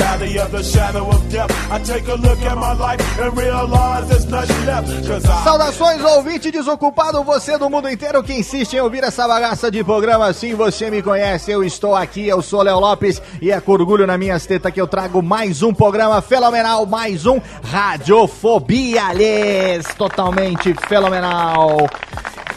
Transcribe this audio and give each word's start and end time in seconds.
Valley 0.00 0.38
of 0.38 0.50
the 0.50 0.62
shadow 0.62 1.08
of 1.08 1.20
death, 1.30 1.50
I 1.70 1.78
take 1.80 2.08
a 2.08 2.14
look 2.14 2.40
at 2.42 2.56
my 2.56 2.72
life 2.72 3.00
and 3.20 3.36
realize 3.36 4.08
there's 4.08 4.26
nothing 4.26 4.66
left. 4.66 4.88
Saudações, 5.44 6.02
ouvinte 6.02 6.50
desocupado, 6.50 7.22
você 7.22 7.58
do 7.58 7.68
mundo 7.68 7.88
inteiro 7.88 8.22
que 8.22 8.32
insiste 8.32 8.74
em 8.74 8.80
ouvir 8.80 9.04
essa 9.04 9.28
bagaça 9.28 9.70
de 9.70 9.84
programa. 9.84 10.32
Sim, 10.32 10.54
você 10.54 10.90
me 10.90 11.02
conhece, 11.02 11.50
eu 11.50 11.62
estou 11.62 11.94
aqui, 11.94 12.26
eu 12.26 12.40
sou 12.40 12.62
Léo 12.62 12.80
Lopes 12.80 13.20
e 13.42 13.50
é 13.50 13.60
com 13.60 13.72
orgulho 13.72 14.06
na 14.06 14.16
minha 14.16 14.40
teta 14.40 14.70
que 14.70 14.80
eu 14.80 14.86
trago 14.86 15.22
mais 15.22 15.62
um 15.62 15.72
programa 15.72 16.22
fenomenal, 16.22 16.86
mais 16.86 17.26
um 17.26 17.40
Radiofobia, 17.62 19.04
aliás, 19.06 19.86
totalmente 19.96 20.74
fenomenal. 20.88 21.88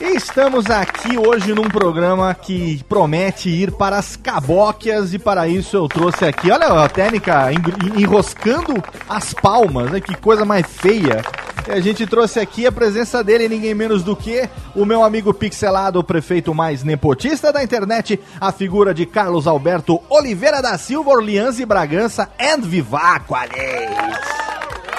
Estamos 0.05 0.69
aqui 0.69 1.17
hoje 1.17 1.53
num 1.53 1.69
programa 1.69 2.33
que 2.35 2.83
promete 2.89 3.49
ir 3.49 3.71
para 3.71 3.97
as 3.97 4.17
cabóquias 4.17 5.13
e 5.13 5.17
para 5.19 5.47
isso 5.47 5.77
eu 5.77 5.87
trouxe 5.87 6.25
aqui, 6.25 6.51
olha 6.51 6.67
a 6.67 6.89
técnica 6.89 7.49
en- 7.53 8.01
enroscando 8.01 8.83
as 9.07 9.33
palmas, 9.33 9.89
né? 9.89 10.01
Que 10.01 10.13
coisa 10.15 10.43
mais 10.43 10.67
feia. 10.67 11.21
E 11.67 11.71
a 11.71 11.79
gente 11.79 12.05
trouxe 12.05 12.37
aqui 12.41 12.67
a 12.67 12.71
presença 12.71 13.23
dele, 13.23 13.47
ninguém 13.47 13.73
menos 13.73 14.03
do 14.03 14.13
que 14.13 14.47
o 14.75 14.85
meu 14.85 15.03
amigo 15.05 15.33
pixelado, 15.33 15.99
o 15.99 16.03
prefeito 16.03 16.53
mais 16.53 16.83
nepotista 16.83 17.53
da 17.53 17.63
internet, 17.63 18.19
a 18.41 18.51
figura 18.51 18.93
de 18.93 19.05
Carlos 19.05 19.47
Alberto 19.47 20.01
Oliveira 20.09 20.61
da 20.61 20.77
Silva, 20.77 21.11
Orleans 21.11 21.59
e 21.59 21.65
Bragança 21.65 22.29
and 22.37 22.59
Vivaco. 22.61 23.35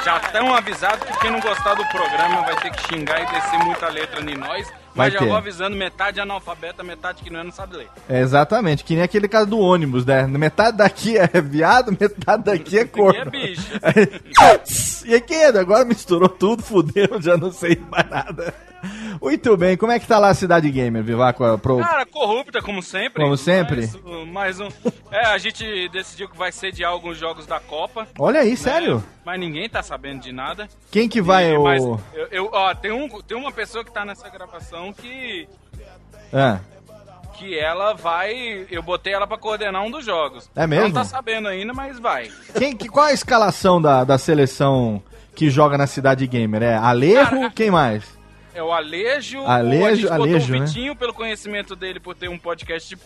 Já 0.02 0.16
estão 0.18 0.54
avisados 0.54 1.04
que 1.06 1.18
quem 1.20 1.30
não 1.30 1.40
gostar 1.40 1.74
do 1.74 1.84
programa 1.88 2.40
vai 2.42 2.56
ter 2.56 2.70
que 2.70 2.88
xingar 2.88 3.20
e 3.22 3.26
descer 3.26 3.58
muita 3.64 3.88
letra 3.88 4.20
em 4.22 4.36
nós. 4.36 4.66
Vai 4.94 5.08
Mas 5.08 5.14
já 5.14 5.18
ter. 5.18 5.26
vou 5.26 5.36
avisando, 5.36 5.76
metade 5.76 6.20
é 6.20 6.22
analfabeta, 6.22 6.84
metade 6.84 7.22
que 7.22 7.30
não 7.30 7.40
é, 7.40 7.44
não 7.44 7.50
sabe 7.50 7.76
ler. 7.76 7.88
É, 8.08 8.20
exatamente, 8.20 8.84
que 8.84 8.94
nem 8.94 9.02
aquele 9.02 9.26
caso 9.26 9.46
do 9.46 9.58
ônibus, 9.58 10.06
né? 10.06 10.24
Metade 10.26 10.76
daqui 10.76 11.18
é 11.18 11.26
viado, 11.40 11.90
metade 11.90 12.44
daqui 12.44 12.78
é 12.78 12.84
corno. 12.84 13.20
é 13.26 13.30
bicho. 13.30 15.04
e 15.04 15.14
aqui, 15.14 15.34
agora 15.34 15.84
misturou 15.84 16.28
tudo, 16.28 16.62
fudeu, 16.62 17.20
já 17.20 17.36
não 17.36 17.50
sei 17.50 17.80
mais 17.90 18.08
nada. 18.08 18.54
Muito 19.20 19.56
bem, 19.56 19.76
como 19.76 19.92
é 19.92 19.98
que 19.98 20.06
tá 20.06 20.18
lá 20.18 20.28
a 20.28 20.34
Cidade 20.34 20.70
Gamer, 20.70 21.02
Vivaco? 21.02 21.58
Pro... 21.58 21.78
Cara, 21.78 22.04
corrupta 22.06 22.60
como 22.62 22.82
sempre. 22.82 23.22
Como 23.22 23.36
sempre? 23.36 23.88
Mais, 24.04 24.26
mais 24.28 24.60
um. 24.60 24.68
É, 25.10 25.26
a 25.26 25.38
gente 25.38 25.88
decidiu 25.88 26.28
que 26.28 26.36
vai 26.36 26.50
sediar 26.52 26.90
alguns 26.90 27.16
jogos 27.18 27.46
da 27.46 27.60
Copa. 27.60 28.06
Olha 28.18 28.40
aí, 28.40 28.50
né? 28.50 28.56
sério? 28.56 29.04
Mas 29.24 29.40
ninguém 29.40 29.68
tá 29.68 29.82
sabendo 29.82 30.20
de 30.20 30.32
nada. 30.32 30.68
Quem 30.90 31.08
que 31.08 31.20
vai, 31.22 31.50
E- 31.52 31.56
o... 31.56 31.62
Mas 31.64 31.82
eu, 31.82 31.98
eu- 32.30 32.50
ó, 32.52 32.74
tem, 32.74 32.92
um, 32.92 33.08
tem 33.22 33.36
uma 33.36 33.50
pessoa 33.52 33.84
que 33.84 33.92
tá 33.92 34.04
nessa 34.04 34.28
gravação 34.28 34.92
que. 34.92 35.48
Ah, 36.32 36.58
Que 37.38 37.58
ela 37.58 37.94
vai. 37.94 38.66
Eu 38.70 38.82
botei 38.82 39.12
ela 39.12 39.26
pra 39.26 39.36
coordenar 39.38 39.82
um 39.82 39.90
dos 39.90 40.04
jogos. 40.04 40.48
É 40.54 40.66
mesmo? 40.66 40.86
Não 40.88 40.92
tá 40.94 41.04
sabendo 41.04 41.48
ainda, 41.48 41.72
mas 41.72 41.98
vai. 41.98 42.30
quem, 42.58 42.76
que, 42.76 42.88
qual 42.88 43.06
a 43.06 43.12
escalação 43.12 43.80
da, 43.80 44.04
da 44.04 44.18
seleção 44.18 45.02
que 45.34 45.50
joga 45.50 45.76
na 45.76 45.86
Cidade 45.86 46.26
Gamer? 46.28 46.62
É 46.62 46.76
Alejo, 46.76 47.30
Cara, 47.30 47.50
quem 47.50 47.70
mais? 47.70 48.04
É 48.54 48.62
o 48.62 48.72
Alejo. 48.72 49.40
Alejo- 49.44 50.12
Alejo, 50.12 50.54
o 50.54 50.58
né? 50.58 50.64
Vitinho 50.66 50.94
pelo 50.96 51.12
conhecimento 51.12 51.74
dele 51.74 51.98
por 52.00 52.14
ter 52.14 52.28
um 52.28 52.38
podcast 52.38 52.88
de 52.94 53.02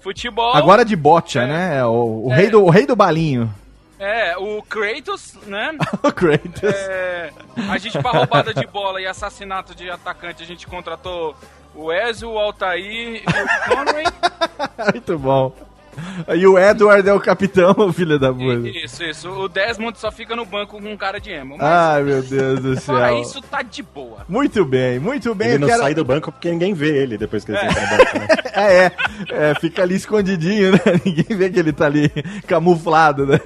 futebol. 0.00 0.54
Agora 0.54 0.84
de 0.84 0.96
bocha, 0.96 1.42
É. 1.42 1.46
né? 1.46 1.76
É 1.78 1.84
o, 1.84 2.26
o 2.26 2.32
É. 2.32 2.36
rei 2.36 2.50
do, 2.50 2.64
o 2.64 2.70
rei 2.70 2.86
do 2.86 2.96
balinho. 2.96 3.52
É, 3.98 4.36
o 4.36 4.62
Kratos, 4.62 5.34
né? 5.46 5.76
o 6.02 6.12
Kratos. 6.12 6.62
É, 6.62 7.30
a 7.70 7.78
gente, 7.78 7.98
pra 7.98 8.10
roubada 8.10 8.52
de 8.52 8.66
bola 8.66 9.00
e 9.00 9.06
assassinato 9.06 9.74
de 9.74 9.90
atacante, 9.90 10.42
a 10.42 10.46
gente 10.46 10.66
contratou 10.66 11.34
o 11.74 11.92
Ezio, 11.92 12.30
o 12.30 12.38
Altair 12.38 12.82
e 12.84 13.24
o 13.26 13.68
Conway. 13.74 14.04
Muito 14.92 15.18
bom. 15.18 15.52
E 16.34 16.46
o 16.46 16.58
Edward 16.58 17.08
é 17.08 17.12
o 17.12 17.20
capitão, 17.20 17.74
filho 17.92 18.18
da 18.18 18.32
puta. 18.32 18.68
Isso, 18.68 19.02
isso. 19.04 19.30
O 19.30 19.48
Desmond 19.48 19.98
só 19.98 20.10
fica 20.12 20.34
no 20.36 20.44
banco 20.44 20.80
com 20.80 20.92
um 20.92 20.96
cara 20.96 21.18
de 21.20 21.30
emo. 21.30 21.56
Mas 21.58 21.66
Ai, 21.66 22.02
meu 22.02 22.22
Deus 22.22 22.60
do 22.60 22.80
fora 22.80 23.08
céu. 23.08 23.22
isso, 23.22 23.42
tá 23.42 23.62
de 23.62 23.82
boa. 23.82 24.24
Muito 24.28 24.64
bem, 24.64 24.98
muito 24.98 25.34
bem. 25.34 25.48
Ele 25.50 25.58
não 25.58 25.68
quero- 25.68 25.82
sai 25.82 25.94
do 25.94 26.04
banco 26.04 26.30
porque 26.32 26.50
ninguém 26.50 26.74
vê 26.74 26.96
ele 27.02 27.16
depois 27.18 27.44
que 27.44 27.52
ele 27.52 27.58
sai 27.58 27.68
do 27.68 27.96
banco, 27.96 28.18
né? 28.18 28.26
É, 28.56 28.86
é, 28.86 28.92
é, 29.50 29.54
fica 29.60 29.82
ali 29.82 29.96
escondidinho, 29.96 30.72
né? 30.72 30.78
Ninguém 31.04 31.36
vê 31.36 31.50
que 31.50 31.58
ele 31.58 31.74
tá 31.74 31.84
ali 31.84 32.10
camuflado, 32.46 33.26
né? 33.26 33.38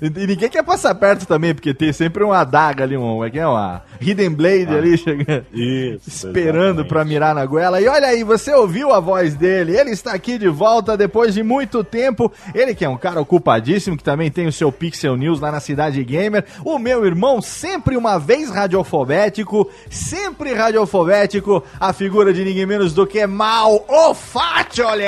E 0.00 0.06
e 0.22 0.26
ninguém 0.28 0.48
quer 0.48 0.62
passar 0.62 0.94
perto 0.94 1.26
também, 1.26 1.52
porque 1.52 1.74
tem 1.74 1.92
sempre 1.92 2.22
uma 2.22 2.38
adaga 2.38 2.84
ali, 2.84 2.96
um, 2.96 3.24
é 3.24 3.30
que 3.30 3.38
é 3.40 3.46
uma 3.46 3.82
Hidden 4.02 4.30
Blade 4.30 4.68
ali 4.68 4.98
chegando, 4.98 5.44
Isso. 5.52 6.26
esperando 6.28 6.84
pra 6.84 7.04
mirar 7.04 7.34
na 7.34 7.44
goela. 7.46 7.80
E 7.80 7.86
olha 7.86 8.08
aí, 8.08 8.24
você 8.24 8.52
ouviu 8.52 8.92
a 8.92 9.00
voz 9.00 9.34
dele? 9.34 9.76
Ele 9.76 9.90
está 9.90 10.12
aqui 10.12 10.38
de 10.38 10.48
volta 10.48 10.96
depois 10.96 11.34
de 11.34 11.42
muito 11.42 11.84
tempo. 11.84 12.32
Ele 12.54 12.74
que 12.74 12.84
é 12.84 12.88
um 12.88 12.96
cara 12.96 13.20
ocupadíssimo, 13.20 13.96
que 13.96 14.04
também 14.04 14.30
tem 14.30 14.46
o 14.46 14.52
seu 14.52 14.70
Pixel 14.72 15.16
News 15.16 15.40
lá 15.40 15.52
na 15.52 15.60
Cidade 15.60 16.02
Gamer. 16.04 16.44
O 16.64 16.78
meu 16.78 17.04
irmão, 17.06 17.40
sempre 17.40 17.96
uma 17.96 18.18
vez 18.18 18.50
radiofobético, 18.50 19.70
sempre 19.90 20.54
radiofobético, 20.54 21.62
a 21.78 21.92
figura 21.92 22.32
de 22.32 22.44
ninguém 22.44 22.66
menos 22.66 22.92
do 22.92 23.06
que 23.06 23.26
Mal 23.26 23.84
Ofátioles. 23.88 25.02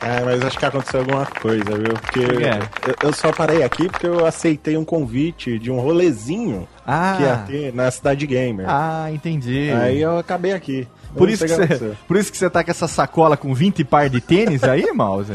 É, 0.00 0.24
mas 0.24 0.44
acho 0.44 0.58
que 0.58 0.64
aconteceu 0.64 1.00
alguma 1.00 1.26
coisa, 1.26 1.64
viu? 1.64 1.94
Porque 1.94 2.20
eu, 2.20 3.08
eu 3.08 3.12
só 3.12 3.32
parei 3.32 3.62
aqui 3.62 3.88
porque 3.88 4.06
eu 4.06 4.24
aceitei 4.24 4.76
um 4.76 4.84
convite 4.84 5.58
de 5.58 5.70
um 5.70 5.80
rolezinho 5.80 6.68
Ah. 6.90 7.14
que 7.18 7.22
ia 7.22 7.36
ter 7.36 7.74
na 7.74 7.90
cidade 7.90 8.26
gamer. 8.26 8.64
Ah, 8.66 9.12
entendi. 9.12 9.70
Aí 9.70 10.00
eu 10.00 10.16
acabei 10.16 10.52
aqui. 10.52 10.88
Por, 11.14 11.28
isso 11.28 11.44
que 11.44 11.54
você, 11.54 11.92
por 12.06 12.16
isso 12.16 12.32
que 12.32 12.38
você 12.38 12.48
tá 12.48 12.64
com 12.64 12.70
essa 12.70 12.88
sacola 12.88 13.36
com 13.36 13.52
20 13.52 13.84
par 13.84 14.08
de 14.08 14.22
tênis 14.22 14.64
aí, 14.64 14.90
Mouse? 14.96 15.32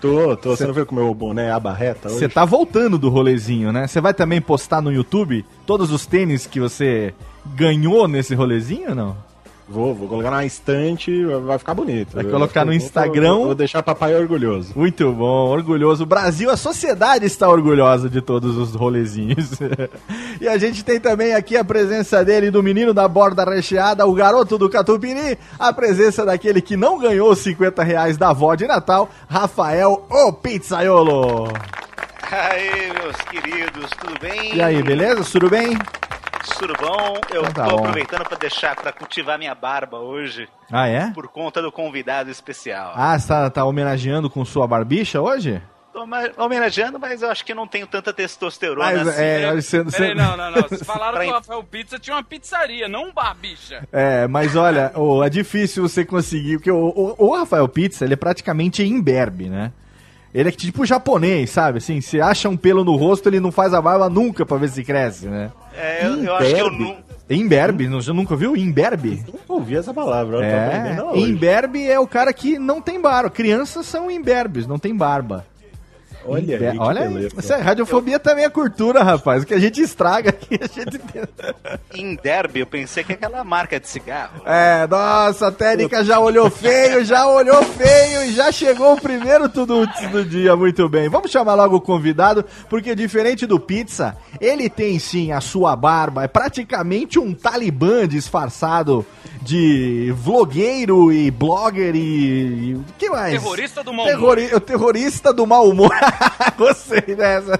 Tô, 0.00 0.34
tô. 0.34 0.56
Você 0.56 0.66
não 0.66 0.72
viu 0.72 0.86
com 0.86 0.96
o 0.96 0.98
meu 0.98 1.14
boné 1.14 1.50
aba 1.50 1.74
reta 1.74 2.08
hoje? 2.08 2.20
Você 2.20 2.28
tá 2.28 2.46
voltando 2.46 2.96
do 2.98 3.10
rolezinho, 3.10 3.70
né? 3.70 3.86
Você 3.86 4.00
vai 4.00 4.14
também 4.14 4.40
postar 4.40 4.80
no 4.80 4.90
YouTube 4.90 5.44
todos 5.66 5.90
os 5.90 6.06
tênis 6.06 6.46
que 6.46 6.58
você 6.58 7.14
ganhou 7.54 8.08
nesse 8.08 8.34
rolezinho 8.34 8.90
ou 8.90 8.94
não? 8.94 9.16
Vou, 9.66 9.94
vou 9.94 10.08
colocar 10.08 10.30
na 10.30 10.44
estante, 10.44 11.24
vai 11.24 11.58
ficar 11.58 11.72
bonito. 11.72 12.14
Vai 12.14 12.24
colocar 12.24 12.64
no 12.66 12.72
vou- 12.72 12.76
Instagram. 12.76 13.34
Vou, 13.34 13.44
vou 13.46 13.54
deixar 13.54 13.82
papai 13.82 14.14
orgulhoso. 14.14 14.72
Muito 14.76 15.10
bom, 15.12 15.48
orgulhoso. 15.48 16.02
O 16.02 16.06
Brasil, 16.06 16.50
a 16.50 16.56
sociedade 16.56 17.24
está 17.24 17.48
orgulhosa 17.48 18.10
de 18.10 18.20
todos 18.20 18.58
os 18.58 18.74
rolezinhos. 18.74 19.50
e 20.38 20.46
a 20.46 20.58
gente 20.58 20.84
tem 20.84 21.00
também 21.00 21.34
aqui 21.34 21.56
a 21.56 21.64
presença 21.64 22.22
dele, 22.22 22.50
do 22.50 22.62
menino 22.62 22.92
da 22.92 23.08
borda 23.08 23.42
recheada, 23.44 24.06
o 24.06 24.12
garoto 24.12 24.58
do 24.58 24.68
Catupiri, 24.68 25.38
a 25.58 25.72
presença 25.72 26.26
daquele 26.26 26.60
que 26.60 26.76
não 26.76 26.98
ganhou 26.98 27.30
os 27.30 27.38
50 27.38 27.82
reais 27.82 28.18
da 28.18 28.30
avó 28.30 28.54
de 28.54 28.66
Natal, 28.66 29.08
Rafael, 29.26 30.06
o 30.10 30.32
pizzaiolo. 30.32 31.48
Aí, 32.30 32.92
meus 33.00 33.16
queridos, 33.30 33.90
tudo 33.98 34.18
bem? 34.20 34.56
E 34.56 34.60
aí, 34.60 34.82
beleza? 34.82 35.24
Tudo 35.30 35.48
bem? 35.48 35.78
Bom? 36.78 37.14
Eu 37.30 37.40
Então 37.42 37.52
tá 37.52 37.64
tô 37.64 37.70
bom. 37.70 37.78
aproveitando 37.80 38.24
pra 38.24 38.36
deixar, 38.36 38.76
pra 38.76 38.92
cultivar 38.92 39.38
minha 39.38 39.54
barba 39.54 39.98
hoje, 39.98 40.48
Ah, 40.70 40.86
é? 40.86 41.10
por 41.12 41.26
conta 41.28 41.62
do 41.62 41.72
convidado 41.72 42.30
especial. 42.30 42.92
Ah, 42.96 43.18
você 43.18 43.28
tá, 43.28 43.50
tá 43.50 43.64
homenageando 43.64 44.28
com 44.28 44.44
sua 44.44 44.66
barbicha 44.66 45.20
hoje? 45.20 45.60
Tô 45.92 46.04
homenageando, 46.42 46.98
mas 46.98 47.22
eu 47.22 47.30
acho 47.30 47.44
que 47.44 47.54
não 47.54 47.68
tenho 47.68 47.86
tanta 47.86 48.12
testosterona 48.12 48.84
Mas, 48.84 49.06
assim. 49.08 49.22
é, 49.22 49.48
olha, 49.48 49.62
você- 49.62 49.82
você- 49.82 49.96
Peraí, 49.98 50.14
não, 50.16 50.36
não, 50.36 50.50
não. 50.50 50.62
Vocês 50.62 50.82
falaram 50.82 51.20
que 51.20 51.26
o 51.26 51.32
Rafael 51.32 51.62
Pizza 51.62 51.98
tinha 52.00 52.16
uma 52.16 52.22
pizzaria, 52.24 52.88
não 52.88 53.04
um 53.08 53.12
barbicha. 53.12 53.86
É, 53.92 54.26
mas 54.26 54.56
olha, 54.56 54.90
ô, 54.96 55.22
é 55.22 55.30
difícil 55.30 55.88
você 55.88 56.04
conseguir, 56.04 56.58
porque 56.58 56.70
o, 56.70 56.76
o- 56.76 57.14
o 57.16 57.36
Rafael 57.36 57.68
Pizza, 57.68 58.04
ele 58.04 58.14
é 58.14 58.16
praticamente 58.16 58.82
imberbe, 58.82 59.48
né? 59.48 59.70
Ele 60.34 60.48
é 60.48 60.52
tipo 60.52 60.84
japonês, 60.84 61.50
sabe? 61.50 61.78
Assim, 61.78 62.00
se 62.00 62.20
acha 62.20 62.48
um 62.48 62.56
pelo 62.56 62.82
no 62.84 62.96
rosto, 62.96 63.28
ele 63.28 63.38
não 63.38 63.52
faz 63.52 63.72
a 63.72 63.80
barba 63.80 64.08
nunca 64.10 64.44
pra 64.44 64.56
ver 64.56 64.68
se 64.68 64.82
cresce, 64.82 65.26
né? 65.26 65.52
É, 65.76 66.04
eu, 66.06 66.24
eu 66.24 66.34
acho 66.34 66.54
que 66.54 66.60
eu 66.60 66.66
Imberbe? 66.66 66.84
não. 66.84 67.04
Imberbe, 67.30 67.88
não- 67.88 68.02
você 68.02 68.12
nunca 68.12 68.34
viu? 68.36 68.56
Imberbe? 68.56 69.24
Nunca 69.26 69.52
ouvi 69.52 69.76
essa 69.76 69.94
palavra, 69.94 70.44
É, 70.44 70.96
imberbe 71.16 71.88
é 71.88 71.98
o 71.98 72.06
cara 72.06 72.32
que 72.32 72.58
não 72.58 72.82
tem 72.82 73.00
barba. 73.00 73.30
Crianças 73.30 73.86
são 73.86 74.10
imberbes, 74.10 74.66
não 74.66 74.78
tem 74.78 74.94
barba. 74.94 75.46
Olha 76.26 76.56
Imber- 76.56 76.70
aí, 76.72 76.78
Olha 76.78 77.00
beleza. 77.08 77.34
isso 77.38 77.52
é, 77.52 77.56
radiofobia 77.60 78.18
também 78.18 78.44
é 78.44 78.48
cultura, 78.50 79.02
rapaz. 79.02 79.42
O 79.42 79.46
que 79.46 79.54
a 79.54 79.58
gente 79.58 79.80
estraga 79.82 80.30
aqui, 80.30 80.58
a 80.60 80.66
gente. 80.66 81.00
Em 81.94 82.14
derby, 82.16 82.60
eu 82.60 82.66
pensei 82.66 83.04
que 83.04 83.12
é 83.12 83.14
aquela 83.14 83.44
marca 83.44 83.78
de 83.78 83.88
cigarro. 83.88 84.40
É, 84.46 84.86
nossa, 84.86 85.48
a 85.48 85.52
Térica 85.52 86.02
já 86.04 86.18
olhou 86.18 86.50
feio, 86.50 87.04
já 87.04 87.26
olhou 87.26 87.62
feio 87.64 88.22
e 88.24 88.32
já 88.32 88.50
chegou 88.50 88.94
o 88.94 89.00
primeiro 89.00 89.48
tudo 89.48 89.86
do 90.10 90.24
dia. 90.24 90.56
Muito 90.56 90.88
bem. 90.88 91.08
Vamos 91.08 91.30
chamar 91.30 91.54
logo 91.54 91.76
o 91.76 91.80
convidado, 91.80 92.44
porque 92.68 92.94
diferente 92.94 93.46
do 93.46 93.60
Pizza, 93.60 94.16
ele 94.40 94.68
tem 94.70 94.98
sim 94.98 95.32
a 95.32 95.40
sua 95.40 95.76
barba, 95.76 96.24
é 96.24 96.28
praticamente 96.28 97.18
um 97.18 97.34
talibã 97.34 98.06
disfarçado 98.08 99.04
de 99.42 100.12
vlogueiro 100.16 101.12
e 101.12 101.30
blogger 101.30 101.94
e. 101.94 102.70
e 102.70 102.74
o 102.74 102.84
que 102.98 103.10
mais? 103.10 103.32
Terrorista 103.40 103.84
do 103.84 103.92
mau 103.92 104.06
Terrori- 104.06 104.54
O 104.54 104.60
terrorista 104.60 105.32
do 105.32 105.46
mau 105.46 105.68
humor. 105.68 105.90
Gostei 106.56 107.14
dessa. 107.14 107.58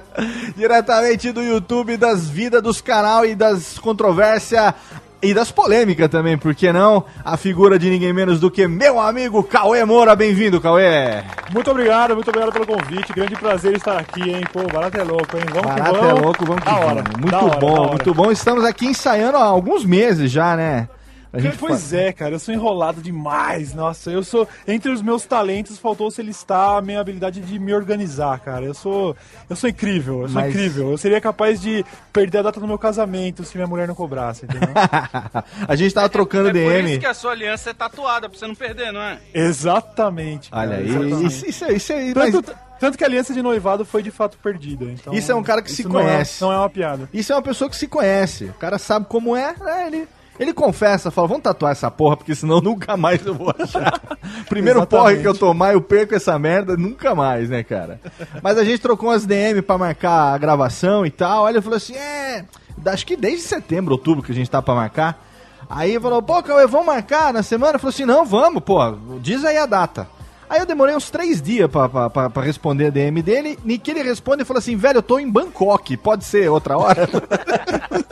Diretamente 0.57 1.33
do 1.33 1.43
YouTube, 1.43 1.97
das 1.97 2.29
vidas 2.29 2.63
dos 2.63 2.81
canal 2.81 3.25
e 3.27 3.35
das 3.35 3.79
controvérsias 3.79 4.75
e 5.23 5.33
das 5.33 5.51
polêmicas 5.51 6.11
também, 6.11 6.37
por 6.37 6.55
que 6.55 6.71
não? 6.71 7.03
A 7.25 7.39
figura 7.39 7.79
de 7.79 7.89
ninguém 7.89 8.13
menos 8.13 8.39
do 8.39 8.51
que 8.51 8.69
meu 8.69 9.01
amigo 9.01 9.43
Cauê 9.43 9.83
Moura. 9.85 10.15
Bem-vindo, 10.15 10.61
Cauê. 10.61 11.23
Muito 11.51 11.71
obrigado, 11.71 12.15
muito 12.15 12.29
obrigado 12.29 12.53
pelo 12.53 12.67
convite. 12.67 13.11
Grande 13.15 13.35
prazer 13.35 13.75
estar 13.75 13.99
aqui, 13.99 14.21
hein? 14.31 14.43
Pô, 14.53 14.63
barato 14.71 14.99
é 14.99 15.03
louco, 15.03 15.35
hein? 15.37 15.45
Vamos 15.51 15.73
que 15.75 15.81
Barato 15.81 15.95
vamos. 16.01 16.11
é 16.11 16.23
louco, 16.23 16.45
vamos 16.45 16.63
que 16.63 16.71
Da 16.71 16.77
vamos. 16.77 16.87
hora, 16.93 17.05
Muito 17.19 17.31
da 17.49 17.57
bom, 17.59 17.73
hora. 17.81 17.89
muito 17.93 18.15
bom. 18.15 18.31
Estamos 18.31 18.65
aqui 18.65 18.87
ensaiando 18.87 19.39
há 19.39 19.45
alguns 19.45 19.83
meses 19.85 20.31
já, 20.31 20.55
né? 20.57 20.89
A 21.35 21.41
gente 21.41 21.59
Pois 21.59 21.93
é, 21.93 22.13
cara, 22.13 22.35
eu 22.35 22.39
sou 22.39 22.55
enrolado 22.55 23.03
demais. 23.03 23.75
Nossa, 23.75 24.11
eu 24.11 24.23
sou. 24.23 24.47
Entre 24.69 24.91
os 24.91 25.03
meus 25.03 25.25
talentos, 25.25 25.79
faltou 25.79 26.11
se 26.11 26.23
listar 26.23 26.79
a 26.79 26.81
minha 26.81 27.01
habilidade 27.01 27.41
de 27.41 27.59
me 27.59 27.75
organizar, 27.75 28.39
cara. 28.41 28.65
Eu 28.65 28.73
sou. 28.75 29.17
Eu 29.51 29.57
sou 29.57 29.69
incrível, 29.69 30.23
eu 30.23 30.29
sou 30.29 30.41
Mas- 30.41 30.51
incrível. 30.55 30.93
Eu 30.93 30.99
seria 30.99 31.21
capaz 31.21 31.61
de 31.61 31.85
perder 32.13 32.39
a 32.39 32.43
data 32.43 32.61
do 32.61 32.67
meu 32.69 32.79
casamento 32.79 33.43
se 33.45 33.57
minha 33.57 33.67
mulher 33.67 33.89
não 33.89 33.95
cobrasse, 33.95 34.45
entendeu? 34.45 34.69
a 35.67 35.75
gente 35.77 35.93
tava 35.93 36.09
trocando 36.09 36.51
É 36.51 36.53
por 36.53 36.59
DM. 36.59 36.91
isso 36.93 37.01
que 37.01 37.07
a 37.07 37.15
sua 37.15 37.33
aliança 37.33 37.71
é 37.71 37.75
tatuada, 37.75 38.29
pra 38.29 38.39
você 38.39 38.47
não 38.47 38.55
perder, 38.55 38.93
não 38.93 39.01
é? 39.03 39.19
Exatamente. 39.35 40.51
cara, 40.51 40.63
Olha 40.69 40.77
aí, 40.77 40.89
exatamente. 40.89 41.27
isso, 41.27 41.47
isso, 41.47 41.73
isso 41.73 41.93
aí, 41.93 42.13
mas 42.15 42.33
Tanto, 42.33 42.55
tanto 42.79 42.99
que 42.99 43.05
a 43.05 43.07
aliança 43.07 43.33
de 43.35 43.43
noivado 43.43 43.85
foi 43.85 44.03
de 44.03 44.11
fato 44.11 44.37
perdida. 44.39 44.85
Então, 44.85 45.13
Isso 45.13 45.33
é 45.33 45.35
um 45.35 45.43
cara 45.43 45.63
que 45.63 45.71
se 45.73 45.85
não 45.89 45.99
é- 46.01 46.03
conhece. 46.05 46.43
não 46.43 46.53
é 46.53 46.57
uma 46.59 46.71
piada. 46.71 47.09
Isso 47.13 47.33
é 47.33 47.37
uma 47.37 47.43
pessoa 47.43 47.69
que 47.71 47.77
se 47.77 47.87
conhece. 47.89 48.45
O 48.45 48.55
cara 48.55 48.79
sabe 48.79 49.07
como 49.09 49.35
é, 49.35 49.55
né, 49.59 49.87
ele. 49.89 50.09
Ele 50.39 50.53
confessa, 50.53 51.11
fala, 51.11 51.29
vamos 51.29 51.45
tatuar 51.45 51.73
essa 51.73 51.91
porra, 51.91 52.17
porque 52.17 52.35
senão 52.35 52.61
nunca 52.61 52.97
mais 52.97 53.25
eu 53.25 53.35
vou 53.35 53.55
achar. 53.57 54.01
Primeiro 54.49 54.85
porre 54.87 55.19
que 55.19 55.29
eu 55.29 55.35
tomar, 55.35 55.75
eu 55.75 55.81
perco 55.81 56.15
essa 56.15 56.37
merda, 56.39 56.77
nunca 56.77 57.15
mais, 57.15 57.49
né, 57.49 57.63
cara? 57.63 58.01
Mas 58.43 58.59
a 58.59 58.65
gente 58.65 58.81
trocou 58.81 59.11
umas 59.11 59.25
DM 59.25 59.63
pra 59.63 59.79
marcar 59.79 60.35
a 60.35 60.39
gravação 60.39 61.07
e 61.07 61.11
tal. 61.11 61.47
Aí 61.47 61.55
ele 61.55 61.63
falou 61.63 61.77
assim: 61.77 61.95
é. 61.95 62.45
Acho 62.87 63.07
que 63.07 63.17
desde 63.17 63.43
setembro, 63.43 63.93
outubro 63.93 64.23
que 64.23 64.33
a 64.33 64.35
gente 64.35 64.51
tá 64.51 64.61
pra 64.61 64.75
marcar. 64.75 65.25
Aí 65.71 65.99
falou, 66.01 66.21
pô, 66.21 66.43
Cauê, 66.43 66.67
vamos 66.67 66.87
marcar 66.87 67.33
na 67.33 67.43
semana? 67.43 67.79
Falei 67.79 67.95
assim: 67.95 68.05
não, 68.05 68.25
vamos, 68.25 68.63
pô, 68.63 68.79
diz 69.21 69.45
aí 69.45 69.57
a 69.57 69.67
data. 69.67 70.09
Aí 70.49 70.61
eu 70.61 70.67
demorei 70.67 70.95
uns 70.95 71.11
três 71.11 71.41
dias 71.41 71.71
pra, 71.71 71.89
pra, 71.89 72.11
pra, 72.11 72.31
pra 72.31 72.43
responder 72.43 72.87
a 72.87 72.91
DM 72.91 73.23
dele. 73.23 73.59
E 73.65 73.79
que 73.79 73.91
ele 73.91 74.03
responde 74.03 74.43
e 74.43 74.45
fala 74.45 74.59
assim: 74.59 74.77
velho, 74.77 74.99
eu 74.99 75.03
tô 75.03 75.19
em 75.19 75.31
Bangkok, 75.31 75.97
pode 75.97 76.25
ser 76.25 76.51
outra 76.51 76.77
hora? 76.77 77.09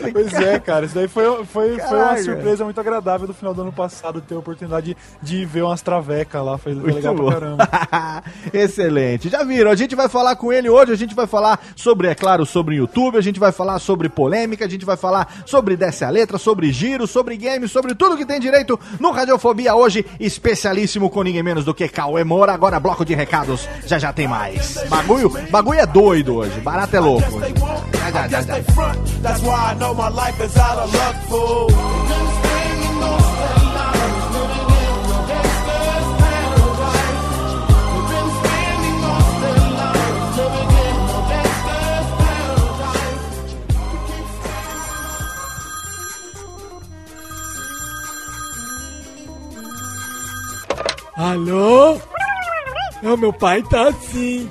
Pois 0.12 0.32
é, 0.34 0.58
cara, 0.58 0.86
isso 0.86 0.94
daí 0.94 1.08
foi, 1.08 1.44
foi, 1.44 1.78
foi 1.78 1.98
uma 1.98 2.16
surpresa 2.18 2.64
muito 2.64 2.80
agradável 2.80 3.26
do 3.26 3.34
final 3.34 3.54
do 3.54 3.62
ano 3.62 3.72
passado, 3.72 4.20
ter 4.20 4.34
a 4.34 4.38
oportunidade 4.38 4.96
de 5.22 5.44
ver 5.44 5.62
umas 5.62 5.82
travecas 5.82 6.44
lá, 6.44 6.58
foi, 6.58 6.74
foi 6.74 6.82
Muito 6.82 6.94
legal 6.96 7.14
bom. 7.14 7.26
pra 7.26 7.34
caramba. 7.34 7.68
Excelente. 8.52 9.28
Já 9.28 9.42
viram? 9.44 9.70
A 9.70 9.74
gente 9.74 9.94
vai 9.94 10.08
falar 10.08 10.36
com 10.36 10.52
ele 10.52 10.68
hoje. 10.68 10.92
A 10.92 10.96
gente 10.96 11.14
vai 11.14 11.26
falar 11.26 11.60
sobre, 11.76 12.08
é 12.08 12.14
claro, 12.14 12.44
sobre 12.46 12.76
YouTube. 12.76 13.18
A 13.18 13.20
gente 13.20 13.38
vai 13.40 13.52
falar 13.52 13.78
sobre 13.78 14.08
polêmica. 14.08 14.64
A 14.64 14.68
gente 14.68 14.84
vai 14.84 14.96
falar 14.96 15.42
sobre 15.46 15.76
Desce 15.76 16.04
a 16.04 16.10
Letra, 16.10 16.38
sobre 16.38 16.72
giro, 16.72 17.06
sobre 17.06 17.36
games, 17.36 17.70
sobre 17.70 17.94
tudo 17.94 18.16
que 18.16 18.26
tem 18.26 18.40
direito 18.40 18.78
no 18.98 19.10
Radiofobia 19.10 19.74
hoje. 19.74 20.04
Especialíssimo 20.18 21.10
com 21.10 21.22
ninguém 21.22 21.42
menos 21.42 21.64
do 21.64 21.74
que 21.74 21.88
Cauê 21.88 22.24
Moura. 22.24 22.52
Agora, 22.52 22.80
bloco 22.80 23.04
de 23.04 23.14
recados. 23.14 23.68
Já 23.86 23.98
já 23.98 24.12
tem 24.12 24.28
mais. 24.28 24.82
Bagulho, 24.88 25.30
bagulho 25.50 25.80
é 25.80 25.86
doido 25.86 26.36
hoje. 26.36 26.60
Barato 26.60 26.96
é 26.96 27.00
louco. 27.00 27.36
hoje. 27.36 27.99
Já, 28.12 28.16
já, 28.16 28.24
I 28.24 28.28
guess 28.28 28.46
they 28.46 28.62
front. 28.74 29.22
That's 29.22 29.40
why 29.42 29.72
I 29.72 29.74
know 29.74 29.94
my 29.94 30.08
life 30.08 30.40
is 30.40 30.56
out 30.56 30.78
of 30.78 30.92
luck, 30.92 31.16
fool. 31.28 31.70
Alô? 51.16 52.00
Não, 53.02 53.16
meu 53.16 53.32
pai 53.32 53.62
tá 53.62 53.88
assim. 53.88 54.50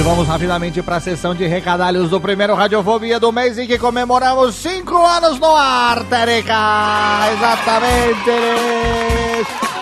E 0.00 0.02
vamos 0.02 0.26
rapidamente 0.26 0.80
para 0.80 0.96
a 0.96 1.00
sessão 1.00 1.34
de 1.34 1.46
recadalhos 1.46 2.08
do 2.08 2.18
primeiro 2.18 2.54
Radiofobia 2.54 3.20
do 3.20 3.30
mês 3.30 3.58
em 3.58 3.66
que 3.66 3.78
comemoramos 3.78 4.54
cinco 4.54 4.96
anos 4.96 5.38
no 5.38 5.54
ar, 5.54 6.02
Tereca! 6.04 7.28
Exatamente! 7.34 8.30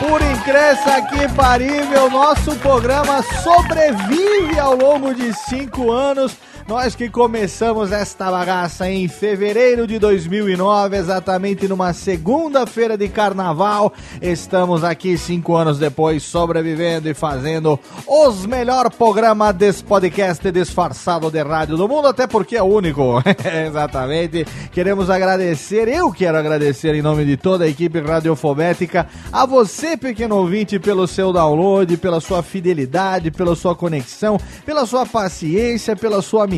Por 0.00 0.20
incrível 0.20 1.02
que 1.08 1.28
parível, 1.36 2.10
nosso 2.10 2.56
programa 2.56 3.22
sobrevive 3.44 4.58
ao 4.58 4.74
longo 4.74 5.14
de 5.14 5.32
cinco 5.32 5.92
anos. 5.92 6.36
Nós 6.68 6.94
que 6.94 7.08
começamos 7.08 7.92
esta 7.92 8.30
bagaça 8.30 8.90
em 8.90 9.08
fevereiro 9.08 9.86
de 9.86 9.98
2009, 9.98 10.98
exatamente 10.98 11.66
numa 11.66 11.94
segunda-feira 11.94 12.94
de 12.94 13.08
carnaval, 13.08 13.90
estamos 14.20 14.84
aqui 14.84 15.16
cinco 15.16 15.56
anos 15.56 15.78
depois 15.78 16.22
sobrevivendo 16.22 17.08
e 17.08 17.14
fazendo 17.14 17.80
os 18.06 18.44
melhores 18.44 18.94
programas 18.94 19.54
desse 19.54 19.82
podcast 19.82 20.52
disfarçado 20.52 21.30
de 21.30 21.42
rádio 21.42 21.78
do 21.78 21.88
mundo, 21.88 22.06
até 22.06 22.26
porque 22.26 22.54
é 22.54 22.62
único. 22.62 23.14
Exatamente. 23.66 24.44
Queremos 24.70 25.08
agradecer, 25.08 25.88
eu 25.88 26.12
quero 26.12 26.36
agradecer 26.36 26.94
em 26.94 27.00
nome 27.00 27.24
de 27.24 27.38
toda 27.38 27.64
a 27.64 27.68
equipe 27.68 27.98
radiofobética, 27.98 29.06
a 29.32 29.46
você, 29.46 29.96
pequeno 29.96 30.36
ouvinte, 30.36 30.78
pelo 30.78 31.06
seu 31.06 31.32
download, 31.32 31.96
pela 31.96 32.20
sua 32.20 32.42
fidelidade, 32.42 33.30
pela 33.30 33.56
sua 33.56 33.74
conexão, 33.74 34.38
pela 34.66 34.84
sua 34.84 35.06
paciência, 35.06 35.96
pela 35.96 36.20
sua 36.20 36.44
amizade, 36.44 36.57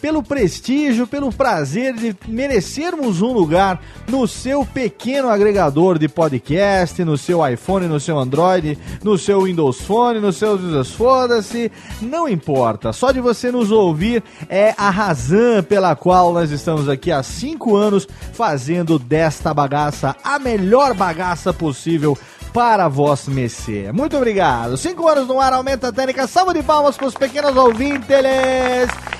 pelo 0.00 0.22
prestígio, 0.22 1.06
pelo 1.06 1.32
prazer 1.32 1.94
de 1.94 2.16
merecermos 2.28 3.22
um 3.22 3.32
lugar 3.32 3.80
no 4.08 4.26
seu 4.26 4.64
pequeno 4.64 5.28
agregador 5.28 5.98
de 5.98 6.08
podcast, 6.08 7.04
no 7.04 7.16
seu 7.16 7.46
iPhone, 7.46 7.86
no 7.86 8.00
seu 8.00 8.18
Android, 8.18 8.78
no 9.02 9.16
seu 9.18 9.42
Windows 9.42 9.80
Phone, 9.80 10.20
no 10.20 10.32
seu 10.32 10.56
foda-se, 10.84 11.70
não 12.00 12.28
importa. 12.28 12.92
Só 12.92 13.12
de 13.12 13.20
você 13.20 13.50
nos 13.50 13.70
ouvir 13.70 14.22
é 14.48 14.74
a 14.76 14.90
razão 14.90 15.62
pela 15.62 15.94
qual 15.94 16.32
nós 16.32 16.50
estamos 16.50 16.88
aqui 16.88 17.12
há 17.12 17.22
cinco 17.22 17.76
anos 17.76 18.06
fazendo 18.32 18.98
desta 18.98 19.52
bagaça 19.52 20.16
a 20.22 20.38
melhor 20.38 20.94
bagaça 20.94 21.52
possível 21.52 22.16
para 22.56 22.88
vós, 22.88 23.28
Messê. 23.28 23.92
Muito 23.92 24.16
obrigado. 24.16 24.78
Cinco 24.78 25.06
anos 25.06 25.28
no 25.28 25.38
ar, 25.38 25.52
aumenta 25.52 25.88
a 25.88 25.92
técnica. 25.92 26.26
Salva 26.26 26.54
de 26.54 26.62
palmas 26.62 26.96
para 26.96 27.06
os 27.06 27.12
pequenos 27.12 27.54
ouvintes. 27.54 28.08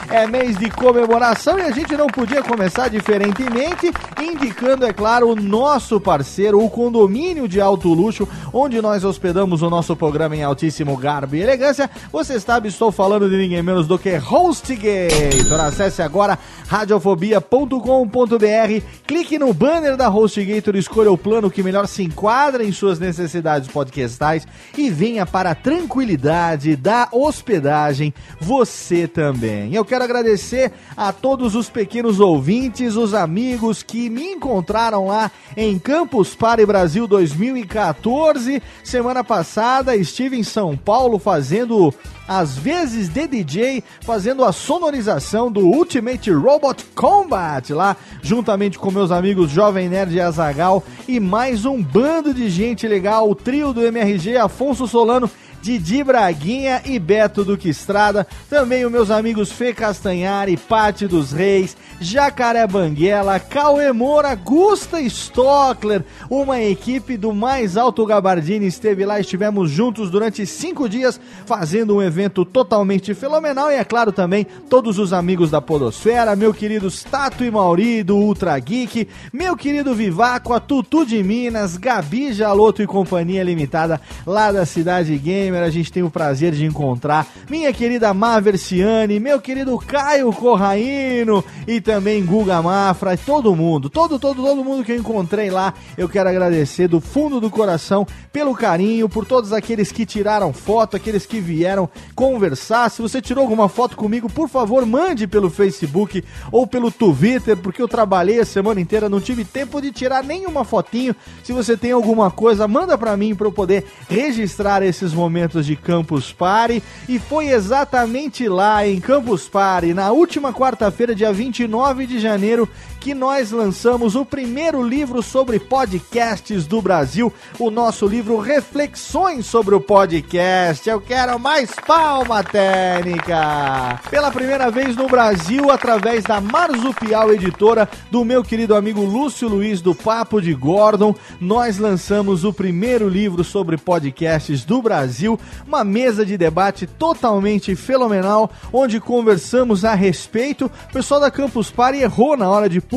É 0.08 0.24
mês 0.26 0.56
de 0.56 0.70
comemoração 0.70 1.58
e 1.58 1.62
a 1.62 1.70
gente 1.70 1.94
não 1.96 2.06
podia 2.06 2.40
começar 2.40 2.88
diferentemente, 2.88 3.92
indicando, 4.22 4.86
é 4.86 4.92
claro, 4.92 5.30
o 5.30 5.36
nosso 5.36 6.00
parceiro, 6.00 6.64
o 6.64 6.70
condomínio 6.70 7.48
de 7.48 7.60
alto 7.60 7.92
luxo, 7.92 8.26
onde 8.54 8.80
nós 8.80 9.04
hospedamos 9.04 9.62
o 9.62 9.68
nosso 9.68 9.96
programa 9.96 10.36
em 10.36 10.44
altíssimo 10.44 10.96
garbo 10.96 11.34
e 11.34 11.42
elegância. 11.42 11.90
Você 12.12 12.38
sabe, 12.38 12.68
estou 12.68 12.92
falando 12.92 13.28
de 13.28 13.36
ninguém 13.36 13.64
menos 13.64 13.88
do 13.88 13.98
que 13.98 14.16
HostGator. 14.16 15.60
Acesse 15.60 16.00
agora 16.00 16.38
radiofobia.com.br, 16.68 18.86
clique 19.06 19.40
no 19.40 19.52
banner 19.52 19.96
da 19.96 20.08
HostGator, 20.08 20.76
escolha 20.76 21.10
o 21.10 21.18
plano 21.18 21.50
que 21.50 21.64
melhor 21.64 21.88
se 21.88 22.04
enquadra 22.04 22.64
em 22.64 22.70
suas 22.70 23.00
necessidades 23.00 23.25
necessidades 23.26 23.68
podcastais 23.68 24.46
e 24.76 24.88
venha 24.88 25.26
para 25.26 25.50
a 25.50 25.54
tranquilidade 25.54 26.76
da 26.76 27.08
hospedagem 27.12 28.14
você 28.40 29.06
também. 29.06 29.74
Eu 29.74 29.84
quero 29.84 30.04
agradecer 30.04 30.72
a 30.96 31.12
todos 31.12 31.54
os 31.54 31.68
pequenos 31.68 32.20
ouvintes, 32.20 32.94
os 32.94 33.12
amigos 33.12 33.82
que 33.82 34.08
me 34.08 34.32
encontraram 34.32 35.06
lá 35.06 35.30
em 35.56 35.78
Campus 35.78 36.34
Party 36.34 36.64
Brasil 36.64 37.06
2014. 37.06 38.62
Semana 38.84 39.24
passada 39.24 39.96
estive 39.96 40.38
em 40.38 40.44
São 40.44 40.76
Paulo 40.76 41.18
fazendo 41.18 41.92
às 42.28 42.56
vezes 42.56 43.08
de 43.08 43.26
DJ, 43.26 43.82
fazendo 44.00 44.44
a 44.44 44.52
sonorização 44.52 45.50
do 45.50 45.60
Ultimate 45.60 46.30
Robot 46.30 46.84
Combat 46.94 47.72
lá, 47.72 47.96
juntamente 48.22 48.78
com 48.78 48.90
meus 48.90 49.10
amigos 49.10 49.50
Jovem 49.50 49.88
Nerd 49.88 50.14
e 50.14 50.20
Azagal 50.20 50.82
e 51.06 51.20
mais 51.20 51.64
um 51.64 51.82
bando 51.82 52.34
de 52.34 52.48
gente 52.48 52.86
legal, 52.86 53.30
o 53.30 53.34
trio 53.34 53.72
do 53.72 53.84
MRG, 53.84 54.36
Afonso 54.36 54.86
Solano 54.86 55.30
Didi 55.66 56.04
Braguinha 56.04 56.80
e 56.84 56.96
Beto 56.96 57.44
Duque 57.44 57.68
Estrada, 57.68 58.24
também 58.48 58.86
os 58.86 58.92
meus 58.92 59.10
amigos 59.10 59.50
Fê 59.50 59.74
Castanhari, 59.74 60.56
Pati 60.56 61.08
dos 61.08 61.32
Reis, 61.32 61.76
Jacaré 62.00 62.64
Banguela, 62.68 63.40
Cauê 63.40 63.90
Moura, 63.90 64.32
Gusta 64.36 65.00
Stockler, 65.00 66.04
uma 66.30 66.62
equipe 66.62 67.16
do 67.16 67.34
mais 67.34 67.76
alto 67.76 68.06
gabardine 68.06 68.64
esteve 68.64 69.04
lá, 69.04 69.18
estivemos 69.18 69.68
juntos 69.68 70.08
durante 70.08 70.46
cinco 70.46 70.88
dias 70.88 71.20
fazendo 71.44 71.96
um 71.96 72.02
evento 72.02 72.44
totalmente 72.44 73.12
fenomenal 73.12 73.68
e 73.72 73.74
é 73.74 73.82
claro 73.82 74.12
também 74.12 74.46
todos 74.70 75.00
os 75.00 75.12
amigos 75.12 75.50
da 75.50 75.60
Podosfera, 75.60 76.36
meu 76.36 76.54
querido 76.54 76.88
Stato 76.88 77.42
e 77.42 77.50
Mauri 77.50 78.04
do 78.04 78.16
Ultra 78.16 78.56
Geek, 78.56 79.08
meu 79.32 79.56
querido 79.56 79.96
Vivaco, 79.96 80.52
a 80.52 80.60
Tutu 80.60 81.04
de 81.04 81.20
Minas, 81.24 81.76
Gabi 81.76 82.32
Jaloto 82.32 82.82
e 82.82 82.86
Companhia 82.86 83.42
Limitada 83.42 84.00
lá 84.24 84.52
da 84.52 84.64
Cidade 84.64 85.16
Gamer, 85.18 85.55
a 85.64 85.70
gente 85.70 85.92
tem 85.92 86.02
o 86.02 86.10
prazer 86.10 86.52
de 86.52 86.64
encontrar 86.64 87.26
minha 87.48 87.72
querida 87.72 88.12
Maversiane, 88.12 89.20
meu 89.20 89.40
querido 89.40 89.78
Caio 89.78 90.32
Corraino 90.32 91.44
e 91.66 91.80
também 91.80 92.24
Guga 92.24 92.60
Mafra, 92.60 93.14
e 93.14 93.16
todo 93.16 93.54
mundo, 93.54 93.88
todo, 93.88 94.18
todo, 94.18 94.42
todo 94.42 94.64
mundo 94.64 94.84
que 94.84 94.92
eu 94.92 94.96
encontrei 94.96 95.50
lá, 95.50 95.72
eu 95.96 96.08
quero 96.08 96.28
agradecer 96.28 96.88
do 96.88 97.00
fundo 97.00 97.40
do 97.40 97.50
coração 97.50 98.06
pelo 98.32 98.54
carinho, 98.54 99.08
por 99.08 99.24
todos 99.24 99.52
aqueles 99.52 99.90
que 99.90 100.04
tiraram 100.04 100.52
foto, 100.52 100.96
aqueles 100.96 101.24
que 101.24 101.40
vieram 101.40 101.88
conversar. 102.14 102.90
Se 102.90 103.00
você 103.00 103.22
tirou 103.22 103.42
alguma 103.42 103.68
foto 103.68 103.96
comigo, 103.96 104.28
por 104.28 104.48
favor, 104.48 104.84
mande 104.84 105.26
pelo 105.26 105.48
Facebook 105.48 106.22
ou 106.50 106.66
pelo 106.66 106.90
Twitter, 106.90 107.56
porque 107.56 107.80
eu 107.80 107.88
trabalhei 107.88 108.40
a 108.40 108.44
semana 108.44 108.80
inteira, 108.80 109.08
não 109.08 109.20
tive 109.20 109.44
tempo 109.44 109.80
de 109.80 109.90
tirar 109.90 110.22
nenhuma 110.22 110.64
fotinho. 110.64 111.14
Se 111.42 111.52
você 111.52 111.76
tem 111.76 111.92
alguma 111.92 112.30
coisa, 112.30 112.68
manda 112.68 112.98
para 112.98 113.16
mim 113.16 113.34
para 113.34 113.46
eu 113.46 113.52
poder 113.52 113.84
registrar 114.08 114.82
esses 114.82 115.12
momentos 115.12 115.35
de 115.66 115.76
Campus 115.76 116.32
Party. 116.32 116.82
E 117.08 117.18
foi 117.18 117.48
exatamente 117.48 118.48
lá 118.48 118.86
em 118.86 119.00
Campus 119.00 119.48
Party, 119.48 119.92
na 119.92 120.10
última 120.10 120.52
quarta-feira, 120.52 121.14
dia 121.14 121.32
29 121.32 122.06
de 122.06 122.18
janeiro, 122.18 122.68
que 123.06 123.14
nós 123.14 123.52
lançamos 123.52 124.16
o 124.16 124.24
primeiro 124.24 124.82
livro 124.82 125.22
sobre 125.22 125.60
podcasts 125.60 126.66
do 126.66 126.82
Brasil, 126.82 127.32
o 127.56 127.70
nosso 127.70 128.04
livro 128.04 128.40
Reflexões 128.40 129.46
sobre 129.46 129.76
o 129.76 129.80
Podcast. 129.80 130.90
Eu 130.90 131.00
quero 131.00 131.38
mais 131.38 131.70
palma 131.86 132.42
técnica! 132.42 134.00
Pela 134.10 134.32
primeira 134.32 134.72
vez 134.72 134.96
no 134.96 135.06
Brasil, 135.06 135.70
através 135.70 136.24
da 136.24 136.40
Marzupial 136.40 137.32
Editora, 137.32 137.88
do 138.10 138.24
meu 138.24 138.42
querido 138.42 138.74
amigo 138.74 139.02
Lúcio 139.02 139.48
Luiz 139.48 139.80
do 139.80 139.94
Papo 139.94 140.42
de 140.42 140.52
Gordon, 140.52 141.14
nós 141.40 141.78
lançamos 141.78 142.42
o 142.42 142.52
primeiro 142.52 143.08
livro 143.08 143.44
sobre 143.44 143.76
podcasts 143.76 144.64
do 144.64 144.82
Brasil, 144.82 145.38
uma 145.64 145.84
mesa 145.84 146.26
de 146.26 146.36
debate 146.36 146.88
totalmente 146.88 147.76
fenomenal, 147.76 148.50
onde 148.72 148.98
conversamos 148.98 149.84
a 149.84 149.94
respeito. 149.94 150.66
O 150.88 150.92
pessoal 150.92 151.20
da 151.20 151.30
Campus 151.30 151.70
Party 151.70 151.98
errou 151.98 152.36
na 152.36 152.50
hora 152.50 152.68
de 152.68 152.80
publicar 152.80 152.95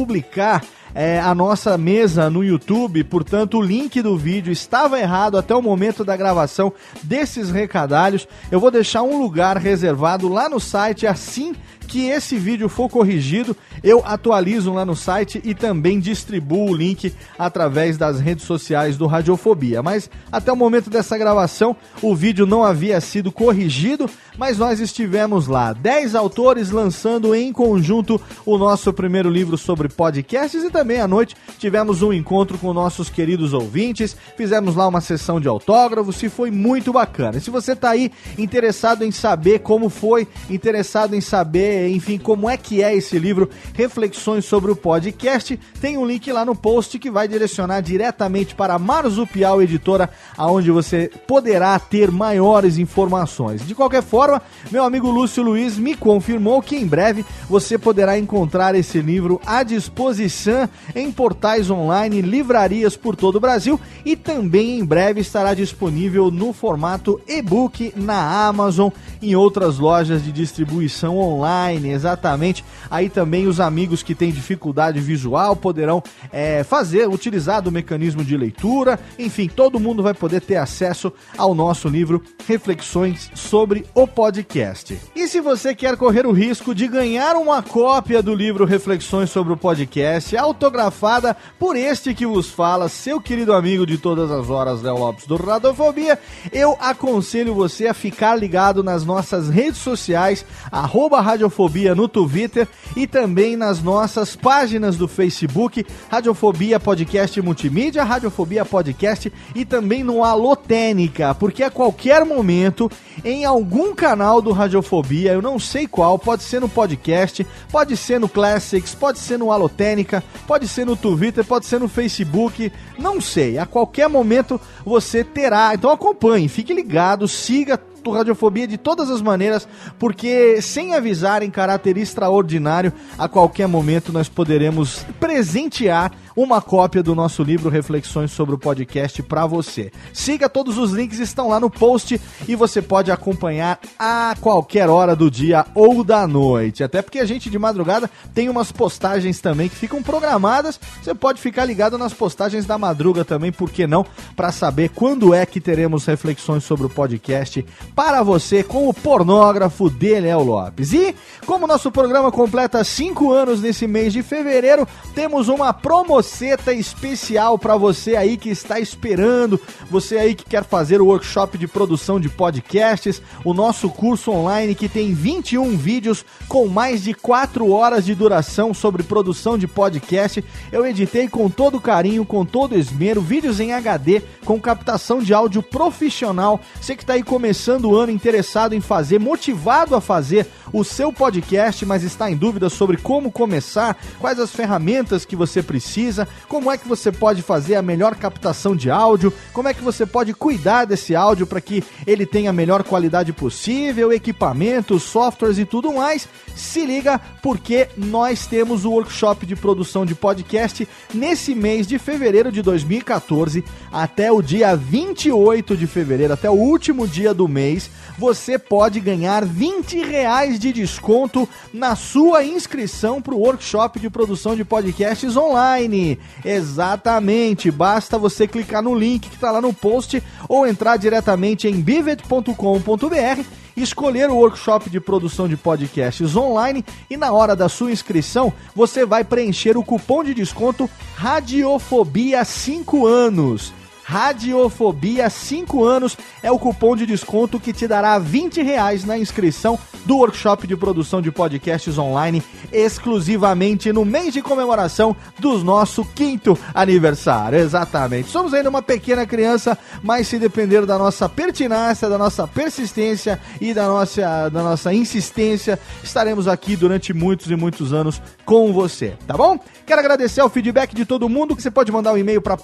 é, 0.94 1.20
a 1.20 1.36
nossa 1.36 1.78
mesa 1.78 2.30
no 2.30 2.44
YouTube, 2.44 3.04
portanto 3.04 3.58
o 3.58 3.62
link 3.62 4.02
do 4.02 4.18
vídeo 4.18 4.52
estava 4.52 5.00
errado 5.00 5.38
até 5.38 5.56
o 5.56 5.62
momento 5.62 6.04
da 6.04 6.18
gravação 6.18 6.74
desses 7.04 7.52
recadalhos. 7.52 8.28
Eu 8.52 8.60
vou 8.60 8.72
deixar 8.72 9.04
um 9.04 9.22
lugar 9.22 9.58
reservado 9.58 10.28
lá 10.28 10.50
no 10.50 10.60
site 10.60 11.06
assim 11.06 11.56
que 11.90 12.08
esse 12.08 12.38
vídeo 12.38 12.70
for 12.70 12.88
corrigido, 12.88 13.58
eu 13.84 14.04
atualizo 14.06 14.72
lá 14.72 14.86
no 14.86 14.96
site 14.96 15.42
e 15.44 15.56
também 15.56 16.00
distribuo 16.00 16.70
o 16.70 16.76
link 16.76 17.12
através 17.38 17.98
das 17.98 18.20
redes 18.20 18.46
sociais 18.46 18.96
do 18.96 19.08
Radiofobia. 19.08 19.82
Mas 19.82 20.08
até 20.32 20.52
o 20.52 20.56
momento 20.56 20.90
dessa 20.90 21.18
gravação, 21.18 21.76
o 22.00 22.16
vídeo 22.16 22.46
não 22.46 22.64
havia 22.64 23.02
sido 23.02 23.32
corrigido, 23.32 24.08
mas 24.38 24.60
nós 24.60 24.80
estivemos 24.80 25.48
lá, 25.48 25.74
10 25.74 26.14
autores 26.14 26.70
lançando 26.70 27.34
em 27.34 27.52
conjunto 27.52 28.22
o 28.46 28.58
nosso 28.58 28.94
primeiro 28.94 29.30
livro 29.30 29.58
sobre 29.58 29.90
podcasts 29.90 30.64
e 30.64 30.70
também 30.70 31.02
à 31.02 31.08
noite 31.08 31.36
tivemos 31.58 32.04
um 32.04 32.14
encontro 32.14 32.60
com 32.60 32.72
nossos 32.72 33.10
queridos 33.10 33.52
ouvintes, 33.52 34.16
fizemos 34.38 34.76
lá 34.76 34.88
uma 34.88 35.02
sessão 35.02 35.42
de 35.42 35.48
autógrafos 35.48 36.22
e 36.22 36.30
foi 36.30 36.52
muito 36.52 36.94
bacana. 36.94 37.38
E 37.38 37.42
se 37.42 37.50
você 37.50 37.72
está 37.72 37.90
aí 37.90 38.12
interessado 38.38 39.04
em 39.04 39.12
saber 39.12 39.60
como 39.60 39.90
foi, 39.90 40.28
interessado 40.50 41.16
em 41.16 41.22
saber 41.22 41.79
enfim, 41.88 42.18
como 42.18 42.50
é 42.50 42.58
que 42.58 42.84
é 42.84 42.96
esse 42.96 43.18
livro, 43.18 43.50
Reflexões 43.74 44.46
sobre 44.46 44.72
o 44.72 44.76
Podcast, 44.76 45.58
tem 45.80 45.98
um 45.98 46.06
link 46.06 46.32
lá 46.32 46.44
no 46.44 46.56
post 46.56 46.98
que 47.00 47.10
vai 47.10 47.28
direcionar 47.28 47.82
diretamente 47.82 48.56
para 48.56 48.78
Marzupial 48.78 49.62
Editora, 49.62 50.10
aonde 50.38 50.72
você 50.72 51.10
poderá 51.28 51.78
ter 51.80 52.12
maiores 52.12 52.78
informações. 52.78 53.66
De 53.66 53.76
qualquer 53.76 54.04
forma, 54.04 54.42
meu 54.72 54.84
amigo 54.84 55.10
Lúcio 55.10 55.44
Luiz 55.44 55.78
me 55.78 55.96
confirmou 55.96 56.62
que 56.62 56.76
em 56.76 56.86
breve 56.86 57.26
você 57.50 57.78
poderá 57.78 58.18
encontrar 58.18 58.76
esse 58.76 59.00
livro 59.00 59.40
à 59.46 59.64
disposição 59.64 60.68
em 60.96 61.12
portais 61.12 61.70
online, 61.70 62.22
livrarias 62.22 62.98
por 62.98 63.16
todo 63.16 63.36
o 63.36 63.40
Brasil 63.40 63.80
e 64.04 64.16
também 64.16 64.80
em 64.80 64.86
breve 64.86 65.22
estará 65.22 65.54
disponível 65.54 66.32
no 66.32 66.54
formato 66.54 67.22
e-book 67.28 67.94
na 67.96 68.48
Amazon, 68.48 68.90
em 69.22 69.36
outras 69.36 69.78
lojas 69.78 70.24
de 70.24 70.32
distribuição 70.32 71.18
online 71.18 71.69
online, 71.70 71.92
exatamente. 71.92 72.64
Aí 72.90 73.10
também 73.10 73.48
os 73.48 73.60
amigos 73.60 74.02
que 74.02 74.16
têm 74.16 74.32
dificuldade 74.32 75.00
visual 75.00 75.56
poderão 75.56 76.02
é, 76.32 76.64
fazer, 76.64 77.08
utilizar 77.08 77.62
do 77.62 77.72
mecanismo 77.72 78.24
de 78.24 78.36
leitura. 78.36 79.00
Enfim, 79.18 79.48
todo 79.48 79.80
mundo 79.80 80.02
vai 80.02 80.14
poder 80.14 80.42
ter 80.42 80.58
acesso 80.58 81.14
ao 81.38 81.54
nosso 81.54 81.88
livro 81.88 82.22
Reflexões 82.48 83.32
sobre 83.36 83.86
o 83.94 84.08
Podcast. 84.08 85.00
E 85.16 85.28
se 85.28 85.40
você 85.40 85.76
quer 85.76 85.96
correr 85.96 86.26
o 86.26 86.32
risco 86.32 86.74
de 86.74 86.88
ganhar 86.88 87.36
uma 87.36 87.62
cópia 87.62 88.24
do 88.24 88.34
livro 88.34 88.66
Reflexões 88.66 89.30
sobre 89.30 89.54
o 89.54 89.58
Podcast, 89.58 90.36
autografada 90.36 91.36
por 91.60 91.76
este 91.76 92.14
que 92.14 92.26
vos 92.26 92.50
fala, 92.50 92.90
seu 92.90 93.22
querido 93.22 93.54
amigo 93.54 93.86
de 93.86 93.98
todas 93.98 94.32
as 94.32 94.50
horas, 94.50 94.82
Léo 94.82 94.98
Lopes 94.98 95.26
do 95.26 95.36
Radofobia, 95.36 96.18
eu 96.52 96.76
aconselho 96.80 97.54
você 97.54 97.88
a 97.88 97.94
ficar 97.94 98.36
ligado 98.36 98.84
nas 98.84 99.06
nossas 99.06 99.50
redes 99.50 99.80
sociais, 99.80 100.46
arroba 100.72 101.22
Radiofobia 101.22 101.59
no 101.96 102.08
Twitter 102.08 102.68
e 102.96 103.06
também 103.06 103.58
nas 103.58 103.84
nossas 103.84 104.34
páginas 104.34 104.96
do 104.96 105.10
Facebook, 105.10 105.86
Radiofobia 106.10 106.80
Podcast 106.80 107.42
Multimídia, 107.42 108.04
Radiofobia 108.04 108.64
Podcast 108.64 109.32
e 109.54 109.66
também 109.66 110.02
no 110.02 110.24
Alotênica, 110.24 111.36
porque 111.36 111.62
a 111.62 111.70
qualquer 111.70 112.24
momento, 112.24 112.90
em 113.26 113.44
algum 113.44 113.94
canal 113.94 114.42
do 114.42 114.54
Radiofobia, 114.54 115.34
eu 115.34 115.42
não 115.42 115.60
sei 115.60 115.86
qual, 115.86 116.18
pode 116.18 116.44
ser 116.44 116.62
no 116.62 116.70
podcast, 116.70 117.46
pode 117.70 117.98
ser 117.98 118.22
no 118.22 118.30
Classics, 118.30 118.96
pode 118.96 119.20
ser 119.20 119.38
no 119.38 119.52
Alotênica, 119.52 120.24
pode 120.48 120.66
ser 120.66 120.86
no 120.86 120.96
Twitter, 120.96 121.44
pode 121.44 121.66
ser 121.66 121.80
no 121.80 121.90
Facebook, 121.90 122.72
não 122.98 123.20
sei. 123.20 123.58
A 123.58 123.66
qualquer 123.66 124.08
momento 124.08 124.60
você 124.86 125.24
terá. 125.24 125.74
Então 125.74 125.92
acompanhe, 125.92 126.48
fique 126.48 126.74
ligado, 126.74 127.28
siga 127.28 127.78
do 128.04 128.12
Radiofobia 128.12 128.68
de 128.68 128.78
todas 128.78 129.10
as 129.10 129.22
maneiras, 129.22 129.68
porque 129.98 130.62
sem 130.62 130.94
avisar 130.94 131.44
em 131.44 131.50
caráter 131.50 131.98
extraordinário, 131.98 132.94
a 133.18 133.28
qualquer 133.28 133.68
momento 133.68 134.14
nós 134.14 134.30
poderemos 134.30 135.06
presentear 135.20 136.12
uma 136.36 136.62
cópia 136.62 137.04
do 137.04 137.14
nosso 137.14 137.44
livro 137.44 137.70
Reflexões 137.70 138.32
sobre 138.32 138.56
o 138.56 138.58
Podcast 138.58 139.22
para 139.24 139.46
você. 139.46 139.92
Siga 140.14 140.48
todos 140.48 140.78
os 140.78 140.92
links 140.92 141.20
estão 141.20 141.50
lá 141.50 141.60
no 141.60 141.70
post 141.70 142.20
e 142.48 142.56
você 142.56 142.82
pode 142.82 143.12
acompanhar 143.12 143.80
a 143.98 144.36
qualquer 144.40 144.90
hora 144.90 145.16
do 145.16 145.30
dia 145.30 145.66
ou 145.76 146.04
da 146.04 146.26
noite. 146.26 146.84
Até 146.84 147.02
porque 147.02 147.20
a 147.20 147.26
gente 147.26 147.50
de 147.50 147.60
madrugada 147.60 148.10
tem 148.34 148.48
umas 148.48 148.72
postagens 148.72 149.42
também 149.42 149.68
que 149.68 149.76
ficam 149.76 150.02
programadas. 150.02 150.80
Você 151.02 151.14
pode 151.14 151.42
ficar 151.42 151.66
ligado 151.66 151.98
nas 151.98 152.14
postagens 152.14 152.66
da 152.66 152.78
madruga 152.78 153.26
também, 153.26 153.52
por 153.52 153.70
que 153.70 153.86
não, 153.86 154.06
para 154.36 154.52
saber 154.52 154.90
quando 154.90 155.34
é 155.34 155.46
que 155.46 155.60
teremos 155.60 156.06
reflexões 156.06 156.64
sobre 156.64 156.86
o 156.86 156.90
podcast 156.90 157.66
para 157.96 158.24
você 158.24 158.64
com 158.64 158.88
o 158.88 158.94
pornógrafo 158.94 159.92
Léo 160.00 160.44
Lopes. 160.44 160.94
E 160.94 161.16
como 161.46 161.68
nosso 161.68 161.92
programa 161.92 162.32
completa 162.32 162.84
5 162.84 163.32
anos 163.32 163.62
nesse 163.62 163.88
mês 163.88 164.14
de 164.14 164.22
fevereiro, 164.22 164.88
temos 165.14 165.48
uma 165.48 165.74
promoção 165.74 166.30
especial 166.74 167.58
para 167.58 167.76
você 167.76 168.16
aí 168.16 168.38
que 168.38 168.50
está 168.50 168.80
esperando, 168.80 169.60
você 169.90 170.18
aí 170.18 170.36
que 170.36 170.46
quer 170.46 170.64
fazer 170.64 171.02
o 171.02 171.08
workshop 171.08 171.58
de 171.58 171.68
produção 171.68 172.20
de 172.20 172.30
podcasts, 172.30 173.22
o 173.44 173.54
nosso 173.54 173.90
curso 173.90 174.32
online 174.32 174.76
que 174.76 174.88
tem 174.88 175.14
21 175.14 175.76
vídeos 175.76 176.26
com 176.48 176.68
mais 176.68 177.04
de 177.04 177.14
4 177.14 177.70
horas 177.72 178.06
de 178.06 178.14
duração 178.16 178.74
sobre 178.74 179.04
produção 179.04 179.58
de 179.58 179.68
podcast. 179.68 180.44
Eu 180.72 180.86
editei 180.86 181.28
com 181.28 181.50
todo 181.50 181.82
carinho, 181.82 182.26
com 182.26 182.46
todo 182.46 182.78
esmero, 182.78 183.22
vídeos 183.22 183.60
em 183.60 183.74
HD 183.74 184.22
com 184.46 184.60
captação 184.60 185.20
de 185.20 185.34
áudio 185.34 185.62
profissional. 185.62 186.60
Você 186.80 186.96
que 186.96 187.04
está 187.04 187.14
aí 187.14 187.24
começando 187.24 187.89
o 187.90 187.96
ano 187.96 188.12
interessado 188.12 188.74
em 188.74 188.82
fazer, 188.82 189.20
motivado 189.20 189.96
a 189.96 190.02
fazer 190.02 190.48
o 190.72 190.84
seu 190.84 191.12
podcast, 191.12 191.86
mas 191.86 192.04
está 192.04 192.30
em 192.30 192.36
dúvida 192.36 192.70
sobre 192.70 192.98
como 192.98 193.32
começar, 193.32 193.98
quais 194.20 194.40
as 194.40 194.52
ferramentas 194.52 195.26
que 195.26 195.36
você 195.36 195.64
precisa, 195.64 196.28
como 196.48 196.72
é 196.72 196.78
que 196.78 196.88
você 196.88 197.12
pode 197.12 197.42
fazer 197.42 197.76
a 197.76 197.82
melhor 197.82 198.16
captação 198.16 198.76
de 198.76 198.90
áudio, 198.90 199.34
como 199.54 199.68
é 199.68 199.74
que 199.74 199.82
você 199.82 200.06
pode 200.06 200.34
cuidar 200.34 200.86
desse 200.86 201.16
áudio 201.16 201.48
para 201.48 201.62
que 201.62 201.84
ele 202.06 202.26
tenha 202.26 202.52
a 202.52 202.54
melhor 202.54 202.84
qualidade 202.84 203.34
possível, 203.34 204.14
equipamentos, 204.14 205.04
softwares 205.04 205.58
e 205.58 205.66
tudo 205.66 205.94
mais. 205.94 206.28
Se 206.56 206.86
liga 206.86 207.20
porque 207.42 207.90
nós 207.98 208.46
temos 208.46 208.86
o 208.86 208.92
workshop 208.92 209.46
de 209.46 209.56
produção 209.56 210.06
de 210.06 210.14
podcast 210.14 210.88
nesse 211.14 211.56
mês 211.56 211.88
de 211.88 211.98
fevereiro 211.98 212.52
de 212.52 212.62
2014 212.62 213.64
até 213.92 214.32
o 214.32 214.42
dia 214.42 214.76
28 214.76 215.76
de 215.76 215.88
fevereiro, 215.88 216.34
até 216.34 216.50
o 216.50 216.54
último 216.54 217.08
dia 217.08 217.34
do 217.34 217.48
mês, 217.48 217.69
você 218.18 218.58
pode 218.58 219.00
ganhar 219.00 219.46
20 219.46 220.04
reais 220.04 220.60
de 220.60 220.74
desconto 220.74 221.48
na 221.74 221.96
sua 221.96 222.44
inscrição 222.44 223.22
para 223.22 223.34
o 223.34 223.40
workshop 223.40 224.00
de 224.00 224.10
produção 224.10 224.56
de 224.56 224.66
podcasts 224.66 225.36
online. 225.36 226.20
Exatamente, 226.44 227.70
basta 227.72 228.18
você 228.18 228.48
clicar 228.48 228.82
no 228.82 228.96
link 228.96 229.30
que 229.30 229.36
está 229.36 229.52
lá 229.52 229.62
no 229.62 229.74
post 229.74 230.22
ou 230.48 230.68
entrar 230.68 230.98
diretamente 230.98 231.68
em 231.68 231.82
bivet.com.br 231.82 233.60
escolher 233.82 234.30
o 234.30 234.36
workshop 234.36 234.90
de 234.90 235.00
produção 235.00 235.48
de 235.48 235.56
podcasts 235.56 236.36
online 236.36 236.84
e 237.10 237.18
na 237.18 237.32
hora 237.32 237.56
da 237.56 237.70
sua 237.70 237.92
inscrição 237.92 238.52
você 238.76 239.06
vai 239.06 239.24
preencher 239.24 239.78
o 239.78 239.84
cupom 239.84 240.24
de 240.24 240.34
desconto 240.34 240.90
Radiofobia 241.16 242.44
5 242.44 243.06
anos. 243.08 243.74
Radiofobia 244.10 245.30
5 245.30 245.84
anos 245.86 246.18
é 246.42 246.52
o 246.52 246.58
cupom 246.58 246.96
de 246.96 247.06
desconto 247.06 247.60
que 247.60 247.72
te 247.72 247.88
dará 247.88 248.18
20 248.18 248.60
reais 248.64 249.06
na 249.06 249.20
inscrição 249.20 249.78
do 250.04 250.18
workshop 250.18 250.66
de 250.66 250.76
produção 250.76 251.22
de 251.22 251.32
podcasts 251.32 251.96
online 251.96 252.42
exclusivamente 252.72 253.94
no 253.94 254.04
mês 254.04 254.34
de 254.34 254.42
comemoração 254.42 255.16
do 255.38 255.60
nosso 255.60 256.04
quinto 256.04 256.58
aniversário. 256.74 257.60
Exatamente. 257.60 258.30
Somos 258.30 258.52
ainda 258.52 258.72
uma 258.72 258.82
pequena 258.82 259.28
criança, 259.28 259.78
mas 260.02 260.28
se 260.28 260.40
depender 260.40 260.88
da 260.88 260.98
nossa 260.98 261.30
pertinácia, 261.30 262.10
da 262.10 262.18
nossa 262.18 262.48
persistência 262.48 263.40
e 263.62 263.76
da 263.76 263.86
nossa, 263.88 264.50
da 264.50 264.64
nossa 264.64 264.92
insistência, 264.92 265.80
estaremos 266.04 266.48
aqui 266.48 266.76
durante 266.76 267.14
muitos 267.14 267.52
e 267.52 267.56
muitos 267.56 267.94
anos 267.94 268.20
com 268.44 268.74
você, 268.74 269.16
tá 269.28 269.38
bom? 269.38 269.60
Quero 269.86 270.00
agradecer 270.00 270.42
ao 270.42 270.50
feedback 270.50 270.96
de 270.96 271.06
todo 271.06 271.30
mundo, 271.30 271.56
que 271.56 271.62
você 271.62 271.70
pode 271.70 271.92
mandar 271.92 272.14
um 272.14 272.18
e-mail 272.18 272.42
para 272.42 272.58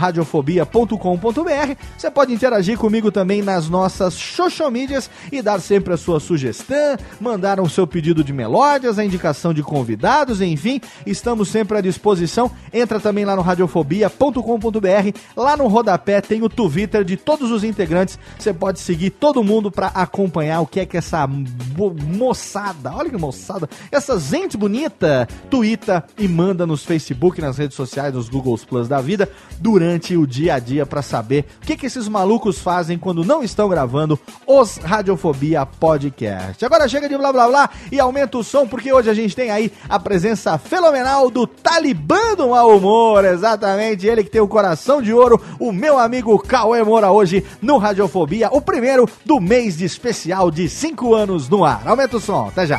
podcast@radiofobia.com.br. 0.00 1.74
Você 1.96 2.10
pode 2.10 2.32
interagir 2.32 2.78
comigo 2.78 3.12
também 3.12 3.42
nas 3.42 3.68
nossas 3.68 4.14
social 4.14 4.70
mídias 4.70 5.10
e 5.30 5.42
dar 5.42 5.60
sempre 5.60 5.92
a 5.94 5.96
sua 5.96 6.18
sugestão, 6.18 6.96
mandar 7.20 7.60
o 7.60 7.68
seu 7.68 7.86
pedido 7.86 8.24
de 8.24 8.32
melódias, 8.32 8.98
a 8.98 9.04
indicação 9.04 9.52
de 9.52 9.62
convidados, 9.62 10.40
enfim, 10.40 10.80
estamos 11.06 11.48
sempre 11.48 11.78
à 11.78 11.80
disposição. 11.80 12.50
Entra 12.72 12.98
também 12.98 13.24
lá 13.24 13.36
no 13.36 13.42
radiofobia.com.br. 13.42 15.18
Lá 15.36 15.56
no 15.56 15.66
rodapé 15.68 16.20
tem 16.20 16.42
o 16.42 16.48
Twitter 16.48 17.04
de 17.04 17.16
todos 17.16 17.50
os 17.50 17.62
integrantes. 17.64 18.18
Você 18.38 18.52
pode 18.52 18.80
seguir 18.80 19.10
todo 19.10 19.44
mundo 19.44 19.70
para 19.70 19.88
acompanhar 19.88 20.60
o 20.60 20.66
que 20.66 20.80
é 20.80 20.86
que 20.86 20.96
essa 20.96 21.26
mo- 21.26 21.94
moçada, 21.94 22.92
olha 22.94 23.10
que 23.10 23.16
moçada, 23.16 23.68
essa 23.90 24.18
gente 24.18 24.56
bonita, 24.56 25.28
Twitter 25.50 26.02
e 26.18 26.26
manda 26.28 26.66
nos 26.66 26.84
Facebook, 26.84 27.40
nas 27.40 27.58
redes 27.58 27.76
sociais, 27.76 28.14
nos 28.14 28.28
Googles 28.28 28.64
Plus 28.64 28.88
da 28.88 29.00
vida, 29.00 29.28
durante 29.58 29.89
o 30.16 30.26
dia 30.26 30.54
a 30.54 30.58
dia 30.58 30.86
para 30.86 31.02
saber 31.02 31.46
o 31.62 31.66
que, 31.66 31.76
que 31.76 31.86
esses 31.86 32.06
malucos 32.08 32.58
fazem 32.58 32.98
quando 32.98 33.24
não 33.24 33.42
estão 33.42 33.68
gravando 33.68 34.18
os 34.46 34.76
Radiofobia 34.76 35.64
Podcast. 35.66 36.64
Agora 36.64 36.88
chega 36.88 37.08
de 37.08 37.16
blá 37.16 37.32
blá 37.32 37.48
blá 37.48 37.70
e 37.90 37.98
aumenta 37.98 38.38
o 38.38 38.44
som, 38.44 38.66
porque 38.66 38.92
hoje 38.92 39.10
a 39.10 39.14
gente 39.14 39.34
tem 39.34 39.50
aí 39.50 39.72
a 39.88 39.98
presença 39.98 40.58
fenomenal 40.58 41.30
do 41.30 41.46
Talibã 41.46 42.34
do 42.36 42.50
Mau 42.50 42.76
Humor, 42.76 43.24
exatamente, 43.24 44.06
ele 44.06 44.22
que 44.22 44.30
tem 44.30 44.40
o 44.40 44.48
coração 44.48 45.02
de 45.02 45.12
ouro, 45.12 45.40
o 45.58 45.72
meu 45.72 45.98
amigo 45.98 46.38
Cauê 46.38 46.82
Moura 46.82 47.10
hoje 47.10 47.44
no 47.60 47.78
Radiofobia, 47.78 48.48
o 48.52 48.60
primeiro 48.60 49.08
do 49.24 49.40
mês 49.40 49.78
de 49.78 49.84
especial 49.84 50.50
de 50.50 50.68
5 50.68 51.14
anos 51.14 51.48
no 51.48 51.64
ar. 51.64 51.82
Aumenta 51.86 52.16
o 52.16 52.20
som, 52.20 52.48
até 52.48 52.66
já. 52.66 52.78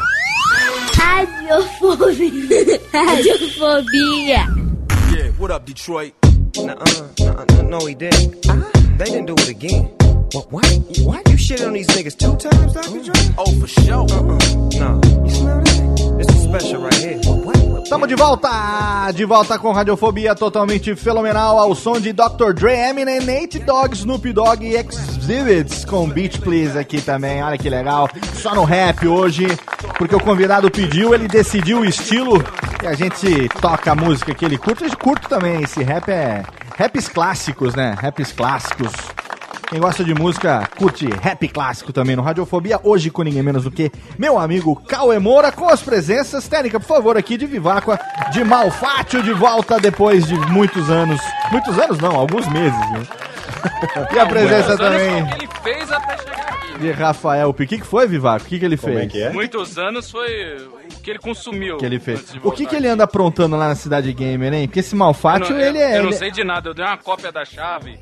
Radiofobia. 0.96 2.82
Radiofobia. 2.94 4.48
Yeah, 5.12 5.32
what 5.38 5.52
up, 5.52 5.66
Detroit? 5.66 6.21
Nuh-uh, 6.58 7.08
nuh-uh, 7.20 7.62
no, 7.64 7.80
he 7.86 7.96
didn't. 7.96 8.46
Ah. 8.50 8.70
They 8.98 9.06
didn't 9.06 9.28
do 9.28 9.34
it 9.36 9.50
again. 9.50 9.86
What? 10.34 10.52
What? 10.52 10.66
What? 11.04 11.30
You 11.30 11.38
shit 11.38 11.62
on 11.64 11.74
these 11.74 11.88
niggas 11.88 12.18
two 12.18 12.36
times, 12.36 12.74
Dr. 12.74 12.90
Oh. 12.90 13.04
Dre? 13.04 13.36
Oh, 13.38 13.60
for 13.60 13.68
sure. 13.68 14.06
Uh-uh. 14.12 14.38
No. 14.78 15.02
You 15.24 15.30
smell 15.32 15.62
that? 15.64 16.01
Tamo 17.90 18.08
de 18.08 18.16
volta! 18.16 19.12
De 19.14 19.26
volta 19.26 19.60
com 19.60 19.72
Radiofobia 19.72 20.34
totalmente 20.34 20.96
fenomenal 20.96 21.60
ao 21.60 21.76
som 21.76 22.00
de 22.00 22.14
Dr. 22.14 22.54
Dre, 22.54 22.90
Eminem, 22.90 23.20
Nate 23.20 23.60
Dogg, 23.60 23.94
Snoop 23.94 24.32
Dogg 24.32 24.64
e 24.64 24.76
Exhibits 24.76 25.84
com 25.84 26.08
Beach 26.08 26.40
Please 26.40 26.78
aqui 26.78 27.02
também. 27.02 27.44
Olha 27.44 27.58
que 27.58 27.70
legal. 27.70 28.10
Só 28.36 28.56
no 28.56 28.64
rap 28.64 29.06
hoje, 29.08 29.46
porque 29.98 30.16
o 30.16 30.20
convidado 30.20 30.72
pediu, 30.72 31.14
ele 31.14 31.28
decidiu 31.28 31.80
o 31.80 31.86
estilo 31.86 32.42
e 32.82 32.88
a 32.88 32.94
gente 32.94 33.50
toca 33.60 33.92
a 33.92 33.96
música 33.96 34.34
que 34.34 34.46
ele 34.46 34.58
curte. 34.58 34.84
Eu 34.84 34.98
curto 34.98 35.28
também, 35.28 35.62
esse 35.64 35.84
rap 35.84 36.10
é 36.10 36.44
raps 36.78 37.10
clássicos, 37.10 37.76
né? 37.76 37.96
Raps 38.00 38.32
clássicos. 38.32 38.92
Quem 39.72 39.80
gosta 39.80 40.04
de 40.04 40.14
música, 40.14 40.68
curte 40.78 41.06
rap 41.22 41.48
clássico 41.48 41.94
também 41.94 42.14
no 42.14 42.22
Radiofobia. 42.22 42.78
Hoje 42.84 43.10
com 43.10 43.24
ninguém 43.24 43.42
menos 43.42 43.64
do 43.64 43.72
que 43.72 43.90
meu 44.20 44.38
amigo 44.38 44.76
Cauê 44.76 45.18
Moura, 45.18 45.50
com 45.50 45.70
as 45.70 45.82
presenças, 45.82 46.46
técnica, 46.46 46.78
por 46.78 46.86
favor, 46.88 47.16
aqui 47.18 47.38
de 47.38 47.46
Viváqua, 47.46 47.98
de 48.34 48.44
Malfátio, 48.44 49.24
de 49.24 49.32
volta 49.32 49.80
depois 49.80 50.28
de 50.28 50.36
muitos 50.52 50.90
anos. 50.90 51.22
Muitos 51.54 51.80
anos 51.80 52.00
não, 52.00 52.12
alguns 52.18 52.48
meses, 52.50 52.78
né? 52.92 53.02
E 54.14 54.20
a 54.20 54.26
presença 54.26 54.78
também 54.78 55.20
Ele 55.20 55.48
fez 55.64 55.90
até 55.92 56.18
chegar 56.18 56.50
aqui. 56.50 56.80
de 56.80 56.92
Rafael 56.92 57.54
Pi. 57.54 57.64
O 57.64 57.68
que, 57.68 57.78
que 57.80 57.86
foi, 57.86 58.08
Vivaco? 58.08 58.46
O 58.46 58.48
que, 58.50 58.60
que 58.60 58.66
ele 58.66 58.76
Como 58.78 58.94
é 58.98 59.02
fez? 59.02 59.12
que 59.12 59.22
é? 59.24 59.30
Muitos 59.30 59.78
anos 59.78 60.10
foi 60.12 60.58
o 60.92 61.00
que 61.02 61.12
ele 61.12 61.20
consumiu. 61.20 61.78
que 61.78 61.86
ele 61.86 62.00
fez. 62.00 62.34
O 62.44 62.52
que, 62.52 62.66
que 62.66 62.76
ele 62.76 62.88
anda 62.88 63.04
aprontando 63.06 63.56
lá 63.56 63.68
na 63.70 63.76
cidade 63.76 64.12
gamer, 64.14 64.54
hein? 64.54 64.68
Porque 64.68 64.80
esse 64.82 64.96
Malfátio, 64.96 65.54
não, 65.56 65.62
ele 65.62 65.78
é. 65.78 65.98
Eu 65.98 66.04
não 66.04 66.10
ele- 66.10 66.18
sei 66.18 66.32
de 66.32 66.44
nada, 66.44 66.70
eu 66.70 66.74
dei 66.74 66.84
uma 66.86 66.98
cópia 66.98 67.32
da 67.32 67.46
chave. 67.46 67.98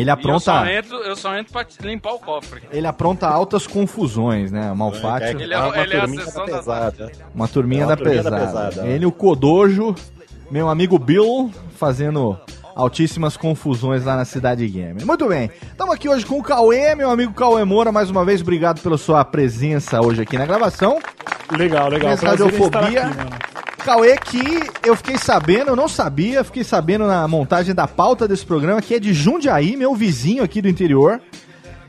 Ele 0.00 0.10
E 0.10 0.12
eu 0.12 0.40
só 0.40 0.52
apronta, 0.56 0.72
entro, 0.72 0.96
eu 0.98 1.16
só 1.16 1.36
entro 1.36 1.52
pra 1.52 1.66
limpar 1.82 2.12
o 2.14 2.18
cofre. 2.18 2.62
ele 2.70 2.86
apronta 2.86 3.26
altas 3.28 3.66
confusões, 3.66 4.50
né? 4.52 4.70
O 4.72 4.76
Malfátio. 4.76 5.40
Ele 5.40 5.52
é- 5.54 5.58
uma 5.58 5.78
ele 5.78 5.94
é 5.94 5.96
a 5.96 6.00
turminha 6.02 6.24
sessão 6.24 6.46
da 6.46 6.52
da- 6.52 6.58
pesada. 6.58 7.12
Uma 7.34 7.48
turminha, 7.48 7.82
É 7.82 7.84
uma 7.86 7.90
da, 7.90 7.96
turminha 7.96 8.22
da 8.22 8.30
pesada. 8.30 8.68
pesada. 8.68 8.86
Ele, 8.88 9.06
o 9.06 9.12
Kodojo, 9.12 9.94
meu 10.50 10.68
amigo 10.68 10.98
Bill, 10.98 11.50
fazendo 11.76 12.38
altíssimas 12.74 13.36
confusões 13.36 14.04
lá 14.04 14.14
na 14.16 14.24
cidade 14.24 14.66
gamer. 14.68 15.04
Muito 15.04 15.26
bem, 15.26 15.50
estamos 15.62 15.92
aqui 15.94 16.08
hoje 16.08 16.24
com 16.24 16.38
o 16.38 16.42
Cauê, 16.42 16.94
meu 16.94 17.10
amigo 17.10 17.32
Cauê 17.34 17.64
Moura, 17.64 17.90
mais 17.90 18.08
uma 18.08 18.24
vez, 18.24 18.40
obrigado 18.40 18.80
pela 18.80 18.96
sua 18.96 19.24
presença 19.24 20.00
hoje 20.00 20.22
aqui 20.22 20.38
na 20.38 20.46
gravação. 20.46 21.00
Legal, 21.50 21.88
legal. 21.88 22.14
Radiofobia. 22.14 23.06
aqui. 23.06 23.67
Cauê, 23.88 24.18
que 24.18 24.86
eu 24.86 24.94
fiquei 24.94 25.16
sabendo, 25.16 25.68
eu 25.70 25.76
não 25.76 25.88
sabia, 25.88 26.44
fiquei 26.44 26.62
sabendo 26.62 27.06
na 27.06 27.26
montagem 27.26 27.74
da 27.74 27.88
pauta 27.88 28.28
desse 28.28 28.44
programa, 28.44 28.82
que 28.82 28.92
é 28.94 29.00
de 29.00 29.14
Jundiaí, 29.14 29.78
meu 29.78 29.94
vizinho 29.94 30.44
aqui 30.44 30.60
do 30.60 30.68
interior. 30.68 31.18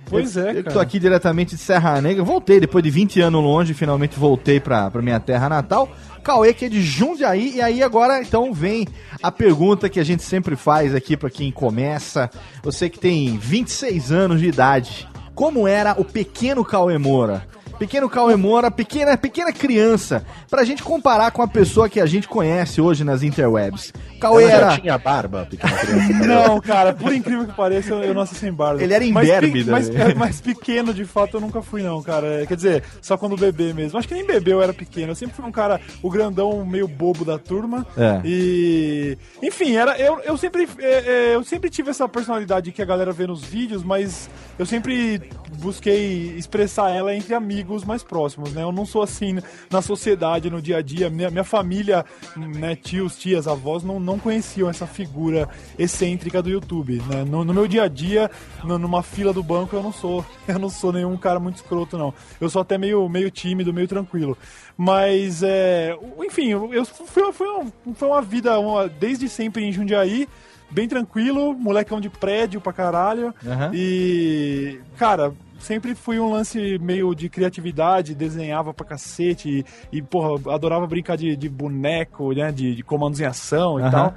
Pois 0.05 0.38
eu, 0.38 0.45
é, 0.45 0.51
Eu 0.51 0.55
que 0.55 0.63
cara. 0.63 0.73
tô 0.75 0.79
aqui 0.79 0.97
diretamente 0.97 1.57
de 1.57 1.62
Serra 1.62 1.99
Negra. 1.99 2.23
Voltei 2.23 2.57
depois 2.57 2.81
de 2.81 2.89
20 2.89 3.19
anos 3.19 3.43
longe, 3.43 3.73
finalmente 3.73 4.17
voltei 4.17 4.62
pra, 4.62 4.89
pra 4.89 5.01
minha 5.01 5.19
terra 5.19 5.49
natal. 5.49 5.89
Cauê, 6.23 6.53
que 6.53 6.63
é 6.63 6.69
de 6.69 6.81
Jundiaí. 6.81 7.57
E 7.57 7.62
aí 7.62 7.83
agora, 7.83 8.21
então, 8.21 8.53
vem 8.53 8.88
a 9.21 9.29
pergunta 9.29 9.89
que 9.89 9.99
a 9.99 10.03
gente 10.05 10.23
sempre 10.23 10.55
faz 10.55 10.95
aqui 10.95 11.17
pra 11.17 11.29
quem 11.29 11.51
começa. 11.51 12.29
Você 12.63 12.89
que 12.89 12.97
tem 12.97 13.38
26 13.38 14.09
anos 14.09 14.39
de 14.39 14.47
idade. 14.47 15.05
Como 15.35 15.67
era 15.67 15.99
o 15.99 16.05
pequeno 16.05 16.63
Cauê 16.63 16.97
Moura? 16.97 17.45
Pequeno 17.79 18.09
Cauê 18.09 18.35
Moura, 18.35 18.69
pequena, 18.69 19.17
pequena 19.17 19.53
criança. 19.53 20.23
Pra 20.49 20.63
gente 20.65 20.83
comparar 20.83 21.31
com 21.31 21.41
a 21.41 21.47
pessoa 21.47 21.87
que 21.89 21.99
a 21.99 22.05
gente 22.05 22.27
conhece 22.27 22.81
hoje 22.81 23.03
nas 23.05 23.23
interwebs. 23.23 23.93
Cauê 24.19 24.43
Ela 24.43 24.51
já 24.51 24.57
era... 24.57 24.77
tinha 24.81 24.97
barba, 24.97 25.47
pequena 25.49 25.75
criança. 25.77 26.13
Não, 26.27 26.59
cara, 26.59 26.93
por 26.93 27.13
incrível 27.13 27.45
que 27.47 27.53
pareça, 27.53 27.93
eu, 27.93 28.03
eu 28.03 28.13
nasci 28.13 28.35
sem 28.35 28.51
barba. 28.51 28.83
Ele 28.83 28.93
era 28.93 29.05
Mas 29.07 29.27
pe- 29.27 29.35
imberbe, 29.37 29.63
né? 29.63 29.71
Mas, 29.71 29.89
é, 29.89 30.13
mas 30.13 30.41
pequeno, 30.41 30.93
de 30.93 31.05
fato, 31.05 31.37
eu 31.37 31.41
nunca 31.41 31.61
fui, 31.61 31.81
não, 31.81 32.01
cara. 32.03 32.45
Quer 32.45 32.55
dizer, 32.55 32.83
só 33.01 33.17
quando 33.17 33.37
bebê 33.37 33.73
mesmo. 33.73 33.97
Acho 33.97 34.07
que 34.07 34.13
nem 34.13 34.25
bebê 34.25 34.51
eu 34.51 34.61
era 34.61 34.73
pequeno. 34.73 35.11
Eu 35.11 35.15
sempre 35.15 35.35
fui 35.35 35.45
um 35.45 35.51
cara, 35.51 35.79
o 36.03 36.09
grandão 36.09 36.65
meio 36.65 36.87
bobo 36.87 37.23
da 37.23 37.39
turma. 37.39 37.87
É. 37.97 38.19
E. 38.25 39.17
Enfim, 39.41 39.75
era, 39.77 39.97
eu, 39.97 40.19
eu, 40.25 40.37
sempre, 40.37 40.67
é, 40.79 41.29
é, 41.31 41.35
eu 41.35 41.43
sempre 41.45 41.69
tive 41.69 41.89
essa 41.89 42.07
personalidade 42.09 42.71
que 42.73 42.81
a 42.81 42.85
galera 42.85 43.13
vê 43.13 43.25
nos 43.25 43.43
vídeos, 43.43 43.83
mas 43.83 44.29
eu 44.57 44.65
sempre 44.65 45.21
busquei 45.57 46.33
expressar 46.37 46.89
ela 46.89 47.15
entre 47.15 47.33
amigos 47.33 47.68
mais 47.84 48.03
próximos, 48.03 48.53
né? 48.53 48.63
Eu 48.63 48.71
não 48.71 48.86
sou 48.86 49.01
assim 49.01 49.38
na 49.69 49.82
sociedade, 49.82 50.49
no 50.49 50.62
dia 50.62 50.77
a 50.77 50.82
dia. 50.82 51.10
Minha, 51.10 51.29
minha 51.29 51.43
família, 51.43 52.05
né, 52.36 52.75
tios, 52.75 53.17
tias, 53.17 53.47
avós, 53.47 53.84
não, 53.84 53.99
não 53.99 54.17
conheciam 54.19 54.69
essa 54.69 54.86
figura 54.88 55.47
excêntrica 55.77 56.41
do 56.41 56.49
YouTube, 56.49 57.01
né? 57.08 57.23
No, 57.23 57.43
no 57.45 57.53
meu 57.53 57.67
dia 57.67 57.84
a 57.84 57.88
dia, 57.88 58.29
no- 58.63 58.77
numa 58.79 59.01
fila 59.03 59.32
do 59.34 59.41
banco, 59.43 59.75
eu 59.75 59.84
não 59.84 59.91
sou, 59.93 60.25
eu 60.47 60.60
não 60.60 60.69
sou 60.69 60.91
nenhum 60.91 61.15
cara 61.17 61.39
muito 61.39 61.55
escroto, 61.58 61.97
não. 61.97 62.13
Eu 62.39 62.49
sou 62.49 62.62
até 62.62 62.77
meio, 62.77 63.08
meio 63.10 63.29
tímido, 63.32 63.73
meio 63.73 63.88
tranquilo. 63.88 64.38
Mas, 64.77 65.43
é, 65.43 65.97
enfim, 66.25 66.49
eu, 66.49 66.86
foi, 66.86 67.32
foi, 67.34 67.47
uma, 67.47 67.65
foi 67.95 68.08
uma 68.08 68.21
vida 68.21 68.58
uma- 68.60 68.88
desde 68.88 69.27
sempre 69.27 69.63
em 69.65 69.71
Jundiaí, 69.71 70.27
bem 70.71 70.88
tranquilo, 70.88 71.53
molecão 71.53 71.99
de 71.99 72.10
prédio 72.10 72.62
pra 72.62 72.71
caralho. 72.71 73.34
Aham. 73.45 73.71
E, 73.73 74.79
cara, 74.97 75.34
sempre 75.60 75.93
fui 75.95 76.19
um 76.19 76.32
lance 76.32 76.78
meio 76.80 77.13
de 77.13 77.30
criatividade, 77.30 78.15
desenhava 78.15 78.74
pra 78.74 78.86
cacete 78.86 79.65
e, 79.91 79.98
e, 79.98 80.02
porra, 80.02 80.54
adorava 80.54 80.88
brincar 80.88 81.17
de, 81.17 81.36
de 81.36 81.50
boneco, 81.50 82.32
né, 82.34 82.52
de, 82.52 82.76
de 82.76 82.84
comandos 82.84 83.19
em 83.19 83.26
ação 83.26 83.80
e 83.80 83.84
Aham. 83.84 83.91
tal. 83.91 84.15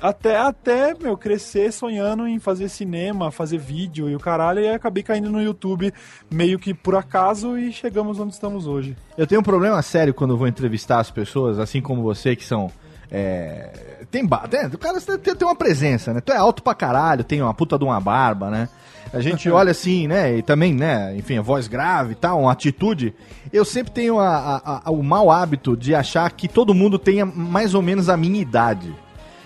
Até, 0.00 0.36
até, 0.36 0.94
meu, 0.94 1.16
crescer 1.16 1.72
sonhando 1.72 2.26
em 2.26 2.40
fazer 2.40 2.68
cinema, 2.68 3.30
fazer 3.30 3.58
vídeo 3.58 4.10
e 4.10 4.16
o 4.16 4.18
caralho, 4.18 4.60
e 4.60 4.68
acabei 4.68 5.02
caindo 5.02 5.30
no 5.30 5.40
YouTube 5.40 5.94
meio 6.28 6.58
que 6.58 6.74
por 6.74 6.96
acaso 6.96 7.56
e 7.56 7.72
chegamos 7.72 8.18
onde 8.18 8.32
estamos 8.32 8.66
hoje. 8.66 8.96
Eu 9.16 9.28
tenho 9.28 9.40
um 9.40 9.44
problema 9.44 9.80
sério 9.80 10.12
quando 10.12 10.36
vou 10.36 10.48
entrevistar 10.48 10.98
as 10.98 11.10
pessoas, 11.10 11.58
assim 11.60 11.80
como 11.80 12.02
você, 12.02 12.34
que 12.34 12.44
são. 12.44 12.68
É, 13.12 13.70
tem, 14.12 14.24
ba- 14.24 14.46
tem, 14.48 14.66
o 14.66 14.78
cara 14.78 15.00
tem, 15.00 15.34
tem 15.34 15.48
uma 15.48 15.56
presença, 15.56 16.12
né? 16.14 16.20
Tu 16.20 16.30
é 16.32 16.36
alto 16.36 16.62
pra 16.62 16.74
caralho, 16.74 17.24
tem 17.24 17.42
uma 17.42 17.52
puta 17.54 17.76
de 17.78 17.84
uma 17.84 17.98
barba, 17.98 18.50
né? 18.50 18.68
A 19.12 19.20
gente 19.20 19.48
olha 19.50 19.72
assim, 19.72 20.06
né? 20.06 20.36
E 20.36 20.42
também, 20.42 20.72
né? 20.74 21.16
Enfim, 21.16 21.38
a 21.38 21.42
voz 21.42 21.66
grave 21.66 22.12
e 22.12 22.14
tal, 22.14 22.42
uma 22.42 22.52
atitude. 22.52 23.14
Eu 23.52 23.64
sempre 23.64 23.90
tenho 23.92 24.18
a- 24.20 24.62
a- 24.64 24.82
a- 24.84 24.90
o 24.90 25.02
mau 25.02 25.30
hábito 25.30 25.76
de 25.76 25.94
achar 25.94 26.30
que 26.30 26.46
todo 26.46 26.72
mundo 26.74 26.98
tenha 26.98 27.26
mais 27.26 27.74
ou 27.74 27.82
menos 27.82 28.08
a 28.08 28.16
minha 28.16 28.40
idade. 28.40 28.94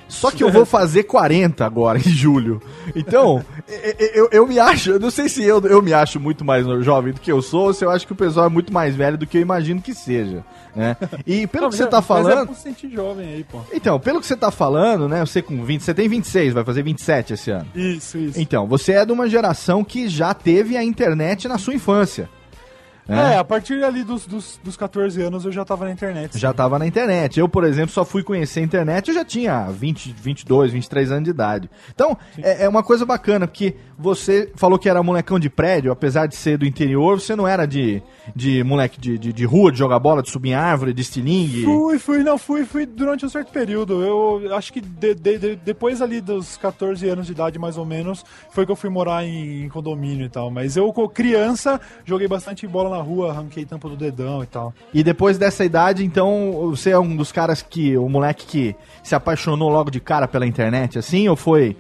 Só 0.09 0.31
que 0.31 0.43
eu 0.43 0.51
vou 0.51 0.65
fazer 0.65 1.05
40 1.05 1.65
agora, 1.65 1.99
em 2.01 2.03
julho. 2.03 2.61
Então, 2.95 3.45
eu, 3.99 4.09
eu, 4.15 4.29
eu 4.33 4.47
me 4.47 4.59
acho, 4.59 4.91
eu 4.93 5.01
não 5.01 5.11
sei 5.11 5.29
se 5.29 5.43
eu, 5.43 5.61
eu 5.67 5.83
me 5.83 5.93
acho 5.93 6.21
muito 6.21 6.45
mais 6.45 6.65
jovem 6.85 7.13
do 7.13 7.21
que 7.21 7.31
eu 7.31 7.43
sou, 7.43 7.67
ou 7.67 7.75
se 7.75 7.85
eu 7.85 7.91
acho 7.91 8.07
que 8.07 8.13
o 8.13 8.17
pessoal 8.17 8.47
é 8.47 8.49
muito 8.49 8.73
mais 8.73 8.95
velho 8.95 9.19
do 9.19 9.27
que 9.27 9.39
eu 9.39 9.43
imagino 9.43 9.81
que 9.81 9.95
seja, 9.95 10.45
né? 10.75 10.97
E 11.27 11.47
pelo 11.49 11.65
Não, 11.65 11.71
que 11.71 11.77
você 11.77 11.87
tá 11.87 11.99
é- 11.99 12.01
Mas 12.01 12.05
é 12.05 12.07
falando... 12.07 12.55
sentir 12.55 12.91
jovem 12.91 13.29
aí, 13.29 13.45
pô. 13.45 13.61
Então, 13.73 13.99
pelo 13.99 14.21
que 14.21 14.27
você 14.27 14.37
tá 14.37 14.51
falando, 14.51 15.09
né? 15.09 15.21
Você 15.25 15.43
com 15.43 15.65
20, 15.65 15.81
você 15.83 15.95
tem 15.95 16.09
26, 16.09 16.55
vai 16.55 16.65
fazer 16.65 16.83
27 16.83 17.33
esse 17.35 17.51
ano. 17.51 17.67
Isso, 17.75 18.17
isso. 18.19 18.41
Então, 18.41 18.67
você 18.67 18.93
é 18.93 19.05
de 19.05 19.13
uma 19.13 19.29
geração 19.29 19.83
que 19.85 20.09
já 20.09 20.33
teve 20.33 20.77
a 20.77 20.85
internet 20.85 21.49
na 21.49 21.59
sua 21.59 21.75
infância. 21.75 22.29
Né? 23.09 23.35
É, 23.35 23.39
a 23.39 23.45
partir 23.45 23.83
ali 23.85 24.03
dos, 24.05 24.27
dos, 24.27 24.59
dos 24.63 24.77
14 24.77 25.21
anos 25.23 25.45
eu 25.45 25.53
já 25.53 25.65
tava 25.65 25.85
na 25.85 25.93
internet. 25.93 26.39
Já 26.39 26.53
tava 26.53 26.79
na 26.79 26.87
internet. 26.87 27.39
Eu, 27.39 27.49
por 27.49 27.65
exemplo, 27.65 27.91
só 27.91 28.05
fui 28.05 28.23
conhecer 28.23 28.61
a 28.61 28.63
internet, 28.63 29.09
eu 29.09 29.15
já 29.15 29.25
tinha 29.25 29.67
20, 29.71 30.13
22, 30.19 30.73
23 30.73 31.13
anos 31.13 31.25
de 31.25 31.31
idade. 31.31 31.71
Então, 31.95 32.17
é, 32.39 32.65
é 32.65 32.69
uma 32.69 32.83
coisa 32.83 33.05
bacana, 33.07 33.47
porque 33.47 33.75
você 33.99 34.53
falou 34.57 34.79
que 34.79 34.89
era 34.89 35.03
molecão 35.03 35.39
de 35.39 35.49
prédio, 35.49 35.91
apesar 35.93 36.27
de 36.27 36.37
ser 36.37 36.59
do 36.59 36.67
interior, 36.67 37.21
você 37.21 37.35
não 37.37 37.47
era 37.49 37.65
de, 37.67 38.03
de 38.35 38.63
moleque 38.65 39.01
de, 39.01 39.17
de, 39.19 39.33
de 39.33 39.45
rua, 39.45 39.73
de 39.73 39.79
jogar 39.79 39.99
bola, 39.99 40.23
de 40.23 40.31
subir 40.31 40.51
em 40.51 40.55
árvore, 40.55 40.93
de 40.93 41.01
estilingue. 41.03 41.65
Fui, 41.65 41.99
fui, 41.99 42.19
não, 42.23 42.37
fui, 42.37 42.65
fui 42.65 42.85
durante 42.87 43.25
um 43.25 43.29
certo 43.29 43.51
período. 43.53 44.03
Eu 44.05 44.55
acho 44.55 44.73
que 44.73 44.81
de- 44.81 45.15
de- 45.15 45.39
de- 45.39 45.57
depois 45.57 46.03
ali 46.03 46.21
dos 46.21 46.57
14 46.57 47.09
anos 47.09 47.27
de 47.27 47.33
idade, 47.33 47.59
mais 47.59 47.79
ou 47.79 47.85
menos, 47.87 48.25
foi 48.51 48.67
que 48.67 48.73
eu 48.73 48.77
fui 48.77 48.91
morar 48.91 49.25
em, 49.25 49.65
em 49.65 49.69
condomínio 49.69 50.27
e 50.27 50.29
tal. 50.29 50.51
Mas 50.51 50.77
eu, 50.77 50.93
criança, 51.09 51.81
joguei 52.05 52.29
bastante 52.29 52.67
bola 52.67 52.91
na 52.96 52.96
rua, 53.03 53.31
arranquei 53.31 53.65
tampa 53.65 53.89
do 53.89 53.97
dedão 53.97 54.43
e 54.43 54.47
tal. 54.47 54.75
E 54.93 55.03
depois 55.03 55.39
dessa 55.39 55.65
idade, 55.65 56.05
então, 56.05 56.71
você 56.71 56.91
é 56.91 56.99
um 56.99 57.17
dos 57.17 57.33
caras 57.33 57.63
que, 57.63 57.97
o 57.97 58.09
moleque 58.09 58.47
que 58.47 58.77
se 59.03 59.15
apaixonou 59.15 59.69
logo 59.69 59.91
de 59.91 60.01
cara 60.01 60.27
pela 60.29 60.47
internet, 60.47 60.99
assim, 60.99 61.29
ou 61.29 61.37
foi... 61.37 61.77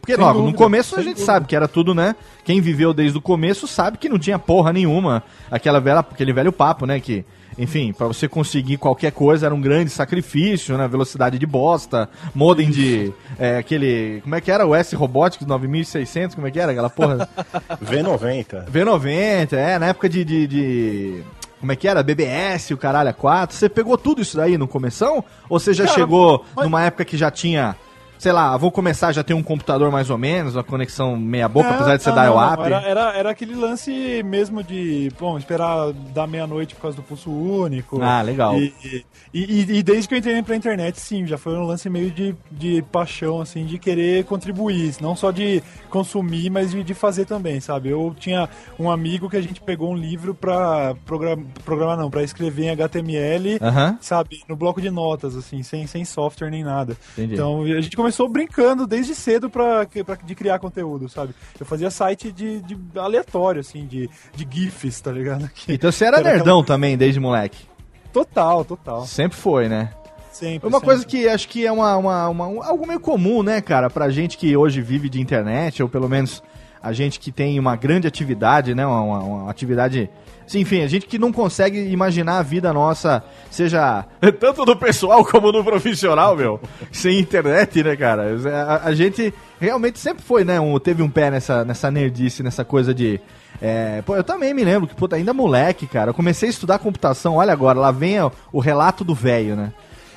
Porque 0.00 0.14
Sem 0.14 0.22
logo, 0.24 0.38
no 0.38 0.44
dúvida, 0.46 0.58
começo 0.58 0.94
a 0.96 0.98
gente 1.02 1.14
dúvida. 1.14 1.26
sabe 1.26 1.46
que 1.46 1.54
era 1.56 1.68
tudo, 1.68 1.94
né? 1.94 2.14
Quem 2.44 2.60
viveu 2.60 2.92
desde 2.92 3.16
o 3.16 3.20
começo 3.20 3.66
sabe 3.66 3.98
que 3.98 4.08
não 4.08 4.18
tinha 4.18 4.38
porra 4.38 4.72
nenhuma. 4.72 5.22
Aquela 5.50 5.80
velha, 5.80 6.00
aquele 6.00 6.32
velho 6.32 6.52
papo, 6.52 6.84
né? 6.86 6.98
Que, 7.00 7.24
enfim, 7.56 7.92
pra 7.92 8.06
você 8.06 8.26
conseguir 8.28 8.76
qualquer 8.76 9.12
coisa 9.12 9.46
era 9.46 9.54
um 9.54 9.60
grande 9.60 9.90
sacrifício, 9.90 10.76
né? 10.76 10.86
Velocidade 10.88 11.38
de 11.38 11.46
bosta, 11.46 12.08
modem 12.34 12.70
de... 12.70 13.12
é, 13.38 13.58
aquele... 13.58 14.20
Como 14.22 14.34
é 14.34 14.40
que 14.40 14.50
era? 14.50 14.66
O 14.66 14.74
S 14.74 14.94
Robotics 14.96 15.46
9600, 15.46 16.34
como 16.34 16.46
é 16.46 16.50
que 16.50 16.58
era 16.60 16.72
aquela 16.72 16.90
porra? 16.90 17.28
V90. 17.84 18.66
V90, 18.70 19.52
é, 19.52 19.78
na 19.78 19.86
época 19.86 20.08
de, 20.08 20.24
de, 20.24 20.46
de- 20.46 21.22
Como 21.60 21.72
é 21.72 21.76
que 21.76 21.88
era? 21.88 22.02
BBS, 22.02 22.70
o 22.72 22.76
caralho, 22.76 23.10
a 23.10 23.12
4. 23.12 23.56
Você 23.56 23.68
pegou 23.68 23.96
tudo 23.98 24.22
isso 24.22 24.36
daí 24.36 24.56
no 24.56 24.68
começão? 24.68 25.24
Ou 25.48 25.58
você 25.58 25.72
já 25.72 25.84
Cara, 25.84 25.96
chegou 25.96 26.44
mas- 26.54 26.64
numa 26.64 26.82
época 26.84 27.04
que 27.04 27.16
já 27.16 27.30
tinha. 27.30 27.76
Sei 28.18 28.32
lá, 28.32 28.56
vou 28.56 28.72
começar 28.72 29.12
já 29.12 29.22
ter 29.22 29.32
um 29.34 29.42
computador 29.42 29.92
mais 29.92 30.10
ou 30.10 30.18
menos, 30.18 30.56
uma 30.56 30.64
conexão 30.64 31.16
meia 31.16 31.48
boca, 31.48 31.68
Não, 31.68 31.74
apesar 31.76 31.96
de 31.96 32.02
ser 32.02 32.12
dial-up. 32.12 32.62
Era, 32.64 32.80
era, 32.82 33.12
era 33.16 33.30
aquele 33.30 33.54
lance 33.54 34.22
mesmo 34.24 34.62
de, 34.62 35.08
bom, 35.20 35.38
esperar 35.38 35.92
da 36.12 36.26
meia-noite 36.26 36.74
por 36.74 36.82
causa 36.82 36.96
do 36.96 37.02
pulso 37.04 37.30
único. 37.30 38.02
Ah, 38.02 38.20
legal. 38.20 38.58
E, 38.58 38.74
e, 38.84 39.04
e- 39.32 39.78
e 39.78 39.82
desde 39.84 40.08
que 40.08 40.14
eu 40.14 40.18
entrei 40.18 40.42
pra 40.42 40.56
internet, 40.56 40.98
sim, 41.00 41.26
já 41.26 41.38
foi 41.38 41.54
um 41.56 41.62
lance 41.62 41.88
meio 41.88 42.10
de, 42.10 42.34
de 42.50 42.82
paixão, 42.90 43.40
assim, 43.40 43.64
de 43.64 43.78
querer 43.78 44.24
contribuir. 44.24 44.96
Não 45.00 45.14
só 45.14 45.30
de 45.30 45.62
consumir, 45.88 46.50
mas 46.50 46.72
de, 46.72 46.82
de 46.82 46.94
fazer 46.94 47.24
também, 47.24 47.60
sabe? 47.60 47.88
Eu 47.90 48.14
tinha 48.18 48.48
um 48.80 48.90
amigo 48.90 49.30
que 49.30 49.36
a 49.36 49.40
gente 49.42 49.60
pegou 49.60 49.92
um 49.92 49.96
livro 49.96 50.34
pra 50.34 50.96
programar, 51.06 51.44
programar 51.64 51.96
não, 51.96 52.10
pra 52.10 52.24
escrever 52.24 52.64
em 52.64 52.70
HTML, 52.70 53.58
Aham. 53.62 53.96
sabe? 54.00 54.40
No 54.48 54.56
bloco 54.56 54.80
de 54.80 54.90
notas, 54.90 55.36
assim, 55.36 55.62
sem, 55.62 55.86
sem 55.86 56.04
software 56.04 56.50
nem 56.50 56.64
nada. 56.64 56.96
Entendi. 57.12 57.34
Então 57.34 57.62
a 57.62 57.80
gente 57.80 57.96
começou 57.96 58.07
começou 58.08 58.28
brincando 58.28 58.86
desde 58.86 59.14
cedo 59.14 59.50
pra, 59.50 59.86
pra, 60.04 60.14
de 60.24 60.34
criar 60.34 60.58
conteúdo, 60.58 61.08
sabe? 61.10 61.34
Eu 61.60 61.66
fazia 61.66 61.90
site 61.90 62.32
de, 62.32 62.60
de 62.62 62.78
aleatório, 62.98 63.60
assim, 63.60 63.86
de, 63.86 64.08
de 64.34 64.48
GIFs, 64.50 65.00
tá 65.02 65.12
ligado? 65.12 65.48
Que 65.54 65.74
Então 65.74 65.92
você 65.92 66.06
era 66.06 66.18
era 66.18 66.24
nerdão 66.32 66.60
aquela- 66.60 66.64
também, 66.76 66.96
desde 66.96 67.20
moleque. 67.20 67.66
Total, 68.12 68.64
total. 68.64 69.04
Sempre 69.06 69.36
foi, 69.36 69.68
né? 69.68 69.90
Sempre. 70.32 70.66
Uma 70.68 70.78
sempre. 70.78 70.86
coisa 70.86 71.04
que 71.06 71.28
acho 71.28 71.48
que 71.48 71.66
é 71.66 71.70
uma, 71.72 71.96
uma, 71.96 72.28
uma- 72.30 72.46
um- 72.48 72.62
algo 72.62 72.86
meio 72.86 73.00
comum, 73.00 73.42
né, 73.42 73.60
cara, 73.60 73.90
pra 73.90 74.08
gente 74.08 74.38
que 74.38 74.56
hoje 74.56 74.80
vive 74.80 75.08
de 75.10 75.20
internet, 75.20 75.82
ou 75.82 75.88
pelo 75.88 76.08
menos 76.08 76.42
a 76.82 76.92
gente 76.94 77.20
que 77.20 77.30
tem 77.30 77.58
uma 77.58 77.76
grande 77.76 78.06
atividade, 78.06 78.74
né, 78.74 78.86
uma- 78.86 79.18
uma 79.22 79.50
atividade... 79.50 80.08
Sim, 80.48 80.60
enfim, 80.60 80.82
a 80.82 80.86
gente 80.88 81.06
que 81.06 81.18
não 81.18 81.30
consegue 81.30 81.78
imaginar 81.92 82.38
a 82.38 82.42
vida 82.42 82.72
nossa, 82.72 83.22
seja 83.50 84.04
tanto 84.40 84.64
no 84.64 84.74
pessoal 84.74 85.24
como 85.24 85.52
no 85.52 85.62
profissional, 85.62 86.34
meu, 86.34 86.58
sem 86.90 87.20
internet, 87.20 87.82
né, 87.84 87.94
cara? 87.94 88.24
A, 88.66 88.88
a 88.88 88.94
gente 88.94 89.32
realmente 89.60 89.98
sempre 89.98 90.24
foi, 90.24 90.44
né, 90.44 90.58
um- 90.58 90.78
teve 90.78 91.02
um 91.02 91.10
pé 91.10 91.30
nessa, 91.30 91.64
nessa 91.64 91.90
nerdice, 91.90 92.42
nessa 92.42 92.64
coisa 92.64 92.94
de... 92.94 93.20
é, 93.60 94.02
pô, 94.02 94.16
eu 94.16 94.24
também 94.24 94.54
me 94.54 94.64
lembro 94.64 94.88
que, 94.88 94.94
puta, 94.94 95.16
ainda 95.16 95.34
moleque, 95.34 95.86
cara, 95.86 96.10
eu 96.10 96.14
comecei 96.14 96.48
a 96.48 96.50
estudar 96.50 96.78
computação, 96.78 97.36
olha 97.36 97.52
agora, 97.52 97.78
lá 97.78 97.90
vem 97.90 98.18
o, 98.20 98.32
o 98.50 98.58
relato 98.58 99.04
do 99.04 99.14
velho, 99.14 99.54
né? 99.54 99.72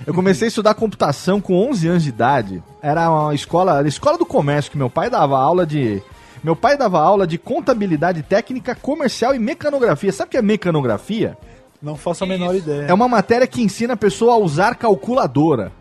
Eu 0.07 0.13
comecei 0.15 0.47
a 0.47 0.49
estudar 0.49 0.73
computação 0.73 1.39
com 1.39 1.53
11 1.69 1.87
anos 1.87 2.03
de 2.03 2.09
idade. 2.09 2.63
Era 2.81 3.07
uma 3.07 3.35
escola, 3.35 3.77
era 3.77 3.85
a 3.85 3.87
escola 3.87 4.17
do 4.17 4.25
comércio 4.25 4.71
que 4.71 4.77
meu 4.77 4.89
pai 4.89 5.11
dava 5.11 5.37
aula 5.37 5.63
de 5.63 6.01
meu 6.43 6.55
pai 6.55 6.77
dava 6.77 6.99
aula 6.99 7.27
de 7.27 7.37
contabilidade 7.37 8.23
técnica, 8.23 8.75
comercial 8.75 9.35
e 9.35 9.39
mecanografia. 9.39 10.11
Sabe 10.11 10.29
o 10.29 10.31
que 10.31 10.37
é 10.37 10.41
mecanografia? 10.41 11.37
Não 11.81 11.95
faço 11.95 12.23
a 12.23 12.27
menor 12.27 12.55
ideia. 12.55 12.85
É 12.87 12.93
uma 12.93 13.07
matéria 13.07 13.47
que 13.47 13.61
ensina 13.61 13.93
a 13.93 13.97
pessoa 13.97 14.33
a 14.33 14.37
usar 14.37 14.75
calculadora. 14.75 15.71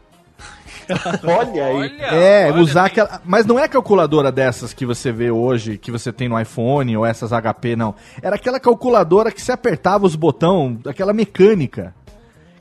Olha 1.22 1.66
aí. 1.66 2.00
É, 2.00 2.52
usar 2.52 2.86
aquela. 2.86 3.20
Mas 3.24 3.46
não 3.46 3.58
é 3.58 3.68
calculadora 3.68 4.32
dessas 4.32 4.72
que 4.72 4.84
você 4.84 5.12
vê 5.12 5.30
hoje, 5.30 5.78
que 5.78 5.90
você 5.90 6.12
tem 6.12 6.28
no 6.28 6.40
iPhone 6.40 6.96
ou 6.96 7.06
essas 7.06 7.30
HP, 7.30 7.76
não. 7.76 7.94
Era 8.20 8.36
aquela 8.36 8.58
calculadora 8.58 9.30
que 9.30 9.40
você 9.40 9.52
apertava 9.52 10.06
os 10.06 10.16
botões, 10.16 10.78
aquela 10.86 11.12
mecânica. 11.12 11.94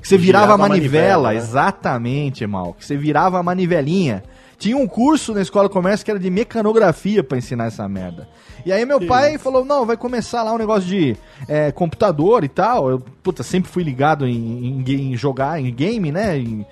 Que 0.01 0.07
você 0.07 0.17
virava, 0.17 0.45
girava 0.45 0.63
a 0.63 0.65
a 0.65 0.69
manivela. 0.69 1.23
manivela, 1.23 1.29
né? 1.31 1.38
Exatamente, 1.38 2.47
mal. 2.47 2.73
Que 2.73 2.85
você 2.85 2.95
virava 2.95 3.39
a 3.39 3.43
manivelinha. 3.43 4.23
Tinha 4.60 4.78
um 4.78 4.86
curso 4.86 5.34
na 5.34 5.41
escola 5.41 5.67
de 5.69 5.74
comércio 5.74 6.04
que 6.06 6.12
era 6.12 6.19
de 6.19 6.30
mecanografia 6.30 7.24
pra 7.24 7.38
ensinar 7.38 7.65
essa 7.67 7.88
merda. 7.88 8.28
E 8.65 8.72
aí 8.74 8.86
meu 8.86 9.00
pai 9.08 9.38
falou, 9.38 9.63
não, 9.63 9.86
vai 9.86 9.95
começar 9.95 10.43
lá 10.43 10.54
um 10.54 10.58
negócio 10.58 10.88
de 10.88 11.15
é, 11.48 11.72
computador 11.72 12.43
e 12.43 12.50
tal. 12.50 12.89
Eu, 12.89 13.00
puta, 13.00 13.41
sempre 13.41 13.72
fui 13.72 13.84
ligado 13.84 14.28
em, 14.28 14.84
em 14.86 15.12
em 15.13 15.15
jogar 15.17 15.62
em 15.62 15.74
game, 15.74 16.12
né? 16.12 16.38
Em 16.38 16.65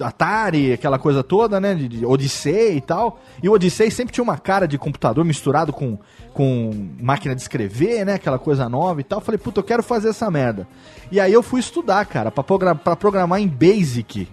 Atari, 0.00 0.72
aquela 0.72 0.98
coisa 0.98 1.22
toda, 1.22 1.60
né? 1.60 1.74
De, 1.74 1.88
de 1.88 2.06
Odyssey 2.06 2.76
e 2.76 2.80
tal. 2.80 3.20
E 3.42 3.48
o 3.48 3.52
Odyssey 3.52 3.90
sempre 3.90 4.14
tinha 4.14 4.22
uma 4.24 4.38
cara 4.38 4.66
de 4.66 4.78
computador 4.78 5.24
misturado 5.24 5.72
com, 5.72 5.98
com 6.32 6.70
máquina 7.00 7.34
de 7.34 7.42
escrever, 7.42 8.04
né? 8.06 8.14
Aquela 8.14 8.38
coisa 8.38 8.68
nova 8.68 9.00
e 9.00 9.04
tal. 9.04 9.20
Falei, 9.20 9.38
puta, 9.38 9.60
eu 9.60 9.64
quero 9.64 9.82
fazer 9.82 10.10
essa 10.10 10.30
merda. 10.30 10.66
E 11.10 11.20
aí 11.20 11.32
eu 11.32 11.42
fui 11.42 11.58
estudar, 11.60 12.04
cara, 12.06 12.30
pra, 12.30 12.42
progra- 12.44 12.74
pra 12.74 12.94
programar 12.96 13.40
em 13.40 13.48
Basic. 13.48 14.28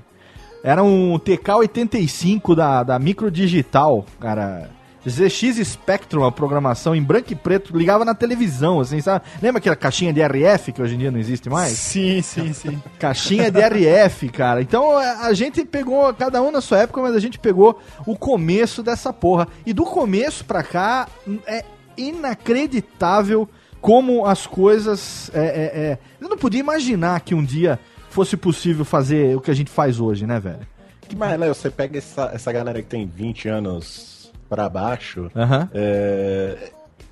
Era 0.64 0.84
um 0.84 1.18
TK-85 1.18 2.56
da, 2.56 2.84
da 2.84 3.00
Microdigital, 3.00 4.06
cara. 4.20 4.70
ZX 5.08 5.66
Spectrum, 5.66 6.26
a 6.26 6.32
programação 6.32 6.94
em 6.94 7.02
branco 7.02 7.32
e 7.32 7.36
preto, 7.36 7.76
ligava 7.76 8.04
na 8.04 8.14
televisão, 8.14 8.82
assim, 8.82 9.00
sabe? 9.00 9.26
Lembra 9.42 9.60
aquela 9.60 9.76
caixinha 9.76 10.12
de 10.12 10.22
RF 10.22 10.74
que 10.74 10.82
hoje 10.82 10.96
em 10.96 10.98
dia 10.98 11.10
não 11.10 11.20
existe 11.20 11.50
mais? 11.50 11.72
Sim, 11.72 12.22
sim, 12.22 12.52
sim. 12.52 12.84
Caixinha 13.00 13.50
de 13.50 13.62
RF, 13.62 14.28
cara. 14.30 14.62
Então 14.62 14.98
a 14.98 15.28
a 15.28 15.34
gente 15.34 15.64
pegou, 15.64 16.14
cada 16.14 16.42
um 16.42 16.52
na 16.52 16.60
sua 16.60 16.80
época, 16.80 17.02
mas 17.02 17.16
a 17.16 17.20
gente 17.20 17.40
pegou 17.40 17.80
o 18.06 18.16
começo 18.16 18.84
dessa 18.84 19.14
porra. 19.14 19.48
E 19.66 19.74
do 19.74 19.86
começo 19.86 20.44
pra 20.44 20.64
cá 20.64 21.08
é 21.48 21.64
inacreditável 21.98 23.48
como 23.82 24.26
as 24.26 24.46
coisas. 24.46 25.32
É, 25.34 25.40
é, 25.40 25.82
é... 25.82 26.00
Eu 26.20 26.30
não 26.30 26.38
podia 26.38 26.60
imaginar 26.60 27.20
que 27.22 27.34
um 27.34 27.44
dia 27.44 27.80
fosse 28.10 28.36
possível 28.38 28.84
fazer 28.86 29.36
o 29.36 29.42
que 29.42 29.52
a 29.52 29.54
gente 29.54 29.70
faz 29.70 30.00
hoje, 30.00 30.26
né, 30.26 30.40
velho? 30.40 30.68
Mas, 31.16 31.40
Léo, 31.40 31.56
você 31.56 31.70
pega 31.70 31.98
essa, 31.98 32.30
essa 32.34 32.52
galera 32.52 32.82
que 32.82 32.88
tem 32.88 33.06
20 33.08 33.50
anos 33.50 34.32
pra 34.48 34.70
baixo, 34.70 35.30
Aham. 35.36 35.70
é, 35.74 36.72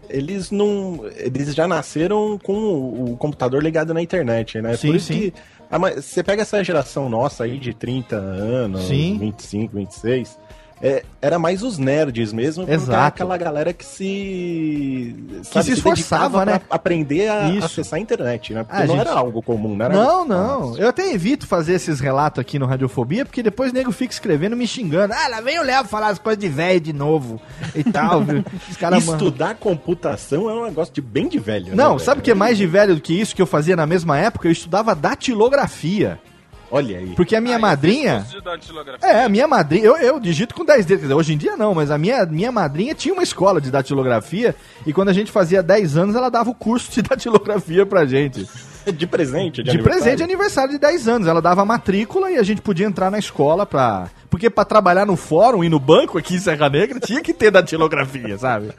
eles 0.10 0.52
não. 0.52 1.02
Eles 1.16 1.54
já 1.54 1.68
nasceram 1.68 2.40
com 2.42 2.54
o, 2.54 3.14
o 3.14 3.18
computador 3.18 3.62
ligado 3.62 3.94
na 3.94 4.02
internet, 4.02 4.62
né? 4.62 4.76
Sim, 4.78 4.88
Por 4.88 4.96
isso 4.96 5.08
sim. 5.08 5.14
que 5.20 5.34
a 5.70 5.78
você 5.78 6.24
pega 6.24 6.44
essa 6.44 6.64
geração 6.64 7.10
nossa 7.10 7.44
aí 7.44 7.58
de 7.58 7.74
30 7.74 8.16
anos, 8.16 8.84
Sim. 8.86 9.18
25, 9.20 9.76
26. 9.76 10.40
É, 10.82 11.04
era 11.22 11.40
mais 11.40 11.63
os 11.63 11.78
nerds 11.78 12.32
mesmo, 12.32 12.66
Exato. 12.70 13.08
aquela 13.08 13.36
galera 13.38 13.74
que 13.74 13.84
se. 13.86 15.16
Que 15.52 15.63
se 15.63 15.72
esforçava, 15.72 16.40
dedicava 16.40 16.46
né? 16.46 16.62
aprender 16.70 17.28
a 17.30 17.50
Isso. 17.50 17.66
acessar 17.66 17.98
a 17.98 18.02
internet, 18.02 18.54
né? 18.54 18.63
Porque 18.63 18.76
Ah, 18.84 18.86
não 18.86 18.96
gente- 18.96 19.08
era 19.08 19.12
algo 19.18 19.42
comum, 19.42 19.76
não 19.76 19.86
era 19.86 19.94
Não, 19.96 20.26
não. 20.26 20.78
Eu 20.78 20.88
até 20.90 21.12
evito 21.12 21.48
fazer 21.48 21.74
esses 21.74 22.00
relatos 22.00 22.40
aqui 22.40 22.60
no 22.60 22.66
Radiofobia, 22.66 23.26
porque 23.26 23.42
depois 23.42 23.72
o 23.72 23.74
nego 23.74 23.92
fica 23.92 24.13
escrevendo 24.13 24.56
me 24.56 24.68
xingando. 24.68 25.13
Ah, 25.13 25.28
lá 25.30 25.42
vem 25.42 25.60
o 25.60 25.63
Léo 25.63 25.86
falar 25.86 26.10
as 26.10 26.20
coisas 26.20 26.40
de 26.40 26.48
velho 26.50 26.80
de 26.80 26.94
novo 26.94 27.42
e 27.76 27.84
tal, 27.84 28.22
viu? 28.24 28.44
Mandam- 28.82 29.00
Estudar 29.00 29.56
computação 29.56 30.50
é 30.50 30.54
um 30.54 30.66
negócio 30.66 30.94
de 30.94 31.02
bem 31.02 31.28
de 31.28 31.40
velho. 31.40 31.76
Não, 31.76 31.94
né, 31.94 32.00
sabe 32.00 32.20
o 32.22 32.24
que 32.24 32.32
é 32.32 32.36
mais 32.36 32.58
de 32.58 32.68
velho 32.68 32.96
do 32.96 33.02
que 33.02 33.20
isso 33.20 33.36
que 33.36 33.42
eu 33.42 33.48
fazia 33.48 33.76
na 33.76 33.86
mesma 33.88 34.18
época? 34.18 34.48
Eu 34.48 34.52
estudava 34.52 34.94
datilografia. 34.96 36.20
Olha 36.69 36.97
aí. 36.97 37.13
Porque 37.15 37.36
a 37.36 37.41
minha 37.41 37.58
madrinha. 37.58 38.19
Curso 38.19 38.38
de 38.38 38.43
datilografia. 38.43 39.08
É, 39.08 39.23
a 39.23 39.30
minha 39.30 39.47
madrinha. 39.47 39.86
Eu, 39.86 39.97
eu 39.97 40.19
digito 40.19 40.53
com 40.53 40.65
10 40.65 40.86
dedos. 40.86 41.01
Quer 41.01 41.06
dizer, 41.08 41.13
hoje 41.13 41.34
em 41.34 41.38
dia 41.38 41.56
não, 41.56 41.73
mas 41.73 41.89
a 41.89 41.97
minha, 41.97 42.25
minha 42.25 42.51
madrinha 42.51 42.93
tinha 42.93 43.13
uma 43.13 43.23
escola 43.23 43.62
de 43.62 43.71
datilografia. 43.71 44.56
E 44.86 44.91
quando 44.91 45.10
a 45.10 45.13
gente 45.13 45.32
fazia 45.32 45.63
10 45.63 45.97
anos, 45.97 46.15
ela 46.15 46.30
dava 46.30 46.49
o 46.49 46.56
curso 46.56 46.91
de 46.91 47.01
datilografia 47.08 47.86
pra 47.86 48.06
gente. 48.06 48.47
De 48.93 49.06
presente, 49.06 49.62
De 49.63 49.77
presente 49.80 50.17
de 50.17 50.23
aniversário 50.23 50.71
de 50.71 50.77
10 50.77 51.08
anos. 51.08 51.27
Ela 51.27 51.41
dava 51.41 51.62
a 51.62 51.65
matrícula 51.65 52.32
e 52.32 52.38
a 52.38 52.43
gente 52.43 52.62
podia 52.62 52.86
entrar 52.86 53.12
na 53.12 53.19
escola 53.19 53.65
pra. 53.65 54.10
Porque 54.30 54.50
pra 54.50 54.66
trabalhar 54.66 55.06
no 55.06 55.16
fórum 55.16 55.63
e 55.63 55.70
no 55.70 55.80
banco 55.80 56.18
aqui 56.18 56.36
em 56.36 56.40
Serra 56.40 56.70
Negra 56.70 57.00
tinha 57.00 57.22
que 57.22 57.34
ter 57.34 57.50
datilografia, 57.50 58.38
sabe? 58.38 58.72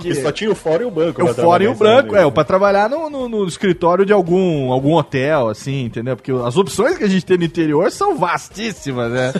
Que 0.00 0.14
só 0.14 0.30
tinha 0.30 0.50
o 0.50 0.54
fora 0.54 0.82
e 0.82 0.86
o 0.86 0.90
banco. 0.90 1.24
O 1.24 1.34
fora 1.34 1.64
e 1.64 1.68
o 1.68 1.74
branco, 1.74 2.14
é, 2.14 2.30
pra 2.30 2.44
trabalhar 2.44 2.90
no, 2.90 3.08
no, 3.08 3.28
no 3.28 3.46
escritório 3.46 4.04
de 4.04 4.12
algum, 4.12 4.70
algum 4.70 4.94
hotel, 4.94 5.48
assim, 5.48 5.84
entendeu? 5.84 6.14
Porque 6.14 6.30
as 6.30 6.56
opções 6.56 6.98
que 6.98 7.04
a 7.04 7.08
gente 7.08 7.24
tem 7.24 7.38
no 7.38 7.44
interior 7.44 7.90
são 7.90 8.16
vastíssimas, 8.16 9.10
né? 9.10 9.32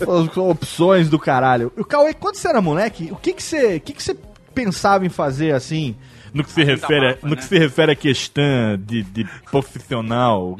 As 0.00 0.36
opções 0.36 1.08
do 1.10 1.18
caralho. 1.18 1.72
O 1.76 1.84
Cauê, 1.84 2.14
quando 2.14 2.36
você 2.36 2.48
era 2.48 2.62
moleque, 2.62 3.10
o 3.12 3.16
que 3.16 3.32
que 3.32 3.42
você, 3.42 3.76
o 3.76 3.80
que 3.80 3.92
que 3.92 4.02
você 4.02 4.16
pensava 4.54 5.04
em 5.04 5.10
fazer, 5.10 5.54
assim, 5.54 5.94
no 6.32 6.42
que 6.42 6.50
se 6.50 6.64
refere, 6.64 7.08
mapa, 7.08 7.18
no 7.22 7.30
né? 7.30 7.36
que 7.36 7.44
se 7.44 7.58
refere 7.58 7.92
à 7.92 7.96
questão 7.96 8.78
de, 8.78 9.02
de 9.02 9.28
profissional? 9.50 10.56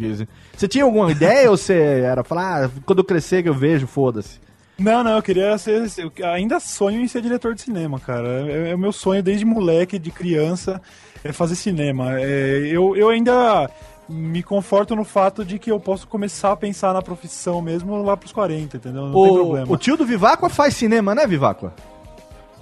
Você 0.61 0.69
tinha 0.69 0.85
alguma 0.85 1.11
ideia 1.11 1.51
ou 1.51 1.57
você 1.57 2.03
era 2.05 2.23
falar, 2.23 2.67
ah, 2.67 2.71
quando 2.85 2.99
eu 2.99 3.05
crescer 3.07 3.43
que 3.43 3.49
eu 3.49 3.55
vejo, 3.55 3.87
foda-se? 3.87 4.39
Não, 4.79 5.03
não, 5.03 5.13
eu 5.13 5.23
queria 5.23 5.57
ser. 5.57 5.91
Eu 5.97 6.13
ainda 6.27 6.61
sonho 6.61 7.01
em 7.01 7.09
ser 7.09 7.23
diretor 7.23 7.55
de 7.55 7.63
cinema, 7.63 7.99
cara. 7.99 8.29
É, 8.47 8.73
é 8.73 8.75
o 8.75 8.79
meu 8.79 8.93
sonho 8.93 9.23
desde 9.23 9.43
moleque, 9.47 9.99
de 9.99 10.11
criança, 10.11 10.79
é 11.25 11.33
fazer 11.33 11.55
cinema. 11.55 12.21
É, 12.21 12.59
eu, 12.67 12.95
eu 12.95 13.09
ainda 13.09 13.71
me 14.07 14.43
conforto 14.43 14.95
no 14.95 15.03
fato 15.03 15.47
de 15.47 15.59
que 15.59 15.73
eu 15.73 15.81
posso 15.81 16.07
começar 16.07 16.53
a 16.53 16.57
pensar 16.57 16.93
na 16.93 17.01
profissão 17.01 17.63
mesmo 17.63 18.03
lá 18.03 18.15
pros 18.15 18.31
40, 18.33 18.77
entendeu? 18.77 19.07
Não 19.07 19.13
tem 19.13 19.31
O, 19.31 19.35
problema. 19.35 19.73
o 19.73 19.79
tio 19.79 19.97
do 19.97 20.05
Viváqua 20.05 20.51
faz 20.51 20.77
cinema, 20.77 21.15
né, 21.15 21.27
Viváqua? 21.27 21.73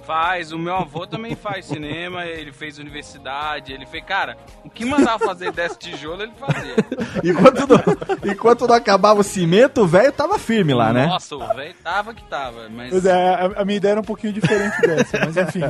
Faz, 0.09 0.51
o 0.51 0.57
meu 0.57 0.75
avô 0.75 1.05
também 1.05 1.35
faz 1.35 1.67
cinema, 1.67 2.25
ele 2.25 2.51
fez 2.51 2.79
universidade, 2.79 3.71
ele 3.71 3.85
fez. 3.85 4.03
Cara, 4.03 4.35
o 4.65 4.69
que 4.69 4.83
mandava 4.83 5.23
fazer 5.23 5.51
desse 5.51 5.77
tijolo, 5.77 6.23
ele 6.23 6.31
fazia. 6.31 6.73
Enquanto 7.23 7.67
não, 7.67 8.31
enquanto 8.31 8.67
não 8.67 8.73
acabava 8.73 9.19
o 9.19 9.23
cimento, 9.23 9.81
o 9.81 9.87
velho 9.87 10.11
tava 10.11 10.39
firme 10.39 10.73
lá, 10.73 10.91
né? 10.91 11.05
Nossa, 11.05 11.35
o 11.35 11.47
velho 11.53 11.75
tava 11.83 12.11
que 12.15 12.23
tava, 12.23 12.67
mas. 12.69 12.89
Pois 12.89 13.05
é, 13.05 13.35
a, 13.35 13.61
a 13.61 13.65
minha 13.65 13.77
ideia 13.77 13.91
era 13.91 14.01
um 14.01 14.03
pouquinho 14.03 14.33
diferente 14.33 14.81
dessa, 14.81 15.19
mas 15.19 15.37
enfim. 15.37 15.61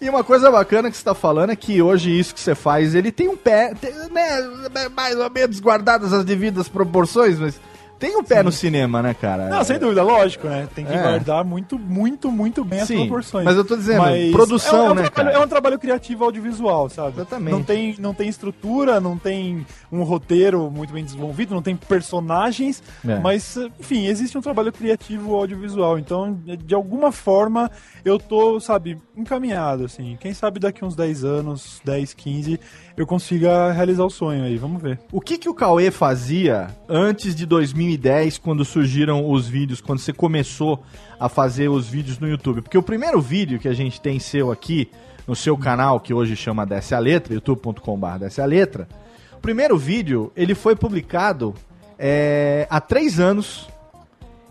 E 0.00 0.08
uma 0.08 0.24
coisa 0.24 0.50
bacana 0.50 0.90
que 0.90 0.96
você 0.96 1.04
tá 1.04 1.14
falando 1.14 1.50
é 1.50 1.56
que 1.56 1.82
hoje 1.82 2.18
isso 2.18 2.32
que 2.34 2.40
você 2.40 2.54
faz, 2.54 2.94
ele 2.94 3.12
tem 3.12 3.28
um 3.28 3.36
pé, 3.36 3.74
tem, 3.74 3.92
né, 4.10 4.88
mais 4.96 5.18
ou 5.18 5.28
menos 5.28 5.60
guardadas 5.60 6.14
as 6.14 6.24
devidas 6.24 6.66
proporções, 6.66 7.38
mas 7.38 7.60
tem 8.04 8.16
um 8.16 8.22
pé 8.24 8.42
no 8.42 8.52
cinema, 8.52 9.00
né, 9.02 9.14
cara? 9.14 9.48
Não, 9.48 9.64
sem 9.64 9.78
dúvida, 9.78 10.02
lógico, 10.02 10.46
né? 10.46 10.68
Tem 10.74 10.84
que 10.84 10.92
É. 10.92 11.00
guardar 11.02 11.44
muito, 11.44 11.78
muito, 11.78 12.30
muito 12.30 12.62
bem 12.64 12.80
as 12.80 12.88
Sim, 12.88 12.96
proporções. 13.06 13.44
mas 13.44 13.56
eu 13.56 13.64
tô 13.64 13.76
dizendo, 13.76 14.02
produção, 14.32 14.76
é, 14.76 14.80
um- 14.82 14.86
é 14.86 14.90
um 14.90 14.94
né, 14.94 15.02
trabalho-? 15.08 15.36
É 15.36 15.38
um 15.44 15.48
trabalho 15.48 15.78
criativo 15.78 16.24
audiovisual, 16.24 16.88
sabe? 16.90 17.16
Exatamente. 17.16 17.50
Não 17.52 17.62
tem, 17.62 17.96
não 17.98 18.12
tem 18.14 18.28
estrutura, 18.28 19.00
não 19.00 19.16
tem 19.16 19.66
um 19.90 20.02
roteiro 20.02 20.70
muito 20.70 20.92
bem 20.92 21.04
desenvolvido, 21.04 21.54
não 21.54 21.62
tem 21.62 21.74
personagens, 21.74 22.82
É. 23.06 23.18
mas, 23.20 23.56
enfim, 23.80 24.06
existe 24.06 24.36
um 24.36 24.40
trabalho 24.42 24.72
criativo 24.72 25.34
audiovisual. 25.34 25.98
Então, 25.98 26.38
de 26.64 26.74
alguma 26.74 27.10
forma, 27.10 27.70
eu 28.04 28.18
tô, 28.18 28.60
sabe, 28.60 28.98
encaminhado, 29.16 29.84
assim. 29.84 30.16
Quem 30.20 30.34
sabe 30.34 30.60
daqui 30.60 30.84
uns 30.84 30.94
10 30.94 31.24
anos, 31.24 31.80
10, 31.84 32.12
15, 32.12 32.60
eu 32.96 33.06
consiga 33.06 33.72
realizar 33.72 34.04
o 34.04 34.10
sonho 34.10 34.44
aí. 34.44 34.56
Vamos 34.56 34.80
ver. 34.80 34.98
O 35.10 35.20
que 35.20 35.36
que 35.36 35.48
o 35.48 35.54
Cauê 35.54 35.90
fazia 35.90 36.68
antes 36.88 37.34
de 37.34 37.44
2010, 37.44 38.38
quando 38.38 38.64
surgiram 38.64 39.28
os 39.30 39.48
vídeos, 39.48 39.80
quando 39.80 39.98
você 39.98 40.12
começou 40.12 40.82
a 41.18 41.28
fazer 41.28 41.68
os 41.68 41.88
vídeos 41.88 42.18
no 42.18 42.28
YouTube? 42.28 42.62
Porque 42.62 42.78
o 42.78 42.82
primeiro 42.82 43.20
vídeo 43.20 43.58
que 43.58 43.68
a 43.68 43.74
gente 43.74 44.00
tem 44.00 44.18
seu 44.18 44.52
aqui, 44.52 44.88
no 45.26 45.34
seu 45.34 45.56
canal, 45.56 45.98
que 45.98 46.14
hoje 46.14 46.36
chama 46.36 46.64
Desce 46.64 46.94
a 46.94 46.98
Letra, 46.98 47.34
youtube.com.br 47.34 48.18
Desce 48.20 48.40
a 48.40 48.46
Letra, 48.46 48.88
o 49.36 49.40
primeiro 49.40 49.76
vídeo, 49.76 50.32
ele 50.36 50.54
foi 50.54 50.76
publicado 50.76 51.54
é, 51.98 52.66
há 52.70 52.80
três 52.80 53.18
anos 53.18 53.68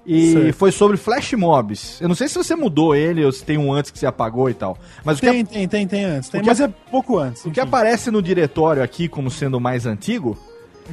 e 0.05 0.33
Certo. 0.33 0.53
foi 0.55 0.71
sobre 0.71 0.97
flash 0.97 1.33
mobs. 1.33 1.99
Eu 2.01 2.07
não 2.07 2.15
sei 2.15 2.27
se 2.27 2.35
você 2.35 2.55
mudou 2.55 2.93
ele 2.95 3.23
ou 3.23 3.31
se 3.31 3.43
tem 3.43 3.57
um 3.57 3.71
antes 3.71 3.89
que 3.91 3.97
você 3.97 4.05
apagou 4.05 4.49
e 4.49 4.53
tal. 4.53 4.77
Mas 5.03 5.17
o 5.17 5.21
que, 5.21 5.27
Tem, 5.29 5.45
tem, 5.45 5.67
tem, 5.67 5.87
tem 5.87 6.03
antes. 6.03 6.29
Tem, 6.29 6.41
o 6.41 6.43
que 6.43 6.49
mas 6.49 6.59
é 6.59 6.67
pouco 6.67 7.17
antes. 7.17 7.45
o 7.45 7.51
que 7.51 7.59
aparece 7.59 8.11
no 8.11 8.21
diretório 8.21 8.83
aqui 8.83 9.07
como 9.07 9.31
sendo 9.31 9.57
o 9.57 9.61
mais 9.61 9.85
antigo 9.85 10.37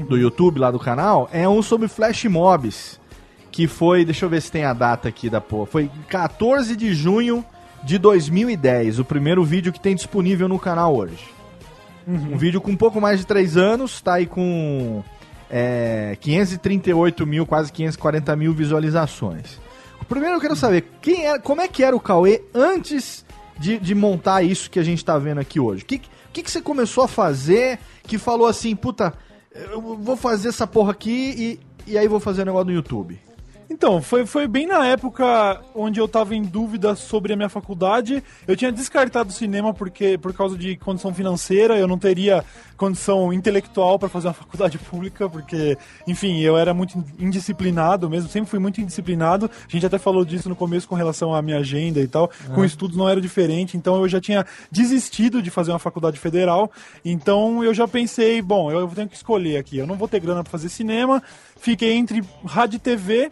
do 0.08 0.16
YouTube 0.16 0.60
lá 0.60 0.70
do 0.70 0.78
canal 0.78 1.28
é 1.32 1.48
um 1.48 1.60
sobre 1.62 1.88
flash 1.88 2.24
mobs. 2.26 3.00
Que 3.50 3.66
foi, 3.66 4.04
deixa 4.04 4.24
eu 4.24 4.28
ver 4.28 4.40
se 4.42 4.52
tem 4.52 4.64
a 4.64 4.72
data 4.72 5.08
aqui 5.08 5.28
da 5.28 5.40
porra. 5.40 5.66
Foi 5.66 5.90
14 6.08 6.76
de 6.76 6.94
junho 6.94 7.44
de 7.82 7.98
2010, 7.98 9.00
o 9.00 9.04
primeiro 9.04 9.42
vídeo 9.42 9.72
que 9.72 9.80
tem 9.80 9.94
disponível 9.96 10.48
no 10.48 10.58
canal 10.58 10.94
hoje. 10.94 11.18
Um 12.06 12.36
vídeo 12.36 12.60
com 12.60 12.70
um 12.70 12.76
pouco 12.76 13.00
mais 13.00 13.18
de 13.18 13.26
3 13.26 13.56
anos, 13.56 14.00
tá 14.00 14.14
aí 14.14 14.26
com 14.26 15.02
é, 15.50 16.16
538 16.20 17.26
mil, 17.26 17.44
quase 17.44 17.72
540 17.72 18.36
mil 18.36 18.52
visualizações. 18.52 19.58
Primeiro 20.08 20.36
eu 20.36 20.40
quero 20.40 20.56
saber 20.56 20.84
quem 21.00 21.26
era, 21.26 21.38
como 21.38 21.60
é 21.60 21.68
que 21.68 21.84
era 21.84 21.94
o 21.94 22.00
Cauê 22.00 22.42
antes 22.54 23.24
de, 23.58 23.78
de 23.78 23.94
montar 23.94 24.42
isso 24.42 24.70
que 24.70 24.78
a 24.78 24.82
gente 24.82 25.04
tá 25.04 25.18
vendo 25.18 25.38
aqui 25.38 25.60
hoje. 25.60 25.84
O 25.84 25.86
que, 25.86 26.00
que, 26.32 26.42
que 26.42 26.50
você 26.50 26.60
começou 26.60 27.04
a 27.04 27.08
fazer 27.08 27.78
que 28.04 28.18
falou 28.18 28.46
assim, 28.46 28.74
puta, 28.74 29.14
eu 29.54 29.80
vou 29.80 30.16
fazer 30.16 30.48
essa 30.48 30.66
porra 30.66 30.92
aqui 30.92 31.58
e, 31.86 31.92
e 31.92 31.98
aí 31.98 32.08
vou 32.08 32.18
fazer 32.18 32.42
um 32.42 32.46
negócio 32.46 32.66
no 32.66 32.72
YouTube? 32.72 33.20
Então, 33.72 34.02
foi, 34.02 34.26
foi 34.26 34.48
bem 34.48 34.66
na 34.66 34.84
época 34.84 35.62
onde 35.76 36.00
eu 36.00 36.08
tava 36.08 36.34
em 36.34 36.42
dúvida 36.42 36.96
sobre 36.96 37.32
a 37.32 37.36
minha 37.36 37.48
faculdade. 37.48 38.20
Eu 38.46 38.56
tinha 38.56 38.72
descartado 38.72 39.30
o 39.30 39.32
cinema 39.32 39.72
porque 39.72 40.18
por 40.18 40.34
causa 40.34 40.58
de 40.58 40.76
condição 40.76 41.14
financeira, 41.14 41.78
eu 41.78 41.86
não 41.86 41.96
teria 41.96 42.44
condição 42.76 43.32
intelectual 43.32 43.96
para 43.96 44.08
fazer 44.08 44.26
uma 44.26 44.34
faculdade 44.34 44.76
pública, 44.76 45.30
porque, 45.30 45.78
enfim, 46.04 46.40
eu 46.40 46.58
era 46.58 46.74
muito 46.74 47.02
indisciplinado 47.16 48.10
mesmo, 48.10 48.28
sempre 48.28 48.50
fui 48.50 48.58
muito 48.58 48.80
indisciplinado. 48.80 49.48
A 49.48 49.70
gente 49.70 49.86
até 49.86 49.98
falou 49.98 50.24
disso 50.24 50.48
no 50.48 50.56
começo 50.56 50.88
com 50.88 50.96
relação 50.96 51.32
à 51.32 51.40
minha 51.40 51.58
agenda 51.58 52.00
e 52.00 52.08
tal. 52.08 52.28
Com 52.52 52.64
estudos 52.64 52.96
não 52.96 53.08
era 53.08 53.20
diferente, 53.20 53.76
então 53.76 54.00
eu 54.00 54.08
já 54.08 54.20
tinha 54.20 54.44
desistido 54.68 55.40
de 55.40 55.48
fazer 55.48 55.70
uma 55.70 55.78
faculdade 55.78 56.18
federal. 56.18 56.72
Então 57.04 57.62
eu 57.62 57.72
já 57.72 57.86
pensei, 57.86 58.42
bom, 58.42 58.68
eu 58.72 58.88
tenho 58.88 59.08
que 59.08 59.14
escolher 59.14 59.58
aqui. 59.58 59.78
Eu 59.78 59.86
não 59.86 59.94
vou 59.94 60.08
ter 60.08 60.18
grana 60.18 60.42
para 60.42 60.50
fazer 60.50 60.68
cinema. 60.68 61.22
Fiquei 61.56 61.92
entre 61.92 62.24
rádio 62.44 62.76
e 62.76 62.80
TV 62.80 63.30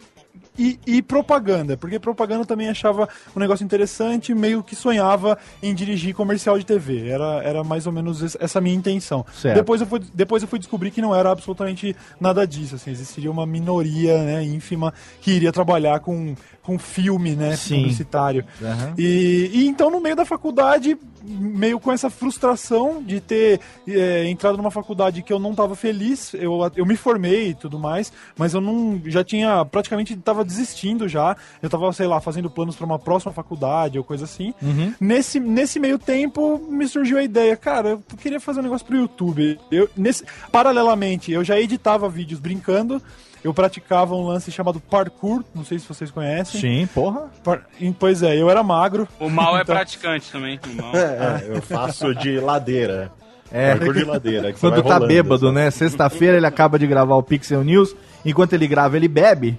e, 0.59 0.79
e 0.85 1.01
propaganda, 1.01 1.77
porque 1.77 1.97
propaganda 1.97 2.45
também 2.45 2.67
achava 2.69 3.07
um 3.35 3.39
negócio 3.39 3.63
interessante, 3.63 4.33
meio 4.35 4.61
que 4.61 4.75
sonhava 4.75 5.37
em 5.63 5.73
dirigir 5.73 6.13
comercial 6.13 6.59
de 6.59 6.65
TV. 6.65 7.07
Era, 7.07 7.41
era 7.43 7.63
mais 7.63 7.87
ou 7.87 7.93
menos 7.93 8.21
es- 8.21 8.37
essa 8.39 8.59
minha 8.59 8.75
intenção. 8.75 9.25
Certo. 9.33 9.55
Depois 9.55 9.79
eu, 9.79 9.87
fui, 9.87 10.01
depois 10.13 10.43
eu 10.43 10.49
fui 10.49 10.59
descobrir 10.59 10.91
que 10.91 11.01
não 11.01 11.15
era 11.15 11.31
absolutamente 11.31 11.95
nada 12.19 12.45
disso. 12.45 12.75
Assim, 12.75 12.91
existiria 12.91 13.31
uma 13.31 13.45
minoria 13.45 14.21
né, 14.23 14.43
ínfima 14.43 14.93
que 15.21 15.31
iria 15.31 15.51
trabalhar 15.51 16.01
com, 16.01 16.35
com 16.69 16.77
filme 16.77 17.35
né, 17.35 17.55
Sim. 17.55 17.77
publicitário. 17.77 18.45
Aham. 18.61 18.93
E, 18.95 19.49
e 19.51 19.67
então, 19.67 19.89
no 19.89 19.99
meio 19.99 20.15
da 20.15 20.23
faculdade, 20.23 20.95
meio 21.23 21.79
com 21.79 21.91
essa 21.91 22.11
frustração 22.11 23.01
de 23.01 23.19
ter 23.19 23.59
é, 23.87 24.27
entrado 24.29 24.55
numa 24.55 24.69
faculdade 24.69 25.23
que 25.23 25.33
eu 25.33 25.39
não 25.39 25.49
estava 25.49 25.75
feliz, 25.75 26.31
eu, 26.35 26.59
eu 26.75 26.85
me 26.85 26.95
formei 26.95 27.49
e 27.49 27.53
tudo 27.55 27.79
mais, 27.79 28.13
mas 28.37 28.53
eu 28.53 28.61
não 28.61 29.01
já 29.05 29.23
tinha 29.23 29.65
praticamente 29.65 30.13
estava 30.13 30.45
desistindo 30.45 31.07
já. 31.07 31.35
Eu 31.59 31.65
estava, 31.65 31.91
sei 31.91 32.05
lá, 32.05 32.21
fazendo 32.21 32.51
planos 32.51 32.75
para 32.75 32.85
uma 32.85 32.99
próxima 32.99 33.33
faculdade 33.33 33.97
ou 33.97 34.03
coisa 34.03 34.25
assim. 34.25 34.53
Nesse, 34.99 35.39
nesse 35.39 35.79
meio 35.79 35.97
tempo 35.97 36.59
me 36.69 36.87
surgiu 36.87 37.17
a 37.17 37.23
ideia, 37.23 37.57
cara, 37.57 37.89
eu 37.89 38.03
queria 38.17 38.39
fazer 38.39 38.59
um 38.59 38.63
negócio 38.63 38.85
pro 38.85 38.95
YouTube. 38.95 39.59
Eu, 39.71 39.89
nesse, 39.97 40.23
paralelamente, 40.51 41.31
eu 41.31 41.43
já 41.43 41.59
editava 41.59 42.07
vídeos 42.07 42.39
brincando. 42.39 43.01
Eu 43.43 43.53
praticava 43.53 44.13
um 44.15 44.25
lance 44.27 44.51
chamado 44.51 44.79
parkour, 44.81 45.43
não 45.55 45.63
sei 45.63 45.79
se 45.79 45.87
vocês 45.87 46.11
conhecem. 46.11 46.59
Sim, 46.59 46.87
porra. 46.93 47.29
Par- 47.43 47.61
Pois 47.97 48.21
é, 48.21 48.35
eu 48.35 48.49
era 48.49 48.61
magro. 48.61 49.07
O 49.19 49.29
mal 49.29 49.57
é 49.57 49.61
Então- 49.61 49.75
praticante 49.75 50.29
também. 50.31 50.59
O 50.67 50.81
mal. 50.81 50.91
É, 50.95 51.45
eu 51.57 51.61
faço 51.61 52.13
de 52.15 52.39
ladeira. 52.39 53.11
É. 53.51 53.75
Parkour 53.75 53.93
de 53.93 54.03
ladeira. 54.03 54.53
Quando 54.53 54.75
tá 54.83 54.93
rolando, 54.95 55.07
bêbado, 55.07 55.45
assim. 55.47 55.55
né? 55.55 55.71
Sexta-feira 55.71 56.37
ele 56.37 56.45
acaba 56.45 56.77
de 56.77 56.85
gravar 56.85 57.15
o 57.15 57.23
Pixel 57.23 57.63
News. 57.63 57.95
Enquanto 58.25 58.53
ele 58.53 58.67
grava, 58.67 58.97
ele 58.97 59.07
bebe. 59.07 59.57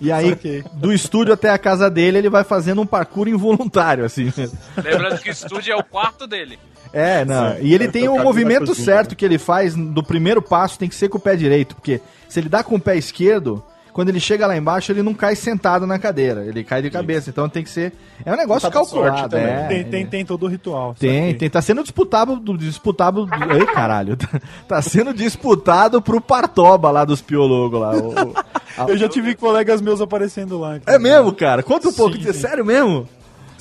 E 0.00 0.10
aí, 0.12 0.30
Saquei. 0.30 0.64
do 0.74 0.92
estúdio 0.92 1.32
até 1.32 1.48
a 1.50 1.58
casa 1.58 1.88
dele, 1.90 2.18
ele 2.18 2.28
vai 2.28 2.42
fazendo 2.44 2.82
um 2.82 2.86
parkour 2.86 3.28
involuntário, 3.28 4.04
assim 4.04 4.32
mesmo. 4.36 4.58
Lembrando 4.76 5.18
que 5.20 5.28
o 5.28 5.32
estúdio 5.32 5.72
é 5.72 5.76
o 5.76 5.82
quarto 5.84 6.26
dele. 6.26 6.58
É, 6.92 7.24
não. 7.26 7.52
Sim. 7.56 7.58
E 7.62 7.74
ele 7.74 7.88
tem 7.88 8.02
o 8.04 8.12
tocar 8.12 8.18
na 8.18 8.24
movimento 8.24 8.74
certo 8.74 9.16
que 9.16 9.24
ele 9.24 9.38
faz 9.38 9.74
do 9.74 10.02
primeiro 10.02 10.40
passo, 10.42 10.78
tem 10.78 10.88
que 10.88 10.94
ser 10.94 11.08
com 11.08 11.18
o 11.18 11.20
pé 11.20 11.34
direito. 11.36 11.74
Porque 11.74 12.00
se 12.28 12.38
ele 12.40 12.48
dá 12.48 12.62
com 12.62 12.74
o 12.76 12.80
pé 12.80 12.96
esquerdo, 12.96 13.62
quando 13.92 14.08
ele 14.08 14.20
chega 14.20 14.46
lá 14.46 14.56
embaixo, 14.56 14.90
ele 14.90 15.02
não 15.02 15.12
cai 15.12 15.36
sentado 15.36 15.86
na 15.86 15.98
cadeira. 15.98 16.44
Ele 16.46 16.64
cai 16.64 16.80
de 16.80 16.88
cabeça. 16.90 17.28
Então 17.28 17.46
tem 17.48 17.62
que 17.62 17.68
ser. 17.68 17.92
É 18.24 18.32
um 18.32 18.36
negócio 18.36 18.70
Tá 18.70 18.78
sorte 18.84 18.90
calculado. 18.92 19.28
também. 19.28 19.46
É, 19.46 19.66
tem, 19.68 19.84
tem, 19.84 20.06
tem 20.06 20.24
todo 20.24 20.44
o 20.44 20.48
ritual. 20.48 20.94
Tem, 20.98 21.34
tem, 21.34 21.50
tá 21.50 21.60
sendo 21.60 21.82
disputado, 21.82 22.36
do- 22.36 22.56
disputado, 22.56 23.28
ei 23.58 23.66
caralho, 23.66 24.16
tá, 24.16 24.28
tá 24.66 24.80
sendo 24.82 25.12
disputado 25.12 26.00
pro 26.00 26.20
Partoba 26.22 26.90
lá 26.90 27.04
dos 27.04 27.20
Piologos 27.20 27.78
lá. 27.80 27.92
o- 27.94 28.08
o- 28.30 28.34
a- 28.78 28.88
Eu 28.88 28.96
já 28.96 29.08
tive 29.10 29.34
colegas 29.34 29.82
meus 29.82 30.00
aparecendo 30.00 30.58
lá. 30.58 30.78
É 30.86 30.98
mesmo, 30.98 31.30
cara? 31.32 31.62
Conta 31.62 31.88
um 31.88 31.92
pouco, 31.92 32.16
Sim, 32.16 32.22
sim. 32.22 32.32
sério 32.32 32.64
mesmo? 32.64 33.06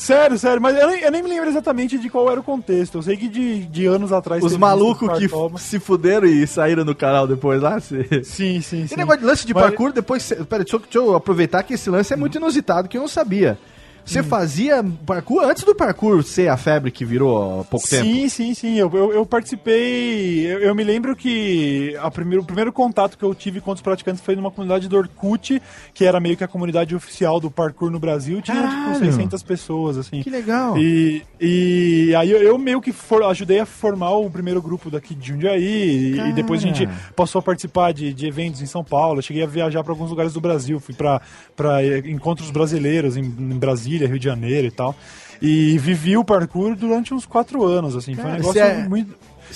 Sério, 0.02 0.38
sério, 0.40 0.60
mas 0.60 0.76
eu 0.76 0.88
nem, 0.88 1.00
eu 1.02 1.12
nem 1.12 1.22
me 1.22 1.30
lembro 1.30 1.48
exatamente 1.48 1.98
de 2.00 2.10
qual 2.10 2.30
era 2.32 2.40
o 2.40 2.44
contexto. 2.44 2.98
Eu 2.98 3.04
sei 3.04 3.16
que 3.16 3.28
de, 3.28 3.66
de 3.66 3.86
anos 3.86 4.12
atrás. 4.12 4.44
Os 4.44 4.58
malucos 4.58 5.08
que 5.20 5.28
no 5.28 5.58
se 5.60 5.80
fuderam 5.80 6.26
e 6.28 6.48
saíram 6.48 6.84
do 6.84 6.96
canal 6.96 7.28
depois 7.28 7.62
lá? 7.62 7.80
se- 7.80 8.04
Sim, 8.24 8.60
sim, 8.62 8.62
sim. 8.62 8.84
Esse 8.86 8.98
negócio 8.98 9.20
de 9.22 9.26
lance 9.28 9.46
de 9.46 9.54
Mas- 9.54 9.64
parkour, 9.64 9.92
depois. 9.94 10.28
Pera, 10.50 10.64
deixa 10.64 10.76
eu, 10.76 10.80
deixa 10.80 10.98
eu 10.98 11.16
aproveitar 11.16 11.62
que 11.62 11.76
esse 11.76 11.88
lance 11.90 12.12
é 12.12 12.16
muito 12.16 12.36
inusitado, 12.36 12.90
que 12.90 12.98
eu 12.98 13.02
não 13.02 13.08
sabia. 13.08 13.60
Você 14.06 14.24
fazia 14.24 14.84
parkour 15.06 15.44
antes 15.44 15.64
do 15.64 15.74
parkour 15.76 16.22
ser 16.24 16.48
a 16.50 16.58
febre 16.58 16.92
que 16.92 17.06
virou 17.06 17.62
há 17.62 17.64
pouco 17.64 17.88
tempo? 17.88 18.04
Sim, 18.04 18.28
sim, 18.30 18.54
sim. 18.54 18.76
Eu, 18.78 18.90
eu, 18.94 19.14
eu 19.14 19.26
participei. 19.26 20.46
Eu, 20.46 20.60
eu 20.60 20.76
me 20.76 20.84
lembro 20.84 21.16
que 21.16 21.96
a 22.02 22.10
primeiro, 22.12 22.44
o 22.44 22.46
primeiro 22.46 22.72
contato 22.74 23.18
que 23.18 23.24
eu 23.24 23.34
tive 23.34 23.62
com 23.62 23.72
os 23.72 23.82
praticantes 23.82 24.22
foi 24.22 24.36
numa 24.36 24.52
comunidade 24.52 24.88
do 24.88 24.98
Orkut, 24.98 25.62
que 25.94 26.06
era 26.06 26.20
meio 26.20 26.36
que 26.36 26.44
a 26.44 26.48
comunidade 26.48 26.96
oficial 26.96 27.40
do 27.40 27.50
parkour 27.52 27.90
no 27.90 28.00
Brasil. 28.00 28.42
Tinha 28.42 28.62
Caralho! 28.62 28.94
tipo 28.94 29.06
600 29.06 29.44
pessoas, 29.44 29.98
assim. 29.98 30.22
Que 30.22 30.30
legal. 30.30 30.78
E, 30.78 31.24
e 31.40 32.14
aí 32.16 32.32
eu, 32.32 32.58
meio 32.58 32.82
que 32.82 32.92
for- 32.92 33.24
ajudei 33.24 33.60
a 33.60 33.66
formar 33.66 34.12
o 34.12 34.30
primeiro 34.30 34.62
grupo 34.62 34.90
daqui 34.90 35.14
de 35.16 35.30
Jundiaí. 35.30 35.62
E, 36.16 36.20
e 36.30 36.34
depois 36.34 36.64
a 36.64 36.68
gente 36.68 36.86
Cara. 36.86 36.98
passou 37.16 37.40
a 37.40 37.42
participar 37.42 37.94
de, 37.94 38.14
de 38.14 38.26
eventos 38.28 38.62
em 38.62 38.66
São 38.66 38.84
Paulo. 38.84 39.20
Eu 39.20 39.24
cheguei 39.24 39.44
a 39.44 39.48
viajar 39.48 39.84
para 39.84 39.94
alguns 39.94 40.10
lugares 40.10 40.34
do 40.34 40.42
Brasil. 40.42 40.80
Fui 40.80 40.94
para 40.96 41.22
encontros 42.06 42.50
brasileiros 42.52 43.16
em, 43.18 43.22
em 43.24 43.58
Brasília, 43.60 43.91
Rio 43.98 44.20
de 44.20 44.26
Janeiro 44.26 44.68
e 44.68 44.72
tal. 44.72 44.96
E 45.42 45.78
vivi 45.80 46.16
o 46.16 46.24
parkour 46.24 46.76
durante 46.76 47.14
uns 47.14 47.26
quatro 47.26 47.64
anos, 47.64 47.96
assim. 47.96 48.14
Foi 48.14 48.24
um 48.24 48.28
Cara, 48.28 48.38
negócio 48.38 48.62
é- 48.62 48.88
muito, 48.88 49.16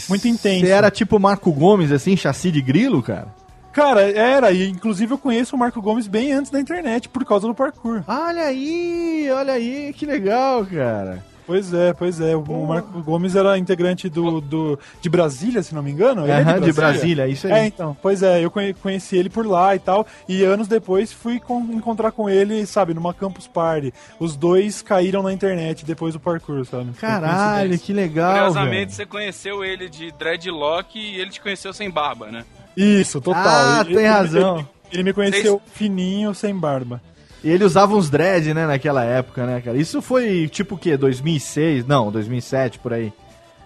muito 0.09 0.27
intenso. 0.27 0.65
Você 0.65 0.71
era 0.71 0.89
tipo 0.89 1.19
Marco 1.19 1.51
Gomes, 1.51 1.91
assim, 1.91 2.17
chassi 2.17 2.51
de 2.51 2.61
grilo, 2.61 3.03
cara? 3.03 3.27
Cara, 3.71 4.01
era. 4.01 4.51
E 4.51 4.67
inclusive 4.69 5.13
eu 5.13 5.17
conheço 5.17 5.55
o 5.55 5.59
Marco 5.59 5.81
Gomes 5.81 6.07
bem 6.07 6.31
antes 6.31 6.49
da 6.51 6.59
internet, 6.59 7.09
por 7.09 7.23
causa 7.25 7.45
do 7.45 7.53
parkour. 7.53 8.03
Olha 8.07 8.43
aí, 8.43 9.29
olha 9.31 9.53
aí, 9.53 9.93
que 9.93 10.05
legal, 10.05 10.65
cara. 10.65 11.23
Pois 11.47 11.73
é, 11.73 11.93
pois 11.93 12.19
é. 12.19 12.36
O 12.36 12.65
Marco 12.65 13.01
Gomes 13.03 13.36
era 13.36 13.58
integrante 13.58 14.10
do, 14.10 14.41
do, 14.41 14.79
de 15.01 15.10
Brasília, 15.10 15.62
se 15.62 15.75
não 15.75 15.84
me 15.84 15.91
engano. 15.91 16.23
Ele 16.23 16.31
é 16.31 16.41
Aham, 16.41 16.60
de 16.60 16.73
Brasília, 16.73 17.27
isso 17.27 17.45
aí. 17.47 17.53
É, 17.53 17.65
então. 17.67 17.95
Pois 18.01 18.23
é, 18.23 18.43
eu 18.43 18.49
conhe- 18.49 18.73
conheci 18.73 19.15
ele 19.17 19.29
por 19.29 19.45
lá 19.45 19.75
e 19.75 19.79
tal. 19.79 20.08
E 20.27 20.43
anos 20.43 20.67
depois 20.67 21.12
fui 21.13 21.39
com- 21.39 21.62
encontrar 21.73 22.12
com 22.12 22.29
ele, 22.29 22.65
sabe, 22.65 22.93
numa 22.93 23.13
campus 23.13 23.47
party. 23.47 23.93
Os 24.19 24.36
dois 24.36 24.81
caíram 24.81 25.21
na 25.21 25.31
internet 25.31 25.86
depois 25.86 26.13
do 26.13 26.19
parkour, 26.19 26.65
sabe? 26.65 26.91
Caralho, 26.93 27.77
que 27.77 27.93
legal, 27.93 28.34
Curiosamente, 28.34 28.77
velho. 28.77 28.91
você 28.91 29.05
conheceu 29.05 29.63
ele 29.63 29.88
de 29.88 30.12
dreadlock 30.13 30.97
e 30.97 31.19
ele 31.19 31.29
te 31.29 31.41
conheceu 31.41 31.71
sem 31.73 31.89
barba, 31.89 32.27
né? 32.31 32.43
Isso, 32.75 33.21
total. 33.21 33.43
Ah, 33.45 33.81
Ele- 33.86 33.95
tem 33.95 34.03
ele- 34.05 34.08
razão. 34.13 34.58
Ele, 34.58 34.67
ele 34.93 35.03
me 35.03 35.13
conheceu 35.13 35.62
fininho, 35.73 36.34
sem 36.34 36.55
barba. 36.55 37.01
E 37.45 37.49
ele 37.51 37.63
usava 37.63 37.95
uns 37.95 38.10
dread, 38.10 38.55
né, 38.55 38.65
naquela 38.65 39.03
época, 39.03 39.45
né, 39.45 39.62
cara? 39.62 39.77
Isso 39.77 40.01
foi 40.01 40.47
tipo 40.47 40.73
o 40.73 40.77
quê? 40.79 40.97
2006? 40.97 41.86
Não, 41.86 42.12
2007, 42.12 42.79
por 42.79 42.91
aí. 42.91 43.13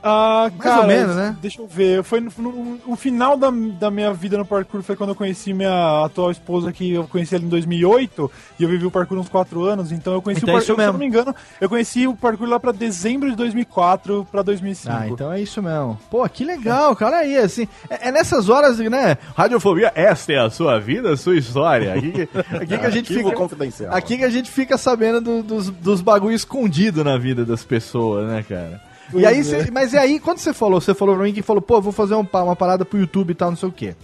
Ah, 0.02 0.44
Mais 0.50 0.62
cara, 0.62 0.82
ou 0.82 0.88
menos, 0.88 1.16
né? 1.16 1.36
Deixa 1.42 1.62
eu 1.62 1.68
ver. 1.68 2.04
Foi 2.04 2.20
no, 2.22 2.32
no- 2.38 2.80
o 2.88 2.96
final 2.96 3.36
da, 3.36 3.50
da 3.52 3.92
minha 3.92 4.14
vida 4.14 4.38
no 4.38 4.46
parkour 4.46 4.82
foi 4.82 4.96
quando 4.96 5.10
eu 5.10 5.16
conheci 5.16 5.54
minha 5.54 6.06
atual 6.06 6.32
esposa, 6.32 6.72
que 6.72 6.94
eu 6.94 7.06
conheci 7.08 7.36
ela 7.36 7.44
em 7.44 7.50
2008, 7.50 8.32
e 8.60 8.64
eu 8.64 8.70
vivi 8.70 8.86
o 8.86 8.92
parkour 8.92 9.18
uns 9.18 9.28
4 9.30 9.64
anos, 9.66 9.92
então 9.92 10.14
eu 10.14 10.22
conheci 10.22 10.44
Então 10.44 10.54
o 10.54 10.58
é 10.58 10.60
parkour, 10.62 10.74
isso 10.76 10.82
se 10.82 10.88
eu 10.88 10.94
não 10.94 11.00
me 11.00 11.06
engano, 11.06 11.36
eu 11.60 11.68
conheci 11.68 12.08
o 12.08 12.16
parkour 12.16 12.48
lá 12.48 12.60
pra 12.60 12.72
dezembro 12.72 13.30
de 13.30 13.36
2004 13.36 14.28
pra 14.32 14.42
2005. 14.42 14.96
Ah, 14.96 15.08
então 15.10 15.32
é 15.34 15.42
isso 15.42 15.62
mesmo. 15.62 16.00
Pô, 16.10 16.28
que 16.30 16.44
legal, 16.46 16.96
cara. 16.96 17.18
Aí, 17.18 17.38
assim, 17.38 17.68
é, 17.90 18.08
é 18.08 18.12
nessas 18.12 18.48
horas, 18.50 18.80
né? 18.80 19.18
Radiofobia, 19.36 19.92
esta 19.96 20.32
é 20.34 20.40
a 20.40 20.50
sua 20.50 20.80
vida, 20.80 21.12
a 21.14 21.18
sua 21.18 21.36
história. 21.38 21.94
Aqui, 21.94 22.12
que- 22.12 22.30
aqui 22.56 22.78
que 22.78 22.86
a 22.86 22.90
gente 22.90 23.12
Arquivo 23.12 23.30
fica. 23.30 23.36
confidencial. 23.36 23.94
Aqui 23.94 24.18
que 24.18 24.24
a 24.24 24.30
gente 24.30 24.50
fica 24.50 24.78
sabendo 24.78 25.20
do- 25.22 25.44
dos, 25.44 25.70
dos 25.70 26.02
bagulho 26.02 26.34
escondido 26.36 27.04
na 27.04 27.18
vida 27.18 27.44
das 27.46 27.64
pessoas, 27.64 28.28
né, 28.28 28.46
cara? 28.48 28.82
E 29.14 29.26
aí, 29.26 29.40
é. 29.40 29.44
cê- 29.44 29.72
mas 29.72 29.94
e 29.94 29.98
aí, 29.98 30.20
quando 30.20 30.38
você 30.40 30.54
falou, 30.54 30.80
você 30.82 30.94
falou 30.94 31.16
pra 31.16 31.24
mim 31.24 31.34
que 31.34 31.42
falou, 31.42 31.62
pô, 31.62 31.82
vou 31.82 31.92
fazer 31.92 32.16
um 32.16 32.26
uma 32.34 32.56
parada 32.56 32.84
pro 32.86 33.00
YouTube 33.00 33.32
e 33.32 33.36
tal, 33.36 33.50
não 33.52 33.58
sei 33.58 33.70
o 33.70 33.72
quê. 33.72 33.96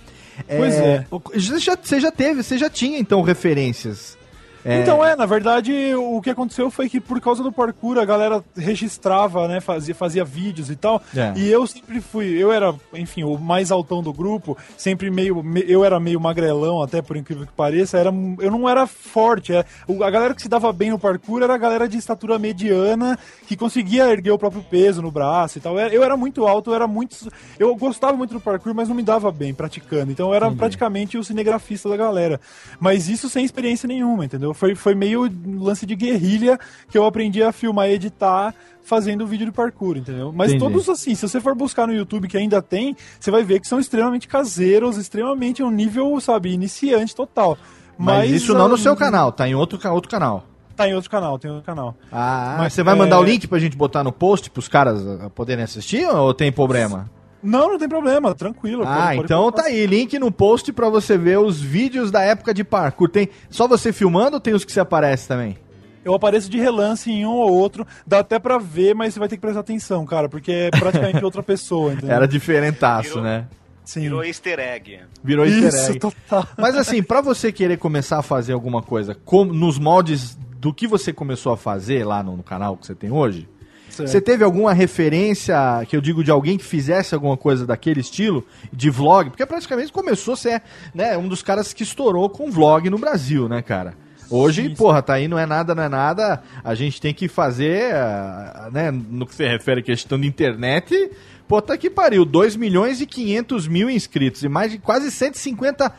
Pois 0.57 0.73
é. 0.75 1.05
Você 1.33 1.59
já, 1.59 1.77
você 1.81 1.99
já 1.99 2.11
teve, 2.11 2.43
você 2.43 2.57
já 2.57 2.69
tinha, 2.69 2.99
então, 2.99 3.21
referências. 3.21 4.17
É, 4.65 4.81
Então 4.81 5.05
é, 5.05 5.15
na 5.15 5.25
verdade, 5.27 5.93
o 5.95 6.19
que 6.21 6.29
aconteceu 6.31 6.71
foi 6.71 6.89
que 6.89 6.99
por 6.99 7.21
causa 7.21 7.43
do 7.43 7.51
parkour 7.51 7.97
a 7.99 8.03
galera 8.05 8.43
registrava, 8.57 9.47
né, 9.47 9.59
fazia, 9.61 9.93
fazia 9.95 10.25
vídeos 10.25 10.69
e 10.69 10.75
tal. 10.75 11.01
É. 11.15 11.33
E 11.35 11.47
eu 11.49 11.65
sempre 11.67 12.01
fui, 12.01 12.25
eu 12.37 12.51
era, 12.51 12.73
enfim, 12.93 13.23
o 13.23 13.37
mais 13.37 13.71
altão 13.71 14.01
do 14.01 14.11
grupo, 14.11 14.57
sempre 14.77 15.09
meio, 15.11 15.41
me- 15.43 15.63
eu 15.67 15.85
era 15.85 15.99
meio 15.99 16.19
magrelão, 16.19 16.81
até 16.81 17.01
por 17.01 17.15
incrível 17.15 17.45
que 17.45 17.53
pareça, 17.53 17.97
era, 17.97 18.09
eu 18.39 18.51
não 18.51 18.67
era 18.67 18.85
forte. 18.87 19.53
é. 19.53 19.63
O- 19.87 20.03
a 20.03 20.09
galera 20.09 20.33
que 20.33 20.41
se 20.41 20.49
dava 20.49 20.73
bem 20.73 20.89
no 20.89 20.99
parkour 20.99 21.41
era 21.43 21.53
a 21.53 21.57
galera 21.57 21.87
de 21.87 21.97
estatura 21.97 22.37
mediana, 22.39 23.17
que 23.47 23.55
conseguia 23.55 24.09
erguer 24.11 24.31
o 24.31 24.37
próprio 24.37 24.63
peso 24.63 25.01
no 25.01 25.11
braço 25.11 25.57
e 25.57 25.61
tal. 25.61 25.79
Eu, 25.79 25.87
eu 25.89 26.03
era 26.03 26.17
muito 26.17 26.45
alto, 26.47 26.71
eu 26.71 26.75
era 26.75 26.87
muito, 26.87 27.15
eu 27.59 27.75
gostava 27.75 28.17
muito 28.17 28.33
do 28.33 28.41
parkour, 28.41 28.73
mas 28.73 28.89
não 28.89 28.95
me 28.95 29.03
dava 29.03 29.31
bem 29.31 29.53
praticando. 29.53 30.11
Então 30.11 30.29
eu 30.29 30.33
era 30.33 30.49
praticamente 30.51 31.17
o 31.17 31.23
cinegrafista 31.23 31.87
da 31.87 31.95
galera. 31.97 32.39
Mas 32.79 33.07
isso 33.09 33.29
sem 33.29 33.45
experiência 33.45 33.87
nenhuma, 33.87 34.25
entendeu? 34.25 34.54
Foi, 34.55 34.73
foi 34.73 34.95
meio 34.95 35.29
lance 35.59 35.85
de 35.85 35.95
guerrilha 35.95 36.59
que 36.89 36.97
eu 36.97 37.05
aprendi 37.05 37.43
a 37.43 37.51
filmar 37.51 37.89
e 37.89 37.93
editar 37.93 38.53
fazendo 38.83 39.25
vídeo 39.25 39.47
de 39.47 39.51
parkour, 39.51 39.97
entendeu? 39.97 40.31
Mas 40.33 40.51
Entendi. 40.51 40.63
todos 40.63 40.87
assim, 40.89 41.15
se 41.15 41.27
você 41.27 41.41
for 41.41 41.55
buscar 41.55 41.87
no 41.87 41.93
YouTube 41.93 42.27
que 42.27 42.37
ainda 42.37 42.61
tem, 42.61 42.95
você 43.19 43.31
vai 43.31 43.43
ver 43.43 43.59
que 43.59 43.67
são 43.67 43.79
extremamente 43.79 44.27
caseiros, 44.27 44.97
extremamente 44.97 45.63
um 45.63 45.71
nível, 45.71 46.19
sabe, 46.21 46.53
iniciante 46.53 47.15
total. 47.15 47.57
mas, 47.97 48.29
isso 48.29 48.53
não 48.53 48.67
no 48.67 48.75
ah, 48.75 48.77
seu 48.77 48.95
canal, 48.95 49.31
tá 49.31 49.47
em 49.47 49.55
outro, 49.55 49.79
outro 49.91 50.09
canal. 50.09 50.45
Tá 50.75 50.87
em 50.87 50.93
outro 50.93 51.09
canal, 51.09 51.39
tem 51.39 51.49
outro 51.49 51.65
canal. 51.65 51.95
Ah, 52.11 52.55
Mas, 52.59 52.73
você 52.73 52.83
vai 52.83 52.95
mandar 52.95 53.15
é, 53.15 53.19
o 53.19 53.23
link 53.23 53.47
pra 53.47 53.57
gente 53.57 53.77
botar 53.77 54.03
no 54.03 54.11
post 54.11 54.49
pros 54.49 54.67
caras 54.67 55.01
poderem 55.33 55.63
assistir 55.63 56.05
ou 56.05 56.33
tem 56.33 56.51
problema? 56.51 57.09
Não, 57.45 57.69
não 57.71 57.77
tem 57.77 57.87
problema, 57.87 58.33
tranquilo. 58.33 58.83
Ah, 58.83 58.95
pode- 58.95 59.05
pode 59.17 59.19
então 59.25 59.39
colocar 59.41 59.63
tá 59.63 59.67
aí, 59.69 59.85
link 59.85 60.17
no 60.19 60.31
post 60.31 60.73
pra 60.73 60.89
você 60.89 61.17
ver 61.17 61.37
os 61.39 61.61
vídeos 61.61 62.09
da 62.11 62.21
época 62.21 62.53
de 62.53 62.63
parkour. 62.63 63.07
Tem 63.09 63.29
só 63.49 63.67
você 63.67 63.93
filmando 63.93 64.35
ou 64.35 64.39
tem 64.39 64.53
os 64.53 64.65
que 64.65 64.71
você 64.71 64.79
aparece 64.79 65.27
também? 65.27 65.57
Eu 66.03 66.13
apareço 66.13 66.49
de 66.49 66.59
relance 66.59 67.11
em 67.11 67.25
um 67.25 67.31
ou 67.31 67.51
outro, 67.51 67.85
dá 68.05 68.19
até 68.19 68.37
pra 68.37 68.57
ver, 68.59 68.93
mas 68.93 69.13
você 69.13 69.19
vai 69.19 69.27
ter 69.27 69.37
que 69.37 69.41
prestar 69.41 69.61
atenção, 69.61 70.05
cara, 70.05 70.29
porque 70.29 70.51
é 70.51 70.69
praticamente 70.71 71.23
outra 71.25 71.41
pessoa, 71.41 71.93
entendeu? 71.93 72.15
Era 72.15 72.27
diferentaço, 72.27 73.09
Virou- 73.09 73.23
né? 73.23 73.47
Sim. 73.83 74.01
Virou 74.01 74.23
easter 74.23 74.59
egg. 74.59 74.99
Virou 75.23 75.45
easter 75.45 75.67
Isso, 75.67 75.91
egg. 75.91 75.99
total. 75.99 76.47
Mas 76.57 76.75
assim, 76.75 77.03
pra 77.03 77.21
você 77.21 77.51
querer 77.51 77.77
começar 77.77 78.17
a 78.17 78.21
fazer 78.23 78.53
alguma 78.53 78.81
coisa 78.81 79.15
como, 79.25 79.53
nos 79.53 79.77
moldes 79.79 80.35
do 80.59 80.73
que 80.73 80.87
você 80.87 81.13
começou 81.13 81.51
a 81.53 81.57
fazer 81.57 82.03
lá 82.03 82.23
no, 82.23 82.35
no 82.37 82.41
canal 82.43 82.75
que 82.77 82.85
você 82.87 82.95
tem 82.95 83.11
hoje, 83.11 83.47
Certo. 83.95 84.09
você 84.09 84.19
teve 84.19 84.43
alguma 84.43 84.73
referência, 84.73 85.55
que 85.87 85.95
eu 85.95 86.01
digo, 86.01 86.21
de 86.21 86.29
alguém 86.29 86.57
que 86.57 86.65
fizesse 86.65 87.15
alguma 87.15 87.37
coisa 87.37 87.65
daquele 87.65 88.01
estilo, 88.01 88.45
de 88.71 88.89
vlog? 88.89 89.29
Porque 89.29 89.45
praticamente 89.45 89.91
começou 89.91 90.33
a 90.33 90.37
ser 90.37 90.61
né, 90.93 91.17
um 91.17 91.29
dos 91.29 91.41
caras 91.41 91.71
que 91.71 91.83
estourou 91.83 92.29
com 92.29 92.51
vlog 92.51 92.89
no 92.89 92.97
Brasil, 92.97 93.47
né, 93.47 93.61
cara? 93.61 93.93
Hoje, 94.29 94.63
Sim, 94.63 94.75
porra, 94.75 95.01
tá 95.01 95.13
aí, 95.13 95.27
não 95.27 95.39
é 95.39 95.45
nada, 95.45 95.73
não 95.73 95.83
é 95.83 95.87
nada. 95.87 96.43
A 96.63 96.75
gente 96.75 96.99
tem 96.99 97.13
que 97.13 97.29
fazer, 97.29 97.93
ah, 97.93 98.69
né, 98.73 98.91
no 98.91 99.25
que 99.25 99.33
se 99.33 99.47
refere 99.47 99.79
à 99.79 99.83
questão 99.83 100.19
de 100.19 100.27
internet, 100.27 101.11
pô, 101.47 101.61
tá 101.61 101.77
que 101.77 101.89
pariu, 101.89 102.25
2 102.25 102.57
milhões 102.57 102.99
e 102.99 103.05
500 103.05 103.67
mil 103.67 103.89
inscritos 103.89 104.43
e 104.43 104.49
mais 104.49 104.71
de 104.71 104.77
quase 104.77 105.09
150 105.09 105.93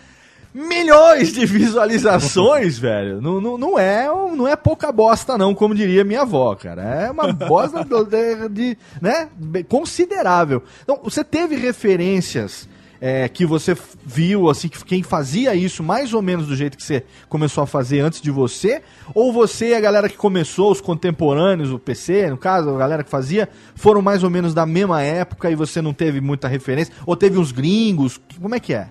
milhões 0.57 1.32
de 1.32 1.44
visualizações, 1.44 2.78
velho. 2.80 3.20
Não, 3.20 3.40
não, 3.40 3.59
não, 3.59 3.78
é, 3.78 4.07
não 4.34 4.48
é 4.48 4.57
pouca 4.57 4.90
bosta, 4.90 5.36
não, 5.36 5.54
como 5.54 5.74
diria 5.74 6.02
minha 6.04 6.22
avó, 6.22 6.54
cara. 6.54 6.82
É 6.82 7.11
uma 7.11 7.32
bosta 7.32 7.84
de, 7.84 8.48
de- 8.48 8.78
né, 9.00 9.28
considerável. 9.68 10.62
Então, 10.82 10.98
você 11.04 11.22
teve 11.22 11.57
referências 11.57 12.68
é, 12.98 13.28
que 13.28 13.44
você 13.44 13.76
viu, 14.04 14.48
assim, 14.48 14.68
que 14.68 14.82
quem 14.82 15.02
fazia 15.02 15.54
isso 15.54 15.82
mais 15.82 16.14
ou 16.14 16.22
menos 16.22 16.46
do 16.46 16.57
jeito 16.57 16.78
que 16.78 16.82
você 16.82 17.04
começou 17.28 17.62
a 17.62 17.66
fazer 17.66 18.00
antes 18.00 18.22
de 18.22 18.30
você? 18.30 18.82
Ou 19.14 19.32
você 19.32 19.68
e 19.70 19.74
a 19.74 19.80
galera 19.80 20.09
que 20.09 20.16
começou, 20.16 20.72
os 20.72 20.80
contemporâneos, 20.80 21.70
o 21.70 21.78
PC, 21.78 22.30
no 22.30 22.38
caso, 22.38 22.70
a 22.74 22.78
galera 22.78 23.04
que 23.04 23.11
fazia, 23.11 23.48
foram 23.74 24.00
mais 24.00 24.22
ou 24.24 24.30
menos 24.30 24.54
da 24.54 24.64
mesma 24.64 25.02
época 25.02 25.50
e 25.50 25.54
você 25.54 25.82
não 25.82 25.92
teve 25.92 26.22
muita 26.22 26.48
referência? 26.48 26.94
Ou 27.04 27.14
teve 27.14 27.38
uns 27.38 27.52
gringos? 27.52 28.18
Como 28.40 28.54
é 28.54 28.61
que 28.61 28.72
é? 28.72 28.88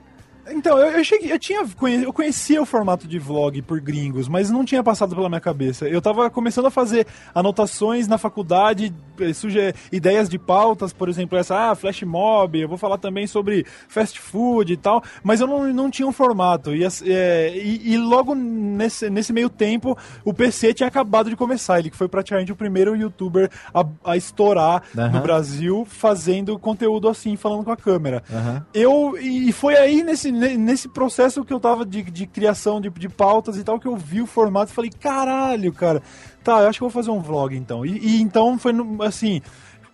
Então, 0.52 0.78
eu, 0.78 0.98
eu 0.98 1.04
cheguei, 1.04 1.32
eu 1.32 1.40
tinha 1.40 1.66
eu 2.04 2.14
conhecia 2.14 2.62
o 2.62 2.66
formato 2.66 3.08
de 3.08 3.18
vlog 3.18 3.62
por 3.62 3.80
gringos, 3.80 4.28
mas 4.28 4.50
não 4.52 4.64
tinha 4.64 4.84
passado 4.84 5.16
pela 5.16 5.30
minha 5.30 5.42
cabeça. 5.42 5.88
Eu 5.88 6.02
tava 6.02 6.30
começando 6.30 6.66
a 6.68 6.72
fazer 6.72 7.08
anotações 7.34 8.08
na 8.08 8.18
faculdade, 8.18 8.94
eh, 9.20 9.34
suge 9.34 9.74
ideias 9.92 10.30
de 10.30 10.38
pautas, 10.38 10.94
por 10.94 11.10
exemplo, 11.10 11.38
essa, 11.38 11.72
ah, 11.72 11.76
flash 11.76 12.04
mob, 12.04 12.60
eu 12.60 12.68
vou 12.68 12.78
falar 12.78 12.98
também 12.98 13.26
sobre 13.28 13.66
fast 13.88 14.20
food 14.20 14.72
e 14.74 14.78
tal, 14.78 15.04
mas 15.24 15.42
eu 15.42 15.48
não, 15.48 15.72
não 15.74 15.90
tinha 15.90 16.08
um 16.08 16.12
formato. 16.12 16.76
E, 16.76 16.84
eh, 16.84 17.54
e, 17.56 17.94
e 17.94 17.98
logo 17.98 18.36
nesse, 18.36 19.10
nesse 19.10 19.34
meio 19.34 19.50
tempo, 19.50 19.98
o 20.24 20.34
PC 20.34 20.74
tinha 20.74 20.88
acabado 20.88 21.30
de 21.30 21.36
começar, 21.36 21.80
ele 21.80 21.92
foi 21.92 22.08
praticamente 22.08 22.52
o 22.52 22.56
primeiro 22.56 22.96
youtuber 22.96 23.50
a, 23.74 23.86
a 24.04 24.18
estourar 24.18 24.84
Aham. 24.98 25.10
no 25.10 25.22
Brasil 25.22 25.86
fazendo 25.90 26.58
conteúdo 26.60 27.08
assim, 27.10 27.36
falando 27.36 27.64
com 27.64 27.72
a 27.72 27.78
câmera. 27.78 28.24
Aham. 28.32 28.66
Eu, 28.74 29.18
e 29.20 29.52
foi 29.52 29.76
aí 29.76 30.04
nesse, 30.04 30.32
ne- 30.32 30.35
nesse 30.36 30.90
processo 30.90 31.44
que 31.44 31.54
eu 31.54 31.60
tava 31.60 31.86
de, 31.86 32.04
de 32.04 32.28
criação 32.28 32.82
de, 32.82 32.90
de 32.90 33.10
pautas 33.10 33.58
e 33.58 33.64
tal, 33.64 33.80
que 33.80 33.88
eu 33.88 33.96
vi 33.96 34.22
o 34.22 34.28
formato 34.28 34.72
e 34.72 34.76
falei, 34.76 34.92
caralho, 34.92 35.72
cara, 35.74 36.02
tá, 36.44 36.62
eu 36.62 36.68
acho 36.68 36.80
que 36.80 36.84
eu 36.84 36.90
vou 36.90 37.04
fazer 37.04 37.12
um 37.12 37.22
vlog 37.22 37.56
então. 37.56 37.86
E, 37.86 37.98
e 37.98 38.22
então 38.22 38.58
foi 38.58 38.74
assim. 39.06 39.42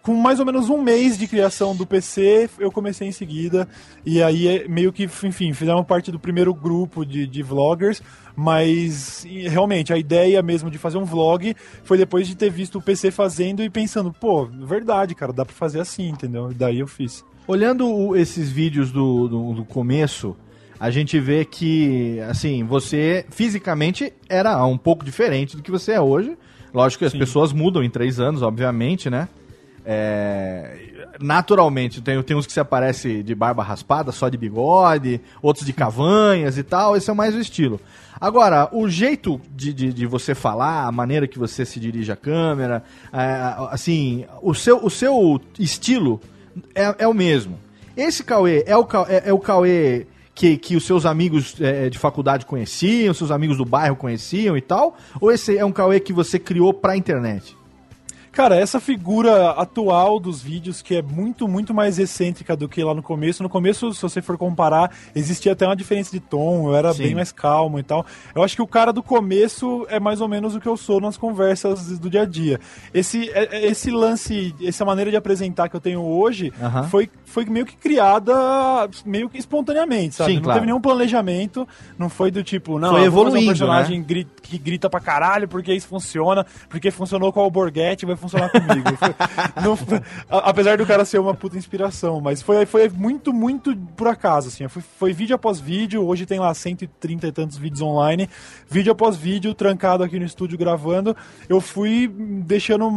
Com 0.01 0.15
mais 0.15 0.39
ou 0.39 0.47
menos 0.47 0.67
um 0.67 0.81
mês 0.81 1.15
de 1.15 1.27
criação 1.27 1.75
do 1.75 1.85
PC, 1.85 2.49
eu 2.57 2.71
comecei 2.71 3.07
em 3.07 3.11
seguida. 3.11 3.67
E 4.03 4.23
aí, 4.23 4.47
é 4.47 4.67
meio 4.67 4.91
que, 4.91 5.03
enfim, 5.03 5.53
fizeram 5.53 5.83
parte 5.83 6.11
do 6.11 6.19
primeiro 6.19 6.55
grupo 6.55 7.05
de, 7.05 7.27
de 7.27 7.43
vloggers. 7.43 8.01
Mas, 8.35 9.23
realmente, 9.47 9.93
a 9.93 9.97
ideia 9.99 10.41
mesmo 10.41 10.71
de 10.71 10.79
fazer 10.79 10.97
um 10.97 11.05
vlog 11.05 11.55
foi 11.83 11.99
depois 11.99 12.27
de 12.27 12.35
ter 12.35 12.49
visto 12.49 12.79
o 12.79 12.81
PC 12.81 13.11
fazendo 13.11 13.61
e 13.61 13.69
pensando, 13.69 14.11
pô, 14.11 14.45
verdade, 14.45 15.13
cara, 15.13 15.31
dá 15.31 15.45
pra 15.45 15.53
fazer 15.53 15.79
assim, 15.79 16.09
entendeu? 16.09 16.49
E 16.49 16.55
daí 16.55 16.79
eu 16.79 16.87
fiz. 16.87 17.23
Olhando 17.47 17.87
o- 17.87 18.15
esses 18.15 18.49
vídeos 18.49 18.91
do, 18.91 19.27
do, 19.27 19.53
do 19.55 19.65
começo, 19.65 20.35
a 20.79 20.89
gente 20.89 21.19
vê 21.19 21.43
que, 21.45 22.19
assim, 22.29 22.63
você 22.63 23.25
fisicamente 23.29 24.13
era 24.29 24.63
um 24.65 24.77
pouco 24.77 25.03
diferente 25.03 25.55
do 25.57 25.63
que 25.63 25.71
você 25.71 25.93
é 25.93 26.01
hoje. 26.01 26.37
Lógico 26.73 26.99
que 26.99 27.05
as 27.05 27.11
Sim. 27.11 27.19
pessoas 27.19 27.51
mudam 27.51 27.83
em 27.83 27.89
três 27.89 28.19
anos, 28.19 28.41
obviamente, 28.41 29.09
né? 29.09 29.27
É, 29.83 30.77
naturalmente, 31.19 32.01
tem, 32.01 32.21
tem 32.21 32.37
uns 32.37 32.45
que 32.45 32.53
se 32.53 32.59
aparece 32.59 33.23
de 33.23 33.33
barba 33.33 33.63
raspada, 33.63 34.11
só 34.11 34.29
de 34.29 34.37
bigode, 34.37 35.19
outros 35.41 35.65
de 35.65 35.73
cavanhas 35.73 36.57
e 36.57 36.63
tal, 36.63 36.95
esse 36.95 37.09
é 37.09 37.13
mais 37.13 37.35
o 37.35 37.39
estilo. 37.39 37.79
Agora, 38.19 38.69
o 38.71 38.87
jeito 38.87 39.41
de, 39.55 39.73
de, 39.73 39.91
de 39.91 40.05
você 40.05 40.35
falar, 40.35 40.85
a 40.85 40.91
maneira 40.91 41.27
que 41.27 41.39
você 41.39 41.65
se 41.65 41.79
dirige 41.79 42.11
à 42.11 42.15
câmera, 42.15 42.83
é, 43.11 43.55
assim, 43.71 44.25
o 44.43 44.53
seu, 44.53 44.85
o 44.85 44.89
seu 44.89 45.41
estilo 45.57 46.21
é, 46.73 46.95
é 46.99 47.07
o 47.07 47.13
mesmo. 47.13 47.59
Esse 47.95 48.23
Cauê 48.23 48.63
é 48.65 48.77
o, 48.77 48.87
é, 49.07 49.29
é 49.29 49.33
o 49.33 49.39
Cauê 49.39 50.05
que, 50.33 50.57
que 50.57 50.75
os 50.75 50.85
seus 50.85 51.05
amigos 51.05 51.55
é, 51.59 51.89
de 51.89 51.97
faculdade 51.97 52.45
conheciam, 52.45 53.13
seus 53.13 53.31
amigos 53.31 53.57
do 53.57 53.65
bairro 53.65 53.95
conheciam 53.95 54.57
e 54.57 54.61
tal? 54.61 54.97
Ou 55.19 55.31
esse 55.31 55.57
é 55.57 55.65
um 55.65 55.71
Cauê 55.71 55.99
que 55.99 56.13
você 56.13 56.39
criou 56.39 56.73
pra 56.73 56.95
internet? 56.95 57.57
Cara, 58.31 58.55
essa 58.55 58.79
figura 58.79 59.49
atual 59.51 60.17
dos 60.17 60.41
vídeos, 60.41 60.81
que 60.81 60.95
é 60.95 61.01
muito, 61.01 61.49
muito 61.49 61.73
mais 61.73 61.99
excêntrica 61.99 62.55
do 62.55 62.69
que 62.69 62.81
lá 62.81 62.93
no 62.93 63.03
começo. 63.03 63.43
No 63.43 63.49
começo, 63.49 63.93
se 63.93 64.01
você 64.01 64.21
for 64.21 64.37
comparar, 64.37 64.89
existia 65.13 65.51
até 65.51 65.65
uma 65.65 65.75
diferença 65.75 66.11
de 66.11 66.21
tom, 66.21 66.69
eu 66.69 66.75
era 66.77 66.93
Sim. 66.93 67.03
bem 67.03 67.15
mais 67.15 67.33
calmo 67.33 67.77
e 67.77 67.83
tal. 67.83 68.05
Eu 68.33 68.41
acho 68.41 68.55
que 68.55 68.61
o 68.61 68.67
cara 68.67 68.93
do 68.93 69.03
começo 69.03 69.85
é 69.89 69.99
mais 69.99 70.21
ou 70.21 70.29
menos 70.29 70.55
o 70.55 70.61
que 70.61 70.67
eu 70.67 70.77
sou 70.77 71.01
nas 71.01 71.17
conversas 71.17 71.99
do 71.99 72.09
dia 72.09 72.21
a 72.21 72.25
dia. 72.25 72.57
Esse, 72.93 73.29
é- 73.31 73.49
é- 73.51 73.65
esse 73.67 73.91
lance, 73.91 74.55
essa 74.63 74.85
maneira 74.85 75.11
de 75.11 75.17
apresentar 75.17 75.67
que 75.67 75.75
eu 75.75 75.81
tenho 75.81 76.01
hoje, 76.01 76.53
Aham. 76.61 76.83
foi, 76.83 77.09
foi 77.25 77.43
meio 77.43 77.65
que 77.65 77.75
criada 77.75 78.33
meio 79.05 79.29
que 79.29 79.37
espontaneamente, 79.39 80.15
sabe? 80.15 80.29
Sim, 80.31 80.35
não 80.37 80.43
claro. 80.43 80.59
teve 80.59 80.65
nenhum 80.67 80.79
planejamento, 80.81 81.67
não 81.97 82.07
foi 82.07 82.31
do 82.31 82.41
tipo, 82.43 82.79
não, 82.79 82.91
Foi 82.91 82.99
fazer 82.99 83.03
um 83.03 83.07
evoluindo, 83.11 83.47
personagem 83.47 84.01
gri- 84.01 84.27
que 84.41 84.57
grita 84.57 84.89
pra 84.89 85.01
caralho 85.01 85.49
porque 85.49 85.73
isso 85.73 85.87
funciona, 85.89 86.45
porque 86.69 86.89
funcionou 86.91 87.33
com 87.33 87.41
o 87.41 87.43
Alborguete, 87.43 88.05
vai 88.05 88.15
funcionar 88.21 88.49
comigo. 88.49 88.87
Foi- 88.97 89.15
não 89.63 89.77
apesar 90.29 90.77
do 90.77 90.85
cara 90.85 91.03
ser 91.03 91.19
uma 91.19 91.33
puta 91.33 91.57
inspiração, 91.57 92.21
mas 92.21 92.41
foi, 92.41 92.65
foi 92.65 92.87
muito, 92.89 93.33
muito 93.33 93.75
por 93.95 94.07
acaso, 94.07 94.47
assim. 94.47 94.67
Foi, 94.67 94.81
foi 94.81 95.13
vídeo 95.13 95.35
após 95.35 95.59
vídeo, 95.59 96.05
hoje 96.05 96.25
tem 96.25 96.39
lá 96.39 96.53
130 96.53 97.27
e 97.27 97.31
tantos 97.31 97.57
vídeos 97.57 97.81
online, 97.81 98.29
vídeo 98.69 98.91
após 98.91 99.17
vídeo, 99.17 99.53
trancado 99.53 100.03
aqui 100.03 100.19
no 100.19 100.25
estúdio 100.25 100.57
gravando. 100.57 101.15
Eu 101.49 101.59
fui 101.59 102.07
deixando, 102.07 102.89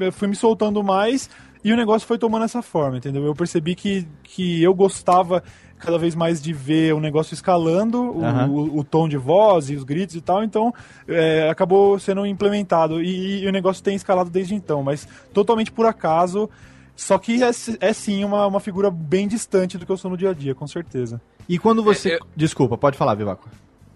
eu 0.00 0.12
fui 0.12 0.28
me 0.28 0.36
soltando 0.36 0.82
mais 0.82 1.30
e 1.64 1.72
o 1.72 1.76
negócio 1.76 2.06
foi 2.06 2.18
tomando 2.18 2.44
essa 2.44 2.62
forma, 2.62 2.96
entendeu? 2.98 3.24
Eu 3.24 3.34
percebi 3.34 3.74
que, 3.74 4.06
que 4.22 4.62
eu 4.62 4.74
gostava 4.74 5.42
cada 5.78 5.98
vez 5.98 6.14
mais 6.14 6.40
de 6.40 6.52
ver 6.52 6.94
o 6.94 7.00
negócio 7.00 7.34
escalando, 7.34 8.16
o, 8.18 8.24
Aham. 8.24 8.48
o, 8.48 8.78
o 8.78 8.84
tom 8.84 9.08
de 9.08 9.16
voz 9.16 9.68
e 9.68 9.74
os 9.74 9.82
gritos 9.82 10.14
e 10.14 10.20
tal, 10.20 10.44
então 10.44 10.72
é, 11.08 11.48
acabou 11.50 11.98
sendo 11.98 12.24
implementado 12.24 13.02
e, 13.02 13.42
e 13.42 13.46
o 13.48 13.52
negócio 13.52 13.82
tem 13.82 13.94
escalado 13.96 14.30
desde 14.30 14.54
então, 14.54 14.82
mas 14.82 15.06
totalmente 15.32 15.72
por 15.72 15.86
acaso. 15.86 16.48
Só 16.94 17.16
que 17.18 17.42
é, 17.42 17.50
é 17.80 17.92
sim 17.92 18.22
uma, 18.22 18.46
uma 18.46 18.60
figura 18.60 18.90
bem 18.90 19.26
distante 19.26 19.78
do 19.78 19.86
que 19.86 19.90
eu 19.90 19.96
sou 19.96 20.10
no 20.10 20.16
dia 20.16 20.30
a 20.30 20.34
dia, 20.34 20.54
com 20.54 20.66
certeza. 20.68 21.20
E 21.48 21.58
quando 21.58 21.82
você. 21.82 22.10
É, 22.10 22.14
eu- 22.16 22.26
Desculpa, 22.36 22.76
pode 22.76 22.96
falar, 22.98 23.14
Vivaco. 23.14 23.48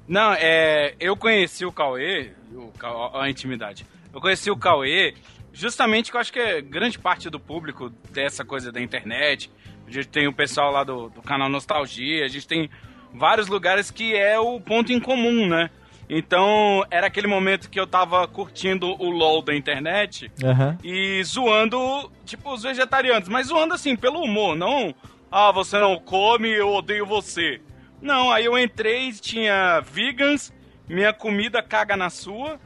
Não, 0.08 0.32
é. 0.32 0.94
Eu 0.98 1.14
conheci 1.16 1.64
o 1.66 1.70
Cauê, 1.70 2.30
o, 2.54 2.68
Ca- 2.78 3.10
a 3.20 3.28
intimidade. 3.28 3.86
Eu 4.14 4.20
conheci 4.20 4.50
o 4.50 4.56
Cauê 4.56 5.14
justamente 5.56 6.10
que 6.10 6.16
eu 6.16 6.20
acho 6.20 6.32
que 6.32 6.38
é 6.38 6.60
grande 6.60 6.98
parte 6.98 7.30
do 7.30 7.40
público 7.40 7.90
dessa 8.10 8.44
coisa 8.44 8.70
da 8.70 8.80
internet. 8.80 9.50
A 9.86 9.90
gente 9.90 10.08
tem 10.08 10.28
o 10.28 10.32
pessoal 10.32 10.70
lá 10.70 10.84
do, 10.84 11.08
do 11.08 11.22
canal 11.22 11.48
Nostalgia, 11.48 12.24
a 12.24 12.28
gente 12.28 12.46
tem 12.46 12.68
vários 13.14 13.48
lugares 13.48 13.90
que 13.90 14.14
é 14.14 14.38
o 14.38 14.60
ponto 14.60 14.92
em 14.92 15.00
comum, 15.00 15.48
né? 15.48 15.70
Então, 16.08 16.84
era 16.90 17.06
aquele 17.06 17.26
momento 17.26 17.68
que 17.68 17.80
eu 17.80 17.86
tava 17.86 18.28
curtindo 18.28 18.86
o 18.86 19.10
LOL 19.10 19.42
da 19.42 19.56
internet 19.56 20.30
Aham. 20.44 20.78
e 20.84 21.22
zoando, 21.24 22.12
tipo, 22.24 22.52
os 22.52 22.62
vegetarianos, 22.62 23.28
mas 23.28 23.48
zoando 23.48 23.74
assim, 23.74 23.96
pelo 23.96 24.20
humor, 24.20 24.54
não, 24.54 24.94
ah, 25.32 25.50
você 25.50 25.78
não 25.78 25.98
come, 25.98 26.48
eu 26.48 26.72
odeio 26.72 27.04
você. 27.04 27.60
Não, 28.00 28.30
aí 28.30 28.44
eu 28.44 28.56
entrei 28.56 29.08
e 29.08 29.12
tinha 29.14 29.80
vegans, 29.80 30.52
minha 30.88 31.12
comida 31.12 31.60
caga 31.60 31.96
na 31.96 32.08
sua, 32.10 32.60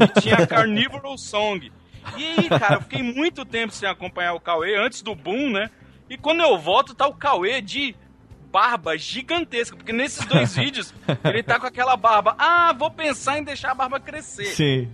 e 0.00 0.20
tinha 0.20 0.44
carnívoro 0.48 1.18
song. 1.18 1.70
E 2.16 2.24
aí, 2.24 2.48
cara, 2.48 2.76
eu 2.76 2.80
fiquei 2.80 3.02
muito 3.02 3.44
tempo 3.44 3.72
sem 3.72 3.88
acompanhar 3.88 4.34
o 4.34 4.40
Cauê, 4.40 4.76
antes 4.76 5.02
do 5.02 5.14
boom, 5.14 5.50
né? 5.50 5.70
E 6.08 6.16
quando 6.16 6.40
eu 6.40 6.58
volto, 6.58 6.94
tá 6.94 7.06
o 7.06 7.14
Cauê 7.14 7.60
de 7.60 7.94
barba 8.50 8.96
gigantesca, 8.96 9.76
porque 9.76 9.92
nesses 9.92 10.24
dois 10.24 10.54
vídeos 10.56 10.94
ele 11.24 11.42
tá 11.42 11.60
com 11.60 11.66
aquela 11.66 11.96
barba. 11.96 12.34
Ah, 12.38 12.72
vou 12.72 12.90
pensar 12.90 13.38
em 13.38 13.44
deixar 13.44 13.72
a 13.72 13.74
barba 13.74 14.00
crescer. 14.00 14.46
Sim. 14.46 14.90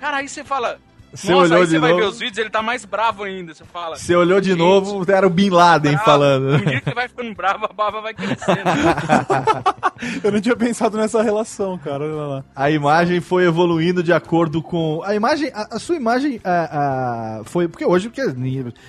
Cara, 0.00 0.18
aí 0.18 0.28
você 0.28 0.44
fala. 0.44 0.80
Você 1.12 1.32
Nossa, 1.32 1.44
olhou 1.44 1.58
aí 1.60 1.64
de 1.64 1.70
você 1.70 1.78
vai 1.78 1.90
novo? 1.92 2.02
ver 2.02 2.08
os 2.08 2.18
vídeos, 2.18 2.38
ele 2.38 2.50
tá 2.50 2.60
mais 2.62 2.84
bravo 2.84 3.22
ainda. 3.22 3.54
Você 3.54 3.64
fala. 3.64 3.96
Você 3.96 4.14
olhou 4.14 4.40
de 4.40 4.50
"Gente, 4.50 4.58
novo, 4.58 5.10
era 5.10 5.26
o 5.26 5.30
Bin 5.30 5.48
Laden 5.50 5.92
bravo, 5.92 6.04
falando. 6.04 6.52
No 6.58 6.64
dia 6.66 6.80
que 6.80 6.94
vai 6.94 7.08
ficando 7.08 7.34
bravo, 7.34 7.64
a 7.64 7.72
barba 7.72 8.00
vai 8.02 8.12
crescendo. 8.12 8.60
Eu 10.22 10.30
não 10.32 10.40
tinha 10.40 10.56
pensado 10.56 10.96
nessa 10.98 11.22
relação, 11.22 11.78
cara. 11.78 12.04
Olha 12.04 12.14
lá. 12.14 12.44
A 12.54 12.70
imagem 12.70 13.20
foi 13.20 13.44
evoluindo 13.44 14.02
de 14.02 14.12
acordo 14.12 14.60
com. 14.62 15.00
A 15.04 15.14
imagem. 15.14 15.50
A, 15.54 15.76
a 15.76 15.78
sua 15.78 15.96
imagem 15.96 16.40
a- 16.44 17.38
a- 17.40 17.44
foi. 17.44 17.66
Porque 17.68 17.84
hoje 17.84 18.08
porque 18.10 18.22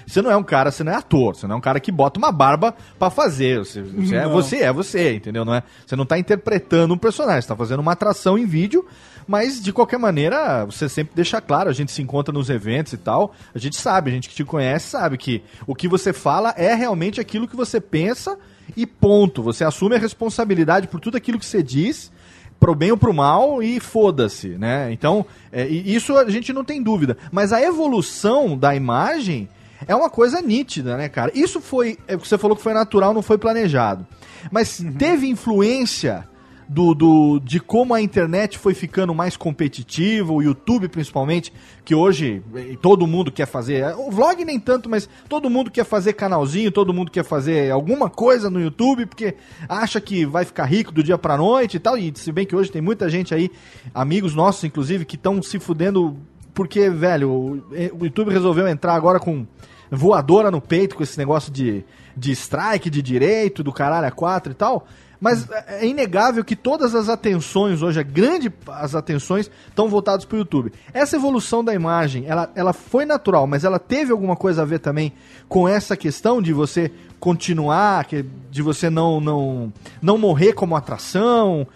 você 0.06 0.22
não 0.22 0.30
é 0.32 0.36
um 0.36 0.44
cara, 0.44 0.70
você 0.72 0.84
não 0.84 0.92
é 0.92 0.96
ator, 0.96 1.36
você 1.36 1.48
não 1.48 1.56
é 1.56 1.58
um 1.58 1.62
cara 1.62 1.80
que 1.80 1.92
bota 1.92 2.20
uma 2.20 2.32
barba 2.32 2.76
pra 3.00 3.10
fazer. 3.10 3.60
Você, 3.60 3.82
você 3.82 4.16
é 4.16 4.28
você, 4.28 4.58
é 4.58 4.74
você, 4.74 5.14
entendeu? 5.16 5.46
Não 5.46 5.54
é, 5.56 5.64
você 5.86 5.96
não 5.96 6.06
tá 6.06 6.18
interpretando 6.20 6.94
um 6.94 6.98
personagem, 6.98 7.42
você 7.44 7.48
tá 7.48 7.56
fazendo 7.56 7.80
uma 7.80 7.94
atração 7.94 8.38
em 8.38 8.46
vídeo. 8.46 8.86
Mas, 9.28 9.62
de 9.62 9.74
qualquer 9.74 10.00
maneira, 10.00 10.66
você 10.66 10.88
sempre 10.88 11.14
deixa 11.14 11.42
claro, 11.42 11.70
a 11.70 11.74
gente 11.74 11.92
se 11.92 12.02
encontra 12.02 12.34
nos 12.34 12.50
eventos 12.50 12.94
e 12.94 12.98
tal, 12.98 13.34
a 13.54 13.60
gente 13.60 13.76
sabe, 13.76 14.10
a 14.10 14.14
gente 14.14 14.30
que 14.30 14.36
te 14.36 14.46
conhece 14.46 14.90
sabe 14.92 15.18
que 15.18 15.44
o 15.66 15.76
que 15.76 15.88
você 15.88 16.14
fala 16.14 16.54
é 16.56 16.74
realmente 16.74 17.20
aquilo 17.20 17.48
que 17.48 17.56
você 17.56 17.82
pensa 17.82 18.38
e 18.76 18.86
ponto. 18.86 19.44
Você 19.44 19.64
assume 19.66 19.96
a 19.96 20.00
responsabilidade 20.00 20.88
por 20.88 21.00
tudo 21.00 21.18
aquilo 21.18 21.38
que 21.38 21.46
você 21.46 21.62
diz, 21.62 22.12
pro 22.60 22.74
bem 22.74 22.92
ou 22.92 22.98
pro 22.98 23.14
mal, 23.14 23.62
e 23.62 23.80
foda-se, 23.80 24.50
né? 24.50 24.92
Então, 24.92 25.26
é, 25.52 25.68
isso 25.68 26.18
a 26.18 26.30
gente 26.30 26.54
não 26.54 26.64
tem 26.64 26.82
dúvida. 26.82 27.18
Mas 27.32 27.52
a 27.52 27.62
evolução 27.62 28.58
da 28.58 28.74
imagem 28.74 29.50
é 29.86 29.96
uma 29.96 30.10
coisa 30.10 30.42
nítida, 30.42 30.98
né, 30.98 31.10
cara? 31.10 31.32
Isso 31.36 31.62
foi. 31.62 31.98
é, 32.08 32.16
Você 32.16 32.38
falou 32.38 32.56
que 32.56 32.64
foi 32.64 32.74
natural, 32.74 33.14
não 33.14 33.22
foi 33.22 33.38
planejado. 33.38 34.08
Mas 34.52 34.84
teve 34.98 35.28
influência 35.28 36.28
do, 36.68 36.94
do, 36.94 37.40
de 37.40 37.60
como 37.60 37.94
a 37.94 38.02
internet 38.02 38.58
foi 38.58 38.74
ficando 38.74 39.14
mais 39.16 39.38
competitiva, 39.38 40.34
o 40.34 40.42
YouTube 40.42 40.88
principalmente, 40.90 41.54
que 41.86 41.96
hoje 41.96 42.44
todo 42.82 43.08
mundo 43.08 43.32
quer 43.32 43.46
fazer. 43.46 43.96
O 43.96 44.12
vlog 44.12 44.44
nem 44.44 44.60
tanto, 44.60 44.90
mas 44.90 45.10
todo 45.30 45.50
mundo 45.50 45.72
quer 45.72 45.86
fazer 45.86 46.14
canalzinho, 46.14 46.72
todo 46.72 46.94
mundo 46.94 47.10
quer 47.10 47.24
fazer 47.24 47.72
alguma 47.72 48.10
coisa 48.10 48.50
no 48.50 48.60
YouTube, 48.60 49.06
porque 49.06 49.36
acha 49.70 50.02
que 50.02 50.26
vai 50.26 50.44
ficar 50.44 50.66
rico 50.66 50.92
do 50.92 51.02
dia 51.02 51.18
pra 51.18 51.38
noite 51.38 51.78
e 51.78 51.80
tal. 51.80 51.98
E 51.98 52.12
se 52.16 52.32
bem 52.32 52.46
que 52.46 52.56
hoje 52.56 52.72
tem 52.72 52.82
muita 52.82 53.10
gente 53.10 53.34
aí, 53.34 53.50
amigos 53.94 54.36
nossos, 54.36 54.64
inclusive, 54.64 55.06
que 55.06 55.16
estão 55.16 55.42
se 55.42 55.60
fudendo 55.60 56.18
porque, 56.58 56.90
velho, 56.90 57.30
o, 57.30 58.04
YouTube 58.04 58.32
resolveu 58.32 58.68
entrar 58.68 58.96
agora 58.96 59.20
com 59.20 59.46
voadora 59.92 60.50
no 60.50 60.60
peito 60.60 60.96
com 60.96 61.04
esse 61.04 61.16
negócio 61.16 61.52
de, 61.52 61.86
de 62.16 62.32
strike, 62.32 62.90
de 62.90 63.00
direito, 63.00 63.64
do 63.64 63.72
caralho 63.72 64.08
a 64.08 64.12
quatro 64.12 64.52
e 64.52 64.56
tal. 64.56 64.88
Mas 65.20 65.50
é 65.50 65.68
é 65.80 65.86
inegável 65.86 66.44
que 66.44 66.56
todas 66.56 66.96
as 66.96 67.10
atenções 67.10 67.82
hoje, 67.82 68.00
a 68.00 68.04
grande 68.04 68.52
as 68.68 68.96
atenções, 68.96 69.50
estão 69.68 69.88
voltadas 69.88 70.26
para 70.26 70.36
o 70.36 70.40
YouTube. 70.40 70.72
Essa 70.94 71.16
evolução 71.16 71.64
da 71.64 71.74
imagem, 71.74 72.26
ela, 72.28 72.52
ela 72.56 72.74
foi 72.74 73.06
natural, 73.06 73.46
mas 73.46 73.64
ela 73.64 73.80
teve 73.80 74.12
alguma 74.12 74.36
coisa 74.36 74.62
a 74.62 74.66
ver 74.66 74.80
também 74.80 75.14
com 75.48 75.68
essa 75.68 75.96
questão 75.96 76.42
de 76.42 76.54
você 76.54 76.92
continuar, 77.20 78.08
de 78.50 78.62
você 78.62 78.90
não, 78.90 79.20
não, 79.20 79.74
não 80.02 80.18
morrer 80.18 80.54
como 80.54 80.76
atração. 80.76 81.68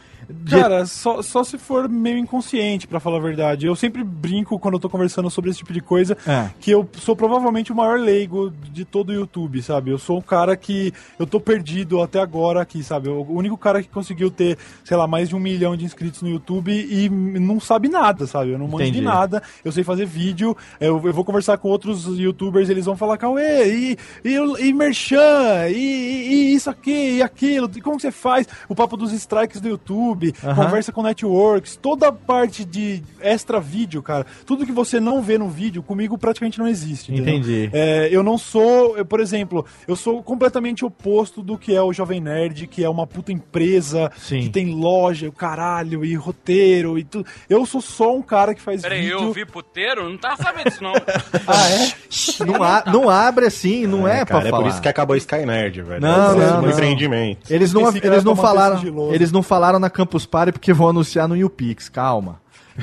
Cara, 0.49 0.85
só, 0.85 1.21
só 1.21 1.43
se 1.43 1.57
for 1.57 1.87
meio 1.89 2.17
inconsciente, 2.17 2.87
pra 2.87 2.99
falar 2.99 3.17
a 3.17 3.21
verdade. 3.21 3.65
Eu 3.65 3.75
sempre 3.75 4.03
brinco 4.03 4.57
quando 4.59 4.75
eu 4.75 4.79
tô 4.79 4.89
conversando 4.89 5.29
sobre 5.29 5.49
esse 5.49 5.59
tipo 5.59 5.73
de 5.73 5.81
coisa, 5.81 6.17
É. 6.27 6.49
que 6.59 6.71
eu 6.71 6.87
sou 6.97 7.15
provavelmente 7.15 7.71
o 7.71 7.75
maior 7.75 7.99
leigo 7.99 8.51
de 8.71 8.85
todo 8.85 9.09
o 9.09 9.13
YouTube, 9.13 9.61
sabe? 9.61 9.91
Eu 9.91 9.97
sou 9.97 10.17
um 10.17 10.21
cara 10.21 10.55
que 10.55 10.93
eu 11.19 11.25
tô 11.25 11.39
perdido 11.39 12.01
até 12.01 12.19
agora 12.19 12.61
aqui, 12.61 12.83
sabe? 12.83 13.09
O 13.09 13.31
único 13.31 13.57
cara 13.57 13.81
que 13.81 13.89
conseguiu 13.89 14.29
ter, 14.31 14.57
sei 14.83 14.97
lá, 14.97 15.07
mais 15.07 15.29
de 15.29 15.35
um 15.35 15.39
milhão 15.39 15.75
de 15.75 15.85
inscritos 15.85 16.21
no 16.21 16.29
YouTube 16.29 16.71
e 16.71 17.09
não 17.09 17.59
sabe 17.59 17.87
nada, 17.89 18.25
sabe? 18.27 18.51
Eu 18.51 18.59
não 18.59 18.67
manjo 18.67 18.91
de 18.91 19.01
nada, 19.01 19.41
eu 19.63 19.71
sei 19.71 19.83
fazer 19.83 20.05
vídeo, 20.05 20.55
eu, 20.79 21.01
eu 21.05 21.13
vou 21.13 21.23
conversar 21.25 21.57
com 21.57 21.67
outros 21.69 22.05
youtubers, 22.17 22.69
eles 22.69 22.85
vão 22.85 22.95
falar, 22.97 23.17
Cauê, 23.17 23.73
e, 23.73 23.97
e, 24.23 24.35
e 24.67 24.73
merchan, 24.73 25.67
e, 25.69 25.73
e- 25.75 26.53
isso 26.55 26.69
aqui, 26.69 27.17
e 27.17 27.21
aquilo, 27.23 27.69
e 27.75 27.81
como 27.81 27.99
você 27.99 28.11
faz? 28.11 28.47
O 28.67 28.75
papo 28.75 28.95
dos 28.97 29.11
strikes 29.13 29.59
do 29.61 29.69
YouTube, 29.69 30.20
Aham. 30.43 30.65
conversa 30.65 30.91
com 30.91 31.01
networks, 31.03 31.75
toda 31.75 32.07
a 32.07 32.11
parte 32.11 32.63
de 32.65 33.01
extra 33.19 33.59
vídeo, 33.59 34.01
cara, 34.03 34.25
tudo 34.45 34.65
que 34.65 34.71
você 34.71 34.99
não 34.99 35.21
vê 35.21 35.37
no 35.37 35.49
vídeo, 35.49 35.81
comigo 35.83 36.17
praticamente 36.17 36.59
não 36.59 36.67
existe. 36.67 37.11
entendeu? 37.11 37.35
Entendi. 37.35 37.69
É, 37.73 38.09
eu 38.11 38.23
não 38.23 38.37
sou, 38.37 38.97
eu, 38.97 39.05
por 39.05 39.19
exemplo, 39.19 39.65
eu 39.87 39.95
sou 39.95 40.21
completamente 40.23 40.83
oposto 40.85 41.41
do 41.41 41.57
que 41.57 41.75
é 41.75 41.81
o 41.81 41.91
Jovem 41.93 42.19
Nerd, 42.19 42.67
que 42.67 42.83
é 42.83 42.89
uma 42.89 43.05
puta 43.07 43.31
empresa, 43.31 44.11
Sim. 44.17 44.41
que 44.41 44.49
tem 44.49 44.73
loja, 44.73 45.27
o 45.27 45.31
caralho, 45.31 46.03
e 46.05 46.15
roteiro 46.15 46.97
e 46.97 47.03
tudo. 47.03 47.25
Eu 47.49 47.65
sou 47.65 47.81
só 47.81 48.15
um 48.15 48.21
cara 48.21 48.53
que 48.53 48.61
faz 48.61 48.81
Peraí, 48.81 49.01
vídeo. 49.01 49.19
eu 49.19 49.31
vi 49.33 49.45
puteiro? 49.45 50.09
Não 50.09 50.17
tava 50.17 50.37
sabendo 50.41 50.65
disso, 50.69 50.83
não. 50.83 50.93
Ah, 51.47 51.69
é? 51.69 52.45
Não, 52.45 52.63
a- 52.63 52.83
não 52.87 53.09
abre 53.09 53.45
assim, 53.45 53.85
não 53.87 54.07
é, 54.07 54.17
pra 54.25 54.35
cara, 54.37 54.47
é 54.47 54.51
falar. 54.51 54.63
por 54.63 54.69
isso 54.69 54.81
que 54.81 54.87
acabou 54.87 55.15
Sky 55.15 55.45
Nerd, 55.45 55.81
velho. 55.81 56.01
Não, 56.01 56.31
É 56.33 56.35
não, 56.35 56.59
um 56.59 56.61
não. 56.63 56.69
empreendimento. 56.69 57.51
Eles 57.51 57.73
não, 57.73 57.87
Esse 57.89 58.05
eles 58.05 58.23
não 58.23 58.35
falaram, 58.35 58.81
eles 59.13 59.31
não 59.31 59.41
falaram 59.43 59.79
na 59.79 59.89
Campus 60.01 60.25
Party 60.25 60.51
porque 60.51 60.73
vão 60.73 60.89
anunciar 60.89 61.27
no 61.27 61.35
YouPix, 61.37 61.89
calma. 61.89 62.39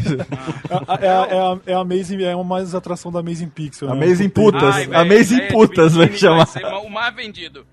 É, 1.01 1.07
é, 1.07 1.09
a- 1.11 1.27
é, 1.31 1.39
a, 1.39 1.59
é 1.66 1.75
a 1.75 1.79
Amazing, 1.81 2.23
é 2.23 2.35
uma 2.35 2.45
mais 2.45 2.75
atração 2.75 3.11
da 3.11 3.21
Amazing 3.21 3.49
Pixel. 3.49 3.89
né? 3.89 3.95
Amazing 4.07 4.29
Puta- 4.29 4.59
Putas, 4.59 4.75
Ai, 4.77 4.87
velho, 4.87 5.01
Amazing 5.01 5.47
Putas 5.49 5.95
vai 5.95 6.12
chamar. 6.12 6.47
ser 6.47 6.64
o 6.64 6.89
mais 6.91 7.14
vendido. 7.14 7.64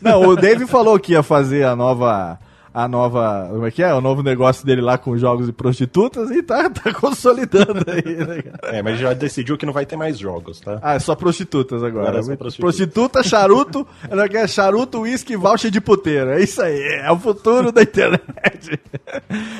Não, 0.00 0.22
o 0.28 0.36
Dave 0.36 0.66
falou 0.66 0.98
que 0.98 1.12
ia 1.12 1.22
fazer 1.22 1.64
a 1.64 1.74
nova 1.74 2.38
a 2.74 2.88
nova, 2.88 3.46
como 3.52 3.64
é 3.64 3.70
que 3.70 3.84
é? 3.84 3.94
O 3.94 4.00
novo 4.00 4.20
negócio 4.20 4.66
dele 4.66 4.80
lá 4.80 4.98
com 4.98 5.16
jogos 5.16 5.46
de 5.46 5.52
prostitutas 5.52 6.28
e 6.32 6.42
tá, 6.42 6.68
tá 6.68 6.92
consolidando 6.92 7.84
aí, 7.86 8.16
né, 8.16 8.42
cara? 8.42 8.76
É, 8.76 8.82
mas 8.82 8.98
já 8.98 9.14
decidiu 9.14 9.56
que 9.56 9.64
não 9.64 9.72
vai 9.72 9.86
ter 9.86 9.96
mais 9.96 10.18
jogos, 10.18 10.58
tá? 10.58 10.80
Ah, 10.82 10.94
é 10.94 10.98
só 10.98 11.14
prostitutas 11.14 11.84
agora. 11.84 12.08
Agora 12.08 12.18
é 12.18 12.22
só 12.22 12.36
prostituta. 12.36 12.62
prostituta. 12.62 13.22
charuto, 13.22 13.86
ela 14.10 14.28
quer 14.28 14.48
charuto, 14.48 15.02
uísque, 15.02 15.36
voucher 15.36 15.70
de 15.70 15.80
puteiro. 15.80 16.30
É 16.30 16.42
isso 16.42 16.60
aí, 16.60 16.82
é 17.04 17.12
o 17.12 17.18
futuro 17.18 17.70
da 17.70 17.82
internet. 17.82 18.80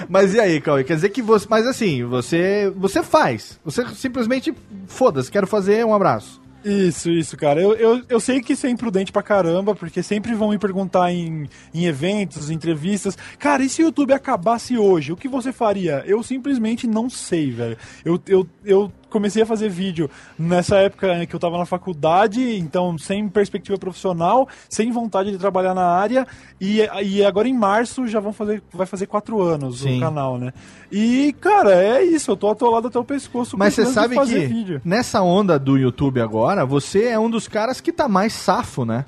Mas 0.08 0.34
e 0.34 0.40
aí, 0.40 0.60
Cauê? 0.60 0.82
Quer 0.82 0.96
dizer 0.96 1.10
que 1.10 1.22
você. 1.22 1.46
Mas 1.48 1.68
assim, 1.68 2.02
você. 2.04 2.72
Você 2.74 3.00
faz. 3.00 3.60
Você 3.64 3.86
simplesmente. 3.94 4.52
Foda-se, 4.88 5.30
quero 5.30 5.46
fazer 5.46 5.86
um 5.86 5.94
abraço. 5.94 6.43
Isso, 6.64 7.10
isso, 7.10 7.36
cara. 7.36 7.60
Eu, 7.60 7.74
eu, 7.74 8.02
eu 8.08 8.18
sei 8.18 8.40
que 8.40 8.54
isso 8.54 8.66
é 8.66 8.70
imprudente 8.70 9.12
pra 9.12 9.22
caramba, 9.22 9.74
porque 9.74 10.02
sempre 10.02 10.32
vão 10.34 10.48
me 10.48 10.58
perguntar 10.58 11.12
em, 11.12 11.46
em 11.74 11.84
eventos, 11.84 12.50
entrevistas. 12.50 13.18
Cara, 13.38 13.62
e 13.62 13.68
se 13.68 13.82
o 13.82 13.86
YouTube 13.86 14.14
acabasse 14.14 14.78
hoje? 14.78 15.12
O 15.12 15.16
que 15.16 15.28
você 15.28 15.52
faria? 15.52 16.02
Eu 16.06 16.22
simplesmente 16.22 16.86
não 16.86 17.10
sei, 17.10 17.50
velho. 17.50 17.76
Eu, 18.02 18.18
eu, 18.26 18.48
eu 18.64 18.92
comecei 19.14 19.44
a 19.44 19.46
fazer 19.46 19.68
vídeo 19.68 20.10
nessa 20.36 20.76
época 20.78 21.24
que 21.24 21.36
eu 21.36 21.38
tava 21.38 21.56
na 21.56 21.64
faculdade, 21.64 22.58
então 22.58 22.98
sem 22.98 23.28
perspectiva 23.28 23.78
profissional, 23.78 24.48
sem 24.68 24.90
vontade 24.90 25.30
de 25.30 25.38
trabalhar 25.38 25.72
na 25.72 25.86
área, 25.86 26.26
e, 26.60 26.80
e 27.04 27.24
agora 27.24 27.46
em 27.46 27.56
março 27.56 28.08
já 28.08 28.18
vão 28.18 28.32
fazer, 28.32 28.60
vai 28.72 28.86
fazer 28.86 29.06
quatro 29.06 29.40
anos 29.40 29.82
Sim. 29.82 29.98
o 29.98 30.00
canal, 30.00 30.36
né? 30.36 30.52
E, 30.90 31.32
cara, 31.40 31.72
é 31.74 32.02
isso, 32.02 32.32
eu 32.32 32.36
tô 32.36 32.50
atolado 32.50 32.88
até 32.88 32.98
o 32.98 33.04
pescoço. 33.04 33.56
Mas 33.56 33.74
você 33.74 33.86
sabe 33.86 34.16
fazer 34.16 34.48
que 34.48 34.52
vídeo. 34.52 34.80
nessa 34.84 35.22
onda 35.22 35.60
do 35.60 35.78
YouTube 35.78 36.20
agora, 36.20 36.66
você 36.66 37.04
é 37.04 37.18
um 37.18 37.30
dos 37.30 37.46
caras 37.46 37.80
que 37.80 37.92
tá 37.92 38.08
mais 38.08 38.32
safo, 38.32 38.84
né? 38.84 39.04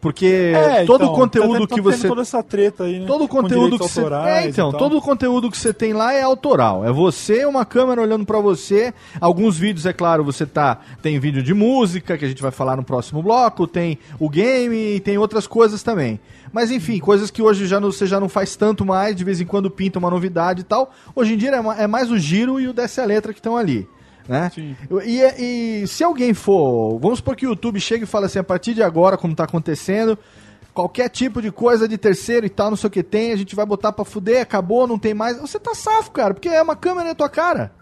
Porque 0.00 0.52
É, 0.54 0.84
todo 0.84 1.02
então, 1.02 1.12
o 1.12 1.16
conteúdo 1.16 1.60
tá- 1.60 1.66
tá 1.66 1.74
que 1.74 1.80
você 1.80 2.06
toda 2.06 2.22
essa 2.22 2.40
treta 2.40 2.84
aí, 2.84 3.00
né? 3.00 3.06
todo 3.06 3.24
o 3.24 3.28
conteúdo 3.28 3.78
que 3.78 3.88
você 3.88 4.00
é, 4.26 4.46
então, 4.48 4.70
todo 4.70 4.96
o 4.96 5.02
conteúdo 5.02 5.50
que 5.50 5.58
você 5.58 5.72
tem 5.72 5.92
lá 5.92 6.12
é 6.12 6.22
autoral. 6.22 6.84
É 6.84 6.92
você, 6.92 7.44
uma 7.44 7.64
câmera 7.64 8.00
olhando 8.00 8.24
pra 8.24 8.38
você. 8.38 8.94
Alguns 9.20 9.58
vídeos, 9.58 9.86
é 9.86 9.92
claro, 9.92 10.22
você 10.22 10.46
tá 10.46 10.78
tem 11.02 11.18
vídeo 11.18 11.42
de 11.42 11.52
música 11.52 12.16
que 12.16 12.24
a 12.24 12.28
gente 12.28 12.40
vai 12.40 12.52
falar 12.52 12.76
no 12.76 12.84
próximo 12.84 13.20
bloco, 13.22 13.66
tem 13.66 13.98
o 14.20 14.28
game 14.28 14.76
e 14.76 15.00
tem 15.00 15.18
outras 15.18 15.48
coisas 15.48 15.82
também. 15.82 16.20
Mas 16.52 16.70
enfim, 16.70 17.00
coisas 17.00 17.28
que 17.28 17.42
hoje 17.42 17.66
já 17.66 17.80
não, 17.80 17.90
você 17.90 18.06
já 18.06 18.20
não 18.20 18.28
faz 18.28 18.54
tanto 18.54 18.84
mais, 18.84 19.16
de 19.16 19.24
vez 19.24 19.40
em 19.40 19.44
quando 19.46 19.68
pinta 19.68 19.98
uma 19.98 20.10
novidade 20.10 20.60
e 20.60 20.64
tal. 20.64 20.92
Hoje 21.14 21.34
em 21.34 21.36
dia 21.36 21.50
é, 21.50 21.82
é 21.82 21.86
mais 21.88 22.08
o 22.10 22.16
giro 22.18 22.60
e 22.60 22.68
o 22.68 22.72
desce 22.72 23.00
a 23.00 23.04
letra 23.04 23.32
que 23.32 23.40
estão 23.40 23.56
ali. 23.56 23.88
Né? 24.28 24.52
E, 25.04 25.82
e 25.82 25.86
se 25.86 26.04
alguém 26.04 26.34
for, 26.34 26.98
vamos 26.98 27.18
supor 27.18 27.34
que 27.34 27.46
o 27.46 27.50
YouTube 27.50 27.80
chega 27.80 28.04
e 28.04 28.06
fala 28.06 28.26
assim, 28.26 28.38
a 28.38 28.44
partir 28.44 28.74
de 28.74 28.82
agora, 28.82 29.16
como 29.16 29.34
tá 29.34 29.44
acontecendo, 29.44 30.18
qualquer 30.74 31.08
tipo 31.08 31.40
de 31.40 31.50
coisa 31.50 31.88
de 31.88 31.96
terceiro 31.96 32.44
e 32.44 32.50
tal, 32.50 32.68
não 32.68 32.76
sei 32.76 32.88
o 32.88 32.90
que 32.90 33.02
tem, 33.02 33.32
a 33.32 33.36
gente 33.36 33.56
vai 33.56 33.64
botar 33.64 33.90
pra 33.90 34.04
fuder, 34.04 34.42
acabou, 34.42 34.86
não 34.86 34.98
tem 34.98 35.14
mais. 35.14 35.40
Você 35.40 35.58
tá 35.58 35.74
safo, 35.74 36.10
cara, 36.10 36.34
porque 36.34 36.48
é 36.48 36.60
uma 36.60 36.76
câmera 36.76 37.08
na 37.08 37.14
tua 37.14 37.30
cara. 37.30 37.72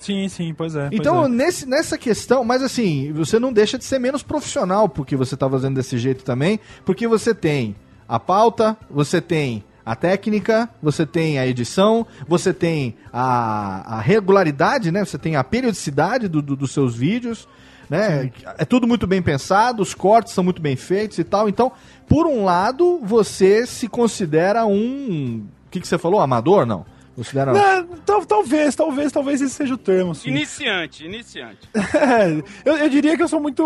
Sim, 0.00 0.28
sim, 0.28 0.52
pois 0.52 0.74
é. 0.74 0.88
pois 0.88 1.00
Então, 1.00 1.24
é. 1.24 1.28
nesse, 1.28 1.64
nessa 1.64 1.96
questão, 1.96 2.42
mas 2.42 2.62
assim, 2.62 3.12
você 3.12 3.38
não 3.38 3.52
deixa 3.52 3.78
de 3.78 3.84
ser 3.84 4.00
menos 4.00 4.24
profissional 4.24 4.88
porque 4.88 5.14
você 5.14 5.36
tá 5.36 5.48
fazendo 5.48 5.76
desse 5.76 5.96
jeito 5.96 6.24
também, 6.24 6.58
porque 6.84 7.06
você 7.06 7.32
tem 7.32 7.76
a 8.08 8.18
pauta, 8.18 8.76
você 8.90 9.20
tem 9.20 9.64
a 9.84 9.96
técnica, 9.96 10.68
você 10.82 11.04
tem 11.04 11.38
a 11.38 11.46
edição, 11.46 12.06
você 12.28 12.52
tem 12.54 12.94
a, 13.12 13.96
a 13.98 14.00
regularidade, 14.00 14.90
né? 14.92 15.04
Você 15.04 15.18
tem 15.18 15.36
a 15.36 15.42
periodicidade 15.44 16.28
do- 16.28 16.40
do- 16.42 16.56
dos 16.56 16.70
seus 16.72 16.94
vídeos, 16.94 17.48
né? 17.90 18.30
É 18.58 18.64
tudo 18.64 18.86
muito 18.86 19.06
bem 19.06 19.20
pensado, 19.20 19.82
os 19.82 19.92
cortes 19.94 20.32
são 20.32 20.42
muito 20.44 20.62
bem 20.62 20.76
feitos 20.76 21.18
e 21.18 21.24
tal. 21.24 21.48
Então, 21.48 21.72
por 22.08 22.26
um 22.26 22.44
lado, 22.44 23.00
você 23.02 23.66
se 23.66 23.88
considera 23.88 24.64
um. 24.66 25.44
O 25.66 25.70
que, 25.70 25.80
que 25.80 25.88
você 25.88 25.98
falou? 25.98 26.20
Amador? 26.20 26.64
Não. 26.66 26.84
Considera. 27.14 27.52
Não, 27.52 27.86
tal- 28.06 28.24
talvez, 28.24 28.74
talvez, 28.74 29.12
talvez 29.12 29.40
esse 29.42 29.54
seja 29.54 29.74
o 29.74 29.78
termo, 29.78 30.14
sim. 30.14 30.30
Iniciante, 30.30 31.04
iniciante. 31.04 31.58
É, 31.94 32.42
eu, 32.64 32.76
eu 32.78 32.88
diria 32.88 33.16
que 33.16 33.22
eu 33.22 33.28
sou 33.28 33.40
muito. 33.40 33.62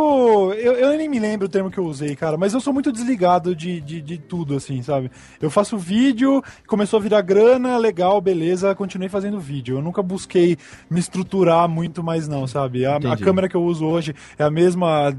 Eu, 0.54 0.72
eu 0.74 0.96
nem 0.98 1.08
me 1.08 1.18
lembro 1.18 1.46
o 1.46 1.48
termo 1.48 1.70
que 1.70 1.78
eu 1.78 1.84
usei, 1.84 2.14
cara, 2.16 2.36
mas 2.36 2.52
eu 2.54 2.60
sou 2.60 2.72
muito 2.72 2.90
desligado 2.92 3.54
de, 3.54 3.80
de, 3.80 4.02
de 4.02 4.18
tudo, 4.18 4.54
assim, 4.56 4.82
sabe? 4.82 5.10
Eu 5.40 5.48
faço 5.50 5.78
vídeo, 5.78 6.42
começou 6.66 6.98
a 6.98 7.02
virar 7.02 7.20
grana, 7.22 7.76
legal, 7.78 8.20
beleza, 8.20 8.74
continuei 8.74 9.08
fazendo 9.08 9.38
vídeo. 9.40 9.78
Eu 9.78 9.82
nunca 9.82 10.02
busquei 10.02 10.56
me 10.90 10.98
estruturar 11.00 11.68
muito 11.68 12.02
mais, 12.02 12.26
não, 12.28 12.46
sabe? 12.46 12.84
A, 12.84 12.96
a 12.96 13.16
câmera 13.16 13.48
que 13.48 13.56
eu 13.56 13.62
uso 13.62 13.86
hoje 13.86 14.14
é 14.38 14.44
a 14.44 14.50
mesma. 14.50 15.16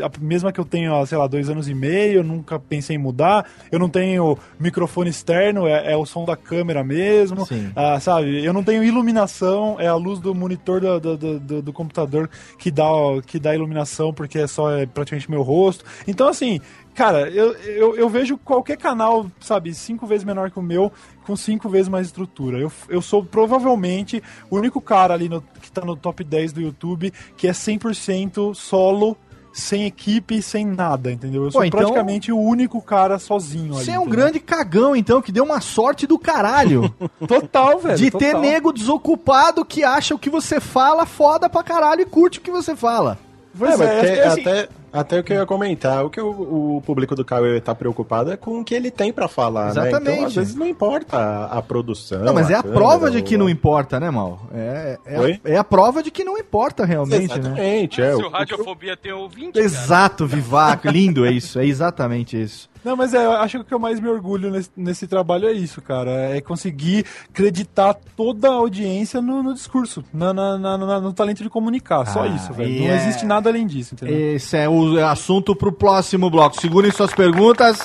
A 0.00 0.10
mesma 0.20 0.52
que 0.52 0.60
eu 0.60 0.64
tenho, 0.64 1.04
sei 1.06 1.16
lá, 1.18 1.26
dois 1.26 1.48
anos 1.48 1.68
e 1.68 1.74
meio, 1.74 2.18
eu 2.20 2.24
nunca 2.24 2.58
pensei 2.58 2.96
em 2.96 2.98
mudar. 2.98 3.46
Eu 3.70 3.78
não 3.78 3.88
tenho 3.88 4.38
microfone 4.58 5.10
externo, 5.10 5.66
é, 5.66 5.92
é 5.92 5.96
o 5.96 6.04
som 6.06 6.24
da 6.24 6.36
câmera 6.36 6.82
mesmo. 6.84 7.44
Sim. 7.46 7.70
Ah, 7.74 7.98
sabe, 8.00 8.44
eu 8.44 8.52
não 8.52 8.62
tenho 8.64 8.82
iluminação, 8.84 9.76
é 9.80 9.86
a 9.86 9.94
luz 9.94 10.18
do 10.18 10.34
monitor 10.34 10.80
do, 10.80 11.00
do, 11.00 11.16
do- 11.16 11.40
do- 11.40 11.62
do 11.62 11.72
computador 11.72 12.28
que 12.58 12.70
dá, 12.70 12.84
que 13.26 13.38
dá 13.38 13.54
iluminação, 13.54 14.12
porque 14.12 14.38
é 14.38 14.46
só 14.46 14.70
é 14.72 14.86
praticamente 14.86 15.30
meu 15.30 15.42
rosto. 15.42 15.84
Então, 16.06 16.28
assim, 16.28 16.60
cara, 16.94 17.28
eu, 17.30 17.52
eu, 17.54 17.96
eu 17.96 18.08
vejo 18.08 18.36
qualquer 18.38 18.76
canal, 18.76 19.26
sabe, 19.40 19.72
cinco 19.74 20.06
vezes 20.06 20.24
menor 20.24 20.50
que 20.50 20.58
o 20.58 20.62
meu, 20.62 20.92
com 21.24 21.34
cinco 21.36 21.68
vezes 21.68 21.88
mais 21.88 22.06
estrutura. 22.06 22.58
Eu, 22.58 22.70
eu 22.88 23.02
sou 23.02 23.24
provavelmente 23.24 24.22
o 24.50 24.56
único 24.56 24.80
cara 24.80 25.14
ali 25.14 25.28
no- 25.28 25.42
que 25.60 25.70
tá 25.72 25.84
no 25.84 25.96
top 25.96 26.22
10 26.22 26.52
do 26.52 26.60
YouTube 26.60 27.12
que 27.36 27.48
é 27.48 27.52
100% 27.52 28.54
solo. 28.54 29.16
Sem 29.58 29.84
equipe, 29.86 30.42
sem 30.42 30.66
nada, 30.66 31.10
entendeu? 31.10 31.44
Eu 31.44 31.50
sou 31.50 31.62
Pô, 31.62 31.64
então- 31.64 31.80
praticamente 31.80 32.30
o 32.30 32.38
único 32.38 32.80
cara 32.82 33.18
sozinho 33.18 33.74
ali. 33.74 33.84
Você 33.86 33.90
é 33.92 33.98
um 33.98 34.02
entendeu? 34.02 34.18
grande 34.18 34.38
cagão, 34.40 34.94
então, 34.94 35.22
que 35.22 35.32
deu 35.32 35.44
uma 35.44 35.62
sorte 35.62 36.06
do 36.06 36.18
caralho. 36.18 36.94
Total, 37.26 37.78
velho. 37.78 37.96
de 37.96 38.10
ter 38.10 38.32
total. 38.32 38.40
nego 38.42 38.70
desocupado 38.72 39.64
que 39.64 39.82
acha 39.82 40.14
o 40.14 40.18
que 40.18 40.28
você 40.28 40.60
fala 40.60 41.06
foda 41.06 41.48
pra 41.48 41.62
caralho 41.62 42.02
e 42.02 42.04
curte 42.04 42.38
o 42.38 42.42
que 42.42 42.50
você 42.50 42.76
fala. 42.76 43.18
Pois 43.58 43.72
É, 43.72 43.76
mas 43.78 43.88
é, 43.88 43.94
porque 43.98 44.06
é 44.20 44.26
assim- 44.26 44.40
até, 44.42 44.68
até 44.96 45.20
o 45.20 45.24
que 45.24 45.32
eu 45.32 45.36
ia 45.38 45.46
comentar, 45.46 46.04
o 46.04 46.10
que 46.10 46.20
o, 46.20 46.76
o 46.76 46.82
público 46.84 47.14
do 47.14 47.24
Cauê 47.24 47.60
tá 47.60 47.74
preocupado 47.74 48.32
é 48.32 48.36
com 48.36 48.60
o 48.60 48.64
que 48.64 48.74
ele 48.74 48.90
tem 48.90 49.12
pra 49.12 49.28
falar, 49.28 49.66
né? 49.66 49.70
Exatamente. 49.70 50.10
Então, 50.12 50.26
às 50.26 50.34
vezes 50.34 50.54
não 50.54 50.66
importa 50.66 51.16
a, 51.16 51.58
a 51.58 51.62
produção. 51.62 52.20
Não, 52.20 52.32
mas 52.34 52.50
é 52.50 52.54
a 52.54 52.62
câmera, 52.62 52.80
prova 52.80 53.10
de 53.10 53.18
o- 53.18 53.22
que 53.22 53.36
não 53.36 53.48
importa, 53.48 53.98
né, 54.00 54.10
Mal? 54.10 54.40
É, 54.54 54.98
é, 55.04 55.20
Oi? 55.20 55.40
a, 55.44 55.48
é 55.50 55.56
a 55.56 55.64
prova 55.64 56.02
de 56.02 56.10
que 56.10 56.24
não 56.24 56.38
importa 56.38 56.84
realmente, 56.84 57.28
né? 57.28 57.34
Exatamente, 57.38 58.02
é. 58.02 58.14
Se 58.16 58.22
o- 58.22 58.26
o 58.26 58.30
Radiofobia 58.30 58.96
tem 58.96 59.12
ouvinte, 59.12 59.52
cara. 59.52 59.64
Exato, 59.64 60.26
Vivaco, 60.26 60.88
lindo 60.88 61.24
é 61.26 61.30
isso, 61.32 61.58
é 61.58 61.66
exatamente 61.66 62.40
isso. 62.40 62.68
Não, 62.86 62.96
mas 62.96 63.12
é, 63.12 63.24
eu 63.24 63.32
acho 63.32 63.56
que 63.58 63.62
o 63.62 63.64
que 63.64 63.74
eu 63.74 63.80
mais 63.80 63.98
me 63.98 64.08
orgulho 64.08 64.48
nesse, 64.48 64.70
nesse 64.76 65.06
trabalho 65.08 65.48
é 65.48 65.52
isso, 65.52 65.82
cara. 65.82 66.10
É 66.36 66.40
conseguir 66.40 67.04
acreditar 67.28 67.94
toda 68.16 68.48
a 68.48 68.52
audiência 68.54 69.20
no, 69.20 69.42
no 69.42 69.52
discurso, 69.54 70.04
na, 70.14 70.32
na- 70.32 70.56
na- 70.56 71.00
no 71.00 71.12
talento 71.12 71.42
de 71.42 71.50
comunicar. 71.50 72.06
Só 72.06 72.22
Ah, 72.22 72.28
isso, 72.28 72.52
velho. 72.52 72.82
Não 72.82 72.90
é- 72.92 72.96
existe 72.96 73.26
nada 73.26 73.50
além 73.50 73.66
disso, 73.66 73.94
entendeu? 73.94 74.16
Esse 74.36 74.56
é 74.56 74.68
o 74.68 75.04
assunto 75.04 75.56
pro 75.56 75.72
próximo 75.72 76.30
bloco. 76.30 76.60
Segurem 76.60 76.92
suas 76.92 77.12
perguntas. 77.12 77.80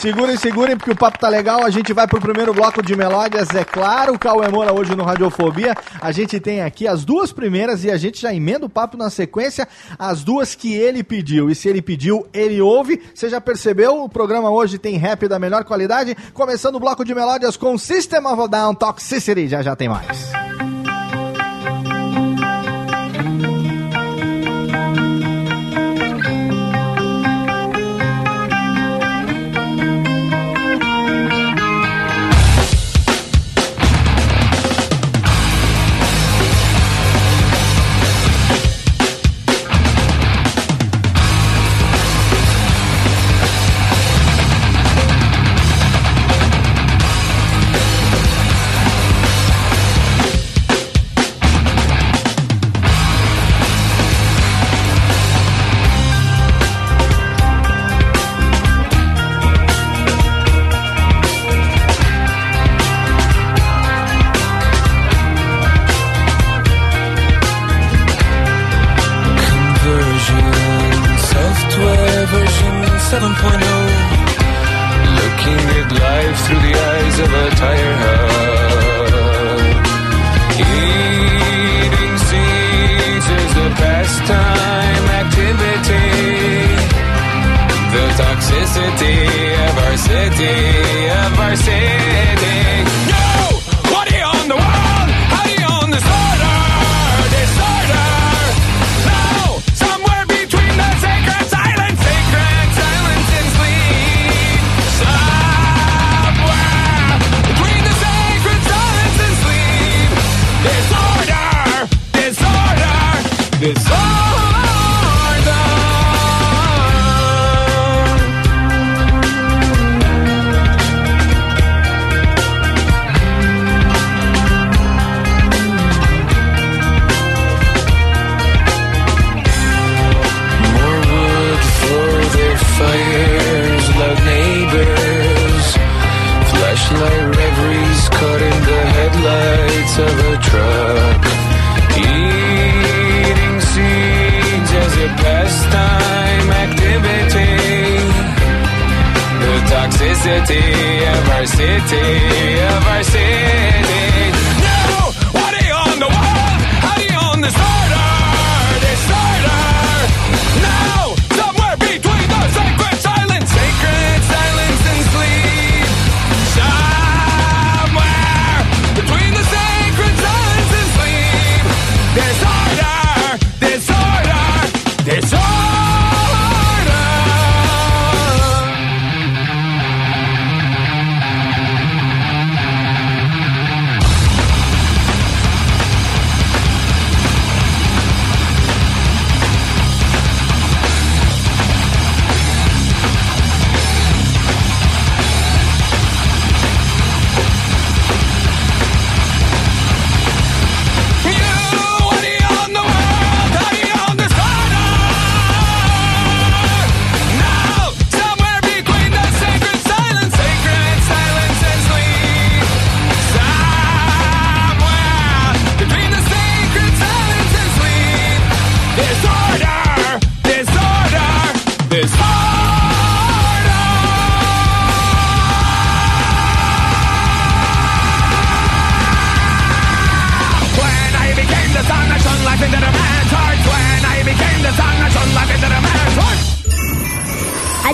Segurem, 0.00 0.34
segurem, 0.38 0.78
porque 0.78 0.92
o 0.92 0.96
papo 0.96 1.18
tá 1.18 1.28
legal. 1.28 1.62
A 1.62 1.68
gente 1.68 1.92
vai 1.92 2.06
pro 2.06 2.18
primeiro 2.18 2.54
bloco 2.54 2.82
de 2.82 2.96
melódias, 2.96 3.50
é 3.54 3.62
claro. 3.62 4.14
O 4.14 4.18
Cauê 4.18 4.48
Moura 4.48 4.72
hoje 4.72 4.96
no 4.96 5.04
Radiofobia. 5.04 5.74
A 6.00 6.10
gente 6.10 6.40
tem 6.40 6.62
aqui 6.62 6.88
as 6.88 7.04
duas 7.04 7.32
primeiras 7.32 7.84
e 7.84 7.90
a 7.90 7.98
gente 7.98 8.18
já 8.22 8.32
emenda 8.32 8.64
o 8.64 8.68
papo 8.70 8.96
na 8.96 9.10
sequência. 9.10 9.68
As 9.98 10.24
duas 10.24 10.54
que 10.54 10.72
ele 10.72 11.04
pediu. 11.04 11.50
E 11.50 11.54
se 11.54 11.68
ele 11.68 11.82
pediu, 11.82 12.26
ele 12.32 12.62
ouve. 12.62 13.02
Você 13.14 13.28
já 13.28 13.42
percebeu? 13.42 14.02
O 14.02 14.08
programa 14.08 14.50
hoje 14.50 14.78
tem 14.78 14.96
rap 14.96 15.28
da 15.28 15.38
melhor 15.38 15.64
qualidade. 15.64 16.16
Começando 16.32 16.76
o 16.76 16.80
bloco 16.80 17.04
de 17.04 17.14
melódias 17.14 17.58
com 17.58 17.76
System 17.76 18.24
of 18.24 18.40
a 18.40 18.46
Down 18.46 18.74
Toxicity. 18.74 19.48
Já 19.48 19.60
já 19.60 19.76
tem 19.76 19.90
mais. 19.90 20.30
Conversion, 20.32 20.69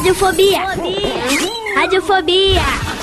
Radiofobia. 0.06 0.62
Radiofobia. 1.74 2.95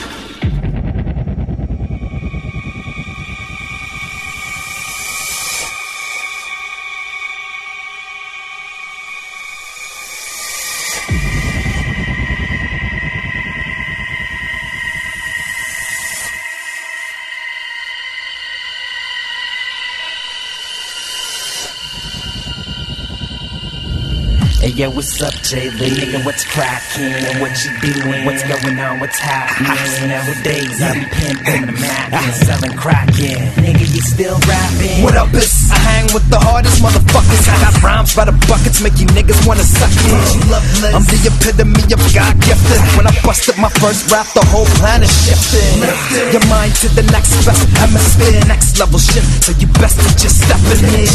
What's 24.90 25.22
up, 25.22 25.34
Jay 25.44 25.70
Lee? 25.70 25.92
Nigga, 25.92 26.26
what's 26.26 26.44
crackin'? 26.46 27.04
And 27.04 27.42
what 27.42 27.52
you 27.64 27.72
doin'? 27.94 28.26
What's 28.26 28.44
going 28.44 28.80
on? 28.80 29.00
What's 29.00 29.20
happening? 29.20 30.10
Nowadays, 30.10 30.82
I 30.82 30.94
be 30.94 31.06
pimping 31.06 31.66
the 31.68 31.72
Mac 31.74 32.12
and 32.12 32.34
selling 32.34 32.76
crackin'. 32.78 33.54
Nigga, 33.64 33.80
you 33.80 34.02
still 34.02 34.38
rappin'? 34.48 35.04
What 35.04 35.16
up, 35.16 35.30
it's 35.34 35.63
I 35.74 35.78
hang 35.82 36.06
with 36.14 36.30
the 36.30 36.38
hardest 36.38 36.78
motherfuckers. 36.86 37.50
I 37.50 37.58
got 37.66 37.74
rhymes 37.82 38.14
by 38.14 38.30
the 38.30 38.36
buckets, 38.46 38.78
make 38.86 38.94
you 39.02 39.10
niggas 39.18 39.42
wanna 39.50 39.66
suck 39.66 39.90
it. 39.90 40.94
I'm 40.94 41.02
the 41.10 41.18
epitome 41.26 41.82
of 41.90 42.02
God 42.14 42.34
gifted. 42.46 42.82
When 42.94 43.10
I 43.10 43.14
busted 43.26 43.58
my 43.58 43.74
first 43.82 44.14
rap, 44.14 44.30
the 44.38 44.46
whole 44.54 44.70
planet 44.78 45.10
shifted. 45.10 45.82
Your 46.30 46.46
mind 46.46 46.78
to 46.86 46.88
the 46.94 47.02
next 47.10 47.34
best 47.42 47.66
hemisphere, 47.82 48.46
next 48.46 48.78
level 48.78 49.00
shit. 49.02 49.26
So 49.42 49.52
you 49.58 49.66
best 49.82 49.98
to 49.98 50.10
just 50.14 50.46
step 50.46 50.62
in 50.70 50.86
here. 50.94 51.10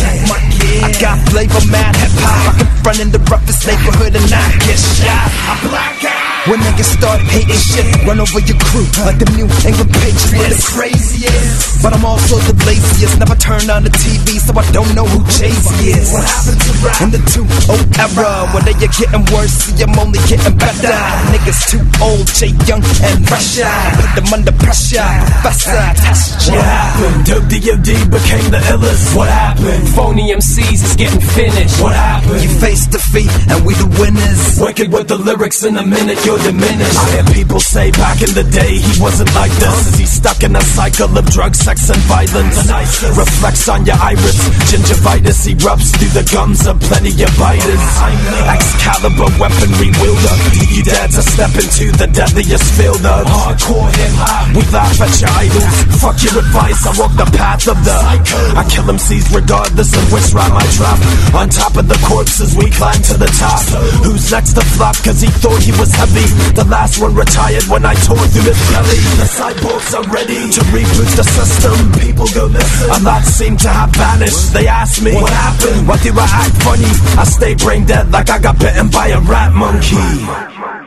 I 0.83 0.91
got 0.99 1.23
flavor, 1.31 1.63
mad 1.71 1.95
hip 1.95 2.11
hop. 2.19 2.51
I 2.51 2.59
can 2.59 2.69
front 2.83 2.99
in 2.99 3.11
the 3.15 3.23
roughest 3.31 3.63
neighborhood 3.63 4.19
and 4.19 4.27
not 4.27 4.51
get 4.67 4.79
shot. 4.79 5.31
I 5.47 5.55
black 5.63 6.03
out. 6.03 6.38
When 6.49 6.65
niggas 6.65 6.97
start 6.97 7.21
hating 7.29 7.61
shit, 7.61 7.85
run 8.09 8.25
over 8.25 8.41
your 8.41 8.57
crew 8.57 8.89
like 9.05 9.21
the 9.21 9.29
New 9.37 9.45
England 9.69 9.93
Patriots. 10.01 10.65
The 10.65 10.81
craziest, 10.81 11.85
but 11.85 11.93
I'm 11.93 12.09
also 12.09 12.41
the 12.41 12.57
laziest. 12.65 13.21
Never 13.21 13.37
turn 13.37 13.69
on 13.69 13.85
the 13.85 13.93
TV, 13.93 14.41
so 14.41 14.57
I 14.57 14.65
don't 14.73 14.89
know 14.97 15.05
who 15.05 15.21
Jay-Z 15.37 15.69
is. 15.85 16.09
What 16.09 16.25
happened 16.25 16.57
to 16.65 16.73
rap 16.81 16.97
in 17.05 17.11
the 17.13 17.21
2 17.21 17.45
era? 18.01 18.49
When 18.57 18.65
they 18.65 18.73
are 18.81 18.89
getting 18.97 19.29
worse, 19.29 19.53
see 19.61 19.77
I'm 19.85 19.93
only 20.01 20.17
getting 20.25 20.57
better. 20.57 20.97
Niggas 21.37 21.69
too 21.69 21.85
old, 22.01 22.25
Jay 22.33 22.57
Young 22.65 22.81
and 23.05 23.29
fresher. 23.29 23.69
Put 24.01 24.11
them 24.17 24.33
under 24.33 24.55
pressure, 24.57 25.05
Professor, 25.45 25.77
test. 26.01 26.49
What 26.49 26.65
happened? 26.65 27.29
Dope 27.29 27.45
DOD 27.53 28.09
became 28.09 28.49
the 28.49 28.61
illest. 28.73 29.13
What 29.13 29.29
happened? 29.29 29.85
Phony 29.93 30.33
MCs 30.33 30.81
is 30.81 30.97
getting 30.97 31.21
finished. 31.21 31.77
What 31.77 31.93
happened? 31.93 32.41
You 32.41 32.49
face 32.57 32.89
defeat, 32.89 33.29
and 33.53 33.69
we 33.69 33.77
the 33.77 33.85
winners. 34.01 34.57
Wicked 34.57 34.89
with 34.89 35.13
the 35.13 35.21
lyrics 35.21 35.61
in 35.61 35.77
a 35.77 35.85
minute, 35.85 36.17
you're 36.25 36.38
diminished. 36.43 36.99
I 36.99 37.07
hear 37.19 37.27
people 37.35 37.61
say 37.61 37.91
back 37.93 38.23
in 38.23 38.33
the 38.35 38.45
day 38.45 38.79
he 38.79 38.95
wasn't 39.01 39.33
like 39.35 39.53
this. 39.59 39.99
He's 39.99 40.13
stuck 40.13 40.43
in 40.43 40.57
a 40.57 40.63
cycle 40.63 41.11
of 41.17 41.27
drugs, 41.31 41.59
sex, 41.61 41.91
and 41.91 42.01
violence. 42.11 42.59
Reflects 43.17 43.69
on 43.69 43.87
your 43.87 43.97
iris. 44.01 44.39
Gingivitis 44.71 45.47
erupts 45.51 45.95
through 45.97 46.15
the 46.15 46.27
gums 46.33 46.67
of 46.67 46.81
plenty 46.81 47.13
of 47.23 47.33
biters. 47.39 47.85
Excalibur 48.49 49.31
weaponry 49.39 49.91
wielder. 50.01 50.37
You 50.71 50.83
dare 50.85 51.09
to 51.09 51.23
step 51.23 51.55
into 51.59 51.91
the 51.97 52.07
deadliest 52.07 52.67
field 52.79 53.05
of 53.05 53.27
hardcore 53.27 53.91
hip 53.97 54.15
hop. 54.21 54.55
We 54.55 54.63
laugh 54.71 55.01
at 55.01 55.15
your 55.21 55.33
idols. 55.33 55.75
Fuck 55.99 56.19
your 56.23 56.39
advice, 56.39 56.87
I 56.87 56.93
walk 56.99 57.15
the 57.19 57.29
path 57.37 57.67
of 57.69 57.79
the 57.85 57.99
I 57.99 58.65
kill 58.69 58.85
MCs 58.85 59.35
regardless 59.35 59.91
of 59.97 60.05
which 60.13 60.33
rhyme 60.33 60.55
I 60.55 60.67
drop. 60.77 60.99
On 61.35 61.49
top 61.49 61.77
of 61.77 61.89
the 61.89 61.99
corpses, 62.07 62.55
we 62.57 62.71
climb 62.71 63.01
to 63.11 63.17
the 63.19 63.31
top. 63.39 63.61
Who's 64.05 64.31
next 64.31 64.55
to 64.55 64.63
flop? 64.77 64.97
Cause 65.03 65.21
he 65.21 65.29
thought 65.29 65.63
he 65.63 65.73
was 65.73 65.91
heavy. 65.93 66.28
The 66.55 66.65
last 66.69 67.01
one 67.01 67.15
retired 67.15 67.65
when 67.65 67.85
I 67.85 67.95
tore 67.95 68.19
through 68.29 68.51
his 68.51 68.61
belly. 68.71 69.01
The 69.21 69.29
cyborgs 69.29 69.91
are 69.95 70.07
ready 70.13 70.51
to 70.51 70.61
reboot 70.75 71.11
the 71.17 71.25
system. 71.25 71.77
People 72.01 72.27
go 72.35 72.47
listen. 72.47 72.91
A 72.91 72.99
lot 73.01 73.25
seem 73.25 73.57
to 73.59 73.69
have 73.69 73.91
vanished. 73.91 74.53
They 74.53 74.67
ask 74.67 75.03
me, 75.03 75.15
What 75.15 75.33
happened? 75.33 75.89
Why 75.89 75.97
do 75.99 76.13
I 76.13 76.27
act 76.27 76.57
funny? 76.63 76.91
I 77.19 77.25
stay 77.25 77.55
brain 77.55 77.87
dead 77.87 78.11
like 78.11 78.31
I 78.31 78.39
got 78.39 78.59
bitten 78.59 78.89
by 78.91 79.09
a 79.09 79.21
rat 79.21 79.53
monkey. 79.53 80.78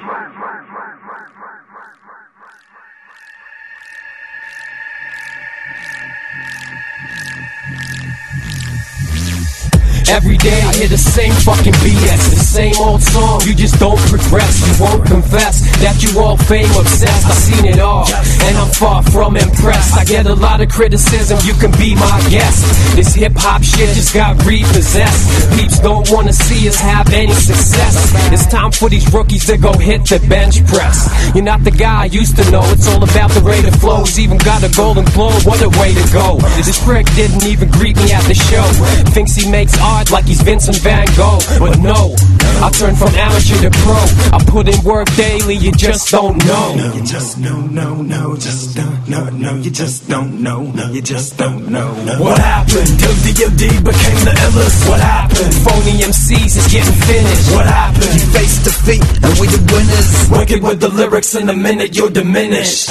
Every 10.12 10.36
day 10.36 10.59
I 10.59 10.76
hear 10.76 10.89
the 10.89 10.97
same 10.97 11.32
fucking 11.47 11.72
BS, 11.80 12.36
the 12.36 12.43
same 12.43 12.76
old 12.84 13.01
song. 13.01 13.39
You 13.47 13.55
just 13.55 13.80
don't 13.80 13.97
progress, 14.12 14.59
you 14.68 14.84
won't 14.84 15.07
confess 15.07 15.64
that 15.80 16.03
you 16.03 16.20
all 16.20 16.36
fame 16.36 16.68
obsessed. 16.76 17.28
I've 17.32 17.39
seen 17.39 17.64
it 17.64 17.80
all, 17.80 18.03
and 18.43 18.57
I'm 18.57 18.68
far 18.76 19.03
from 19.03 19.38
impressed. 19.38 19.95
I 19.95 20.03
get 20.03 20.26
a 20.28 20.36
lot 20.36 20.59
of 20.59 20.68
criticism, 20.68 21.39
you 21.47 21.53
can 21.53 21.72
be 21.80 21.95
my 21.95 22.20
guest. 22.28 22.59
This 22.93 23.16
hip 23.16 23.32
hop 23.38 23.64
shit 23.64 23.88
just 23.95 24.14
got 24.14 24.36
repossessed. 24.43 25.55
Peeps 25.55 25.80
don't 25.80 26.03
wanna 26.12 26.34
see 26.34 26.68
us 26.68 26.76
have 26.82 27.07
any 27.14 27.32
success. 27.32 28.12
It's 28.34 28.45
time 28.47 28.72
for 28.72 28.89
these 28.89 29.07
rookies 29.14 29.45
to 29.45 29.57
go 29.57 29.72
hit 29.78 30.03
the 30.12 30.20
bench 30.28 30.59
press. 30.68 31.07
You're 31.34 31.47
not 31.47 31.64
the 31.64 31.72
guy 31.72 32.03
I 32.03 32.05
used 32.12 32.36
to 32.36 32.43
know. 32.51 32.64
It's 32.76 32.88
all 32.89 33.01
about 33.01 33.32
the 33.32 33.39
rate 33.47 33.64
of 33.64 33.76
flows. 33.80 34.20
Even 34.20 34.38
got 34.39 34.62
a 34.62 34.72
golden 34.76 35.05
globe. 35.16 35.41
What 35.47 35.64
a 35.64 35.70
way 35.80 35.95
to 35.95 36.05
go. 36.12 36.36
This 36.59 36.84
prick 36.84 37.07
didn't 37.16 37.45
even 37.47 37.72
greet 37.72 37.95
me 37.95 38.12
at 38.12 38.28
the 38.28 38.36
show. 38.36 38.68
Thinks 39.16 39.36
he 39.36 39.49
makes 39.49 39.80
art 39.80 40.01
like 40.10 40.26
he's 40.26 40.41
Vincent 40.41 40.78
Van 40.78 41.06
Gogh. 41.16 41.39
But 41.60 41.78
no, 41.80 42.16
I 42.64 42.72
turn 42.72 42.95
from 42.95 43.14
amateur 43.14 43.62
to 43.62 43.72
pro. 43.84 44.02
I 44.34 44.39
put 44.47 44.68
in 44.68 44.82
work 44.84 45.08
daily. 45.16 45.56
You 45.56 45.72
just 45.74 46.10
don't 46.10 46.38
know. 46.45 46.76
No, 46.76 46.93
you 46.93 47.04
just 47.04 47.38
no, 47.38 47.62
no, 47.62 48.02
no, 48.02 48.36
just 48.38 48.76
don't, 48.76 49.08
no, 49.08 49.30
no, 49.30 49.56
you 49.56 49.70
just 49.70 50.10
don't 50.10 50.41
know, 50.41 50.62
no, 50.64 50.91
you 50.91 51.02
just 51.02 51.38
don't 51.38 51.70
know. 51.70 51.93
No. 52.06 52.22
What 52.22 52.39
happened? 52.39 52.88
WD 52.97 53.84
became 53.84 54.20
the 54.26 54.34
illest. 54.47 54.89
What 54.89 54.99
happened? 54.99 55.54
Phony 55.66 56.02
MCs 56.02 56.58
is 56.58 56.68
getting 56.72 56.97
finished. 57.06 57.52
What 57.54 57.66
happened? 57.66 58.14
You 58.14 58.28
face 58.34 58.64
defeat, 58.64 59.04
and 59.24 59.34
we 59.39 59.47
the 59.47 59.62
winners. 59.72 60.30
Wicked 60.32 60.64
with 60.64 60.80
the 60.80 60.89
lyrics 60.89 61.36
in 61.36 61.49
a 61.49 61.54
minute, 61.54 61.95
you're 61.95 62.10
diminished. 62.10 62.89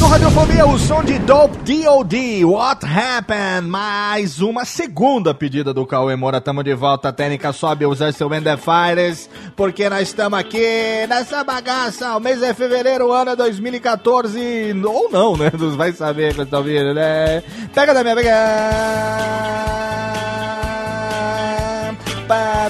No 0.00 0.06
Radiofobia, 0.06 0.64
o 0.64 0.78
som 0.78 1.02
de 1.02 1.18
Dope 1.18 1.58
D.O.D. 1.58 2.44
What 2.44 2.86
Happened? 2.86 3.68
Mais 3.68 4.40
uma 4.40 4.64
segunda 4.64 5.34
pedida 5.34 5.74
do 5.74 5.84
Cauê 5.84 6.14
Moura. 6.14 6.40
Tamo 6.40 6.62
de 6.62 6.72
volta. 6.72 7.08
A 7.08 7.12
técnica 7.12 7.52
sobe 7.52 7.84
os 7.84 7.98
seu 7.98 8.30
Fighters. 8.56 9.28
Porque 9.56 9.88
nós 9.90 10.02
estamos 10.02 10.38
aqui 10.38 11.04
nessa 11.08 11.42
bagaça. 11.42 12.16
O 12.16 12.20
mês 12.20 12.40
é 12.42 12.54
fevereiro, 12.54 13.12
ano 13.12 13.32
é 13.32 13.36
2014. 13.36 14.72
Ou 14.84 15.10
não, 15.10 15.36
né? 15.36 15.50
Não 15.58 15.76
vai 15.76 15.92
saber 15.92 16.32
quando 16.34 16.48
tá 16.48 16.58
ouvindo, 16.58 16.94
né? 16.94 17.42
Pega 17.74 17.92
da 17.92 18.04
minha 18.04 18.14
pega. 18.14 18.32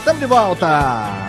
Tamo 0.02 0.18
de 0.18 0.26
volta. 0.26 1.27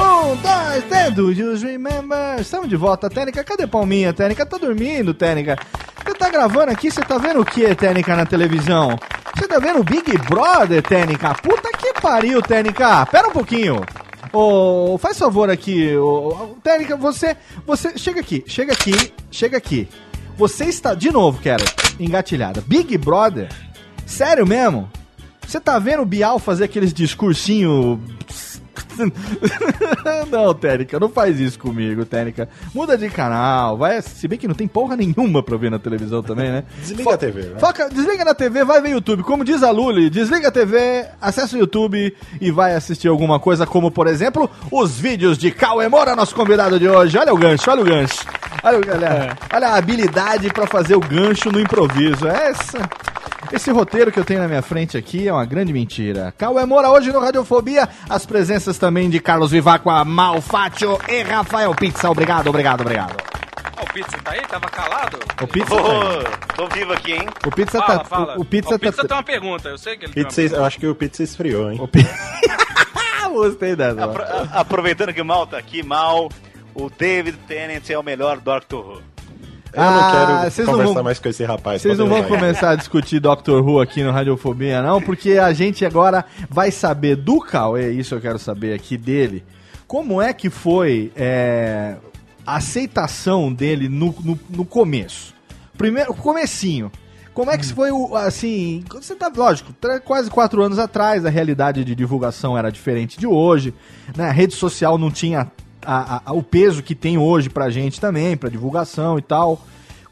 Um, 0.00 0.34
dois, 0.36 0.84
três, 0.84 1.14
do 1.14 1.34
Just 1.34 1.62
Remember. 1.62 2.40
Estamos 2.40 2.70
de 2.70 2.76
volta, 2.76 3.10
Técnica. 3.10 3.44
Cadê 3.44 3.66
Palminha, 3.66 4.14
Técnica? 4.14 4.46
Tá 4.46 4.56
dormindo, 4.56 5.12
Técnica? 5.12 5.58
Você 6.02 6.14
tá 6.14 6.30
gravando 6.30 6.72
aqui, 6.72 6.90
você 6.90 7.02
tá 7.02 7.18
vendo 7.18 7.40
o 7.40 7.44
que, 7.44 7.74
Técnica, 7.74 8.16
na 8.16 8.24
televisão? 8.24 8.98
Você 9.36 9.46
tá 9.46 9.58
vendo 9.58 9.80
o 9.80 9.84
Big 9.84 10.16
Brother, 10.26 10.82
Técnica? 10.82 11.34
Puta 11.34 11.70
que 11.76 11.92
pariu, 12.00 12.40
Técnica. 12.40 13.04
Pera 13.06 13.28
um 13.28 13.32
pouquinho. 13.32 13.84
Ô, 14.32 14.96
faz 14.98 15.18
favor 15.18 15.50
aqui, 15.50 15.94
ô, 15.96 16.56
Técnica, 16.62 16.96
você, 16.96 17.36
você, 17.66 17.98
chega 17.98 18.20
aqui, 18.20 18.42
chega 18.46 18.72
aqui, 18.72 19.12
chega 19.30 19.58
aqui. 19.58 19.86
Você 20.38 20.64
está, 20.64 20.94
de 20.94 21.10
novo, 21.10 21.40
quero, 21.42 21.64
engatilhada. 21.98 22.64
Big 22.66 22.96
Brother? 22.96 23.48
Sério 24.06 24.46
mesmo? 24.46 24.90
Você 25.46 25.60
tá 25.60 25.78
vendo 25.78 26.02
o 26.02 26.06
Bial 26.06 26.38
fazer 26.38 26.64
aqueles 26.64 26.94
discursinho 26.94 28.00
não, 30.30 30.52
Técnica, 30.54 30.98
não 31.00 31.08
faz 31.08 31.38
isso 31.40 31.58
comigo, 31.58 32.04
Técnica. 32.04 32.48
Muda 32.74 32.96
de 32.96 33.08
canal, 33.08 33.76
vai. 33.76 34.00
Se 34.02 34.26
bem 34.28 34.38
que 34.38 34.48
não 34.48 34.54
tem 34.54 34.66
porra 34.68 34.96
nenhuma 34.96 35.42
pra 35.42 35.56
ver 35.56 35.70
na 35.70 35.78
televisão 35.78 36.22
também, 36.22 36.50
né? 36.50 36.64
Desliga 36.78 37.02
Fo- 37.04 37.10
a 37.10 37.16
TV, 37.18 37.42
vai. 37.50 37.60
Foca, 37.60 37.88
desliga 37.88 38.24
na 38.24 38.34
TV, 38.34 38.64
vai 38.64 38.80
ver 38.80 38.90
YouTube. 38.90 39.22
Como 39.22 39.44
diz 39.44 39.62
a 39.62 39.70
Luli, 39.70 40.10
desliga 40.10 40.48
a 40.48 40.52
TV, 40.52 41.06
acessa 41.20 41.56
o 41.56 41.58
YouTube 41.58 42.14
e 42.40 42.50
vai 42.50 42.74
assistir 42.74 43.08
alguma 43.08 43.38
coisa, 43.38 43.66
como 43.66 43.90
por 43.90 44.06
exemplo, 44.06 44.50
os 44.70 44.98
vídeos 44.98 45.36
de 45.38 45.50
Cauê 45.50 45.88
Moura, 45.88 46.14
nosso 46.16 46.34
convidado 46.34 46.78
de 46.78 46.88
hoje. 46.88 47.16
Olha 47.18 47.32
o 47.32 47.36
gancho, 47.36 47.70
olha 47.70 47.82
o 47.82 47.84
gancho. 47.84 48.24
Olha, 48.62 48.76
olha, 48.78 49.36
olha 49.54 49.68
a 49.68 49.76
habilidade 49.76 50.48
pra 50.52 50.66
fazer 50.66 50.94
o 50.94 51.00
gancho 51.00 51.50
no 51.50 51.60
improviso. 51.60 52.26
Essa. 52.28 52.78
Esse 53.52 53.70
roteiro 53.72 54.12
que 54.12 54.18
eu 54.20 54.24
tenho 54.24 54.40
na 54.40 54.46
minha 54.48 54.62
frente 54.62 54.96
aqui 54.96 55.26
é 55.26 55.32
uma 55.32 55.44
grande 55.44 55.72
mentira. 55.72 56.32
Cauê 56.38 56.64
Moura 56.64 56.88
hoje 56.90 57.12
no 57.12 57.18
Radiofobia, 57.18 57.88
as 58.08 58.24
presenças 58.24 58.78
também 58.78 59.10
de 59.10 59.18
Carlos 59.18 59.50
Vivacqua, 59.50 60.04
Malfátio 60.04 60.96
e 61.08 61.22
Rafael 61.22 61.74
Pizza. 61.74 62.08
Obrigado, 62.08 62.46
obrigado, 62.48 62.82
obrigado. 62.82 63.16
O 63.82 63.92
Pizza 63.92 64.18
tá 64.22 64.32
aí? 64.32 64.40
Tava 64.42 64.68
calado? 64.68 65.18
O 65.42 65.46
Pizza 65.48 65.74
Ô, 65.74 66.22
tá 66.22 66.30
tô 66.54 66.68
vivo 66.68 66.92
aqui, 66.92 67.12
hein? 67.12 67.26
O 67.44 67.50
Pizza 67.50 67.78
Fala, 67.80 67.98
tá. 67.98 68.04
fala. 68.04 68.36
O, 68.38 68.42
o 68.42 68.44
Pizza 68.44 68.74
Ó, 68.74 68.78
tá. 68.78 68.92
tem 68.92 69.16
uma 69.16 69.22
pergunta, 69.22 69.68
eu 69.68 69.78
sei 69.78 69.96
que 69.96 70.04
ele 70.04 70.12
Pizza, 70.12 70.36
tem 70.36 70.48
uma 70.48 70.56
eu 70.58 70.64
acho 70.64 70.78
que 70.78 70.86
o 70.86 70.94
pizza 70.94 71.22
esfriou, 71.24 71.72
hein? 71.72 71.80
Ah, 73.24 73.28
gostei 73.34 73.74
dessa. 73.74 74.04
Apro- 74.04 74.24
aproveitando 74.52 75.12
que 75.12 75.20
o 75.20 75.24
Mal 75.24 75.46
tá 75.46 75.58
aqui, 75.58 75.82
Mal, 75.82 76.28
o 76.74 76.88
David 76.90 77.36
Tennant 77.48 77.88
é 77.90 77.98
o 77.98 78.02
melhor 78.02 78.38
Doctor 78.38 78.86
Who. 78.86 79.02
Eu 79.72 79.82
não 79.82 79.88
Ah, 80.00 80.10
quero 80.40 80.50
vocês 80.50 80.66
não 80.66 80.74
conversar 80.74 80.94
vão- 80.94 81.04
mais 81.04 81.18
com 81.20 81.28
esse 81.28 81.44
rapaz. 81.44 81.82
Vocês 81.82 81.98
não 81.98 82.08
vão 82.08 82.22
começar 82.24 82.70
a 82.70 82.74
discutir 82.74 83.20
Doctor 83.20 83.62
Who 83.66 83.80
aqui 83.80 84.02
no 84.02 84.10
Radiofobia, 84.10 84.82
não, 84.82 85.00
porque 85.00 85.32
a 85.38 85.52
gente 85.52 85.84
agora 85.84 86.24
vai 86.48 86.70
saber 86.70 87.16
do 87.16 87.38
Cauê, 87.40 87.92
isso 87.92 88.14
eu 88.14 88.20
quero 88.20 88.38
saber 88.38 88.74
aqui 88.74 88.96
dele, 88.96 89.44
como 89.86 90.20
é 90.20 90.32
que 90.32 90.50
foi 90.50 91.12
é, 91.16 91.96
a 92.46 92.56
aceitação 92.56 93.52
dele 93.52 93.88
no, 93.88 94.14
no, 94.24 94.38
no 94.48 94.64
começo. 94.64 95.32
Primeiro, 95.78 96.12
comecinho. 96.14 96.90
Como 97.32 97.48
é 97.50 97.56
que 97.56 97.64
foi 97.72 97.92
o, 97.92 98.16
assim, 98.16 98.84
você 98.92 99.14
tá, 99.14 99.30
lógico, 99.34 99.72
quase 100.04 100.28
quatro 100.28 100.62
anos 100.62 100.78
atrás, 100.80 101.24
a 101.24 101.30
realidade 101.30 101.84
de 101.84 101.94
divulgação 101.94 102.58
era 102.58 102.70
diferente 102.72 103.18
de 103.18 103.26
hoje, 103.26 103.72
né, 104.16 104.28
a 104.28 104.32
rede 104.32 104.52
social 104.54 104.98
não 104.98 105.10
tinha 105.12 105.50
a- 105.84 106.22
a- 106.26 106.32
o 106.32 106.42
peso 106.42 106.82
que 106.82 106.94
tem 106.94 107.16
hoje 107.18 107.48
pra 107.50 107.70
gente 107.70 108.00
também, 108.00 108.36
pra 108.36 108.48
divulgação 108.50 109.18
e 109.18 109.22
tal. 109.22 109.60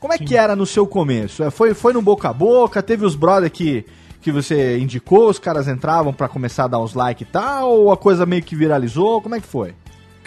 Como 0.00 0.12
é 0.12 0.18
que 0.18 0.36
era 0.36 0.54
no 0.54 0.64
seu 0.66 0.86
começo? 0.86 1.42
É, 1.42 1.50
Foi, 1.50 1.74
foi 1.74 1.92
no 1.92 2.00
boca 2.00 2.28
a 2.28 2.32
boca? 2.32 2.82
Teve 2.82 3.04
os 3.04 3.16
brother 3.16 3.50
que, 3.50 3.84
que 4.20 4.30
você 4.30 4.78
indicou, 4.78 5.28
os 5.28 5.38
caras 5.38 5.66
entravam 5.66 6.12
pra 6.12 6.28
começar 6.28 6.64
a 6.64 6.68
dar 6.68 6.78
uns 6.78 6.94
like 6.94 7.22
e 7.22 7.26
tal? 7.26 7.70
Ou 7.70 7.90
a 7.92 7.96
coisa 7.96 8.24
meio 8.24 8.42
que 8.42 8.54
viralizou? 8.54 9.20
Como 9.20 9.34
é 9.34 9.40
que 9.40 9.46
foi? 9.46 9.74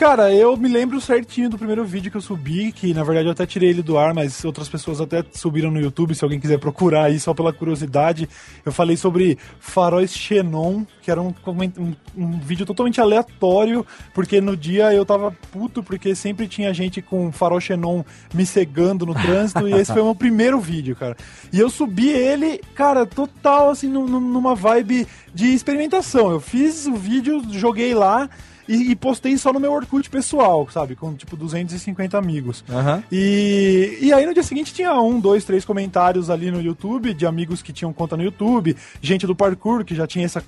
Cara, 0.01 0.33
eu 0.33 0.57
me 0.57 0.67
lembro 0.67 0.99
certinho 0.99 1.47
do 1.47 1.59
primeiro 1.59 1.85
vídeo 1.85 2.09
que 2.09 2.17
eu 2.17 2.21
subi, 2.21 2.71
que 2.71 2.91
na 2.91 3.03
verdade 3.03 3.27
eu 3.27 3.31
até 3.33 3.45
tirei 3.45 3.69
ele 3.69 3.83
do 3.83 3.99
ar, 3.99 4.15
mas 4.15 4.43
outras 4.43 4.67
pessoas 4.67 4.99
até 4.99 5.23
subiram 5.31 5.69
no 5.69 5.79
YouTube, 5.79 6.15
se 6.15 6.23
alguém 6.23 6.39
quiser 6.39 6.57
procurar 6.57 7.03
aí 7.03 7.19
só 7.19 7.35
pela 7.35 7.53
curiosidade. 7.53 8.27
Eu 8.65 8.71
falei 8.71 8.97
sobre 8.97 9.37
faróis 9.59 10.11
Xenon, 10.11 10.85
que 11.03 11.11
era 11.11 11.21
um, 11.21 11.31
um, 11.77 11.93
um 12.17 12.39
vídeo 12.39 12.65
totalmente 12.65 12.99
aleatório, 12.99 13.85
porque 14.11 14.41
no 14.41 14.57
dia 14.57 14.91
eu 14.91 15.05
tava 15.05 15.31
puto, 15.51 15.83
porque 15.83 16.15
sempre 16.15 16.47
tinha 16.47 16.73
gente 16.73 16.99
com 16.99 17.31
farol 17.31 17.61
Xenon 17.61 18.03
me 18.33 18.43
cegando 18.43 19.05
no 19.05 19.13
trânsito, 19.13 19.67
e 19.67 19.73
esse 19.73 19.93
foi 19.93 20.01
o 20.01 20.05
meu 20.05 20.15
primeiro 20.15 20.59
vídeo, 20.59 20.95
cara. 20.95 21.15
E 21.53 21.59
eu 21.59 21.69
subi 21.69 22.09
ele, 22.09 22.59
cara, 22.73 23.05
total, 23.05 23.69
assim, 23.69 23.87
num- 23.87 24.07
num- 24.07 24.19
numa 24.19 24.55
vibe 24.55 25.07
de 25.31 25.53
experimentação. 25.53 26.31
Eu 26.31 26.39
fiz 26.39 26.87
o 26.87 26.95
vídeo, 26.95 27.43
joguei 27.51 27.93
lá, 27.93 28.27
e, 28.73 28.91
e 28.91 28.95
postei 28.95 29.37
só 29.37 29.51
no 29.53 29.59
meu 29.59 29.71
Orkut 29.73 30.09
pessoal, 30.09 30.67
sabe? 30.71 30.95
Com 30.95 31.13
tipo 31.13 31.35
250 31.35 32.17
amigos. 32.17 32.63
Aham. 32.69 33.03
E, 33.11 33.97
e 34.01 34.13
aí 34.13 34.25
no 34.25 34.33
dia 34.33 34.43
seguinte 34.43 34.73
tinha 34.73 34.93
um, 34.99 35.19
dois, 35.19 35.43
três 35.43 35.63
comentários 35.65 36.29
ali 36.29 36.49
no 36.51 36.61
YouTube, 36.61 37.13
de 37.13 37.25
amigos 37.25 37.61
que 37.61 37.71
tinham 37.73 37.91
conta 37.93 38.15
no 38.17 38.23
YouTube, 38.23 38.75
gente 39.01 39.25
do 39.27 39.35
parkour 39.35 39.83
que 39.83 39.95
já 39.95 40.05
tinha 40.07 40.25
esse 40.25 40.39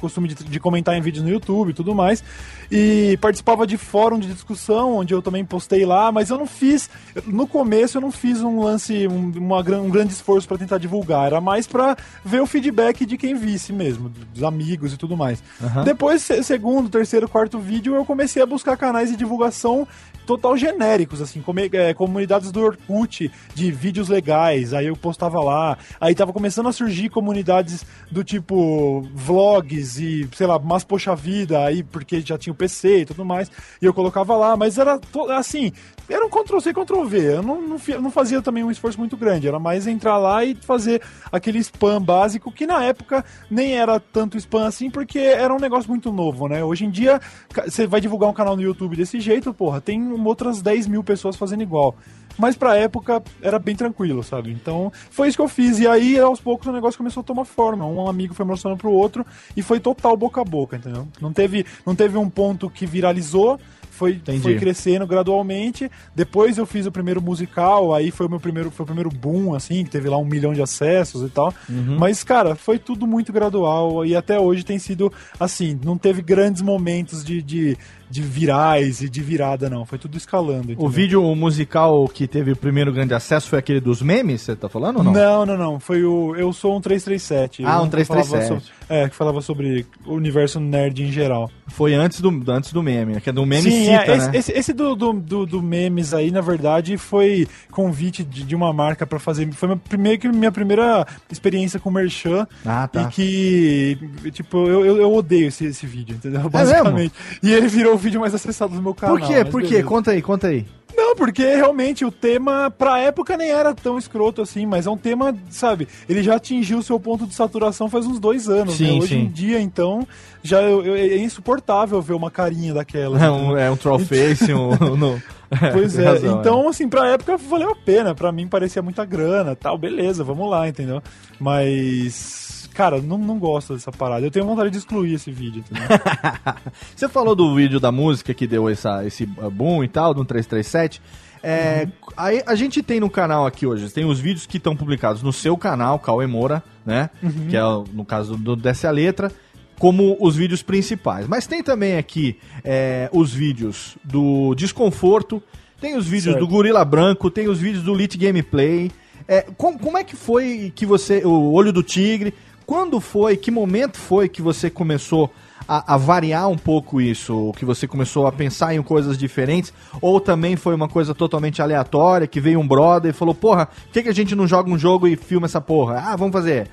costume 0.00 0.28
de, 0.28 0.34
de 0.44 0.60
comentar 0.60 0.96
em 0.96 1.00
vídeos 1.00 1.24
no 1.24 1.30
YouTube 1.30 1.70
e 1.70 1.74
tudo 1.74 1.94
mais. 1.94 2.22
E 2.70 3.18
participava 3.20 3.66
de 3.66 3.76
fórum 3.76 4.18
de 4.18 4.28
discussão, 4.32 4.96
onde 4.96 5.12
eu 5.12 5.20
também 5.20 5.44
postei 5.44 5.84
lá, 5.84 6.10
mas 6.10 6.30
eu 6.30 6.38
não 6.38 6.46
fiz. 6.46 6.88
No 7.26 7.46
começo 7.46 7.98
eu 7.98 8.00
não 8.00 8.10
fiz 8.10 8.42
um 8.42 8.62
lance, 8.62 9.06
um, 9.08 9.30
uma, 9.36 9.58
um 9.58 9.90
grande 9.90 10.12
esforço 10.12 10.46
pra 10.48 10.56
tentar 10.56 10.78
divulgar. 10.78 11.26
Era 11.26 11.40
mais 11.40 11.66
pra 11.66 11.96
ver 12.24 12.40
o 12.40 12.46
feedback 12.46 13.04
de 13.04 13.16
quem 13.16 13.34
visse 13.34 13.72
mesmo, 13.72 14.08
dos 14.32 14.42
amigos 14.42 14.92
e 14.92 14.96
tudo 14.96 15.16
mais. 15.16 15.42
Aham. 15.62 15.84
Depois, 15.84 16.22
se- 16.22 16.42
segundo, 16.42 16.88
terceiro, 16.88 17.28
quarto 17.28 17.58
vídeo, 17.58 17.71
eu 17.84 18.04
comecei 18.04 18.42
a 18.42 18.46
buscar 18.46 18.76
canais 18.76 19.10
de 19.10 19.16
divulgação 19.16 19.86
total 20.26 20.56
genéricos, 20.56 21.20
assim, 21.20 21.40
come- 21.42 21.68
é, 21.72 21.92
comunidades 21.94 22.52
do 22.52 22.60
Orkut, 22.60 23.30
de 23.54 23.72
vídeos 23.72 24.08
legais, 24.08 24.72
aí 24.72 24.86
eu 24.86 24.96
postava 24.96 25.42
lá. 25.42 25.76
Aí 26.00 26.14
tava 26.14 26.32
começando 26.32 26.68
a 26.68 26.72
surgir 26.72 27.08
comunidades 27.08 27.84
do 28.10 28.22
tipo 28.22 29.00
vlogs 29.14 29.98
e, 29.98 30.28
sei 30.34 30.46
lá, 30.46 30.58
mas 30.60 30.84
poxa 30.84 31.14
vida, 31.16 31.64
aí 31.64 31.82
porque 31.82 32.20
já 32.20 32.38
tinha 32.38 32.52
o 32.52 32.56
PC 32.56 33.00
e 33.00 33.04
tudo 33.06 33.24
mais, 33.24 33.50
e 33.80 33.84
eu 33.84 33.92
colocava 33.92 34.36
lá, 34.36 34.56
mas 34.56 34.78
era 34.78 35.00
assim, 35.36 35.72
era 36.08 36.24
um 36.24 36.30
Ctrl-C, 36.30 36.72
Ctrl-V, 36.72 37.18
eu 37.38 37.42
não, 37.42 37.60
não, 37.60 37.78
não 38.00 38.10
fazia 38.10 38.40
também 38.40 38.62
um 38.62 38.70
esforço 38.70 38.98
muito 39.00 39.16
grande, 39.16 39.48
era 39.48 39.58
mais 39.58 39.86
entrar 39.88 40.18
lá 40.18 40.44
e 40.44 40.54
fazer 40.54 41.02
aquele 41.32 41.58
spam 41.58 42.00
básico, 42.00 42.52
que 42.52 42.66
na 42.66 42.82
época 42.84 43.24
nem 43.50 43.74
era 43.76 43.98
tanto 43.98 44.36
spam 44.38 44.66
assim, 44.66 44.88
porque 44.88 45.18
era 45.18 45.52
um 45.52 45.58
negócio 45.58 45.90
muito 45.90 46.12
novo, 46.12 46.46
né? 46.48 46.62
Hoje 46.62 46.84
em 46.84 46.90
dia, 46.90 47.20
você 47.52 47.86
vai 47.86 48.00
divulgar 48.00 48.28
um 48.28 48.32
canal 48.34 48.56
no 48.56 48.62
YouTube 48.62 48.96
desse 48.96 49.20
jeito, 49.20 49.52
porra, 49.52 49.80
tem 49.80 50.12
outras 50.24 50.62
10 50.62 50.86
mil 50.86 51.04
pessoas 51.04 51.36
fazendo 51.36 51.62
igual. 51.62 51.94
mas 52.38 52.56
pra 52.56 52.76
época 52.76 53.22
era 53.42 53.58
bem 53.58 53.76
tranquilo, 53.76 54.22
sabe? 54.22 54.50
Então 54.50 54.90
foi 55.10 55.28
isso 55.28 55.36
que 55.36 55.42
eu 55.42 55.48
fiz. 55.48 55.78
E 55.78 55.86
aí, 55.86 56.18
aos 56.18 56.40
poucos, 56.40 56.66
o 56.66 56.72
negócio 56.72 56.96
começou 56.96 57.20
a 57.20 57.24
tomar 57.24 57.44
forma. 57.44 57.84
Um 57.86 58.08
amigo 58.08 58.34
foi 58.34 58.46
mostrando 58.46 58.76
pro 58.76 58.90
outro 58.90 59.24
e 59.56 59.62
foi 59.62 59.78
total 59.80 60.16
boca 60.16 60.40
a 60.40 60.44
boca, 60.44 60.76
entendeu? 60.76 61.06
Não 61.20 61.32
teve, 61.32 61.66
não 61.84 61.94
teve 61.94 62.16
um 62.16 62.30
ponto 62.30 62.70
que 62.70 62.86
viralizou. 62.86 63.60
Foi, 63.92 64.20
foi 64.40 64.56
crescendo 64.56 65.06
gradualmente. 65.06 65.90
Depois 66.16 66.56
eu 66.56 66.64
fiz 66.64 66.86
o 66.86 66.90
primeiro 66.90 67.20
musical, 67.20 67.94
aí 67.94 68.10
foi 68.10 68.26
o 68.26 68.30
meu 68.30 68.40
primeiro, 68.40 68.70
foi 68.70 68.84
o 68.84 68.86
primeiro 68.86 69.10
boom, 69.10 69.54
assim, 69.54 69.84
que 69.84 69.90
teve 69.90 70.08
lá 70.08 70.16
um 70.16 70.24
milhão 70.24 70.54
de 70.54 70.62
acessos 70.62 71.22
e 71.22 71.30
tal. 71.30 71.52
Uhum. 71.68 71.98
Mas, 71.98 72.24
cara, 72.24 72.54
foi 72.56 72.78
tudo 72.78 73.06
muito 73.06 73.32
gradual 73.32 74.04
e 74.06 74.16
até 74.16 74.40
hoje 74.40 74.64
tem 74.64 74.78
sido 74.78 75.12
assim, 75.38 75.78
não 75.84 75.98
teve 75.98 76.22
grandes 76.22 76.62
momentos 76.62 77.22
de, 77.22 77.42
de, 77.42 77.76
de 78.12 78.20
virais 78.20 79.00
e 79.00 79.08
de 79.08 79.22
virada, 79.22 79.70
não. 79.70 79.86
Foi 79.86 79.98
tudo 79.98 80.18
escalando. 80.18 80.68
O 80.68 80.72
entendeu? 80.72 80.88
vídeo 80.88 81.34
musical 81.34 82.06
que 82.06 82.26
teve 82.28 82.52
o 82.52 82.56
primeiro 82.56 82.92
grande 82.92 83.14
acesso 83.14 83.48
foi 83.48 83.58
aquele 83.58 83.80
dos 83.80 84.02
memes, 84.02 84.42
você 84.42 84.54
tá 84.54 84.68
falando 84.68 84.98
ou 84.98 85.02
não? 85.04 85.12
Não, 85.12 85.46
não, 85.46 85.56
não. 85.56 85.80
Foi 85.80 86.04
o 86.04 86.36
Eu 86.36 86.52
Sou 86.52 86.76
um 86.76 86.80
337. 86.80 87.64
Ah, 87.64 87.80
um 87.80 87.88
que 87.88 88.04
falava 88.04 88.26
337. 88.28 88.48
sobre- 88.48 88.82
é, 88.88 89.08
que 89.08 89.16
falava 89.16 89.40
sobre 89.40 89.86
o 90.04 90.12
universo 90.12 90.60
nerd 90.60 91.02
em 91.02 91.10
geral. 91.10 91.50
Foi 91.68 91.94
antes 91.94 92.20
do, 92.20 92.28
antes 92.48 92.72
do 92.74 92.82
meme, 92.82 93.18
que 93.22 93.30
é 93.30 93.32
do 93.32 93.46
meme 93.46 93.70
Sim, 93.70 93.84
cita, 93.86 94.12
é, 94.12 94.16
esse, 94.16 94.26
né? 94.30 94.38
esse, 94.38 94.52
esse 94.52 94.72
do, 94.74 94.94
do, 94.94 95.12
do, 95.14 95.46
do 95.46 95.62
memes 95.62 96.12
aí, 96.12 96.30
na 96.30 96.42
verdade, 96.42 96.98
foi 96.98 97.48
convite 97.70 98.22
de, 98.22 98.44
de 98.44 98.54
uma 98.54 98.70
marca 98.72 99.06
pra 99.06 99.18
fazer. 99.18 99.50
Foi 99.52 99.68
minha, 99.68 99.78
primeiro 99.78 100.18
que 100.20 100.28
minha 100.28 100.52
primeira 100.52 101.06
experiência 101.30 101.80
com 101.80 101.90
Merchan. 101.90 102.46
Ah, 102.66 102.86
tá. 102.86 103.02
E 103.02 103.06
que, 103.06 103.98
tipo, 104.32 104.58
eu, 104.68 104.84
eu, 104.84 104.96
eu 104.98 105.14
odeio 105.14 105.48
esse, 105.48 105.64
esse 105.64 105.86
vídeo, 105.86 106.16
entendeu? 106.16 106.42
É 106.42 106.48
Basicamente. 106.50 107.14
e 107.42 107.50
ele 107.50 107.68
virou 107.68 107.94
o 107.94 107.98
vídeo 108.02 108.20
mais 108.20 108.34
acessado 108.34 108.74
do 108.74 108.82
meu 108.82 108.94
canal. 108.94 109.16
Por 109.16 109.26
quê? 109.26 109.44
Por 109.44 109.62
quê? 109.62 109.82
Conta 109.82 110.10
aí, 110.10 110.20
conta 110.22 110.48
aí. 110.48 110.66
Não, 110.94 111.16
porque 111.16 111.42
realmente 111.42 112.04
o 112.04 112.10
tema, 112.12 112.70
pra 112.70 112.98
época, 112.98 113.34
nem 113.34 113.50
era 113.50 113.74
tão 113.74 113.96
escroto 113.96 114.42
assim, 114.42 114.66
mas 114.66 114.86
é 114.86 114.90
um 114.90 114.96
tema, 114.96 115.34
sabe, 115.48 115.88
ele 116.06 116.22
já 116.22 116.36
atingiu 116.36 116.78
o 116.78 116.82
seu 116.82 117.00
ponto 117.00 117.26
de 117.26 117.34
saturação 117.34 117.88
faz 117.88 118.04
uns 118.06 118.20
dois 118.20 118.46
anos, 118.46 118.74
Sim, 118.74 118.84
né? 118.98 118.98
Hoje 118.98 119.08
sim. 119.14 119.20
em 119.22 119.28
dia, 119.28 119.58
então, 119.58 120.06
já 120.42 120.60
eu- 120.60 120.84
eu- 120.84 120.94
é 120.94 121.16
insuportável 121.16 122.00
ver 122.02 122.12
uma 122.12 122.30
carinha 122.30 122.74
daquela. 122.74 123.18
É 123.22 123.30
um, 123.30 123.56
é 123.56 123.70
um 123.70 123.76
trollface, 123.76 124.52
um... 124.52 124.70
no- 124.96 125.22
Pois 125.72 125.94
tem 125.94 126.04
é, 126.04 126.08
razão, 126.08 126.40
então, 126.40 126.68
assim, 126.68 126.86
pra 126.88 127.08
época 127.08 127.38
valeu 127.38 127.70
a 127.70 127.74
pena. 127.76 128.14
Pra 128.14 128.30
mim 128.30 128.46
parecia 128.46 128.82
muita 128.82 129.04
grana 129.06 129.56
tal, 129.56 129.78
beleza, 129.78 130.22
vamos 130.22 130.50
lá, 130.50 130.68
entendeu? 130.68 131.02
Mas, 131.40 132.61
cara, 132.72 133.00
não, 133.00 133.18
não 133.18 133.38
gosto 133.38 133.74
dessa 133.74 133.92
parada. 133.92 134.24
Eu 134.26 134.30
tenho 134.30 134.46
vontade 134.46 134.70
de 134.70 134.78
excluir 134.78 135.14
esse 135.14 135.30
vídeo? 135.30 135.62
Você 136.94 137.08
falou 137.08 137.34
do 137.34 137.54
vídeo 137.54 137.78
da 137.80 137.92
música 137.92 138.32
que 138.34 138.46
deu 138.46 138.68
essa, 138.68 139.04
esse 139.06 139.26
boom 139.26 139.82
e 139.84 139.88
tal, 139.88 140.14
do 140.14 140.24
337. 140.24 141.00
É, 141.44 141.88
aí 142.16 142.40
a 142.46 142.54
gente 142.54 142.82
tem 142.82 143.00
no 143.00 143.10
canal 143.10 143.44
aqui 143.46 143.66
hoje, 143.66 143.90
tem 143.90 144.04
os 144.04 144.20
vídeos 144.20 144.46
que 144.46 144.58
estão 144.58 144.76
publicados 144.76 145.22
no 145.22 145.32
seu 145.32 145.56
canal, 145.56 145.98
Cauê 145.98 146.26
Moura, 146.26 146.62
né? 146.86 147.10
Uhum. 147.22 147.48
Que 147.48 147.56
é 147.56 147.62
no 147.92 148.04
caso 148.04 148.36
do 148.36 148.54
Desce 148.54 148.86
a 148.86 148.90
Letra, 148.92 149.30
como 149.78 150.16
os 150.20 150.36
vídeos 150.36 150.62
principais. 150.62 151.26
Mas 151.26 151.46
tem 151.46 151.60
também 151.62 151.96
aqui 151.96 152.38
é, 152.62 153.10
os 153.12 153.32
vídeos 153.34 153.96
do 154.04 154.54
Desconforto, 154.54 155.42
tem 155.80 155.96
os 155.96 156.06
vídeos 156.06 156.34
Certo. 156.34 156.38
do 156.38 156.46
Gorila 156.46 156.84
Branco, 156.84 157.28
tem 157.28 157.48
os 157.48 157.58
vídeos 157.58 157.82
do 157.82 157.92
Lit 157.92 158.16
Gameplay. 158.16 158.92
É, 159.26 159.42
com- 159.56 159.76
como 159.76 159.98
é 159.98 160.04
que 160.04 160.14
foi 160.14 160.72
que 160.74 160.86
você. 160.86 161.22
O 161.24 161.52
Olho 161.52 161.72
do 161.72 161.82
Tigre. 161.82 162.32
Quando 162.66 163.00
foi, 163.00 163.36
que 163.36 163.50
momento 163.50 163.98
foi 163.98 164.28
que 164.28 164.40
você 164.42 164.70
começou 164.70 165.30
a, 165.68 165.94
a 165.94 165.96
variar 165.96 166.48
um 166.48 166.56
pouco 166.58 167.00
isso? 167.00 167.52
Que 167.56 167.64
você 167.64 167.86
começou 167.86 168.26
a 168.26 168.32
pensar 168.32 168.74
em 168.74 168.82
coisas 168.82 169.16
diferentes? 169.18 169.72
Ou 170.00 170.20
também 170.20 170.56
foi 170.56 170.74
uma 170.74 170.88
coisa 170.88 171.14
totalmente 171.14 171.60
aleatória, 171.62 172.26
que 172.26 172.40
veio 172.40 172.58
um 172.60 172.66
brother 172.66 173.10
e 173.10 173.14
falou, 173.14 173.34
porra, 173.34 173.66
por 173.66 173.92
que, 173.92 174.02
que 174.04 174.08
a 174.08 174.14
gente 174.14 174.34
não 174.34 174.46
joga 174.46 174.70
um 174.70 174.78
jogo 174.78 175.06
e 175.06 175.16
filma 175.16 175.46
essa 175.46 175.60
porra? 175.60 176.02
Ah, 176.06 176.16
vamos 176.16 176.32
fazer. 176.32 176.68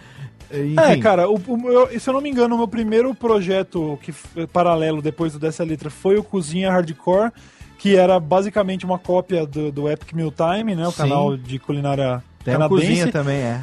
Enfim. 0.52 0.76
É, 0.80 0.98
cara, 0.98 1.30
o, 1.30 1.36
o 1.36 1.58
meu- 1.58 2.00
se 2.00 2.10
eu 2.10 2.14
não 2.14 2.22
me 2.22 2.30
engano, 2.30 2.56
o 2.56 2.58
meu 2.58 2.68
primeiro 2.68 3.14
projeto 3.14 4.00
que 4.02 4.12
paralelo 4.48 5.00
depois 5.02 5.34
do 5.34 5.40
dessa 5.40 5.64
letra 5.64 5.92
foi 5.92 6.18
o 6.18 6.24
Cozinha 6.24 6.72
Hardcore, 6.72 7.32
que 7.78 7.96
era 7.96 8.20
basicamente 8.20 8.84
uma 8.84 8.98
cópia 8.98 9.46
do, 9.46 9.72
do 9.72 9.88
Epic 9.90 10.12
Meal 10.14 10.32
Time, 10.32 10.76
né? 10.76 10.88
O 10.88 10.92
Sim. 10.92 10.98
canal 10.98 11.38
de 11.38 11.60
culinária 11.60 12.24
Tem 12.44 12.56
canadense. 12.56 12.82
cozinha 12.88 13.12
também, 13.12 13.36
é. 13.38 13.62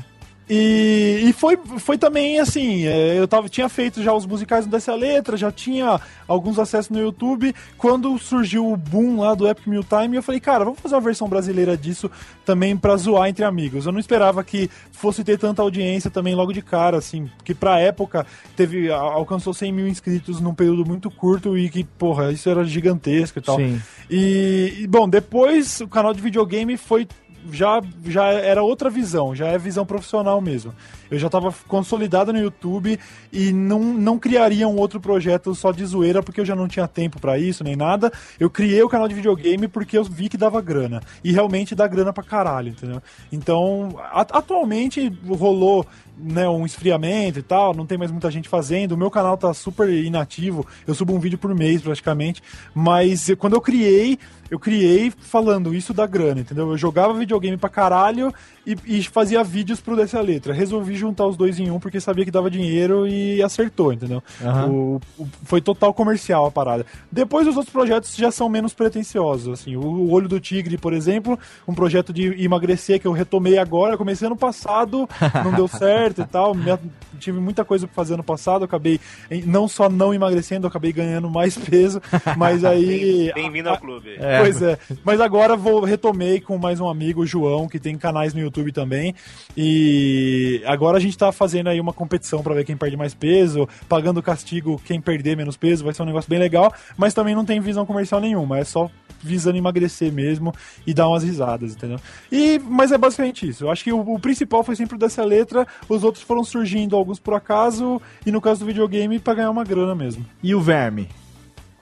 E, 0.49 1.25
e 1.25 1.33
foi, 1.33 1.57
foi 1.79 1.99
também 1.99 2.39
assim, 2.39 2.87
é, 2.87 3.19
eu 3.19 3.27
tava, 3.27 3.49
tinha 3.49 3.69
feito 3.69 4.01
já 4.01 4.13
os 4.13 4.25
musicais 4.25 4.65
dessa 4.65 4.95
letra, 4.95 5.37
já 5.37 5.51
tinha 5.51 6.01
alguns 6.27 6.59
acessos 6.59 6.91
no 6.91 7.01
YouTube. 7.01 7.53
Quando 7.77 8.17
surgiu 8.19 8.71
o 8.71 8.77
boom 8.77 9.21
lá 9.21 9.35
do 9.35 9.49
Epic 9.49 9.67
Meal 9.67 9.83
Time, 9.83 10.17
eu 10.17 10.23
falei, 10.23 10.41
cara, 10.41 10.65
vamos 10.65 10.79
fazer 10.79 10.95
uma 10.95 11.01
versão 11.01 11.29
brasileira 11.29 11.77
disso 11.77 12.09
também 12.45 12.77
pra 12.77 12.97
zoar 12.97 13.29
entre 13.29 13.45
amigos. 13.45 13.87
Eu 13.87 13.93
não 13.93 13.99
esperava 13.99 14.45
que 14.45 14.71
fosse 14.93 15.25
ter 15.25 15.37
tanta 15.37 15.63
audiência 15.63 16.11
também 16.11 16.35
logo 16.37 16.53
de 16.53 16.63
cara, 16.63 16.99
assim, 16.99 17.29
que 17.45 17.53
pra 17.53 17.81
época 17.81 18.25
teve, 18.55 18.91
alcançou 18.93 19.53
100 19.53 19.73
mil 19.73 19.89
inscritos 19.89 20.41
num 20.41 20.55
período 20.55 20.87
muito 20.87 21.11
curto 21.11 21.59
e 21.59 21.69
que, 21.69 21.83
porra, 21.83 22.31
isso 22.31 22.49
era 22.49 22.65
gigantesco 22.65 23.41
e 23.41 23.43
tal. 23.43 23.57
Sim. 23.57 23.83
E, 24.09 24.79
e, 24.81 24.87
bom, 24.87 25.09
depois 25.09 25.81
o 25.81 25.89
canal 25.89 26.15
de 26.15 26.21
videogame 26.21 26.77
foi 26.77 27.09
já, 27.51 27.81
já 28.05 28.27
era 28.27 28.63
outra 28.63 28.91
visão, 28.91 29.35
já 29.35 29.47
é 29.49 29.59
visão 29.59 29.87
profissional 29.87 30.41
mesmo. 30.41 30.75
Eu 31.11 31.19
já 31.19 31.27
estava 31.27 31.55
consolidado 31.69 32.33
no 32.33 32.39
YouTube 32.39 32.99
e 33.33 33.53
não, 33.53 33.81
não 33.81 34.19
criaria 34.19 34.67
um 34.67 34.77
outro 34.77 35.01
projeto 35.01 35.55
só 35.55 35.73
de 35.73 35.85
zoeira 35.85 36.23
porque 36.23 36.41
eu 36.41 36.45
já 36.45 36.57
não 36.57 36.67
tinha 36.67 36.89
tempo 36.89 37.21
para 37.21 37.39
isso 37.39 37.63
nem 37.63 37.77
nada. 37.77 38.13
Eu 38.39 38.51
criei 38.51 38.83
o 38.83 38.89
canal 38.89 39.09
de 39.09 39.15
videogame 39.15 39.69
porque 39.69 39.97
eu 39.97 40.05
vi 40.05 40.29
que 40.29 40.37
dava 40.37 40.61
grana. 40.61 41.01
E 41.23 41.33
realmente 41.33 41.75
dá 41.75 41.87
grana 41.87 42.13
pra 42.13 42.25
caralho, 42.25 42.71
entendeu? 42.71 43.03
Então, 43.31 43.97
atualmente 44.13 45.13
rolou 45.29 45.87
né, 46.19 46.49
um 46.49 46.65
esfriamento 46.67 47.39
e 47.39 47.43
tal, 47.43 47.75
não 47.75 47.87
tem 47.87 47.99
mais 47.99 48.11
muita 48.11 48.31
gente 48.31 48.49
fazendo. 48.49 48.93
O 48.93 48.97
meu 48.97 49.11
canal 49.11 49.37
tá 49.37 49.53
super 49.55 49.89
inativo, 49.89 50.67
eu 50.87 50.95
subo 50.95 51.15
um 51.15 51.21
vídeo 51.21 51.39
por 51.39 51.55
mês 51.55 51.83
praticamente. 51.83 52.43
Mas 52.75 53.31
quando 53.39 53.55
eu 53.55 53.61
criei, 53.61 54.19
eu 54.51 54.59
criei 54.59 55.11
falando 55.19 55.75
isso 55.75 55.93
da 55.93 56.07
grana, 56.07 56.41
entendeu? 56.41 56.71
Eu 56.71 56.79
jogava 56.79 57.13
videogame 57.15 57.57
pra 57.57 57.69
caralho 57.69 58.33
e, 58.65 58.77
e 58.87 59.03
fazia 59.03 59.43
vídeos 59.43 59.81
pro 59.81 59.97
Dessa 59.97 60.21
Letra. 60.21 60.53
Resolvi 60.53 60.95
juntar 60.97 61.27
os 61.27 61.37
dois 61.37 61.59
em 61.59 61.71
um 61.71 61.81
porque 61.81 62.01
sabia 62.01 62.25
que 62.25 62.31
dava 62.31 62.49
dinheiro 62.51 63.07
e 63.09 63.43
acertou, 63.43 63.93
entendeu? 63.93 64.23
Aham. 64.43 64.71
O- 64.71 65.01
o- 65.19 65.27
foi 65.45 65.61
total 65.61 65.93
comercial 65.93 66.47
a 66.47 66.51
parada. 66.51 66.87
Depois 67.11 67.47
os 67.49 67.57
outros 67.57 67.73
projetos 67.73 68.15
já 68.15 68.31
são 68.31 68.49
menos 68.49 68.73
pretensiosos, 68.73 69.53
assim. 69.61 69.77
O 69.77 70.11
Olho 70.11 70.29
do 70.29 70.39
Tigre, 70.39 70.79
por 70.79 70.93
exemplo, 70.93 71.37
um 71.67 71.75
projeto 71.75 72.13
de 72.13 72.41
emagrecer 72.43 73.01
que 73.01 73.07
eu 73.07 73.13
retomei 73.13 73.59
agora, 73.59 73.97
comecei 73.97 74.27
ano 74.27 74.37
passado, 74.37 75.09
não 75.45 75.53
deu 75.53 75.67
certo 75.67 76.06
e 76.23 76.25
tal. 76.27 76.55
me- 76.55 76.79
tive 77.19 77.41
muita 77.41 77.65
coisa 77.65 77.87
pra 77.87 77.95
fazer 77.95 78.15
ano 78.15 78.23
passado, 78.23 78.65
acabei 78.65 79.01
em- 79.31 79.43
não 79.43 79.67
só 79.67 79.89
não 79.89 80.13
emagrecendo, 80.13 80.67
acabei 80.67 80.93
ganhando 80.93 81.31
mais 81.31 81.57
peso, 81.57 82.01
mas 82.37 82.65
aí 82.65 83.33
Bem-vindo 83.35 83.69
ao 83.71 83.79
clube. 83.79 84.11
Pois 84.41 84.61
é. 84.63 84.79
Mas 85.05 85.21
agora 85.21 85.57
vou 85.57 85.83
retomei 85.85 86.41
com 86.41 86.59
mais 86.59 86.79
um 86.81 86.89
amigo, 86.89 87.23
o 87.23 87.27
João, 87.27 87.67
que 87.69 87.79
tem 87.81 87.97
canais 87.97 88.35
no 88.35 88.41
YouTube 88.41 88.71
também. 88.73 89.15
E 89.57 90.63
agora 90.67 90.99
a 90.99 91.01
gente 91.01 91.17
tá 91.17 91.33
fazendo 91.33 91.69
aí 91.69 91.81
uma 91.81 91.93
competição 91.93 92.43
pra 92.43 92.55
ver 92.55 92.65
quem 92.65 92.77
perde 92.77 92.97
mais 92.97 93.15
peso, 93.15 93.69
pagando 93.89 94.23
castigo 94.23 94.81
quem 94.85 95.01
perder 95.01 95.37
menos 95.37 95.57
peso, 95.57 95.85
vai 95.85 95.95
ser 95.95 96.03
um 96.03 96.07
negócio 96.07 96.29
bem 96.29 96.39
legal, 96.39 96.73
mas 96.97 97.15
também 97.15 97.35
não 97.35 97.45
tem 97.45 97.59
visão 97.61 97.87
comercial 97.87 98.21
nenhuma, 98.21 98.59
é 98.59 98.65
só 98.65 98.91
visando 99.23 99.57
emagrecer 99.57 100.13
mesmo 100.13 100.53
e 100.87 100.93
dar 100.93 101.09
umas 101.09 101.25
risadas, 101.25 101.73
entendeu? 101.73 101.99
E 102.31 102.61
mas 102.61 102.93
é 102.93 102.99
basicamente 102.99 103.49
isso. 103.49 103.65
Eu 103.65 103.71
acho 103.71 103.83
que 103.83 103.93
o, 103.93 103.99
o 104.15 104.21
principal 104.21 104.63
foi 104.63 104.77
sempre 104.77 104.97
dessa 104.99 105.25
letra, 105.25 105.67
os 105.97 106.05
outros 106.05 106.23
foram 106.23 106.45
surgindo 106.45 106.95
alguns 106.95 107.19
por 107.19 107.35
acaso 107.35 108.01
e 108.25 108.31
no 108.31 108.41
caso 108.41 108.61
do 108.61 108.67
videogame 108.67 109.19
pra 109.19 109.35
ganhar 109.35 109.51
uma 109.51 109.65
grana 109.65 109.95
mesmo. 109.95 110.25
E 110.43 110.55
o 110.55 110.61
Verme? 110.61 111.09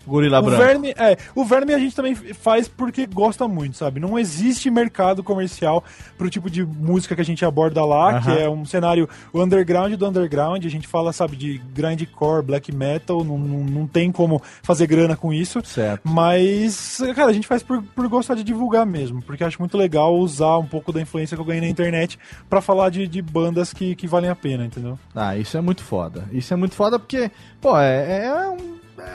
Gorila 0.07 0.41
O 0.41 0.43
Branco. 0.43 0.63
verme, 0.63 0.91
é, 0.97 1.17
o 1.35 1.45
verme 1.45 1.73
a 1.75 1.79
gente 1.79 1.95
também 1.97 2.15
faz 2.15 2.69
porque 2.69 3.07
gosta 3.07 3.47
muito, 3.49 3.77
sabe? 3.77 4.01
Não 4.01 4.19
existe 4.19 4.71
mercado 4.71 5.23
comercial 5.23 5.83
pro 6.19 6.29
tipo 6.31 6.51
de 6.51 6.65
música 6.65 7.15
que 7.15 7.21
a 7.21 7.25
gente 7.25 7.45
aborda 7.45 7.85
lá, 7.85 8.17
Aham. 8.17 8.21
que 8.21 8.43
é 8.43 8.49
um 8.49 8.65
cenário 8.65 9.09
o 9.33 9.43
underground 9.43 9.95
do 9.95 10.07
underground. 10.07 10.65
A 10.65 10.69
gente 10.69 10.87
fala, 10.87 11.13
sabe, 11.13 11.37
de 11.37 11.59
grindcore, 11.75 12.43
black 12.43 12.73
metal, 12.75 13.25
não, 13.25 13.39
não, 13.39 13.65
não 13.65 13.87
tem 13.87 14.11
como 14.13 14.43
fazer 14.63 14.87
grana 14.87 15.17
com 15.17 15.33
isso. 15.33 15.61
Certo. 15.65 16.03
Mas, 16.05 17.01
cara, 17.15 17.31
a 17.31 17.33
gente 17.33 17.47
faz 17.47 17.63
por, 17.63 17.83
por 17.83 18.09
gostar 18.09 18.35
de 18.35 18.45
divulgar 18.45 18.85
mesmo, 18.87 19.23
porque 19.23 19.45
acho 19.45 19.61
muito 19.61 19.77
legal 19.77 20.15
usar 20.17 20.59
um 20.59 20.67
pouco 20.67 20.93
da 20.93 21.01
influência 21.01 21.37
que 21.37 21.41
eu 21.41 21.45
ganhei 21.47 21.61
na 21.63 21.69
internet 21.69 22.19
pra 22.49 22.61
falar 22.61 22.91
de, 22.91 23.07
de 23.09 23.21
bandas 23.23 23.73
que, 23.73 23.95
que 23.95 24.07
valem 24.07 24.31
a 24.31 24.35
pena, 24.37 24.65
entendeu? 24.65 24.99
Ah, 25.15 25.37
isso 25.37 25.57
é 25.57 25.61
muito 25.61 25.83
foda. 25.83 26.25
Isso 26.33 26.53
é 26.53 26.57
muito 26.57 26.75
foda 26.75 26.99
porque, 26.99 27.31
pô, 27.61 27.79
é, 27.79 28.27
é, 28.27 28.49
um- 28.51 28.75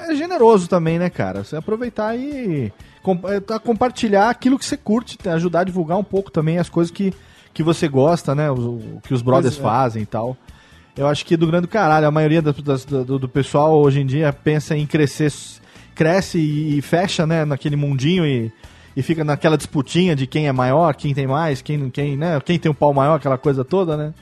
é 0.09 0.15
generoso 0.15 0.67
também, 0.67 0.97
né, 0.99 1.09
cara? 1.09 1.43
Você 1.43 1.55
aproveitar 1.55 2.15
e 2.17 2.71
com- 3.03 3.19
é, 3.25 3.39
tá, 3.39 3.59
compartilhar 3.59 4.29
aquilo 4.29 4.57
que 4.59 4.65
você 4.65 4.77
curte, 4.77 5.17
tá, 5.17 5.33
ajudar 5.33 5.61
a 5.61 5.63
divulgar 5.63 5.97
um 5.97 6.03
pouco 6.03 6.31
também 6.31 6.57
as 6.57 6.69
coisas 6.69 6.91
que, 6.91 7.13
que 7.53 7.63
você 7.63 7.87
gosta, 7.87 8.33
né? 8.35 8.49
O, 8.51 8.55
o 8.55 9.01
que 9.03 9.13
os 9.13 9.21
brothers 9.21 9.57
é. 9.57 9.61
fazem 9.61 10.03
e 10.03 10.05
tal. 10.05 10.35
Eu 10.97 11.07
acho 11.07 11.25
que 11.25 11.37
do 11.37 11.47
grande 11.47 11.67
caralho, 11.67 12.07
a 12.07 12.11
maioria 12.11 12.41
das- 12.41 12.85
do, 12.85 13.17
do 13.19 13.29
pessoal 13.29 13.79
hoje 13.79 14.01
em 14.01 14.05
dia 14.05 14.33
pensa 14.33 14.75
em 14.75 14.85
crescer, 14.85 15.31
cresce 15.95 16.37
e, 16.39 16.77
e 16.77 16.81
fecha, 16.81 17.25
né, 17.25 17.45
naquele 17.45 17.75
mundinho 17.75 18.25
e, 18.25 18.51
e 18.97 19.01
fica 19.01 19.23
naquela 19.23 19.55
disputinha 19.57 20.15
de 20.15 20.27
quem 20.27 20.47
é 20.47 20.51
maior, 20.51 20.93
quem 20.95 21.13
tem 21.13 21.25
mais, 21.27 21.61
quem, 21.61 21.89
quem, 21.89 22.17
né, 22.17 22.39
quem 22.43 22.59
tem 22.59 22.69
um 22.71 22.75
pau 22.75 22.93
maior, 22.93 23.15
aquela 23.15 23.37
coisa 23.37 23.63
toda, 23.63 23.95
né? 23.95 24.13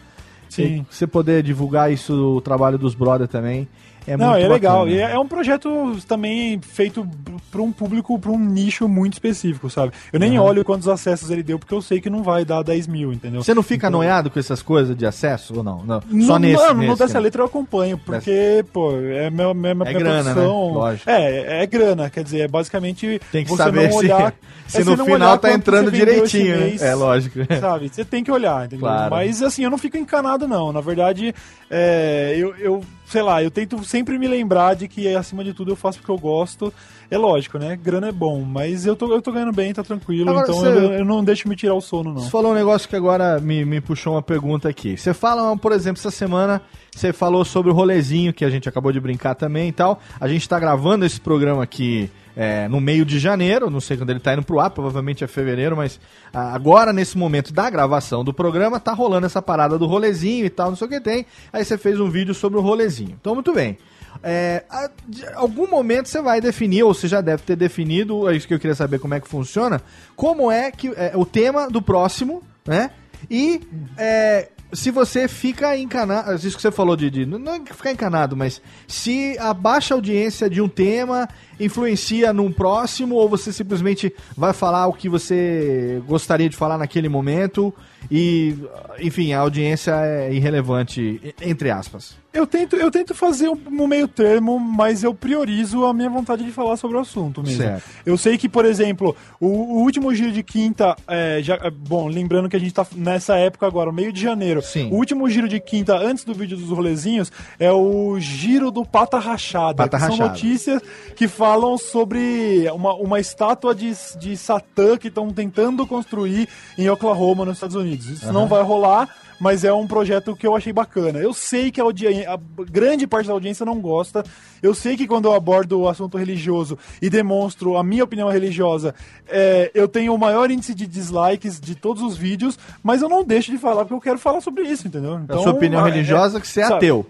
Sim. 0.49 0.63
E 0.63 0.85
você 0.93 1.05
poder 1.07 1.41
divulgar 1.43 1.91
isso, 1.91 2.13
o 2.37 2.41
trabalho 2.41 2.77
dos 2.77 2.93
brothers 2.95 3.29
também, 3.29 3.67
é 4.07 4.15
não, 4.17 4.31
muito 4.31 4.45
é 4.45 4.47
legal. 4.47 4.87
E 4.87 4.97
é 4.99 5.11
é 5.11 5.19
um 5.19 5.27
projeto 5.27 5.97
também 6.07 6.59
feito 6.61 7.07
para 7.51 7.61
um 7.61 7.71
público, 7.71 8.17
para 8.19 8.31
um 8.31 8.39
nicho 8.39 8.87
muito 8.87 9.13
específico, 9.13 9.69
sabe? 9.69 9.91
Eu 10.11 10.19
nem 10.19 10.37
Uhum. 10.39 10.45
olho 10.45 10.63
quantos 10.65 10.87
acessos 10.87 11.29
ele 11.29 11.43
deu, 11.43 11.59
porque 11.59 11.73
eu 11.73 11.81
sei 11.81 11.99
que 12.01 12.09
não 12.09 12.23
vai 12.23 12.43
dar 12.45 12.63
10 12.63 12.87
mil, 12.87 13.11
entendeu? 13.13 13.43
Você 13.43 13.53
não 13.53 13.63
fica 13.63 13.87
Então- 13.87 13.99
noiado 13.99 14.29
com 14.29 14.39
essas 14.39 14.61
coisas 14.61 14.95
de 14.95 15.05
acesso 15.05 15.57
ou 15.57 15.63
não? 15.63 15.83
não. 15.83 16.01
No, 16.07 16.25
Só 16.25 16.39
nesse, 16.39 16.61
não, 16.63 16.73
no 16.73 16.79
nesse, 16.81 16.99
dessa 16.99 17.13
né? 17.15 17.19
letra 17.21 17.41
eu 17.41 17.45
acompanho, 17.45 17.97
porque, 17.97 18.63
pô, 18.73 18.91
é 18.97 19.29
minha, 19.29 19.53
minha, 19.53 19.75
minha 19.75 19.89
É 19.89 19.93
grana, 19.93 20.33
né? 20.33 20.41
Lógico. 20.45 21.09
É, 21.09 21.63
é 21.63 21.65
grana, 21.65 22.09
quer 22.09 22.23
dizer, 22.23 22.39
é 22.41 22.47
basicamente 22.47 23.19
Tem 23.31 23.43
que 23.43 23.49
você 23.51 23.63
saber 23.63 23.91
se- 23.91 23.97
olhar. 23.97 24.33
se 24.67 24.81
é 24.81 24.83
no 24.83 25.03
final 25.05 25.37
tá 25.37 25.51
entrando 25.53 25.91
direitinho, 25.91 26.57
né? 26.57 26.65
mês, 26.65 26.81
É, 26.81 26.93
lógico. 26.93 27.39
Sabe? 27.59 27.89
Você 27.89 28.05
tem 28.05 28.23
que 28.23 28.31
olhar, 28.31 28.65
entendeu? 28.65 28.79
Claro. 28.87 29.11
Mas 29.15 29.41
assim, 29.41 29.63
eu 29.63 29.69
não 29.69 29.77
fico 29.77 29.97
encanado, 29.97 30.47
não. 30.47 30.71
Na 30.71 30.81
verdade, 30.81 31.33
é, 31.69 32.35
eu, 32.37 32.55
eu, 32.57 32.83
sei 33.09 33.21
lá, 33.21 33.41
eu 33.41 33.49
tento 33.49 33.83
sempre 33.85 34.19
me 34.19 34.27
lembrar 34.27 34.75
de 34.75 34.87
que, 34.87 35.07
acima 35.15 35.43
de 35.43 35.53
tudo, 35.53 35.71
eu 35.71 35.75
faço 35.75 35.99
porque 35.99 36.11
eu 36.11 36.17
gosto. 36.17 36.73
É 37.09 37.17
lógico, 37.17 37.57
né? 37.57 37.77
Grana 37.81 38.09
é 38.09 38.11
bom, 38.11 38.41
mas 38.43 38.85
eu 38.85 38.93
tô, 38.95 39.13
eu 39.13 39.21
tô 39.21 39.31
ganhando 39.31 39.53
bem, 39.53 39.73
tá 39.73 39.81
tranquilo. 39.81 40.29
Agora, 40.29 40.45
então 40.45 40.59
você- 40.59 40.67
eu, 40.67 40.93
eu 40.93 41.05
não 41.05 41.23
deixo 41.23 41.47
me 41.47 41.55
tirar 41.55 41.73
o 41.73 41.79
sono, 41.81 42.13
não. 42.13 42.19
Você 42.21 42.29
falou 42.29 42.51
um 42.51 42.55
negócio 42.55 42.87
que 42.89 42.95
agora 42.97 43.39
me, 43.39 43.63
me 43.63 43.79
puxou 43.79 44.13
uma 44.13 44.21
pergunta 44.21 44.67
aqui. 44.67 44.97
Você 44.97 45.13
fala, 45.13 45.55
por 45.57 45.71
exemplo, 45.71 45.99
essa 45.99 46.11
semana 46.11 46.61
você 46.97 47.13
falou 47.13 47.45
sobre 47.45 47.71
o 47.71 47.73
rolezinho 47.75 48.33
que 48.33 48.43
a 48.43 48.49
gente 48.49 48.67
acabou 48.67 48.91
de 48.91 48.99
brincar 48.99 49.35
também 49.35 49.69
e 49.69 49.71
tal. 49.71 49.99
A 50.19 50.27
gente 50.27 50.47
tá 50.47 50.59
gravando 50.59 51.05
esse 51.05 51.19
programa 51.21 51.63
aqui 51.63 52.09
é, 52.35 52.67
no 52.67 52.79
meio 52.81 53.05
de 53.05 53.19
janeiro, 53.19 53.69
não 53.69 53.79
sei 53.81 53.97
quando 53.97 54.09
ele 54.09 54.19
tá 54.19 54.33
indo 54.33 54.43
pro 54.43 54.59
ar, 54.59 54.69
provavelmente 54.69 55.23
é 55.23 55.27
fevereiro, 55.27 55.75
mas 55.75 55.99
agora, 56.33 56.91
nesse 56.93 57.17
momento 57.17 57.53
da 57.53 57.69
gravação 57.69 58.23
do 58.23 58.33
programa, 58.33 58.79
tá 58.79 58.93
rolando 58.93 59.25
essa 59.25 59.41
parada 59.41 59.77
do 59.77 59.85
rolezinho 59.85 60.45
e 60.45 60.49
tal, 60.49 60.69
não 60.69 60.75
sei 60.75 60.87
o 60.87 60.89
que 60.89 60.99
tem. 61.01 61.25
Aí 61.51 61.63
você 61.65 61.77
fez 61.77 61.99
um 61.99 62.09
vídeo 62.09 62.33
sobre 62.33 62.57
o 62.59 62.61
rolezinho. 62.61 63.15
Então, 63.19 63.33
muito 63.33 63.53
bem. 63.53 63.77
É, 64.23 64.63
a- 64.69 64.89
algum 65.35 65.67
momento 65.67 66.09
você 66.09 66.21
vai 66.21 66.41
definir, 66.41 66.83
ou 66.83 66.93
você 66.93 67.07
já 67.07 67.21
deve 67.21 67.43
ter 67.43 67.55
definido, 67.55 68.27
é 68.29 68.35
isso 68.35 68.47
que 68.47 68.53
eu 68.53 68.59
queria 68.59 68.75
saber 68.75 68.99
como 68.99 69.13
é 69.13 69.19
que 69.19 69.27
funciona, 69.27 69.81
como 70.15 70.51
é 70.51 70.71
que 70.71 70.87
é, 70.95 71.11
o 71.15 71.25
tema 71.25 71.69
do 71.69 71.81
próximo, 71.81 72.41
né? 72.65 72.91
E 73.29 73.61
é, 73.97 74.49
se 74.73 74.91
você 74.91 75.27
fica 75.27 75.77
encanado, 75.77 76.33
isso 76.35 76.55
que 76.55 76.61
você 76.61 76.71
falou 76.71 76.95
de, 76.95 77.09
de- 77.09 77.25
não 77.25 77.53
é 77.55 77.59
ficar 77.73 77.91
encanado, 77.91 78.35
mas 78.35 78.61
se 78.87 79.37
a 79.39 79.53
baixa 79.53 79.93
audiência 79.93 80.49
de 80.49 80.61
um 80.61 80.67
tema 80.67 81.27
influencia 81.59 82.31
num 82.33 82.51
próximo, 82.51 83.15
ou 83.15 83.27
você 83.29 83.51
simplesmente 83.53 84.13
vai 84.35 84.53
falar 84.53 84.87
o 84.87 84.93
que 84.93 85.07
você 85.09 86.01
gostaria 86.05 86.49
de 86.49 86.55
falar 86.55 86.77
naquele 86.77 87.09
momento 87.09 87.73
e, 88.09 88.55
enfim, 88.99 89.33
a 89.33 89.39
audiência 89.39 89.93
é 89.95 90.33
irrelevante, 90.33 91.33
entre 91.41 91.69
aspas. 91.69 92.15
Eu 92.37 92.45
tento, 92.45 92.75
eu 92.75 92.91
tento 92.91 93.15
fazer 93.15 93.49
um, 93.49 93.57
um 93.67 93.87
meio 93.87 94.07
termo, 94.07 94.59
mas 94.59 95.03
eu 95.03 95.11
priorizo 95.11 95.85
a 95.85 95.93
minha 95.93 96.09
vontade 96.09 96.43
de 96.43 96.51
falar 96.51 96.77
sobre 96.77 96.95
o 96.95 96.99
assunto 96.99 97.41
mesmo. 97.41 97.63
Certo. 97.63 97.83
Eu 98.05 98.15
sei 98.15 98.37
que, 98.37 98.47
por 98.47 98.63
exemplo, 98.63 99.15
o, 99.39 99.47
o 99.47 99.81
último 99.81 100.13
giro 100.13 100.31
de 100.31 100.43
quinta, 100.43 100.95
é, 101.07 101.39
já, 101.41 101.55
é, 101.55 101.71
bom, 101.71 102.07
lembrando 102.07 102.47
que 102.47 102.55
a 102.55 102.59
gente 102.59 102.73
tá 102.73 102.85
nessa 102.95 103.35
época 103.37 103.65
agora, 103.65 103.91
meio 103.91 104.13
de 104.13 104.21
janeiro. 104.21 104.61
Sim. 104.61 104.91
O 104.91 104.95
último 104.97 105.27
giro 105.27 105.47
de 105.47 105.59
quinta, 105.59 105.97
antes 105.97 106.23
do 106.23 106.33
vídeo 106.33 106.55
dos 106.55 106.69
rolezinhos, 106.69 107.31
é 107.59 107.71
o 107.71 108.19
giro 108.19 108.69
do 108.69 108.85
Pata 108.85 109.17
Rachada. 109.17 109.75
Pata 109.75 109.97
que 109.97 110.03
São 110.03 110.11
Rachada. 110.11 110.29
notícias 110.29 110.81
que 111.15 111.27
falam 111.27 111.75
sobre 111.75 112.69
uma, 112.71 112.93
uma 112.93 113.19
estátua 113.19 113.73
de, 113.73 113.91
de 114.19 114.37
Satã 114.37 114.95
que 114.95 115.07
estão 115.07 115.31
tentando 115.31 115.87
construir 115.87 116.47
em 116.77 116.87
Oklahoma, 116.87 117.45
nos 117.45 117.55
Estados 117.55 117.75
Unidos. 117.75 117.86
Isso 117.95 118.25
Aham. 118.25 118.33
não 118.33 118.47
vai 118.47 118.61
rolar, 118.63 119.09
mas 119.39 119.63
é 119.63 119.71
um 119.71 119.87
projeto 119.87 120.35
que 120.35 120.45
eu 120.45 120.55
achei 120.55 120.73
bacana. 120.73 121.19
Eu 121.19 121.33
sei 121.33 121.71
que 121.71 121.79
a, 121.79 121.85
a 121.85 122.39
grande 122.69 123.05
parte 123.05 123.27
da 123.27 123.33
audiência 123.33 123.65
não 123.65 123.79
gosta. 123.79 124.23
Eu 124.61 124.73
sei 124.73 124.97
que 124.97 125.07
quando 125.07 125.25
eu 125.25 125.33
abordo 125.33 125.79
o 125.79 125.87
assunto 125.89 126.17
religioso 126.17 126.77
e 127.01 127.09
demonstro 127.09 127.77
a 127.77 127.83
minha 127.83 128.03
opinião 128.03 128.29
religiosa, 128.29 128.95
é, 129.27 129.71
eu 129.73 129.87
tenho 129.87 130.13
o 130.13 130.17
maior 130.17 130.49
índice 130.49 130.73
de 130.73 130.87
dislikes 130.87 131.59
de 131.59 131.75
todos 131.75 132.01
os 132.01 132.17
vídeos, 132.17 132.57
mas 132.83 133.01
eu 133.01 133.09
não 133.09 133.23
deixo 133.23 133.51
de 133.51 133.57
falar 133.57 133.85
porque 133.85 133.93
eu 133.93 134.01
quero 134.01 134.19
falar 134.19 134.41
sobre 134.41 134.63
isso, 134.63 134.87
entendeu? 134.87 135.19
a 135.29 135.37
sua 135.37 135.51
opinião 135.51 135.85
é- 135.85 135.89
religiosa 135.89 136.37
é 136.37 136.41
que 136.41 136.47
você 136.47 136.61
é 136.61 136.63
sabe? 136.63 136.75
ateu. 136.75 137.05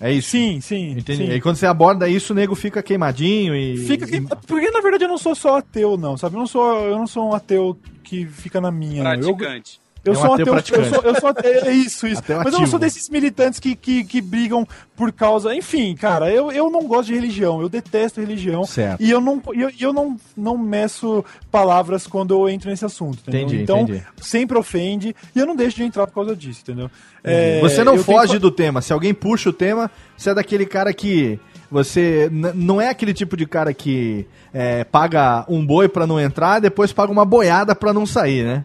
É 0.00 0.12
isso? 0.12 0.30
Sim, 0.30 0.60
sim. 0.60 0.90
Entendi. 0.90 1.26
sim. 1.26 1.32
E 1.32 1.40
quando 1.40 1.56
você 1.56 1.66
aborda 1.66 2.08
isso, 2.08 2.32
o 2.32 2.36
nego 2.36 2.54
fica 2.54 2.82
queimadinho 2.82 3.54
e. 3.56 3.78
Fica 3.78 4.06
que, 4.06 4.20
porque 4.46 4.70
na 4.70 4.80
verdade 4.80 5.04
eu 5.04 5.08
não 5.08 5.16
sou 5.18 5.34
só 5.34 5.58
ateu, 5.58 5.96
não, 5.96 6.16
sabe? 6.18 6.34
Eu 6.34 6.40
não 6.40 6.46
sou, 6.46 6.80
eu 6.82 6.98
não 6.98 7.06
sou 7.06 7.30
um 7.30 7.34
ateu 7.34 7.76
que 8.06 8.24
fica 8.26 8.60
na 8.60 8.70
minha. 8.70 9.02
não. 9.02 9.12
Eu- 9.12 9.36
Praticante. 9.36 9.80
Eu 10.04 10.12
É 10.12 10.16
um 10.18 10.20
sou 10.20 10.34
ateu 10.34 10.34
ateu, 10.34 10.46
eu 10.46 10.52
praticante. 10.52 10.88
sou, 10.88 11.02
eu 11.02 11.14
sou 11.20 11.28
ateu, 11.30 11.52
é 11.64 11.72
isso, 11.72 12.06
isso. 12.06 12.20
Ateu 12.20 12.40
Mas 12.44 12.52
eu 12.54 12.60
não 12.60 12.66
sou 12.68 12.78
desses 12.78 13.08
militantes 13.08 13.58
que, 13.58 13.74
que, 13.74 14.04
que 14.04 14.20
brigam 14.20 14.64
por 14.94 15.10
causa. 15.10 15.52
Enfim, 15.52 15.96
cara, 15.96 16.30
eu, 16.30 16.52
eu 16.52 16.70
não 16.70 16.84
gosto 16.86 17.08
de 17.08 17.14
religião, 17.14 17.60
eu 17.60 17.68
detesto 17.68 18.20
religião. 18.20 18.62
Certo. 18.64 19.02
E 19.02 19.10
eu 19.10 19.20
não, 19.20 19.42
eu, 19.52 19.68
eu 19.80 19.92
não, 19.92 20.16
não 20.36 20.56
meço 20.56 21.24
palavras 21.50 22.06
quando 22.06 22.32
eu 22.34 22.48
entro 22.48 22.70
nesse 22.70 22.84
assunto, 22.84 23.18
entendeu? 23.22 23.40
Entendi, 23.48 23.62
então, 23.64 23.80
entendi. 23.80 24.04
sempre 24.20 24.56
ofende 24.56 25.12
e 25.34 25.38
eu 25.40 25.44
não 25.44 25.56
deixo 25.56 25.76
de 25.78 25.82
entrar 25.82 26.06
por 26.06 26.14
causa 26.14 26.36
disso, 26.36 26.60
entendeu? 26.62 26.88
É, 27.24 27.58
você 27.60 27.82
não 27.82 27.96
eu 27.96 28.04
foge 28.04 28.28
tenho- 28.28 28.40
do 28.42 28.50
tema. 28.52 28.80
Se 28.80 28.92
alguém 28.92 29.12
puxa 29.12 29.50
o 29.50 29.52
tema, 29.52 29.90
você 30.16 30.30
é 30.30 30.34
daquele 30.34 30.66
cara 30.66 30.94
que. 30.94 31.40
Você 31.70 32.30
não 32.32 32.80
é 32.80 32.88
aquele 32.88 33.12
tipo 33.12 33.36
de 33.36 33.46
cara 33.46 33.74
que 33.74 34.26
é, 34.52 34.84
paga 34.84 35.44
um 35.48 35.64
boi 35.64 35.88
pra 35.88 36.06
não 36.06 36.20
entrar, 36.20 36.60
depois 36.60 36.92
paga 36.92 37.10
uma 37.10 37.24
boiada 37.24 37.74
pra 37.74 37.92
não 37.92 38.06
sair, 38.06 38.44
né? 38.44 38.64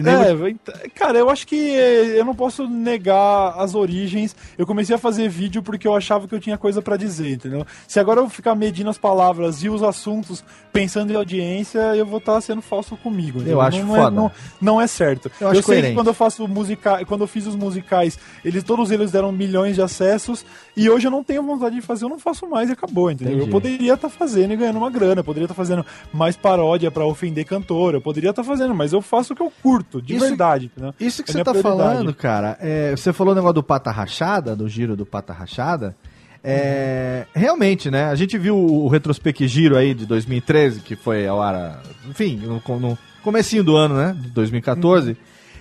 Nego- 0.00 0.46
É, 0.46 0.88
cara, 0.88 1.18
eu 1.18 1.28
acho 1.28 1.46
que 1.46 1.56
eh, 1.76 2.18
eu 2.18 2.24
não 2.24 2.34
posso 2.34 2.66
negar 2.68 3.54
as 3.58 3.74
origens. 3.74 4.34
Eu 4.56 4.66
comecei 4.66 4.94
a 4.94 4.98
fazer 4.98 5.28
vídeo 5.28 5.62
porque 5.62 5.86
eu 5.86 5.94
achava 5.94 6.26
que 6.28 6.34
eu 6.34 6.40
tinha 6.40 6.56
coisa 6.56 6.80
pra 6.80 6.96
dizer, 6.96 7.32
entendeu? 7.34 7.66
Se 7.86 7.98
agora 8.00 8.20
eu 8.20 8.28
ficar 8.28 8.54
medindo 8.54 8.88
as 8.88 8.96
palavras 8.98 9.62
e 9.62 9.68
os 9.68 9.82
assuntos 9.82 10.44
pensando 10.72 11.12
em 11.12 11.16
audiência, 11.16 11.78
eu 11.96 12.06
vou 12.06 12.18
estar 12.18 12.40
sendo 12.40 12.62
falso 12.62 12.96
comigo. 12.96 13.38
entendeu? 13.40 13.60
acho 13.60 13.78
não 13.80 13.86
foda. 13.88 14.06
É, 14.06 14.10
não, 14.10 14.32
não 14.60 14.80
é 14.80 14.86
certo. 14.86 15.30
Eu 15.40 15.48
acho 15.48 15.56
sei 15.62 15.62
coerente. 15.64 15.88
que 15.88 15.94
quando 15.94 16.06
eu 16.06 16.14
faço 16.14 16.46
musica, 16.48 17.04
quando 17.04 17.22
eu 17.22 17.26
fiz 17.26 17.46
os 17.46 17.56
musicais, 17.56 18.18
eles 18.44 18.62
todos 18.62 18.90
eles 18.90 19.10
deram 19.10 19.32
milhões 19.32 19.74
de 19.74 19.82
acessos 19.82 20.46
e 20.76 20.88
hoje 20.88 21.06
eu 21.06 21.10
não 21.10 21.22
tenho 21.24 21.42
vontade 21.42 21.74
de 21.74 21.82
fazer, 21.82 22.04
eu 22.04 22.08
não 22.08 22.18
faço 22.18 22.46
mais 22.48 22.68
e 22.70 22.72
acabou, 22.72 23.10
entendeu? 23.10 23.34
Entendi. 23.34 23.48
Eu 23.48 23.52
poderia 23.52 23.94
estar 23.94 24.08
fazendo 24.08 24.52
e 24.52 24.56
ganhando 24.56 24.78
uma 24.78 24.90
grana, 24.90 25.20
eu 25.20 25.24
poderia 25.24 25.44
estar 25.44 25.54
fazendo 25.54 25.84
mais 26.12 26.36
paródia 26.36 26.90
pra 26.90 27.04
ofender 27.04 27.44
cantor, 27.44 27.94
eu 27.94 28.00
poderia 28.00 28.30
estar 28.30 28.44
fazendo, 28.44 28.74
mas 28.74 28.92
eu 28.92 29.02
faço 29.02 29.32
o 29.32 29.36
que 29.36 29.42
eu 29.42 29.52
curto, 29.62 29.81
de 30.02 30.14
Isso- 30.16 30.26
verdade? 30.26 30.70
Isso 31.00 31.22
que 31.22 31.30
É 31.30 31.32
você 31.32 31.44
tá 31.44 31.50
prioridade. 31.52 31.78
falando, 31.78 32.14
cara, 32.14 32.56
é, 32.60 32.90
você 32.96 33.12
falou 33.12 33.32
o 33.32 33.34
negócio 33.34 33.54
do 33.54 33.62
Pata 33.62 33.90
Rachada, 33.90 34.54
do 34.56 34.68
giro 34.68 34.96
do 34.96 35.04
Pata 35.06 35.32
Rachada. 35.32 35.96
É, 36.44 37.24
Realmente, 37.34 37.90
né? 37.90 38.04
A 38.06 38.14
gente 38.14 38.36
viu 38.36 38.56
o 38.56 38.88
Retrospec 38.88 39.46
Giro 39.46 39.76
aí 39.76 39.94
de 39.94 40.04
2013, 40.06 40.80
que 40.80 40.96
foi 40.96 41.26
ao 41.26 41.40
ar, 41.40 41.80
enfim, 42.08 42.36
no, 42.36 42.60
no 42.78 42.98
comecinho 43.22 43.62
do 43.62 43.76
ano, 43.76 43.96
né? 43.96 44.16
De 44.20 44.28
2014. 44.30 45.16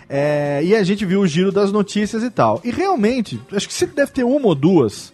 É, 0.09 0.59
e 0.63 0.75
a 0.75 0.83
gente 0.83 1.05
viu 1.05 1.21
o 1.21 1.27
giro 1.27 1.51
das 1.51 1.71
notícias 1.71 2.23
e 2.23 2.29
tal. 2.29 2.59
E 2.63 2.71
realmente, 2.71 3.39
acho 3.53 3.67
que 3.67 3.73
você 3.73 3.85
deve 3.85 4.11
ter 4.11 4.23
uma 4.23 4.47
ou 4.47 4.55
duas 4.55 5.13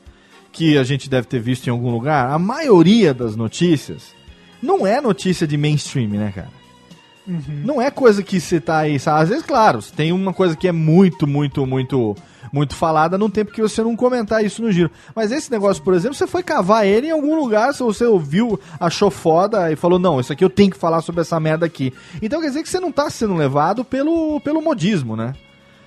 que 0.52 0.78
a 0.78 0.84
gente 0.84 1.08
deve 1.10 1.28
ter 1.28 1.40
visto 1.40 1.68
em 1.68 1.70
algum 1.70 1.92
lugar. 1.92 2.32
A 2.32 2.40
maioria 2.40 3.14
das 3.14 3.36
notícias 3.36 4.16
não 4.64 4.88
é 4.88 5.00
notícia 5.00 5.46
de 5.46 5.56
mainstream, 5.58 6.10
né, 6.10 6.32
cara? 6.34 6.50
Não 7.28 7.82
é 7.82 7.92
coisa 7.92 8.24
que 8.24 8.40
você 8.40 8.60
tá 8.60 8.78
aí, 8.78 9.00
sabe? 9.00 9.24
Às 9.24 9.30
vezes, 9.30 9.44
claro, 9.46 9.80
tem 9.96 10.12
uma 10.12 10.34
coisa 10.34 10.56
que 10.56 10.68
é 10.68 10.72
muito, 10.72 11.28
muito, 11.28 11.66
muito, 11.66 12.16
muito 12.52 12.76
falada 12.76 13.18
num 13.18 13.30
tempo 13.30 13.52
que 13.52 13.62
você 13.62 13.84
não 13.84 13.96
comentar 13.96 14.44
isso 14.44 14.62
no 14.62 14.72
giro. 14.72 14.90
Mas 15.14 15.32
esse 15.32 15.52
negócio, 15.52 15.84
por 15.84 15.94
exemplo, 15.94 16.16
você 16.16 16.26
foi 16.26 16.42
cavar 16.42 16.88
ele 16.88 17.08
em 17.08 17.12
algum 17.12 17.36
lugar, 17.36 17.74
se 17.74 17.84
você 17.84 18.06
ouviu, 18.06 18.60
achou 18.80 19.12
foda 19.12 19.72
e 19.72 19.76
falou, 19.76 20.00
não, 20.00 20.20
isso 20.20 20.32
aqui 20.32 20.44
eu 20.44 20.50
tenho 20.50 20.72
que 20.72 20.78
falar 20.78 21.02
sobre 21.02 21.22
essa 21.22 21.40
merda 21.40 21.66
aqui. 21.66 21.94
Então 22.22 22.40
quer 22.40 22.48
dizer 22.48 22.64
que 22.64 22.70
você 22.70 22.80
não 22.80 22.92
tá 22.92 23.10
sendo 23.10 23.36
levado 23.36 23.84
pelo, 23.84 24.40
pelo 24.40 24.62
modismo, 24.62 25.16
né? 25.16 25.34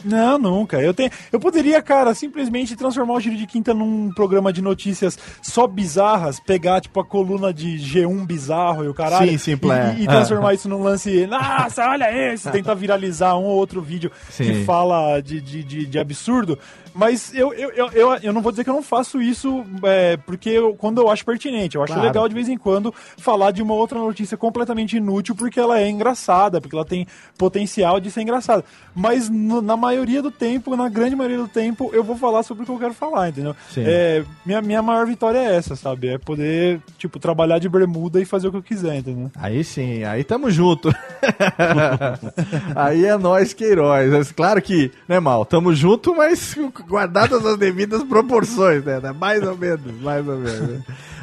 Não, 0.04 0.38
nunca. 0.38 0.80
Eu, 0.80 0.94
tenho, 0.94 1.10
eu 1.32 1.38
poderia, 1.38 1.80
cara, 1.82 2.14
simplesmente 2.14 2.76
transformar 2.76 3.14
o 3.14 3.20
Giro 3.20 3.36
de 3.36 3.46
Quinta 3.46 3.74
num 3.74 4.10
programa 4.12 4.52
de 4.52 4.62
notícias 4.62 5.18
só 5.42 5.66
bizarras, 5.66 6.40
pegar, 6.40 6.80
tipo, 6.80 6.98
a 7.00 7.04
coluna 7.04 7.52
de 7.52 7.76
G1 7.76 8.26
bizarro 8.26 8.84
e 8.84 8.88
o 8.88 8.94
caralho. 8.94 9.30
Sim, 9.30 9.38
sim, 9.38 9.50
e, 9.52 10.00
e, 10.00 10.04
e 10.04 10.06
transformar 10.06 10.54
isso 10.54 10.68
num 10.68 10.82
lance, 10.82 11.26
nossa, 11.26 11.88
olha 11.88 12.10
esse, 12.32 12.50
tentar 12.52 12.74
viralizar 12.74 13.36
um 13.36 13.44
ou 13.44 13.56
outro 13.56 13.80
vídeo 13.80 14.10
Sim. 14.30 14.44
que 14.44 14.64
fala 14.64 15.20
de, 15.20 15.40
de, 15.40 15.62
de, 15.62 15.86
de 15.86 15.98
absurdo. 15.98 16.58
Mas 16.94 17.32
eu, 17.34 17.52
eu, 17.54 17.70
eu, 17.70 17.88
eu, 17.92 18.14
eu 18.22 18.32
não 18.32 18.40
vou 18.42 18.50
dizer 18.52 18.64
que 18.64 18.70
eu 18.70 18.74
não 18.74 18.82
faço 18.82 19.20
isso 19.22 19.64
é, 19.84 20.16
porque 20.18 20.50
eu- 20.50 20.74
quando 20.74 21.00
eu 21.00 21.08
acho 21.10 21.24
pertinente. 21.24 21.76
Eu 21.76 21.82
acho 21.82 21.92
Claro. 21.92 22.06
legal 22.08 22.28
de 22.28 22.34
vez 22.34 22.48
em 22.48 22.56
quando 22.56 22.92
falar 23.16 23.50
de 23.52 23.62
uma 23.62 23.74
outra 23.74 23.98
notícia 23.98 24.36
completamente 24.36 24.96
inútil 24.96 25.34
porque 25.34 25.58
ela 25.60 25.78
é 25.80 25.88
engraçada, 25.88 26.60
porque 26.60 26.74
ela 26.74 26.84
tem 26.84 27.06
potencial 27.38 28.00
de 28.00 28.10
ser 28.10 28.22
engraçada. 28.22 28.64
Mas 28.94 29.28
no- 29.28 29.62
na 29.62 29.76
maioria 29.76 30.20
do 30.22 30.30
tempo, 30.30 30.76
na 30.76 30.88
grande 30.88 31.14
maioria 31.16 31.38
do 31.38 31.48
tempo, 31.48 31.90
eu 31.92 32.02
vou 32.02 32.16
falar 32.16 32.42
sobre 32.42 32.62
o 32.62 32.66
que 32.66 32.72
eu 32.72 32.78
quero 32.78 32.94
falar, 32.94 33.28
entendeu? 33.28 33.54
É, 33.76 34.24
minha, 34.44 34.60
minha 34.60 34.82
maior 34.82 35.06
vitória 35.06 35.38
é 35.38 35.56
essa, 35.56 35.76
sabe? 35.76 36.08
É 36.08 36.18
poder, 36.18 36.80
tipo, 36.98 37.18
trabalhar 37.18 37.58
de 37.58 37.68
bermuda 37.68 38.20
e 38.20 38.24
fazer 38.24 38.48
o 38.48 38.50
que 38.50 38.56
eu 38.58 38.62
quiser, 38.62 38.96
entendeu? 38.96 39.30
Aí 39.36 39.62
sim, 39.64 40.02
aí 40.04 40.24
tamo 40.24 40.50
junto. 40.50 40.90
aí 42.74 43.04
é 43.04 43.16
nós 43.16 43.52
Queiroz. 43.52 44.10
Mas 44.10 44.32
Claro 44.32 44.60
que, 44.62 44.90
né, 45.08 45.20
Mal, 45.20 45.44
tamo 45.44 45.74
junto, 45.74 46.14
mas 46.16 46.56
guardadas 46.90 47.46
as 47.46 47.56
devidas 47.56 48.02
proporções, 48.02 48.84
né? 48.84 49.00
Mais 49.18 49.42
ou 49.46 49.56
menos, 49.56 50.00
mais 50.02 50.26
ou 50.26 50.36
menos. 50.36 50.60
né? 50.68 50.82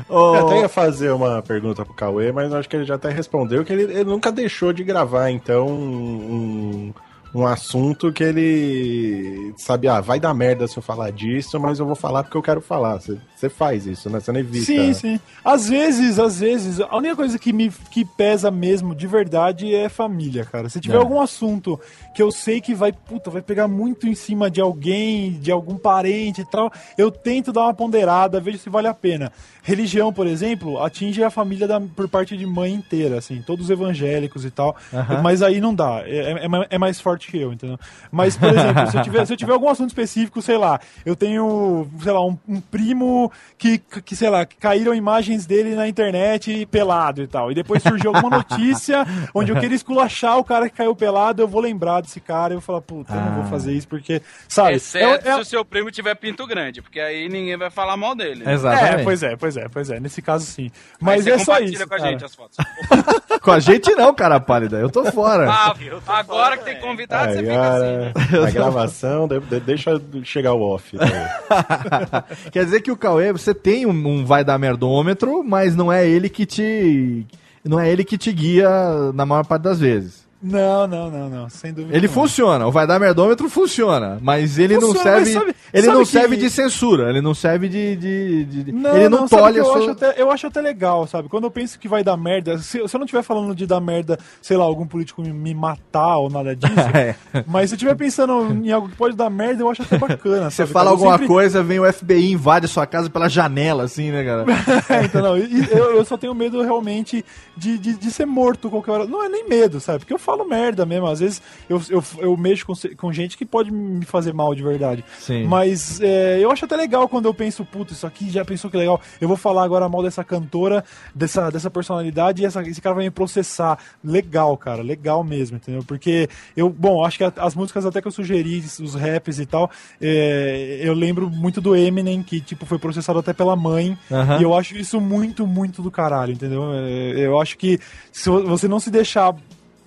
Ô, 0.10 0.36
Eu 0.36 0.48
até 0.48 0.62
ia 0.62 0.70
fazer 0.70 1.12
uma 1.12 1.42
pergunta 1.42 1.84
pro 1.84 1.94
Cauê, 1.94 2.32
mas 2.32 2.54
acho 2.54 2.70
que 2.70 2.78
ele 2.78 2.86
já 2.86 2.96
até 2.96 3.10
respondeu 3.10 3.66
que 3.66 3.74
ele, 3.74 3.84
ele 3.84 4.06
nunca 4.06 4.32
deixou 4.32 4.72
de 4.72 4.84
gravar, 4.84 5.30
então, 5.30 5.68
um, 5.68 6.94
um 7.34 7.46
assunto 7.46 8.12
que 8.12 8.24
ele 8.24 9.54
sabe, 9.58 9.88
ah, 9.88 10.02
vai 10.02 10.20
dar 10.20 10.34
merda 10.34 10.68
se 10.68 10.78
eu 10.78 10.84
falar 10.84 11.12
disso, 11.12 11.60
mas 11.60 11.80
eu 11.80 11.86
vou 11.86 11.96
falar 11.96 12.24
porque 12.24 12.38
eu 12.38 12.42
quero 12.42 12.62
falar. 12.62 13.00
Você 13.00 13.50
faz 13.50 13.86
isso, 13.86 14.10
né? 14.10 14.20
Você 14.20 14.32
não 14.32 14.40
evita. 14.40 14.66
Sim, 14.66 14.94
sim. 14.94 15.20
Às 15.46 15.70
vezes, 15.70 16.18
às 16.20 16.40
vezes, 16.40 16.80
a 16.82 16.96
única 16.98 17.16
coisa 17.16 17.38
que 17.38 17.54
me 17.54 17.72
que 17.92 18.04
pesa 18.04 18.50
mesmo 18.50 18.96
de 18.96 19.06
verdade 19.08 19.74
é 19.76 19.88
família, 19.90 20.46
cara. 20.46 20.70
Se 20.70 20.80
tiver 20.80 20.96
É. 20.96 21.00
algum 21.00 21.22
assunto 21.22 21.80
que 22.16 22.22
eu 22.24 22.32
sei 22.32 22.60
que 22.60 22.74
vai, 22.74 22.92
puta, 22.92 23.30
vai 23.30 23.42
pegar 23.42 23.68
muito 23.68 24.08
em 24.08 24.16
cima 24.16 24.50
de 24.50 24.60
alguém, 24.60 25.34
de 25.34 25.52
algum 25.52 25.76
parente 25.78 26.42
e 26.42 26.46
tal, 26.46 26.72
eu 26.98 27.12
tento 27.12 27.52
dar 27.54 27.62
uma 27.64 27.74
ponderada, 27.74 28.40
vejo 28.40 28.58
se 28.58 28.70
vale 28.70 28.88
a 28.88 28.94
pena. 28.94 29.32
Religião, 29.62 30.12
por 30.14 30.26
exemplo, 30.26 30.82
atinge 30.82 31.24
a 31.24 31.30
família 31.30 31.68
da- 31.68 31.80
por 31.82 32.08
parte 32.08 32.36
de 32.38 32.46
mãe 32.46 32.74
inteira, 32.74 33.18
assim, 33.18 33.42
todos 33.46 33.70
evangélicos 33.70 34.46
e 34.46 34.50
tal. 34.50 34.76
Aham. 34.94 35.22
Mas 35.22 35.42
aí 35.44 35.60
não 35.62 35.76
dá. 35.76 36.02
É, 36.06 36.34
é 36.34 36.48
é 36.70 36.78
mais 36.78 37.00
forte 37.00 37.27
que 37.28 37.38
eu, 37.38 37.54
entendeu? 37.54 37.78
Mas, 38.12 38.38
por 38.38 38.50
exemplo, 38.50 38.88
se 38.92 38.98
eu 38.98 39.02
tiver, 39.04 39.26
se 39.26 39.34
eu 39.34 39.38
tiver 39.38 39.54
algum 39.54 39.70
assunto 39.70 39.90
específico, 39.90 40.42
sei 40.42 40.58
lá, 40.58 40.80
eu 41.06 41.16
tenho, 41.16 41.90
sei 42.02 42.12
lá, 42.12 42.26
um, 42.26 42.38
um 42.48 42.60
primo 42.62 43.32
que, 43.58 43.78
que, 43.78 44.16
sei 44.16 44.30
lá, 44.30 44.46
que 44.46 44.56
caíram 44.58 44.94
imagens 44.94 45.46
dele 45.46 45.76
na 45.76 45.88
internet 45.88 46.66
pelado 46.68 47.22
e 47.22 47.28
tal. 47.28 47.52
E 47.52 47.56
depois 47.56 47.84
surgiu 47.84 48.14
alguma 48.16 48.38
notícia 48.38 49.06
onde 49.34 49.52
eu 49.52 49.60
queria 49.60 49.76
esculachar 49.76 50.38
o 50.38 50.44
cara 50.44 50.70
que 50.70 50.76
caiu 50.76 50.96
pelado, 50.96 51.42
eu 51.42 51.48
vou 51.48 51.62
lembrar 51.62 52.02
desse 52.02 52.20
cara 52.20 52.54
e 52.54 52.56
eu 52.56 52.60
vou 52.60 52.66
falar, 52.66 52.82
puta, 52.82 53.14
eu 53.14 53.22
não 53.22 53.42
vou 53.42 53.46
fazer 53.46 53.74
isso 53.74 53.88
porque, 53.88 54.22
sabe? 54.48 54.76
Exceto 54.76 55.28
é- 55.28 55.32
é- 55.32 55.36
se 55.36 55.42
o 55.42 55.46
seu 55.46 55.66
primo 55.66 55.92
tiver 55.92 56.16
pinto 56.16 56.46
grande, 56.48 56.82
porque 56.82 57.00
aí 57.00 57.30
ninguém 57.30 57.58
vai 57.58 57.70
falar 57.70 57.98
mal 57.98 58.16
dele. 58.16 58.44
né? 58.44 58.54
É, 58.54 59.04
pois 59.04 59.24
é, 59.24 59.36
pois 59.36 59.58
é, 59.58 59.68
pois 59.70 59.90
é. 59.90 60.00
Nesse 60.00 60.22
caso, 60.22 60.46
sim. 60.46 60.70
Mas 61.00 61.24
você 61.24 61.32
é 61.32 61.38
só 61.38 61.60
isso. 61.60 61.88
com 61.88 61.94
a 61.94 61.98
cara. 61.98 62.12
gente 62.12 62.26
as 62.26 62.36
fotos. 62.36 62.58
Com 63.42 63.52
a 63.52 63.60
gente 63.60 63.94
não, 63.96 64.14
cara 64.14 64.40
pálida. 64.40 64.78
Eu 64.78 64.90
tô 64.90 65.06
fora. 65.12 65.50
Ah, 65.50 65.74
agora 66.08 66.58
que 66.58 66.66
tem 66.66 66.80
convidado, 66.80 67.07
você 67.32 67.38
fica 67.40 67.70
assim, 67.74 67.86
né? 67.86 68.12
a 68.48 68.52
gravação, 68.52 69.28
de- 69.28 69.40
de- 69.40 69.60
deixa 69.62 70.02
chegar 70.24 70.54
o 70.54 70.62
off. 70.62 70.98
tá? 70.98 72.26
Quer 72.52 72.66
dizer 72.66 72.82
que 72.82 72.92
o 72.92 72.98
Cauê, 72.98 73.32
você 73.32 73.54
tem 73.54 73.86
um, 73.86 73.92
um 74.08 74.26
vai 74.26 74.44
dar 74.44 74.58
merdômetro, 74.58 75.44
mas 75.44 75.76
não 75.76 75.92
é 75.92 76.08
ele 76.08 76.28
que 76.30 76.46
te. 76.46 77.26
Não 77.64 77.80
é 77.80 77.90
ele 77.90 78.04
que 78.04 78.18
te 78.18 78.32
guia 78.32 78.70
na 79.14 79.26
maior 79.26 79.46
parte 79.46 79.64
das 79.64 79.80
vezes. 79.80 80.27
Não, 80.40 80.86
não, 80.88 81.10
não, 81.10 81.30
não, 81.30 81.50
sem 81.50 81.74
dúvida. 81.74 81.98
Ele 81.98 82.06
não. 82.06 82.14
funciona, 82.14 82.68
o 82.68 82.72
vai 82.72 82.86
dar 82.86 83.00
merdômetro 83.00 83.50
funciona, 83.50 84.20
mas 84.22 84.60
ele 84.60 84.76
não 84.76 84.94
Funciona, 84.94 85.04
serve. 85.04 85.34
mas 85.34 85.34
sabe- 85.34 85.56
ele 85.74 85.86
sabe 85.88 85.98
não 85.98 86.06
que- 86.06 86.12
serve 86.12 86.38
de 86.38 86.50
censura, 86.52 87.10
ele 87.10 87.22
não 87.22 87.34
serve 87.34 87.68
de. 87.68 87.96
de- 87.96 88.46
de- 88.46 88.72
Não, 88.72 88.96
ele 88.96 89.10
não, 89.10 89.28
tolhe 89.28 89.56
que 89.56 89.60
a 89.60 89.64
eu, 89.64 89.66
sua. 89.66 89.78
acho 89.80 89.90
até, 89.90 90.22
eu 90.22 90.32
acho 90.32 90.46
até 90.48 90.62
legal, 90.62 91.08
sabe? 91.08 91.28
Quando 91.28 91.46
eu 91.46 91.52
penso 91.52 91.80
que 91.80 91.88
vai 91.88 92.04
dar 92.04 92.16
merda, 92.16 92.60
se, 92.60 92.88
se 92.88 92.96
eu 92.96 93.00
não 93.00 93.06
estiver 93.06 93.24
falando 93.24 93.56
de 93.56 93.66
dar 93.66 93.82
merda, 93.82 94.20
sei 94.40 94.56
lá, 94.58 94.64
algum 94.64 94.86
político 94.86 95.24
me, 95.24 95.34
me 95.34 95.56
matar 95.56 96.18
ou 96.18 96.30
nada 96.30 96.56
disso, 96.56 96.72
É. 96.96 97.16
mas 97.48 97.70
se 97.72 97.74
eu 97.74 97.78
estiver 97.78 97.96
pensando 97.96 98.54
em 98.64 98.72
algo 98.72 98.90
que 98.90 98.96
pode 98.96 99.16
dar 99.16 99.32
merda, 99.32 99.64
eu 99.64 99.72
acho 99.72 99.82
até 99.82 99.98
bacana. 99.98 100.52
Você 100.52 100.58
sabe, 100.58 100.72
fala 100.72 100.86
cara? 100.86 100.90
Eu 100.90 100.92
alguma 100.92 101.12
sempre- 101.14 101.28
coisa, 101.28 101.64
vem 101.64 101.80
o 101.80 101.92
FBI, 101.92 102.32
invade 102.32 102.66
a 102.66 102.70
sua 102.70 102.86
casa 102.86 103.10
pela 103.10 103.28
janela, 103.28 103.84
assim, 103.86 104.12
né, 104.12 104.24
cara? 104.24 104.46
É, 104.88 105.04
então 105.06 105.22
não, 105.22 105.36
eu, 105.36 105.96
eu 105.98 106.06
só 106.06 106.16
tenho 106.16 106.34
medo 106.36 106.62
realmente 106.62 107.26
de, 107.58 107.78
de, 107.80 107.94
de 107.96 108.12
ser 108.12 108.26
morto 108.28 108.70
qualquer 108.70 108.92
hora. 108.92 109.06
Não 109.08 109.24
é 109.26 109.28
nem 109.30 109.50
medo, 109.50 109.80
sabe? 109.80 110.00
Porque 110.00 110.14
eu 110.14 110.20
falo 110.28 110.46
merda 110.48 110.86
mesmo. 110.86 111.08
Às 111.08 111.20
vezes 111.22 111.42
eu, 111.70 111.82
eu, 111.90 112.04
eu 112.20 112.38
mexo 112.38 112.66
com, 112.68 112.74
com 112.98 113.12
gente 113.14 113.38
que 113.38 113.46
pode 113.46 113.72
me 113.72 114.06
fazer 114.06 114.34
mal 114.34 114.54
de 114.54 114.62
verdade. 114.62 115.04
Sim. 115.20 115.46
Mas 115.46 116.00
é, 116.02 116.38
eu 116.40 116.52
acho 116.52 116.66
até 116.66 116.76
legal 116.76 117.08
quando 117.08 117.26
eu 117.26 117.34
penso, 117.34 117.64
puta, 117.66 117.94
isso 117.94 118.06
aqui 118.06 118.30
já 118.30 118.44
pensou 118.46 118.70
que 118.70 118.78
legal. 118.78 119.00
Eu 119.22 119.28
vou 119.28 119.38
falar 119.38 119.64
agora 119.64 119.88
mal 119.90 120.04
dessa 120.04 120.24
cantora, 120.24 120.84
dessa, 121.16 121.50
dessa 121.50 121.70
personalidade, 121.72 122.42
e 122.42 122.46
essa- 122.46 122.62
esse 122.62 122.82
cara 122.82 122.94
vai 122.96 123.06
me 123.06 123.12
processar. 123.12 123.80
Legal, 124.04 124.56
cara, 124.58 124.82
legal 124.84 125.24
mesmo, 125.24 125.58
entendeu? 125.58 125.82
Porque 125.88 126.28
eu, 126.56 126.70
bom, 126.70 127.04
acho 127.06 127.18
que 127.18 127.24
as 127.24 127.56
músicas 127.56 127.86
até 127.86 128.02
que 128.02 128.08
eu 128.08 128.12
sugeri, 128.12 128.60
os 128.82 128.94
raps 128.96 129.40
e 129.40 129.46
tal, 129.46 129.72
é, 130.02 130.80
eu 130.84 130.94
lembro 130.94 131.30
muito 131.30 131.62
do 131.62 131.76
Eminem, 131.76 132.22
que 132.22 132.42
tipo 132.42 132.66
foi 132.66 132.78
processado 132.78 133.20
até 133.20 133.34
pela 133.34 133.56
mãe. 133.56 133.98
E 134.40 134.44
eu 134.44 134.54
acho 134.54 134.76
isso 134.78 135.00
muito, 135.00 135.48
muito 135.48 135.82
do 135.82 135.90
caralho, 135.90 136.34
entendeu? 136.34 136.64
É, 136.74 137.14
Eu 137.28 137.40
acho 137.40 137.58
que 137.58 137.80
se 138.12 138.30
vo- 138.30 138.44
você 138.44 138.68
não 138.68 138.80
se 138.80 138.90
deixar. 138.92 139.34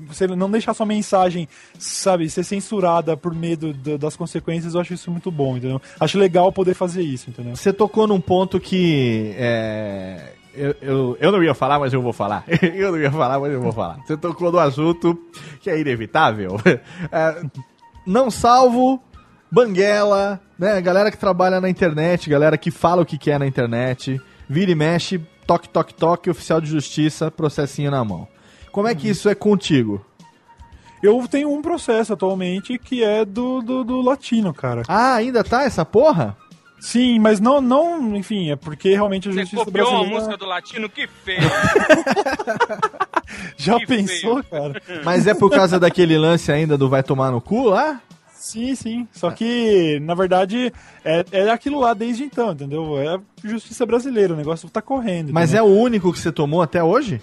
Você 0.09 0.27
não 0.27 0.51
deixar 0.51 0.74
sua 0.74 0.86
mensagem, 0.86 1.48
sabe, 1.78 2.28
ser 2.31 2.44
censurada 2.44 3.16
por 3.16 3.35
medo 3.35 3.72
da- 3.72 3.97
das 3.97 4.16
consequências, 4.16 4.74
eu 4.74 4.81
acho 4.81 4.94
isso 4.94 5.10
muito 5.10 5.31
bom, 5.31 5.56
entendeu? 5.56 5.81
Acho 5.98 6.18
legal 6.18 6.52
poder 6.52 6.74
fazer 6.74 7.02
isso, 7.02 7.31
entendeu? 7.31 7.55
Você 7.56 7.72
tocou 7.72 8.06
num 8.06 8.20
ponto 8.20 8.59
que. 8.60 9.35
é, 9.36 10.32
eu, 10.55 10.74
eu, 10.82 11.16
eu 11.20 11.32
não 11.32 11.43
ia 11.43 11.55
falar, 11.55 11.78
mas 11.78 11.93
eu 11.93 12.02
vou 12.02 12.12
falar. 12.12 12.44
eu 12.74 12.90
não 12.93 12.98
ia 12.98 13.10
falar, 13.10 13.39
mas 13.39 13.52
eu 13.52 13.60
vou 13.62 13.72
falar. 13.72 13.98
Você 14.05 14.16
tocou 14.16 14.51
no 14.51 14.59
assunto 14.59 15.16
que 15.60 15.70
é 15.70 15.78
inevitável. 15.81 16.56
É, 17.12 17.43
não 18.06 18.31
salvo, 18.31 19.01
banguela, 19.51 20.40
né? 20.59 20.81
Galera 20.81 21.10
que 21.10 21.18
trabalha 21.18 21.60
na 21.60 21.68
internet, 21.68 22.28
galera 22.31 22.56
que 22.56 22.70
fala 22.70 23.02
o 23.02 23.06
que 23.06 23.18
quer 23.18 23.39
na 23.39 23.47
internet, 23.47 24.20
vira 24.48 24.70
e 24.70 24.74
mexe, 24.74 25.20
toque, 25.47 25.68
toque, 25.68 25.94
toque, 25.94 26.31
oficial 26.31 26.60
de 26.60 26.68
justiça, 26.68 27.31
processinho 27.31 27.90
na 27.90 28.05
mão. 28.05 28.27
Como 28.72 28.88
é 28.88 28.94
que 28.94 29.09
isso 29.09 29.28
é 29.28 29.34
contigo? 29.34 30.05
Eu 31.02 31.26
tenho 31.28 31.51
um 31.51 31.62
processo 31.62 32.12
atualmente 32.12 32.78
que 32.78 33.02
é 33.02 33.24
do, 33.24 33.62
do, 33.62 33.84
do 33.84 34.01
latino, 34.02 34.52
cara. 34.52 34.82
Ah, 34.86 35.14
ainda 35.14 35.42
tá 35.42 35.64
essa 35.64 35.84
porra? 35.84 36.36
Sim, 36.78 37.18
mas 37.18 37.40
não, 37.40 37.60
não, 37.60 38.16
enfim, 38.16 38.51
é 38.51 38.56
porque 38.56 38.90
realmente 38.90 39.28
a 39.28 39.32
Você 39.32 39.40
justiça 39.40 39.64
copiou 39.64 39.86
brasileira 39.86 40.14
música 40.14 40.36
do 40.36 40.47
latino? 40.47 40.88
Que 40.88 41.06
feio. 41.06 41.40
já 43.56 43.78
que 43.78 43.86
pensou, 43.86 44.42
feio. 44.42 44.44
cara. 44.44 44.82
Mas 45.05 45.26
é 45.26 45.34
por 45.34 45.51
causa 45.51 45.78
daquele 45.78 46.16
lance 46.16 46.51
ainda 46.51 46.78
do 46.78 46.88
vai 46.88 47.02
tomar 47.02 47.30
no 47.30 47.40
cu 47.40 47.64
lá? 47.68 48.01
Sim, 48.32 48.74
sim. 48.74 49.06
Só 49.12 49.30
que, 49.30 50.01
na 50.01 50.14
verdade, 50.14 50.72
é, 51.05 51.24
é 51.30 51.51
aquilo 51.51 51.80
lá 51.80 51.92
desde 51.92 52.24
então, 52.24 52.52
entendeu? 52.52 52.98
É 52.98 53.16
a 53.16 53.20
justiça 53.44 53.84
brasileira, 53.84 54.32
o 54.32 54.36
negócio 54.36 54.68
tá 54.70 54.80
correndo. 54.80 55.32
Mas 55.32 55.52
é 55.52 55.62
o 55.62 55.66
único 55.66 56.10
que 56.12 56.18
você 56.18 56.32
tomou 56.32 56.62
até 56.62 56.82
hoje? 56.82 57.20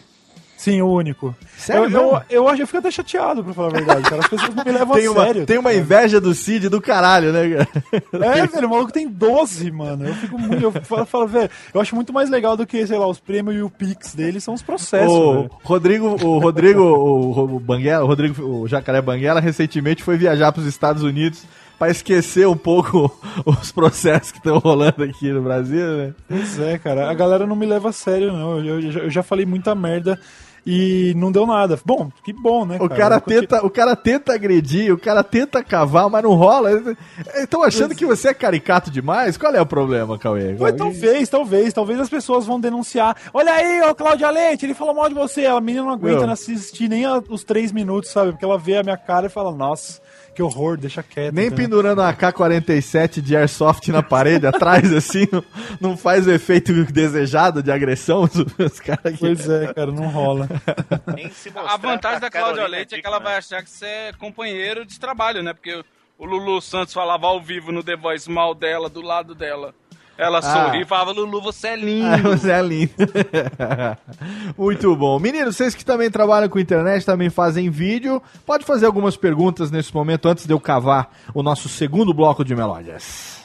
Sim, 0.71 0.81
o 0.81 0.87
único. 0.89 1.35
Sério 1.57 1.85
Eu, 1.85 1.89
eu, 1.91 2.21
eu, 2.29 2.47
acho- 2.49 2.61
eu 2.61 2.67
fico 2.67 2.79
até 2.79 2.91
chateado, 2.91 3.43
pra 3.43 3.53
falar 3.53 3.67
a 3.69 3.71
verdade, 3.71 4.01
cara. 4.03 4.19
As 4.21 4.27
pessoas 4.27 4.53
não 4.55 4.63
me 4.65 4.71
levam 4.71 4.95
Tem 4.95 5.05
a 5.07 5.11
uma, 5.11 5.25
sério. 5.25 5.45
tem 5.45 5.57
uma 5.57 5.69
tá 5.69 5.75
inveja 5.75 6.19
do 6.19 6.33
Cid 6.33 6.67
do 6.69 6.81
caralho, 6.81 7.31
né? 7.31 7.65
cara? 8.11 8.35
É, 8.35 8.47
velho, 8.47 8.67
o 8.67 8.69
maluco 8.71 8.91
tem 8.91 9.07
12, 9.07 9.71
mano. 9.71 10.07
Eu 10.07 10.13
fico 10.15 10.37
muito. 10.37 10.61
Eu 10.63 10.71
falo, 10.71 11.05
falo, 11.05 11.27
velho, 11.27 11.49
eu 11.73 11.79
acho 11.79 11.95
muito 11.95 12.11
mais 12.11 12.29
legal 12.29 12.57
do 12.57 12.65
que, 12.67 12.85
sei 12.85 12.97
lá, 12.97 13.07
os 13.07 13.19
prêmios 13.19 13.55
e 13.55 13.61
o 13.61 13.69
Pix 13.69 14.13
dele 14.13 14.39
são 14.41 14.53
os 14.53 14.61
processos. 14.61 15.11
o 15.11 15.33
velho. 15.33 15.51
Rodrigo, 15.63 16.07
o 16.25 16.39
Rodrigo, 16.39 16.81
o, 16.81 17.55
o 17.55 17.59
Banguela, 17.59 18.03
o 18.03 18.07
Rodrigo, 18.07 18.43
o 18.43 18.67
Jacaré 18.67 19.01
Banguela 19.01 19.39
recentemente 19.39 20.03
foi 20.03 20.17
viajar 20.17 20.51
para 20.51 20.61
os 20.61 20.67
Estados 20.67 21.03
Unidos 21.03 21.43
para 21.79 21.91
esquecer 21.91 22.47
um 22.47 22.57
pouco 22.57 23.15
os 23.45 23.71
processos 23.71 24.31
que 24.31 24.39
estão 24.39 24.57
rolando 24.57 25.03
aqui 25.03 25.31
no 25.31 25.43
Brasil, 25.43 25.85
né? 25.97 26.13
Pois 26.27 26.59
é, 26.59 26.77
cara. 26.79 27.09
A 27.09 27.13
galera 27.13 27.45
não 27.45 27.55
me 27.55 27.67
leva 27.67 27.89
a 27.89 27.93
sério, 27.93 28.33
não. 28.33 28.57
Eu, 28.65 28.79
eu 28.81 28.91
eu 29.03 29.09
já 29.11 29.21
falei 29.21 29.45
muita 29.45 29.75
merda 29.75 30.19
e 30.69 31.13
não 31.15 31.31
deu 31.31 31.45
nada. 31.47 31.79
Bom, 31.85 32.11
que 32.25 32.33
bom, 32.33 32.65
né? 32.65 32.77
O 32.81 32.89
cara, 32.89 33.21
continu- 33.21 33.39
tenta, 33.41 33.65
o 33.65 33.69
cara 33.69 33.95
tenta 33.95 34.33
agredir, 34.33 34.93
o 34.93 34.97
cara 34.97 35.23
tenta 35.23 35.63
cavar, 35.63 36.09
mas 36.09 36.21
não 36.21 36.33
rola. 36.33 36.69
Estão 37.35 37.63
achando 37.63 37.95
que 37.95 38.05
você 38.05 38.27
é 38.29 38.33
caricato 38.33 38.91
demais? 38.91 39.37
Qual 39.37 39.53
é 39.55 39.61
o 39.61 39.65
problema, 39.65 40.17
Cauê? 40.19 40.53
Talvez, 40.77 41.29
talvez, 41.29 41.73
talvez 41.73 41.99
as 42.01 42.09
pessoas 42.09 42.45
vão 42.45 42.59
denunciar. 42.59 43.15
Olha 43.33 43.53
aí, 43.53 43.81
ô 43.83 43.95
Cláudia 43.95 44.29
Leite, 44.29 44.65
ele 44.65 44.73
falou 44.73 44.93
mal 44.93 45.07
de 45.07 45.15
você. 45.15 45.45
A 45.45 45.61
menina 45.61 45.85
não 45.85 45.91
aguenta 45.93 46.21
Meu. 46.25 46.31
assistir 46.31 46.89
nem 46.89 47.05
a- 47.05 47.23
os 47.29 47.45
três 47.45 47.71
minutos, 47.71 48.11
sabe? 48.11 48.31
Porque 48.31 48.43
ela 48.43 48.57
vê 48.57 48.75
a 48.77 48.83
minha 48.83 48.97
cara 48.97 49.27
e 49.27 49.29
fala, 49.29 49.53
nossa, 49.53 50.01
que 50.37 50.43
horror, 50.43 50.77
deixa 50.77 51.01
quieto. 51.01 51.33
Nem 51.33 51.49
pendurando 51.49 51.99
a 51.99 52.09
AK-47 52.09 53.21
de 53.21 53.35
airsoft 53.35 53.87
na 53.87 54.03
parede 54.03 54.45
atrás, 54.45 54.93
assim, 54.93 55.27
não, 55.31 55.43
não 55.81 55.97
faz 55.97 56.27
o 56.27 56.31
efeito 56.31 56.71
desejado 56.85 57.63
de 57.63 57.71
agressão. 57.71 58.21
Os, 58.21 58.35
os 58.35 58.79
caras 58.79 59.13
que... 59.13 59.17
Pois 59.17 59.49
é, 59.49 59.73
cara, 59.73 59.91
não 59.91 60.07
rola. 60.09 60.47
A 61.67 61.77
vantagem 61.77 62.19
da 62.19 62.29
Cláudia 62.29 62.67
Leite 62.67 62.93
é 62.93 63.01
que 63.01 63.07
ela 63.07 63.17
vai 63.17 63.37
achar 63.37 63.63
que 63.63 63.69
você 63.71 63.87
é 63.87 64.13
companheiro 64.13 64.85
de 64.85 64.99
trabalho, 64.99 65.41
né? 65.41 65.53
Porque 65.53 65.83
o 66.19 66.25
Lulu 66.25 66.61
Santos 66.61 66.93
falava 66.93 67.25
ao 67.25 67.41
vivo 67.41 67.71
no 67.71 67.83
The 67.83 67.95
Voice 67.95 68.29
mal 68.29 68.53
dela, 68.53 68.89
do 68.89 69.01
lado 69.01 69.33
dela. 69.33 69.73
Ela 70.17 70.39
Ah. 70.39 70.41
sorria 70.41 70.81
e 70.81 70.85
falava, 70.85 71.11
Lulu, 71.11 71.41
você 71.41 71.67
é 71.69 71.75
lindo. 71.77 72.05
Ah, 72.07 72.17
você 72.17 72.51
é 72.51 72.61
lindo. 72.61 72.91
Muito 74.57 74.95
bom. 74.95 75.19
Meninos, 75.19 75.55
vocês 75.55 75.75
que 75.75 75.85
também 75.85 76.09
trabalham 76.09 76.49
com 76.49 76.59
internet, 76.59 77.05
também 77.05 77.29
fazem 77.29 77.69
vídeo, 77.69 78.21
pode 78.45 78.65
fazer 78.65 78.85
algumas 78.85 79.15
perguntas 79.15 79.71
nesse 79.71 79.93
momento 79.93 80.27
antes 80.27 80.45
de 80.45 80.53
eu 80.53 80.59
cavar 80.59 81.09
o 81.33 81.43
nosso 81.43 81.69
segundo 81.69 82.13
bloco 82.13 82.43
de 82.43 82.55
melódias. 82.55 83.43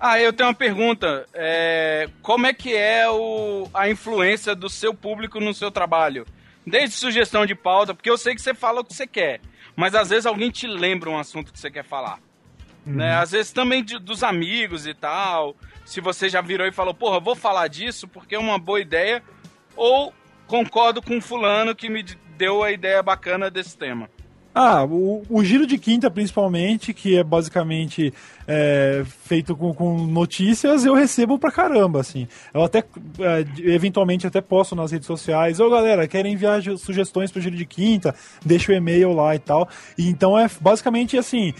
Ah, 0.00 0.20
eu 0.20 0.32
tenho 0.32 0.48
uma 0.48 0.54
pergunta. 0.54 1.26
É, 1.34 2.08
como 2.22 2.46
é 2.46 2.52
que 2.52 2.74
é 2.76 3.08
o, 3.10 3.68
a 3.74 3.88
influência 3.90 4.54
do 4.54 4.68
seu 4.70 4.94
público 4.94 5.40
no 5.40 5.52
seu 5.52 5.70
trabalho? 5.70 6.24
Desde 6.64 6.94
sugestão 6.94 7.44
de 7.46 7.54
pauta, 7.54 7.94
porque 7.94 8.10
eu 8.10 8.18
sei 8.18 8.34
que 8.34 8.42
você 8.42 8.54
fala 8.54 8.80
o 8.80 8.84
que 8.84 8.94
você 8.94 9.06
quer, 9.06 9.40
mas 9.74 9.94
às 9.94 10.10
vezes 10.10 10.26
alguém 10.26 10.50
te 10.50 10.66
lembra 10.66 11.10
um 11.10 11.18
assunto 11.18 11.52
que 11.52 11.58
você 11.58 11.70
quer 11.70 11.84
falar. 11.84 12.18
Né? 12.86 13.16
Às 13.16 13.32
vezes 13.32 13.52
também 13.52 13.82
de- 13.84 13.98
dos 13.98 14.22
amigos 14.22 14.86
e 14.86 14.94
tal. 14.94 15.54
Se 15.88 16.02
você 16.02 16.28
já 16.28 16.42
virou 16.42 16.66
e 16.66 16.70
falou, 16.70 16.92
porra, 16.92 17.18
vou 17.18 17.34
falar 17.34 17.66
disso 17.66 18.06
porque 18.06 18.34
é 18.34 18.38
uma 18.38 18.58
boa 18.58 18.78
ideia, 18.78 19.22
ou 19.74 20.12
concordo 20.46 21.00
com 21.00 21.18
fulano 21.18 21.74
que 21.74 21.88
me 21.88 22.02
deu 22.36 22.62
a 22.62 22.70
ideia 22.70 23.02
bacana 23.02 23.50
desse 23.50 23.74
tema. 23.74 24.10
Ah, 24.54 24.84
o, 24.84 25.22
o 25.28 25.44
Giro 25.44 25.66
de 25.66 25.78
Quinta, 25.78 26.10
principalmente, 26.10 26.92
que 26.92 27.16
é 27.16 27.22
basicamente 27.22 28.12
é, 28.46 29.04
feito 29.24 29.54
com, 29.54 29.72
com 29.72 30.06
notícias, 30.06 30.84
eu 30.84 30.94
recebo 30.94 31.38
pra 31.38 31.52
caramba, 31.52 32.00
assim. 32.00 32.26
Eu 32.52 32.64
até, 32.64 32.78
é, 33.20 33.44
eventualmente, 33.70 34.26
até 34.26 34.40
posto 34.40 34.74
nas 34.74 34.90
redes 34.90 35.06
sociais. 35.06 35.60
Ô, 35.60 35.70
galera, 35.70 36.08
querem 36.08 36.32
enviar 36.32 36.60
sugestões 36.76 37.30
pro 37.30 37.40
Giro 37.40 37.54
de 37.54 37.66
Quinta? 37.66 38.14
Deixa 38.44 38.72
o 38.72 38.74
e-mail 38.74 39.12
lá 39.12 39.34
e 39.34 39.38
tal. 39.38 39.68
Então, 39.96 40.36
é 40.36 40.50
basicamente 40.60 41.16
assim, 41.16 41.52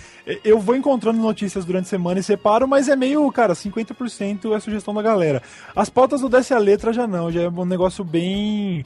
eu 0.43 0.59
vou 0.59 0.75
encontrando 0.75 1.21
notícias 1.21 1.65
durante 1.65 1.85
a 1.85 1.91
semana 1.91 2.19
e 2.19 2.23
separo, 2.23 2.67
mas 2.67 2.89
é 2.89 2.97
meio, 2.97 3.31
cara, 3.31 3.55
50% 3.55 4.57
é 4.57 4.61
sugestão 4.61 4.95
da 4.95 5.03
galera. 5.03 5.43
As 5.77 5.89
pautas 5.89 6.21
do 6.21 6.29
Desce 6.29 6.55
a 6.55 6.59
Letra 6.59 6.93
já 6.93 7.07
não, 7.07 7.31
já 7.31 7.43
é 7.43 7.49
um 7.49 7.65
negócio 7.65 8.03
bem... 8.03 8.85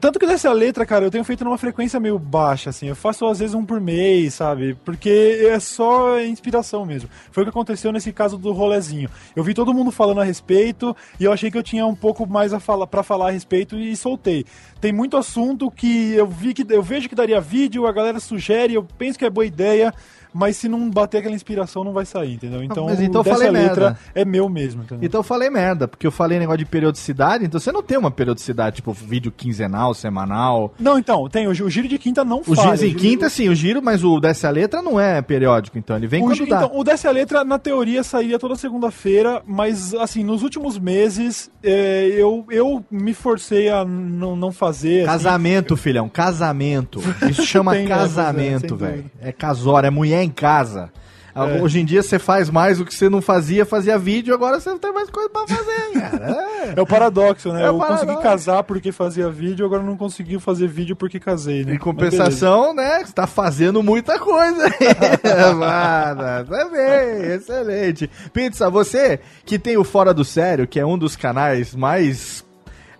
Tanto 0.00 0.18
que 0.18 0.26
dessa 0.26 0.52
letra, 0.52 0.84
cara, 0.84 1.06
eu 1.06 1.10
tenho 1.10 1.24
feito 1.24 1.44
numa 1.44 1.56
frequência 1.56 1.98
meio 1.98 2.18
baixa, 2.18 2.70
assim. 2.70 2.86
Eu 2.86 2.94
faço 2.94 3.26
às 3.26 3.38
vezes 3.38 3.54
um 3.54 3.64
por 3.64 3.80
mês, 3.80 4.34
sabe? 4.34 4.76
Porque 4.84 5.48
é 5.50 5.58
só 5.58 6.20
inspiração 6.20 6.84
mesmo. 6.84 7.08
Foi 7.32 7.42
o 7.42 7.46
que 7.46 7.50
aconteceu 7.50 7.90
nesse 7.90 8.12
caso 8.12 8.36
do 8.36 8.52
rolezinho. 8.52 9.08
Eu 9.34 9.42
vi 9.42 9.54
todo 9.54 9.72
mundo 9.72 9.90
falando 9.90 10.20
a 10.20 10.24
respeito 10.24 10.94
e 11.18 11.24
eu 11.24 11.32
achei 11.32 11.50
que 11.50 11.56
eu 11.56 11.62
tinha 11.62 11.86
um 11.86 11.94
pouco 11.94 12.26
mais 12.26 12.52
a 12.52 12.60
falar 12.60 12.86
para 12.86 13.02
falar 13.02 13.28
a 13.28 13.30
respeito 13.30 13.76
e 13.78 13.96
soltei. 13.96 14.44
Tem 14.80 14.92
muito 14.92 15.16
assunto 15.16 15.70
que 15.70 16.12
eu 16.14 16.26
vi 16.26 16.52
que 16.52 16.66
eu 16.68 16.82
vejo 16.82 17.08
que 17.08 17.14
daria 17.14 17.40
vídeo, 17.40 17.86
a 17.86 17.92
galera 17.92 18.20
sugere, 18.20 18.74
eu 18.74 18.84
penso 18.84 19.18
que 19.18 19.24
é 19.24 19.30
boa 19.30 19.46
ideia. 19.46 19.92
Mas 20.38 20.56
se 20.56 20.68
não 20.68 20.88
bater 20.88 21.18
aquela 21.18 21.34
inspiração, 21.34 21.82
não 21.82 21.92
vai 21.92 22.04
sair, 22.06 22.34
entendeu? 22.34 22.62
Então, 22.62 22.86
mas 22.86 23.00
então 23.00 23.22
dessa 23.22 23.36
falei 23.36 23.50
letra 23.50 23.84
merda. 23.86 23.98
é 24.14 24.24
meu 24.24 24.48
mesmo, 24.48 24.82
entendeu? 24.82 25.04
Então 25.06 25.18
eu 25.20 25.24
falei 25.24 25.50
merda, 25.50 25.88
porque 25.88 26.06
eu 26.06 26.12
falei 26.12 26.38
negócio 26.38 26.58
de 26.58 26.64
periodicidade, 26.66 27.44
então 27.44 27.58
você 27.60 27.72
não 27.72 27.82
tem 27.82 27.98
uma 27.98 28.10
periodicidade, 28.10 28.76
tipo 28.76 28.92
vídeo 28.92 29.32
quinzenal, 29.32 29.92
semanal. 29.94 30.72
Não, 30.78 30.98
então, 30.98 31.28
tem. 31.28 31.46
O, 31.46 31.50
o 31.50 31.70
giro 31.70 31.88
de 31.88 31.98
quinta 31.98 32.24
não 32.24 32.40
O 32.46 32.54
giro, 32.54 32.76
sim, 32.76 32.86
O 32.86 32.88
giro- 32.88 32.98
quinta 33.00 33.28
sim, 33.28 33.48
o 33.48 33.54
giro, 33.54 33.82
mas 33.82 34.04
o 34.04 34.20
desce 34.20 34.46
a 34.46 34.50
letra 34.50 34.80
não 34.80 34.98
é 35.00 35.20
periódico, 35.22 35.76
então 35.78 35.96
ele 35.96 36.06
vem 36.06 36.22
o, 36.22 36.26
quando 36.26 36.36
gi- 36.36 36.46
dá. 36.46 36.64
então, 36.64 36.78
o 36.78 36.84
Desce 36.84 37.06
a 37.06 37.10
Letra, 37.10 37.44
na 37.44 37.58
teoria, 37.58 38.02
sairia 38.02 38.38
toda 38.38 38.54
segunda-feira, 38.56 39.42
mas, 39.46 39.92
assim, 39.94 40.22
nos 40.24 40.42
últimos 40.42 40.78
meses, 40.78 41.50
é, 41.62 42.06
eu, 42.12 42.44
eu 42.50 42.84
me 42.90 43.12
forcei 43.14 43.68
a 43.68 43.84
não, 43.84 44.36
não 44.36 44.52
fazer. 44.52 45.00
assim. 45.00 45.06
Casamento, 45.06 45.76
filhão, 45.76 46.08
casamento. 46.08 47.00
Isso 47.28 47.44
chama 47.44 47.74
casamento, 47.84 48.68
sem 48.68 48.76
velho. 48.76 49.04
É 49.20 49.32
casório, 49.32 49.86
é 49.86 49.90
mulher 49.90 50.22
em 50.28 50.30
casa. 50.30 50.90
É. 51.34 51.62
Hoje 51.62 51.78
em 51.78 51.84
dia 51.84 52.02
você 52.02 52.18
faz 52.18 52.50
mais 52.50 52.80
o 52.80 52.84
que 52.84 52.92
você 52.92 53.08
não 53.08 53.22
fazia, 53.22 53.64
fazia 53.64 53.96
vídeo, 53.96 54.34
agora 54.34 54.58
você 54.58 54.70
não 54.70 54.78
tem 54.78 54.92
mais 54.92 55.08
coisa 55.08 55.30
pra 55.30 55.46
fazer, 55.46 55.92
cara. 56.00 56.48
É 56.76 56.82
o 56.82 56.86
paradoxo, 56.86 57.52
né? 57.52 57.62
É 57.62 57.70
o 57.70 57.74
eu 57.74 57.78
consegui 57.78 57.98
paradoxo. 57.98 58.22
casar 58.22 58.62
porque 58.64 58.90
fazia 58.92 59.30
vídeo, 59.30 59.64
agora 59.64 59.82
não 59.82 59.96
consegui 59.96 60.38
fazer 60.40 60.66
vídeo 60.66 60.96
porque 60.96 61.18
casei, 61.20 61.64
né? 61.64 61.74
Em 61.74 61.78
compensação, 61.78 62.74
né? 62.74 63.04
Você 63.04 63.12
tá 63.12 63.26
fazendo 63.26 63.82
muita 63.82 64.18
coisa. 64.18 64.64
Mano, 65.56 66.44
tá 66.46 66.64
bem, 66.70 67.32
excelente. 67.34 68.10
Pizza, 68.32 68.68
você 68.68 69.20
que 69.46 69.58
tem 69.58 69.76
o 69.76 69.84
Fora 69.84 70.12
do 70.12 70.24
Sério, 70.24 70.66
que 70.66 70.80
é 70.80 70.84
um 70.84 70.98
dos 70.98 71.14
canais 71.16 71.74
mais 71.74 72.44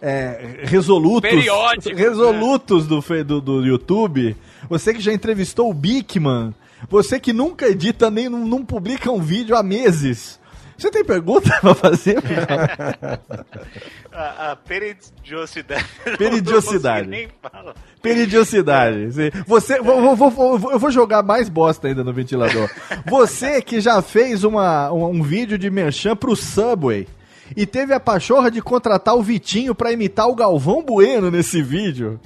é, 0.01 0.61
resolutos, 0.63 1.29
Periódicos, 1.29 1.99
resolutos 1.99 2.87
do, 2.87 3.03
fe- 3.03 3.25
do, 3.25 3.41
do 3.41 3.65
YouTube, 3.67 4.37
você 4.69 4.95
que 4.95 5.01
já 5.01 5.13
entrevistou 5.13 5.69
o 5.69 5.75
Bigman, 5.75 6.55
você 6.89 7.19
que 7.19 7.33
nunca 7.33 7.67
edita 7.67 8.11
nem 8.11 8.29
não, 8.29 8.47
não 8.47 8.65
publica 8.65 9.11
um 9.11 9.21
vídeo 9.21 9.57
há 9.57 9.63
meses. 9.63 10.39
Você 10.77 10.91
tem 10.91 11.05
pergunta 11.05 11.51
pra 11.61 11.75
fazer? 11.75 12.19
A, 14.13 14.53
a 14.53 14.57
peridiosidade. 14.57 15.85
Peridiosidade. 16.19 17.07
Nem. 17.09 17.29
Peridiosidade. 18.03 19.09
Você, 19.47 19.81
vou, 19.81 20.17
vou- 20.17 20.31
vou- 20.31 20.73
eu 20.73 20.79
vou 20.79 20.91
jogar 20.91 21.23
mais 21.23 21.49
bosta 21.49 21.89
ainda 21.89 22.03
no 22.03 22.13
ventilador. 22.13 22.69
Você 23.07 23.63
que 23.63 23.81
já 23.81 24.01
fez 24.03 24.45
uma, 24.45 24.91
um, 24.93 25.07
um 25.11 25.23
vídeo 25.23 25.57
de 25.59 25.71
merchan 25.71 26.17
pro 26.17 26.35
Subway 26.35 27.07
e 27.57 27.65
teve 27.67 27.93
a 27.95 28.01
pachorra 28.01 28.51
de 28.51 28.61
contratar 28.61 29.15
o 29.15 29.23
Vitinho 29.23 29.75
pra 29.75 29.93
imitar 29.93 30.27
o 30.29 30.35
Galvão 30.35 30.83
Bueno 30.83 31.31
nesse 31.31 31.63
vídeo. 31.63 32.19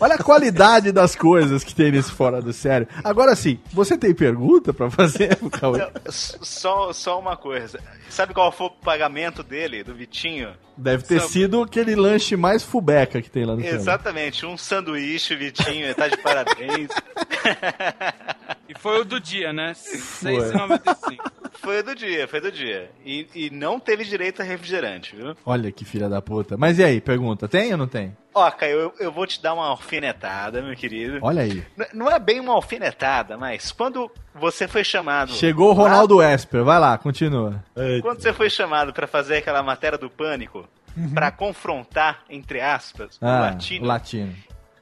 Olha 0.00 0.14
a 0.14 0.22
qualidade 0.22 0.92
das 0.92 1.14
coisas 1.14 1.64
que 1.64 1.74
tem 1.74 1.90
nesse 1.90 2.12
Fora 2.12 2.40
do 2.40 2.52
Sério. 2.52 2.86
Agora 3.02 3.34
sim, 3.34 3.58
você 3.72 3.96
tem 3.96 4.14
pergunta 4.14 4.72
pra 4.72 4.90
fazer, 4.90 5.36
Cauê? 5.52 5.86
Só, 6.08 6.92
só 6.92 7.18
uma 7.18 7.36
coisa. 7.36 7.80
Sabe 8.08 8.34
qual 8.34 8.52
foi 8.52 8.66
o 8.66 8.70
pagamento 8.70 9.42
dele, 9.42 9.82
do 9.82 9.94
Vitinho? 9.94 10.54
Deve 10.76 11.04
ter 11.04 11.20
sido 11.22 11.62
aquele 11.62 11.94
lanche 11.94 12.36
mais 12.36 12.62
fubeca 12.62 13.22
que 13.22 13.30
tem 13.30 13.44
lá 13.44 13.56
no. 13.56 13.64
Exatamente, 13.64 14.44
um 14.44 14.56
sanduíche, 14.56 15.34
Vitinho, 15.34 15.94
tá 15.94 16.08
de 16.08 16.16
parabéns. 16.18 16.88
E 18.68 18.74
foi 18.76 19.00
o 19.00 19.04
do 19.04 19.20
dia, 19.20 19.52
né? 19.52 19.74
Foi. 19.74 20.32
6,95. 20.32 21.18
Foi 21.52 21.82
do 21.82 21.94
dia, 21.94 22.28
foi 22.28 22.40
do 22.40 22.50
dia. 22.50 22.90
E, 23.04 23.26
e 23.34 23.50
não 23.50 23.78
teve 23.78 24.04
direito 24.04 24.42
a 24.42 24.44
refrigerante, 24.44 25.14
viu? 25.14 25.36
Olha 25.44 25.70
que 25.70 25.84
filha 25.84 26.08
da 26.08 26.20
puta. 26.20 26.56
Mas 26.56 26.78
e 26.78 26.84
aí, 26.84 27.00
pergunta, 27.00 27.48
tem 27.48 27.72
ou 27.72 27.78
não 27.78 27.86
tem? 27.86 28.16
Ó, 28.38 28.50
Caio, 28.50 28.78
eu, 28.78 28.94
eu 29.00 29.10
vou 29.10 29.26
te 29.26 29.40
dar 29.40 29.54
uma 29.54 29.66
alfinetada, 29.68 30.60
meu 30.60 30.76
querido. 30.76 31.18
Olha 31.22 31.40
aí. 31.42 31.64
N- 31.74 31.88
Não 31.94 32.10
é 32.10 32.18
bem 32.18 32.38
uma 32.38 32.52
alfinetada, 32.52 33.38
mas 33.38 33.72
quando 33.72 34.10
você 34.34 34.68
foi 34.68 34.84
chamado. 34.84 35.32
Chegou 35.32 35.70
o 35.70 35.72
Ronaldo 35.72 36.22
Esper, 36.22 36.62
vai 36.62 36.78
lá, 36.78 36.98
continua. 36.98 37.64
Quando 38.02 38.20
você 38.20 38.34
foi 38.34 38.50
chamado 38.50 38.92
pra 38.92 39.06
fazer 39.06 39.38
aquela 39.38 39.62
matéria 39.62 39.96
do 39.96 40.10
pânico, 40.10 40.68
pra 41.14 41.30
confrontar, 41.30 42.24
entre 42.28 42.60
aspas, 42.60 43.16
o 43.16 43.24
Ah, 43.26 43.40
latino, 43.40 43.84
o 43.84 43.88
latino. 43.88 44.34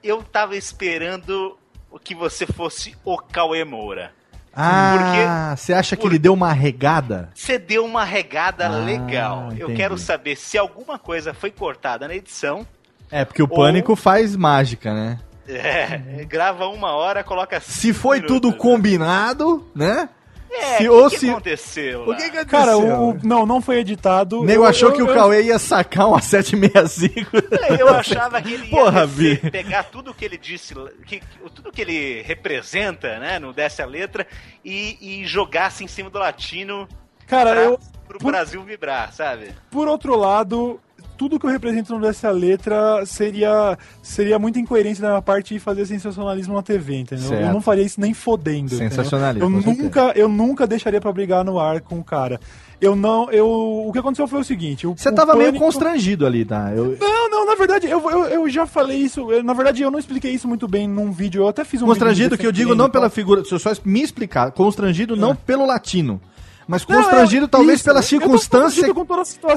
eu 0.03 0.21
tava 0.23 0.57
esperando 0.57 1.57
que 2.03 2.13
você 2.15 2.47
fosse 2.47 2.97
o 3.05 3.17
Cauê 3.19 3.63
Moura. 3.65 4.11
Ah, 4.57 5.55
você 5.57 5.73
acha 5.73 5.97
que 5.97 6.07
ele 6.07 6.19
deu 6.19 6.33
uma 6.33 6.53
regada? 6.53 7.31
Você 7.35 7.59
deu 7.59 7.85
uma 7.85 8.05
regada 8.05 8.67
Ah, 8.67 8.79
legal. 8.85 9.49
Eu 9.53 9.67
entendi. 9.67 9.75
quero 9.75 9.97
saber 9.99 10.37
se 10.37 10.59
alguma 10.59 10.99
coisa 10.99 11.33
foi 11.35 11.51
cortada 11.53 12.07
na 12.09 12.15
edição. 12.15 12.67
É, 13.11 13.25
porque 13.25 13.43
o 13.43 13.49
Ou- 13.51 13.57
pânico 13.57 13.95
faz 13.97 14.35
mágica, 14.37 14.93
né? 14.93 15.19
É, 15.47 16.25
grava 16.25 16.67
uma 16.69 16.93
hora, 16.95 17.23
coloca. 17.23 17.61
Se 17.61 17.93
foi 17.93 18.21
tudo 18.23 18.53
combinado, 18.55 19.69
né? 19.75 20.09
É, 20.51 20.79
se, 20.79 20.89
o 20.89 20.95
ou 20.95 21.05
que, 21.11 21.17
que 21.17 21.21
se. 21.21 21.31
aconteceu? 21.31 22.03
O 22.09 22.17
que 22.17 22.31
que 22.31 22.45
Cara, 22.45 22.73
aconteceu? 22.75 22.97
o, 22.97 23.11
o- 23.11 23.19
não, 23.25 23.45
não 23.45 23.61
foi 23.61 23.79
editado. 23.81 24.41
O 24.41 24.45
nego 24.45 24.63
Eu- 24.63 24.67
achou 24.69 24.91
eu- 24.91 24.95
que 24.95 25.03
o 25.03 25.09
eu- 25.09 25.15
Cauê 25.15 25.43
ia 25.43 25.59
sacar 25.59 26.07
uma 26.09 26.21
765. 26.23 27.37
É, 27.37 27.83
Eu 27.83 27.89
achava 27.89 28.41
que 28.41 28.53
ele 28.55 28.65
ia 28.67 28.71
Porra, 28.71 29.05
descer, 29.07 29.51
pegar 29.51 29.83
tudo 29.85 30.15
que 30.15 30.25
ele 30.25 30.39
disse, 30.39 30.75
que, 31.07 31.21
tudo 31.55 31.73
que 31.73 31.83
ele 31.83 32.23
representa, 32.23 33.19
né, 33.19 33.39
no 33.41 33.53
Desce 33.53 33.83
a 33.83 33.87
Letra, 33.87 34.27
e, 34.65 34.97
e 35.23 35.27
jogasse 35.27 35.83
em 35.85 35.89
cima 35.89 36.09
do 36.09 36.19
latino 36.21 36.89
Cara, 37.27 37.51
pra, 37.51 37.61
eu- 37.63 37.79
pro 38.07 38.19
por- 38.21 38.31
Brasil 38.31 38.63
vibrar, 38.63 39.13
sabe? 39.13 39.49
Por 39.71 39.89
outro 39.89 40.15
lado, 40.17 40.81
tudo 41.17 41.39
que 41.39 41.47
eu 41.47 41.51
represento 41.51 41.99
nessa 41.99 42.31
letra 42.31 43.05
seria, 43.07 43.79
seria 44.03 44.39
muita 44.39 44.59
incoerência 44.59 45.03
da 45.03 45.09
minha 45.11 45.23
parte 45.23 45.55
de 45.55 45.61
fazer 45.61 45.87
sensacionalismo 45.87 46.55
na 46.55 46.63
TV, 46.63 46.97
entendeu? 46.97 47.29
Certo. 47.29 47.43
Eu 47.47 47.53
não 47.53 47.61
faria 47.61 47.85
isso 47.85 48.01
nem 48.01 48.13
fodendo. 48.15 48.67
entendeu? 48.75 48.89
Sensacionalismo, 48.91 49.47
Eu 49.47 49.51
nunca, 49.51 50.13
eu 50.17 50.29
nunca 50.29 50.67
deixaria 50.67 51.01
pra 51.01 51.13
brigar 51.13 51.45
no 51.45 51.59
ar 51.59 51.81
com 51.81 51.99
o 51.99 52.05
cara. 52.05 52.41
Eu 52.81 52.95
não, 52.97 53.31
eu, 53.31 53.49
o 53.49 53.91
que 53.93 53.99
aconteceu 53.99 54.27
foi 54.27 54.41
o 54.41 54.45
seguinte, 54.45 54.87
o- 54.87 54.95
Você 54.97 55.09
o 55.09 55.15
tava 55.15 55.35
meio 55.35 55.47
Pânico- 55.47 55.65
constrangido 55.65 56.27
ali, 56.27 56.45
tá? 56.45 56.73
Eu... 56.75 56.97
Não, 57.01 57.31
não, 57.31 57.47
na 57.47 57.55
verdade, 57.55 57.87
eu, 57.89 58.11
eu, 58.11 58.25
eu 58.27 58.49
já 58.51 58.67
falei 58.67 58.99
isso. 58.99 59.31
eu- 59.33 59.43
na 59.43 59.53
verdade, 59.55 59.83
eu 59.83 59.91
não 59.91 59.99
expliquei 59.99 60.33
isso 60.33 60.47
muito 60.49 60.67
bem 60.69 60.87
num 60.89 61.11
vídeo. 61.13 61.43
Eu 61.43 61.49
até 61.49 61.65
fiz 61.65 61.81
um 61.81 61.87
Constrangido 61.87 62.37
que 62.37 62.47
eu 62.47 62.53
digo 62.53 62.75
não 62.75 62.87
e 62.87 62.91
pela 62.91 63.09
figura. 63.09 63.41
Deixa 63.41 63.55
eu 63.55 63.59
só 63.59 63.71
me 63.85 64.03
explicar. 64.03 64.51
Constrangido 64.53 65.17
não 65.17 65.35
pelo 65.35 65.65
latino. 65.65 66.21
Mas 66.67 66.87
Não, 66.87 66.97
constrangido 66.97 67.47
é, 67.47 67.49
talvez 67.49 67.77
isso, 67.77 67.85
pela 67.85 67.99
eu 67.99 68.03
circunstância 68.03 68.95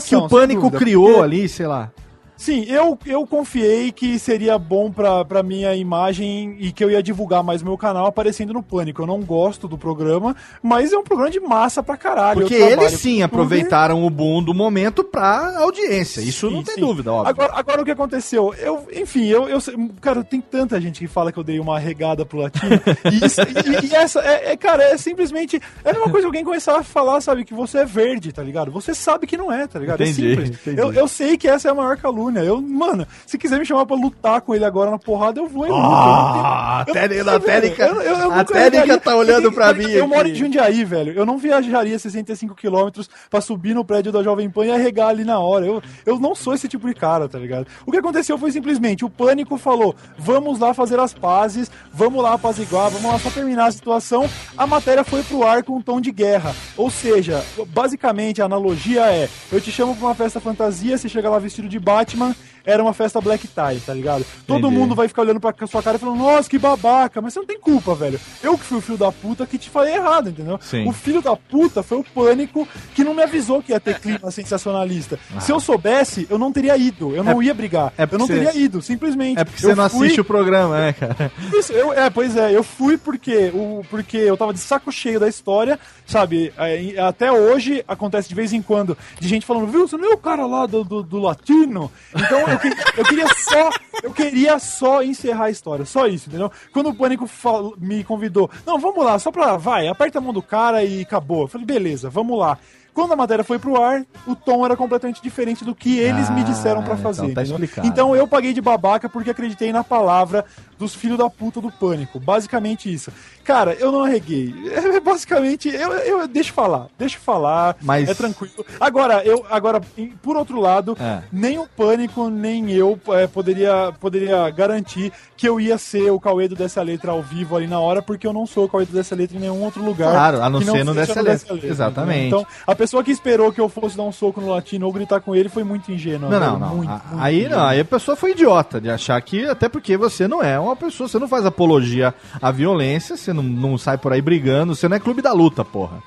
que 0.08 0.16
o 0.16 0.28
pânico 0.28 0.70
criou 0.72 1.24
ali, 1.24 1.48
sei 1.48 1.68
lá. 1.68 1.92
Sim, 2.38 2.66
eu, 2.68 2.98
eu 3.06 3.26
confiei 3.26 3.92
que 3.92 4.20
seria 4.20 4.58
bom 4.60 4.92
pra, 4.92 5.26
pra 5.26 5.42
minha 5.42 5.76
imagem 5.76 6.56
e 6.60 6.72
que 6.72 6.84
eu 6.84 6.92
ia 6.92 7.02
divulgar 7.02 7.44
mais 7.44 7.64
meu 7.64 7.78
canal 7.78 8.06
aparecendo 8.06 8.54
no 8.54 8.62
Pânico. 8.62 9.02
Eu 9.02 9.08
não 9.08 9.22
gosto 9.22 9.68
do 9.68 9.78
programa, 9.78 10.36
mas 10.62 10.94
é 10.94 10.98
um 10.98 11.04
programa 11.04 11.32
de 11.32 11.40
massa 11.40 11.82
pra 11.82 11.98
caralho. 11.98 12.42
Porque 12.42 12.54
eles 12.54 12.92
sim 12.94 13.24
aproveitaram 13.24 14.06
o 14.06 14.10
boom 14.10 14.44
do 14.44 14.54
momento 14.54 15.04
pra 15.04 15.58
audiência. 15.60 16.22
Isso 16.22 16.50
não 16.50 16.60
Sim, 16.60 16.66
tem 16.66 16.76
sim. 16.76 16.82
dúvida, 16.82 17.12
óbvio. 17.12 17.30
Agora, 17.32 17.54
agora 17.56 17.82
o 17.82 17.86
que 17.86 17.92
aconteceu? 17.92 18.54
Eu, 18.60 18.88
enfim, 18.94 19.26
eu, 19.26 19.50
eu 19.50 19.60
cara, 20.00 20.24
tem 20.24 20.40
tanta 20.40 20.80
gente 20.80 21.00
que 21.00 21.08
fala 21.08 21.32
que 21.32 21.40
eu 21.40 21.44
dei 21.44 21.60
uma 21.60 21.80
regada 21.80 22.26
pro 22.26 22.38
latino. 22.40 22.80
e, 23.12 23.26
isso- 23.26 23.42
e- 23.42 23.88
e 23.88 23.96
essa, 23.96 24.20
é, 24.22 24.52
é, 24.52 24.58
cara, 24.58 24.84
é 24.84 24.98
simplesmente. 24.98 25.60
É 25.84 25.90
a 25.90 25.94
mesma 25.94 26.06
coisa 26.10 26.20
que 26.22 26.26
alguém 26.28 26.44
começar 26.44 26.78
a 26.78 26.84
falar, 26.84 27.20
sabe, 27.22 27.44
que 27.44 27.54
você 27.54 27.80
é 27.80 27.86
verde, 27.86 28.32
tá 28.32 28.44
ligado? 28.44 28.72
Você 28.72 28.94
sabe 28.94 29.26
que 29.26 29.36
não 29.38 29.52
é, 29.52 29.66
tá 29.66 29.80
ligado? 29.80 30.02
Entendi, 30.04 30.26
é 30.28 30.30
simples. 30.30 30.50
entendi. 30.52 30.80
Eu, 30.80 30.94
eu 30.94 31.08
sei 31.08 31.36
que 31.38 31.48
essa 31.48 31.68
é 31.68 31.72
a 31.72 31.76
maior 31.76 31.98
calúnia. 31.98 32.27
Eu, 32.45 32.62
mano, 32.62 33.08
se 33.26 33.38
quiser 33.38 33.60
me 33.60 33.66
chamar 33.66 33.86
pra 33.86 33.95
lutar 33.95 34.41
com 34.41 34.54
ele 34.54 34.66
agora 34.66 34.91
na 34.91 34.98
porrada, 34.99 35.40
eu 35.40 35.48
vou 35.48 35.66
e 35.66 35.70
luto. 35.70 35.82
Ah, 35.82 36.86
Eu 36.88 36.94
não 36.94 36.94
a 36.94 36.99
técnica- 36.99 37.32
eu 37.32 37.36
a 37.36 37.40
técnica-. 37.40 37.84
Eu- 37.84 38.02
eu- 38.02 38.18
eu 38.18 38.32
a 38.32 38.98
tá 38.99 39.16
olhando 39.16 39.45
eu- 39.45 39.52
pra 39.52 39.70
eu- 39.72 39.76
mim 39.76 39.91
Eu 39.91 40.08
moro 40.08 40.28
em 40.28 40.36
Jundiaí, 40.36 40.84
velho. 40.84 41.14
Eu 41.14 41.26
não 41.26 41.38
viajaria 41.38 41.98
65 41.98 42.56
quilômetros 42.56 43.10
pra 43.30 43.41
subir 43.41 43.74
no 43.74 43.84
prédio 43.86 44.12
da 44.12 44.24
Jovem 44.24 44.49
Pan 44.49 44.66
e 44.66 44.72
arregar 44.72 45.10
ali 45.10 45.24
na 45.24 45.40
hora. 45.40 45.66
Eu, 45.66 45.82
eu 46.06 46.20
não 46.20 46.34
sou 46.36 46.54
esse 46.54 46.68
tipo 46.68 46.88
de 46.88 46.94
cara, 46.94 47.28
tá 47.30 47.38
ligado? 47.40 47.68
O 47.86 47.91
que 47.91 47.98
aconteceu 47.98 48.38
foi 48.38 48.52
simplesmente, 48.52 49.06
o 49.06 49.10
Pânico 49.10 49.58
falou, 49.58 49.95
vamos 50.18 50.60
lá 50.60 50.74
fazer 50.74 50.99
as 50.99 51.14
pazes, 51.14 51.70
vamos 51.94 52.22
lá 52.24 52.34
apaziguar, 52.34 52.90
vamos 52.90 53.12
lá 53.12 53.20
só 53.20 53.30
terminar 53.30 53.68
a 53.68 53.72
situação. 53.72 54.30
A 54.58 54.66
matéria 54.68 55.04
foi 55.04 55.24
pro 55.24 55.45
ar 55.45 55.64
com 55.64 55.78
um 55.78 55.82
tom 55.82 55.99
de 56.02 56.12
guerra. 56.12 56.56
Ou 56.76 56.90
seja, 56.90 57.44
basicamente 57.70 58.41
a 58.41 58.45
analogia 58.45 59.02
é, 59.12 59.30
eu 59.52 59.62
te 59.62 59.72
chamo 59.72 59.95
pra 59.95 60.08
uma 60.08 60.16
festa 60.16 60.40
fantasia, 60.40 60.98
você 60.98 61.08
chega 61.08 61.30
lá 61.30 61.38
vestido 61.40 61.68
de 61.68 61.80
Batman, 61.80 62.16
era 62.65 62.84
uma 62.84 62.94
festa 62.94 63.22
black 63.22 63.48
tie, 63.48 63.80
tá 63.85 63.94
ligado? 63.94 64.26
Todo 64.45 64.60
Entendi. 64.68 64.76
mundo 64.76 64.94
vai 64.94 65.07
ficar 65.07 65.22
olhando 65.22 65.39
pra 65.39 65.53
sua 65.65 65.81
cara 65.81 65.95
e 65.95 65.99
falando, 66.02 66.18
nossa, 66.18 66.49
que 66.49 66.57
babaca, 66.60 67.22
mas 67.22 67.31
você 67.34 67.39
não 67.39 67.48
tem 67.48 67.57
culpa, 67.57 67.95
velho. 67.95 68.19
Eu 68.44 68.57
que 68.57 68.64
fui 68.65 68.77
o 68.80 68.81
filho 68.81 68.98
da 68.98 69.10
puta 69.10 69.45
que 69.48 69.57
te 69.57 69.69
falei 69.69 69.94
errado, 69.95 70.30
entendeu? 70.30 70.60
Sim. 70.61 70.85
O 70.85 70.91
filho 70.91 71.22
da 71.22 71.34
puta 71.34 71.81
foi 71.81 71.98
o 71.99 72.03
pânico 72.03 72.68
que 72.94 73.06
não 73.06 73.14
me 73.14 73.23
avisou 73.23 73.64
que 73.64 73.72
ia 73.72 73.80
ter 73.80 73.99
clima 74.02 74.30
sensacionalista. 74.31 75.18
Se 75.39 75.49
eu 75.52 75.61
soubesse, 75.61 76.27
eu 76.30 76.38
não 76.38 76.52
teria 76.52 76.76
ido, 76.76 77.15
eu 77.15 77.23
não 77.23 77.41
É- 77.41 77.45
ia 77.45 77.53
brigar. 77.53 77.94
é 77.98 78.03
eu 78.03 78.07
não 78.18 78.27
porque 78.27 78.34
teria 78.34 78.52
você- 78.52 78.60
ido, 78.60 78.81
simplesmente. 78.81 79.39
É 79.39 79.45
porque 79.45 79.65
Eu 79.65 79.69
você 79.69 79.76
não 79.76 79.89
fui- 79.89 80.07
assiste 80.07 80.19
o 80.22 80.26
programa, 80.26 80.77
né, 80.77 80.91
cara? 80.94 81.31
isso, 81.57 81.72
eu, 81.72 81.94
é, 81.94 82.10
pois 82.10 82.35
é, 82.35 82.53
eu 82.53 82.64
fui 82.64 82.98
porque, 82.98 83.49
o, 83.53 83.81
porque 83.89 84.18
eu 84.18 84.35
tava 84.35 84.53
de 84.53 84.60
saco 84.60 84.91
cheio 84.91 85.22
da 85.22 85.30
história, 85.30 85.80
sabe? 86.08 86.52
É, 86.58 87.00
até 87.00 87.32
hoje 87.32 87.84
acontece 87.88 88.28
de 88.30 88.34
vez 88.36 88.54
em 88.54 88.62
quando 88.62 88.98
de 89.20 89.28
gente 89.28 89.46
falando, 89.46 89.68
viu, 89.68 89.88
você 89.88 89.98
não 89.98 90.12
é 90.12 90.14
o 90.16 90.18
cara 90.18 90.46
lá 90.48 90.66
do, 90.66 90.84
do, 90.84 91.04
do 91.04 91.20
latino? 91.20 91.92
Então 92.16 92.40
eu, 92.48 92.58
que- 92.60 92.74
eu 93.00 93.06
queria 93.06 93.28
só. 93.28 93.70
Eu 94.04 94.12
queria 94.14 94.60
só 94.60 95.02
encerrar 95.04 95.46
a 95.46 95.50
história, 95.50 95.84
só 95.86 96.06
isso, 96.08 96.30
entendeu? 96.30 96.52
Quando 96.72 96.90
o 96.90 96.94
Pânico 96.96 97.26
fal- 97.28 97.74
me 97.78 98.04
convidou, 98.04 98.50
não, 98.66 98.80
vamos 98.80 99.04
lá, 99.04 99.18
só 99.20 99.32
pra. 99.32 99.58
Vai, 99.58 99.88
aperta 99.88 100.20
a 100.20 100.22
mão 100.22 100.32
do 100.34 100.42
cara 100.42 100.84
e 100.84 101.02
acabou. 101.02 101.42
Eu 101.44 101.48
falei, 101.48 101.66
beleza, 101.66 102.10
vamos 102.10 102.38
lá. 102.40 102.58
Quando 102.94 103.12
a 103.14 103.16
matéria 103.16 103.44
foi 103.44 103.60
pro 103.60 103.80
ar, 103.80 104.04
o 104.26 104.36
tom 104.36 104.66
era 104.66 104.76
completamente 104.76 105.22
diferente 105.22 105.64
do 105.64 105.76
que 105.76 106.00
eles 106.00 106.32
me 106.32 106.42
Ah, 106.42 106.46
disseram 106.46 106.82
pra 106.82 106.94
então 106.94 107.04
fazer. 107.04 107.22
tá 107.34 107.42
entendeu? 107.44 107.54
explicado. 107.54 107.88
Então 107.88 108.16
eu 108.16 108.28
paguei 108.28 108.54
de 108.54 108.62
babaca 108.62 109.08
porque 109.08 109.30
acreditei 109.30 109.72
na 109.72 109.84
palavra 109.84 110.44
dos 110.78 110.94
filhos 110.95 111.18
da 111.18 111.30
puta 111.30 111.60
do 111.62 111.72
pânico. 111.72 112.20
Basicamente 112.20 112.91
isso. 112.94 113.12
Cara, 113.44 113.74
eu 113.74 113.91
não 113.91 114.04
arreguei. 114.04 114.54
É 114.98 114.99
basicamente, 114.99 115.70
eu, 115.70 115.91
eu 115.94 116.28
deixa 116.28 116.49
eu 116.49 116.54
falar, 116.54 116.88
deixa 116.98 117.18
eu 117.18 117.22
falar. 117.22 117.76
Mas- 117.82 118.10
É 118.10 118.14
tranquilo. 118.14 118.54
Agora, 118.80 119.24
eu, 119.24 119.45
agora, 119.49 119.80
por 120.22 120.36
outro 120.36 120.60
lado, 120.60 120.98
É. 120.99 121.22
nem 121.32 121.58
o 121.60 121.68
pânico, 121.68 122.30
nem 122.30 122.72
eu 122.72 122.99
é, 123.10 123.28
poderia, 123.28 123.94
poderia 123.99 124.49
garantir 124.49 125.12
que 125.36 125.48
eu 125.48 125.60
ia 125.62 125.78
ser 125.78 126.10
o 126.12 126.20
Cauê 126.20 126.48
do 126.48 126.56
dessa 126.56 126.82
letra 126.82 127.12
ao 127.12 127.22
vivo 127.22 127.56
ali 127.56 127.68
na 127.68 127.80
hora, 127.80 128.02
porque 128.02 128.26
eu 128.26 128.34
não 128.34 128.45
sou 128.48 128.66
o 128.66 128.70
Cauê 128.70 128.86
do 128.86 128.91
dessa 128.91 129.16
letra 129.16 129.38
em 129.38 129.40
nenhum 129.41 129.62
outro 129.64 129.84
lugar. 129.84 130.12
Claro, 130.12 130.41
a 130.41 130.49
não 130.49 130.62
ser 130.62 130.84
no 130.84 130.94
Dessa 130.94 131.22
Letra. 131.22 131.60
Exatamente. 131.64 132.28
Então, 132.28 132.45
a 132.66 132.76
pessoa 132.76 133.04
que 133.04 133.12
esperou 133.12 133.52
que 133.52 133.62
eu 133.62 133.70
fosse 133.70 133.95
dar 133.95 134.04
um 134.04 134.12
soco 134.12 134.41
no 134.41 134.49
latino 134.49 134.86
ou 134.86 134.91
gritar 134.91 135.20
com 135.22 135.36
ele 135.36 135.48
foi 135.49 135.64
muito 135.64 135.91
ingênua. 135.91 136.30
Não, 136.30 136.40
velho, 136.40 136.52
não, 136.54 136.60
não. 136.60 136.76
Muito, 136.76 136.90
muito 136.90 137.04
aí 137.24 137.40
ingênua. 137.40 137.58
não, 137.58 137.66
aí 137.66 137.80
a 137.80 137.86
pessoa 137.86 138.16
foi 138.18 138.32
idiota 138.32 138.82
de 138.82 138.90
achar 138.90 139.22
que, 139.22 139.45
até 139.45 139.70
porque 139.70 139.95
você 139.95 140.28
não 140.28 140.41
é 140.44 140.60
uma 140.68 140.76
pessoa, 140.76 141.07
você 141.10 141.18
não 141.19 141.27
faz 141.27 141.45
apologia 141.45 142.14
à 142.41 142.52
violência, 142.52 143.18
você 143.18 143.34
não, 143.34 143.44
não 143.44 143.77
sai 143.77 143.98
por 143.98 144.14
aí 144.14 144.22
brigando, 144.22 144.76
você 144.76 144.88
não 144.88 144.98
é 144.98 144.99
clube 144.99 145.22
da 145.22 145.34
luta, 145.34 145.64
porra. 145.65 146.02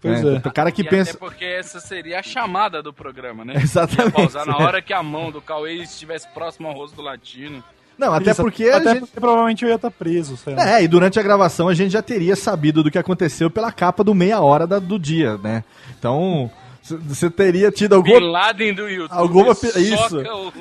Pois 0.00 0.22
Né? 0.22 0.40
é. 0.44 0.48
O 0.48 0.52
cara 0.52 0.72
que 0.72 0.82
e 0.82 0.88
pensa. 0.88 1.10
Até 1.12 1.18
porque 1.18 1.44
essa 1.44 1.78
seria 1.78 2.18
a 2.18 2.22
chamada 2.22 2.82
do 2.82 2.92
programa, 2.92 3.44
né? 3.44 3.54
Exatamente. 3.62 4.12
Pausar 4.14 4.44
na 4.46 4.56
hora 4.58 4.82
que 4.82 4.92
a 4.92 5.02
mão 5.02 5.30
do 5.30 5.40
Cauê 5.40 5.74
estivesse 5.74 6.26
próximo 6.34 6.66
ao 6.68 6.74
rosto 6.74 6.96
do 6.96 7.02
latino. 7.02 7.62
Não, 7.96 8.12
até 8.12 8.32
Isso, 8.32 8.42
porque 8.42 8.64
a 8.64 8.78
até 8.78 8.90
gente- 8.94 9.00
porque 9.00 9.20
provavelmente 9.20 9.62
eu 9.64 9.68
ia 9.68 9.76
estar 9.76 9.90
preso, 9.90 10.36
sei 10.36 10.54
lá. 10.56 10.68
É, 10.78 10.82
e 10.82 10.88
durante 10.88 11.20
a 11.20 11.22
gravação 11.22 11.68
a 11.68 11.74
gente 11.74 11.92
já 11.92 12.02
teria 12.02 12.34
sabido 12.34 12.82
do 12.82 12.90
que 12.90 12.98
aconteceu 12.98 13.48
pela 13.50 13.70
capa 13.70 14.02
do 14.02 14.14
meia 14.14 14.40
hora 14.40 14.66
da- 14.66 14.78
do 14.80 14.98
dia, 14.98 15.36
né? 15.36 15.62
Então, 15.98 16.50
você 16.82 17.30
teria 17.30 17.70
tido 17.70 17.94
alguma. 17.94 18.18
Bin 18.18 18.26
Laden 18.30 18.74
do 18.74 18.88
YouTube. 18.88 19.18
Alguma 19.18 19.52
isso. 19.52 20.18
o 20.18 20.52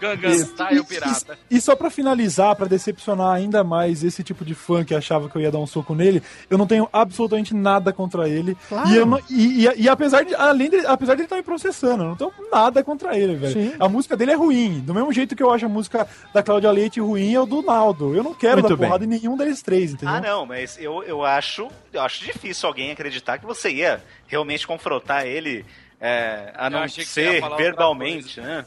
Gangnam 0.00 0.34
Style 0.38 0.84
pirata. 0.84 1.38
E 1.50 1.60
só 1.60 1.74
pra 1.74 1.90
finalizar, 1.90 2.54
pra 2.56 2.66
decepcionar 2.66 3.34
ainda 3.34 3.64
mais 3.64 4.04
esse 4.04 4.22
tipo 4.22 4.44
de 4.44 4.54
fã 4.54 4.84
que 4.84 4.94
achava 4.94 5.28
que 5.28 5.36
eu 5.36 5.40
ia 5.42 5.50
dar 5.50 5.58
um 5.58 5.66
soco 5.66 5.94
nele, 5.94 6.22
eu 6.48 6.58
não 6.58 6.66
tenho 6.66 6.88
absolutamente 6.92 7.54
nada 7.54 7.92
contra 7.92 8.28
ele. 8.28 8.56
Claro. 8.68 8.88
E, 8.88 8.96
eu 8.96 9.06
não- 9.06 9.20
e- 9.30 9.66
e- 9.66 9.82
e 9.82 9.88
apesar 9.88 10.24
de 10.24 10.34
além 10.34 10.68
de, 10.70 10.86
apesar 10.86 11.14
de 11.14 11.20
ele 11.22 11.26
estar 11.26 11.36
me 11.36 11.42
processando, 11.42 12.02
eu 12.04 12.08
não 12.10 12.16
tenho 12.16 12.32
nada 12.52 12.82
contra 12.84 13.16
ele, 13.18 13.34
velho. 13.36 13.52
Sim. 13.52 13.72
A 13.78 13.88
música 13.88 14.16
dele 14.16 14.32
é 14.32 14.36
ruim. 14.36 14.80
Do 14.80 14.94
mesmo 14.94 15.12
jeito 15.12 15.34
que 15.34 15.42
eu 15.42 15.50
acho 15.50 15.66
a 15.66 15.68
música 15.68 16.06
da 16.34 16.42
Cláudia 16.42 16.70
Leite 16.70 17.00
ruim, 17.00 17.34
é 17.34 17.40
o 17.40 17.46
do 17.46 17.62
Naldo. 17.62 18.14
Eu 18.14 18.22
não 18.22 18.34
quero 18.34 18.56
Muito 18.60 18.68
dar 18.68 18.76
bem. 18.76 18.86
porrada 18.88 19.04
em 19.04 19.08
nenhum 19.08 19.36
deles 19.36 19.62
três, 19.62 19.92
entendeu? 19.92 20.14
Ah, 20.14 20.20
não, 20.20 20.46
mas 20.46 20.76
eu, 20.80 21.02
eu 21.04 21.24
acho 21.24 21.68
eu 21.92 22.02
acho 22.02 22.24
difícil 22.24 22.68
alguém 22.68 22.90
acreditar 22.90 23.38
que 23.38 23.46
você 23.46 23.70
ia 23.70 24.02
realmente 24.26 24.66
confrontar 24.66 25.26
ele, 25.26 25.64
é, 26.00 26.52
a 26.56 26.66
Eu 26.66 26.70
não 26.70 26.88
ser 26.88 27.42
verbalmente, 27.56 28.40
né? 28.40 28.64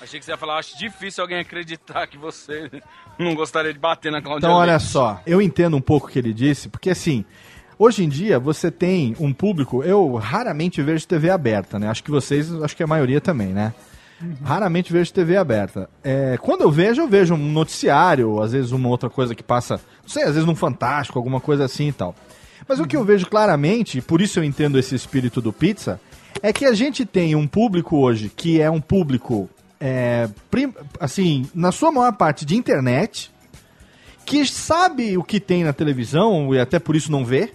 Achei 0.00 0.18
que 0.18 0.24
você 0.24 0.32
ia 0.32 0.36
falar, 0.36 0.58
acho 0.58 0.76
difícil 0.78 1.22
alguém 1.22 1.38
acreditar 1.38 2.06
que 2.06 2.18
você 2.18 2.70
não 3.18 3.34
gostaria 3.34 3.72
de 3.72 3.78
bater 3.78 4.12
na 4.12 4.20
Cláudia 4.20 4.46
Então, 4.46 4.56
olha 4.56 4.72
Leite. 4.72 4.84
só, 4.84 5.20
eu 5.26 5.40
entendo 5.40 5.76
um 5.76 5.80
pouco 5.80 6.08
o 6.08 6.10
que 6.10 6.18
ele 6.18 6.32
disse, 6.32 6.68
porque 6.68 6.90
assim, 6.90 7.24
hoje 7.78 8.04
em 8.04 8.08
dia 8.08 8.38
você 8.38 8.70
tem 8.70 9.16
um 9.18 9.32
público, 9.32 9.82
eu 9.82 10.16
raramente 10.16 10.82
vejo 10.82 11.06
TV 11.06 11.30
aberta, 11.30 11.78
né? 11.78 11.88
Acho 11.88 12.02
que 12.02 12.10
vocês, 12.10 12.52
acho 12.62 12.76
que 12.76 12.82
a 12.82 12.86
maioria 12.86 13.20
também, 13.20 13.48
né? 13.48 13.72
Raramente 14.42 14.92
vejo 14.92 15.12
TV 15.12 15.36
aberta. 15.36 15.88
É, 16.02 16.38
quando 16.40 16.62
eu 16.62 16.70
vejo, 16.70 17.02
eu 17.02 17.08
vejo 17.08 17.34
um 17.34 17.52
noticiário, 17.52 18.40
às 18.40 18.52
vezes 18.52 18.72
uma 18.72 18.88
outra 18.88 19.10
coisa 19.10 19.34
que 19.34 19.42
passa, 19.42 19.80
não 20.02 20.08
sei, 20.08 20.22
às 20.22 20.30
vezes 20.30 20.44
num 20.44 20.54
Fantástico, 20.54 21.18
alguma 21.18 21.40
coisa 21.40 21.64
assim 21.64 21.88
e 21.88 21.92
tal. 21.92 22.14
Mas 22.66 22.80
o 22.80 22.86
que 22.86 22.96
eu 22.96 23.04
vejo 23.04 23.26
claramente, 23.26 24.00
por 24.00 24.20
isso 24.20 24.38
eu 24.38 24.44
entendo 24.44 24.78
esse 24.78 24.94
espírito 24.94 25.40
do 25.40 25.52
pizza, 25.52 26.00
é 26.42 26.52
que 26.52 26.64
a 26.64 26.72
gente 26.72 27.04
tem 27.04 27.34
um 27.34 27.46
público 27.46 27.96
hoje 27.96 28.30
que 28.34 28.60
é 28.60 28.70
um 28.70 28.80
público, 28.80 29.48
é, 29.80 30.28
assim, 30.98 31.48
na 31.54 31.70
sua 31.72 31.92
maior 31.92 32.12
parte 32.12 32.44
de 32.44 32.56
internet, 32.56 33.30
que 34.24 34.44
sabe 34.46 35.18
o 35.18 35.22
que 35.22 35.38
tem 35.38 35.64
na 35.64 35.72
televisão 35.72 36.54
e 36.54 36.58
até 36.58 36.78
por 36.78 36.96
isso 36.96 37.12
não 37.12 37.24
vê. 37.24 37.52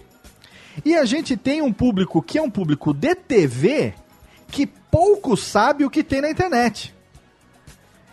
E 0.84 0.94
a 0.94 1.04
gente 1.04 1.36
tem 1.36 1.60
um 1.60 1.72
público 1.72 2.22
que 2.22 2.38
é 2.38 2.42
um 2.42 2.50
público 2.50 2.94
de 2.94 3.14
TV 3.14 3.94
que 4.50 4.66
pouco 4.66 5.36
sabe 5.36 5.84
o 5.84 5.90
que 5.90 6.02
tem 6.02 6.20
na 6.20 6.30
internet. 6.30 6.94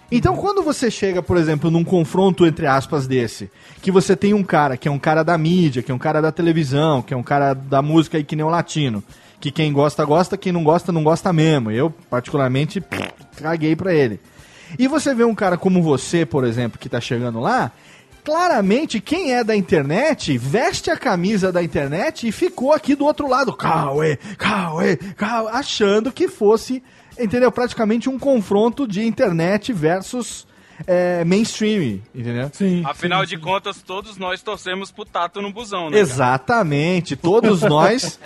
Então, 0.10 0.38
quando 0.38 0.64
você 0.64 0.90
chega, 0.90 1.22
por 1.22 1.36
exemplo, 1.36 1.70
num 1.70 1.84
confronto 1.84 2.46
entre 2.46 2.66
aspas 2.66 3.08
desse, 3.08 3.52
que 3.82 3.92
você 3.92 4.16
tem 4.16 4.34
um 4.34 4.44
cara 4.44 4.78
que 4.78 4.88
é 4.88 4.92
um 4.92 5.00
cara 5.00 5.22
da 5.22 5.38
mídia, 5.38 5.84
que 5.84 5.92
é 5.92 5.96
um 5.96 6.00
cara 6.00 6.22
da 6.22 6.32
televisão, 6.32 7.02
que 7.02 7.14
é 7.14 7.18
um 7.18 7.24
cara 7.24 7.54
da 7.54 7.82
música 7.82 8.18
aí 8.18 8.24
que 8.24 8.36
nem 8.36 8.46
o 8.46 8.50
latino, 8.50 9.04
que 9.40 9.52
quem 9.52 9.72
gosta, 9.74 10.06
gosta, 10.06 10.38
quem 10.38 10.54
não 10.54 10.64
gosta, 10.64 10.92
não 10.92 11.04
gosta 11.04 11.34
mesmo. 11.34 11.72
Eu, 11.72 11.90
particularmente, 12.10 12.82
caguei 13.36 13.76
pra 13.76 13.94
ele. 13.94 14.20
E 14.80 14.88
você 14.88 15.14
vê 15.14 15.24
um 15.24 15.36
cara 15.36 15.58
como 15.58 15.82
você, 15.82 16.26
por 16.26 16.44
exemplo, 16.46 16.80
que 16.80 16.90
tá 16.90 17.00
chegando 17.00 17.40
lá, 17.40 17.72
claramente 18.24 19.00
quem 19.00 19.34
é 19.34 19.44
da 19.44 19.56
internet 19.56 20.38
veste 20.38 20.90
a 20.92 20.98
camisa 20.98 21.52
da 21.52 21.64
internet 21.64 22.28
e 22.28 22.32
ficou 22.32 22.74
aqui 22.74 22.96
do 22.96 23.06
outro 23.06 23.28
lado, 23.28 23.54
Cauê, 23.54 24.18
Cauê, 24.38 24.98
Cauê, 24.98 25.52
achando 25.54 26.12
que 26.12 26.28
fosse, 26.28 26.84
entendeu? 27.20 27.52
Praticamente 27.52 28.10
um 28.10 28.18
confronto 28.18 28.88
de 28.88 29.06
internet 29.06 29.74
versus 29.74 30.48
é, 30.86 31.24
mainstream, 31.24 32.02
entendeu? 32.14 32.50
Sim. 32.54 32.84
Afinal 32.86 33.26
de 33.26 33.38
contas, 33.38 33.82
todos 33.82 34.18
nós 34.18 34.42
torcemos 34.42 34.92
pro 34.92 35.06
Tato 35.06 35.42
no 35.42 35.52
busão, 35.52 35.86
né? 35.86 35.92
cara? 35.92 36.02
Exatamente, 36.02 37.16
todos 37.16 37.62
nós 37.64 38.20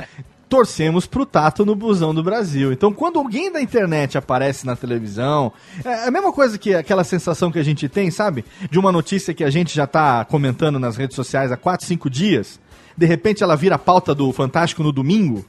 torcemos 0.49 1.07
pro 1.07 1.25
Tato 1.25 1.65
no 1.65 1.75
busão 1.75 2.13
do 2.13 2.21
Brasil. 2.21 2.73
Então, 2.73 2.91
quando 2.91 3.17
alguém 3.17 3.49
da 3.49 3.61
internet 3.61 4.17
aparece 4.17 4.65
na 4.65 4.75
televisão, 4.75 5.53
é 5.85 6.07
a 6.07 6.11
mesma 6.11 6.33
coisa 6.33 6.57
que 6.57 6.75
aquela 6.75 7.05
sensação 7.05 7.49
que 7.49 7.57
a 7.57 7.63
gente 7.63 7.87
tem, 7.87 8.11
sabe? 8.11 8.43
De 8.69 8.77
uma 8.77 8.91
notícia 8.91 9.33
que 9.33 9.45
a 9.45 9.49
gente 9.49 9.73
já 9.73 9.87
tá 9.87 10.25
comentando 10.25 10.77
nas 10.77 10.97
redes 10.97 11.15
sociais 11.15 11.53
há 11.53 11.57
4, 11.57 11.87
5 11.87 12.09
dias, 12.09 12.59
de 12.97 13.05
repente 13.05 13.41
ela 13.41 13.55
vira 13.55 13.75
a 13.75 13.79
pauta 13.79 14.13
do 14.13 14.29
Fantástico 14.33 14.83
no 14.83 14.91
domingo. 14.91 15.45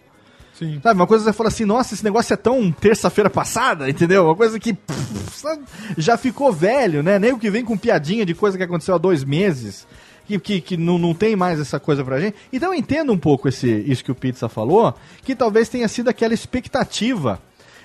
Sim. 0.63 0.79
Sabe, 0.81 1.01
uma 1.01 1.07
coisa 1.09 1.25
você 1.25 1.33
fala 1.33 1.49
assim, 1.49 1.65
nossa, 1.65 1.93
esse 1.93 2.05
negócio 2.05 2.33
é 2.33 2.37
tão 2.37 2.71
terça-feira 2.71 3.29
passada, 3.29 3.91
entendeu? 3.91 4.27
Uma 4.27 4.37
coisa 4.37 4.61
que 4.61 4.73
pff, 4.73 5.59
já 5.99 6.17
ficou 6.17 6.53
velho, 6.53 7.03
né? 7.03 7.19
Nem 7.19 7.33
o 7.33 7.39
que 7.39 7.51
vem 7.51 7.65
com 7.65 7.77
piadinha 7.77 8.25
de 8.25 8.33
coisa 8.33 8.57
que 8.57 8.63
aconteceu 8.63 8.95
há 8.95 8.99
dois 8.99 9.25
meses, 9.25 9.85
que, 10.25 10.39
que, 10.39 10.61
que 10.61 10.77
não, 10.77 10.99
não 10.99 11.15
tem 11.15 11.35
mais 11.35 11.59
essa 11.59 11.81
coisa 11.81 12.05
pra 12.05 12.21
gente. 12.21 12.37
Então 12.53 12.73
eu 12.73 12.79
entendo 12.79 13.13
um 13.13 13.19
pouco 13.19 13.49
esse, 13.49 13.69
isso 13.69 14.05
que 14.05 14.13
o 14.13 14.15
Pizza 14.15 14.49
falou, 14.49 14.95
que 15.25 15.35
talvez 15.35 15.69
tenha 15.69 15.89
sido 15.89 16.09
aquela 16.09 16.33
expectativa 16.33 17.41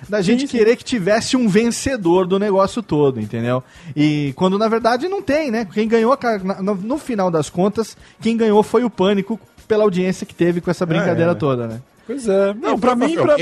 da 0.08 0.22
gente 0.22 0.46
querer 0.46 0.76
que 0.76 0.84
tivesse 0.84 1.36
um 1.36 1.48
vencedor 1.48 2.28
do 2.28 2.38
negócio 2.38 2.80
todo, 2.80 3.20
entendeu? 3.20 3.64
E 3.96 4.32
quando 4.36 4.56
na 4.56 4.68
verdade 4.68 5.08
não 5.08 5.20
tem, 5.20 5.50
né? 5.50 5.64
Quem 5.64 5.88
ganhou, 5.88 6.16
no, 6.62 6.98
final 6.98 7.28
das 7.28 7.50
contas, 7.50 7.96
quem 8.20 8.36
ganhou 8.36 8.62
foi 8.62 8.84
o 8.84 8.90
Pânico 8.90 9.40
pela 9.66 9.82
audiência 9.82 10.24
que 10.24 10.34
teve 10.34 10.60
com 10.60 10.70
essa 10.70 10.86
brincadeira 10.86 11.32
é. 11.32 11.34
toda, 11.34 11.66
né? 11.66 11.80
Pois 12.08 12.26
é. 12.26 12.54
Não, 12.54 12.74
E 12.74 12.78
pra 12.80 12.96
mim, 12.96 13.14
pra... 13.14 13.36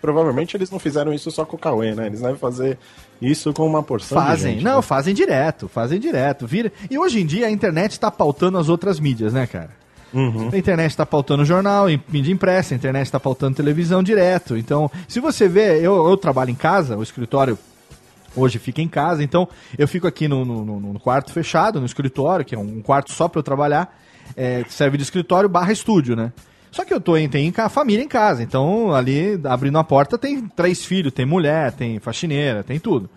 provavelmente, 0.00 0.56
eles 0.56 0.70
não 0.70 0.78
fizeram 0.78 1.12
isso 1.12 1.30
só 1.30 1.44
com 1.44 1.56
o 1.56 1.58
Cauê, 1.58 1.94
né? 1.94 2.06
Eles 2.06 2.20
devem 2.20 2.36
fazer 2.36 2.78
isso 3.20 3.52
com 3.52 3.66
uma 3.66 3.82
porção 3.82 4.16
Fazem, 4.22 4.52
gente. 4.54 4.64
não, 4.64 4.76
né? 4.76 4.82
fazem 4.82 5.14
direto, 5.14 5.66
fazem 5.68 5.98
direto. 5.98 6.46
Vira... 6.46 6.70
E 6.90 6.98
hoje 6.98 7.20
em 7.20 7.26
dia 7.26 7.46
a 7.46 7.50
internet 7.50 7.98
tá 7.98 8.10
pautando 8.10 8.58
as 8.58 8.68
outras 8.68 9.00
mídias, 9.00 9.32
né, 9.32 9.46
cara? 9.46 9.70
Uhum. 10.12 10.50
A 10.52 10.56
internet 10.56 10.96
tá 10.96 11.04
pautando 11.04 11.44
jornal, 11.44 11.86
mídia 12.08 12.30
impressa, 12.32 12.74
a 12.74 12.76
internet 12.76 13.10
tá 13.10 13.18
pautando 13.18 13.56
televisão 13.56 14.02
direto. 14.02 14.56
Então, 14.56 14.88
se 15.08 15.18
você 15.18 15.48
vê, 15.48 15.78
eu, 15.78 16.06
eu 16.08 16.16
trabalho 16.16 16.50
em 16.50 16.54
casa, 16.54 16.96
o 16.96 17.02
escritório 17.02 17.58
hoje 18.36 18.58
fica 18.58 18.82
em 18.82 18.88
casa, 18.88 19.24
então 19.24 19.48
eu 19.78 19.88
fico 19.88 20.06
aqui 20.06 20.28
no, 20.28 20.44
no- 20.44 20.64
no- 20.80 21.00
quarto 21.00 21.32
fechado, 21.32 21.80
no 21.80 21.86
escritório, 21.86 22.44
que 22.44 22.54
é 22.54 22.58
um 22.58 22.80
quarto 22.82 23.12
só 23.12 23.28
pra 23.28 23.38
eu 23.38 23.42
trabalhar, 23.42 23.98
é, 24.36 24.62
que 24.62 24.72
serve 24.74 24.96
de 24.98 25.02
escritório 25.04 25.48
barra 25.48 25.72
estúdio, 25.72 26.14
né? 26.14 26.32
Só 26.74 26.84
que 26.84 26.92
eu 26.92 27.00
tô 27.00 27.16
em, 27.16 27.28
tem 27.28 27.54
a 27.56 27.68
família 27.68 28.02
em 28.02 28.08
casa, 28.08 28.42
então 28.42 28.92
ali 28.92 29.40
abrindo 29.44 29.78
a 29.78 29.84
porta 29.84 30.18
tem 30.18 30.40
três 30.56 30.84
filhos, 30.84 31.12
tem 31.12 31.24
mulher, 31.24 31.70
tem 31.70 32.00
faxineira, 32.00 32.64
tem 32.64 32.80
tudo. 32.80 33.08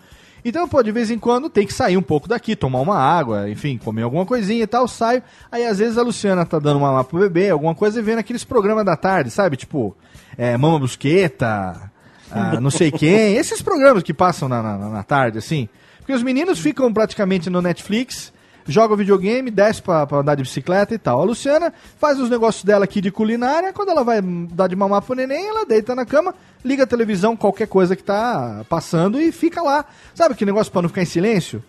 Então, 0.44 0.68
pô, 0.68 0.80
de 0.80 0.92
vez 0.92 1.10
em 1.10 1.18
quando 1.18 1.50
tem 1.50 1.66
que 1.66 1.72
sair 1.72 1.96
um 1.96 2.02
pouco 2.02 2.28
daqui, 2.28 2.54
tomar 2.54 2.78
uma 2.78 2.96
água, 2.96 3.50
enfim, 3.50 3.76
comer 3.76 4.02
alguma 4.02 4.24
coisinha 4.24 4.62
e 4.62 4.66
tal, 4.66 4.86
saio. 4.86 5.24
Aí 5.50 5.66
às 5.66 5.80
vezes 5.80 5.98
a 5.98 6.02
Luciana 6.02 6.46
tá 6.46 6.60
dando 6.60 6.78
uma 6.78 6.92
lá 6.92 7.02
pro 7.02 7.18
bebê, 7.18 7.50
alguma 7.50 7.74
coisa, 7.74 7.98
e 7.98 8.02
vendo 8.02 8.20
aqueles 8.20 8.44
programas 8.44 8.84
da 8.84 8.94
tarde, 8.94 9.28
sabe? 9.28 9.56
Tipo, 9.56 9.96
é, 10.36 10.56
Mama 10.56 10.78
Busqueta, 10.78 11.90
ah, 12.30 12.60
não 12.60 12.70
sei 12.70 12.92
quem, 12.92 13.34
esses 13.34 13.60
programas 13.60 14.04
que 14.04 14.14
passam 14.14 14.48
na, 14.48 14.62
na, 14.62 14.78
na 14.78 15.02
tarde, 15.02 15.36
assim. 15.36 15.68
Porque 15.98 16.12
os 16.12 16.22
meninos 16.22 16.60
ficam 16.60 16.92
praticamente 16.92 17.50
no 17.50 17.60
Netflix, 17.60 18.32
jogam 18.68 18.96
videogame, 18.96 19.50
desce 19.50 19.82
pra, 19.82 20.06
pra 20.06 20.18
andar 20.18 20.34
de 20.34 20.42
bicicleta 20.42 20.94
e 20.94 20.98
tal. 20.98 21.20
A 21.20 21.24
Luciana 21.24 21.72
faz 21.98 22.20
os 22.20 22.30
negócios 22.30 22.62
dela 22.62 22.84
aqui 22.84 23.00
de 23.00 23.10
culinária, 23.10 23.72
quando 23.72 23.90
ela 23.90 24.04
vai 24.04 24.20
dar 24.22 24.68
de 24.68 24.76
mamar 24.76 25.02
pro 25.02 25.16
neném, 25.16 25.48
ela 25.48 25.64
deita 25.64 25.94
na 25.94 26.04
cama, 26.04 26.34
liga 26.64 26.84
a 26.84 26.86
televisão, 26.86 27.36
qualquer 27.36 27.66
coisa 27.66 27.96
que 27.96 28.02
tá 28.02 28.64
passando 28.68 29.20
e 29.20 29.32
fica 29.32 29.62
lá. 29.62 29.84
Sabe 30.14 30.34
que 30.34 30.44
negócio 30.44 30.70
pra 30.70 30.82
não 30.82 30.88
ficar 30.88 31.02
em 31.02 31.06
silêncio? 31.06 31.62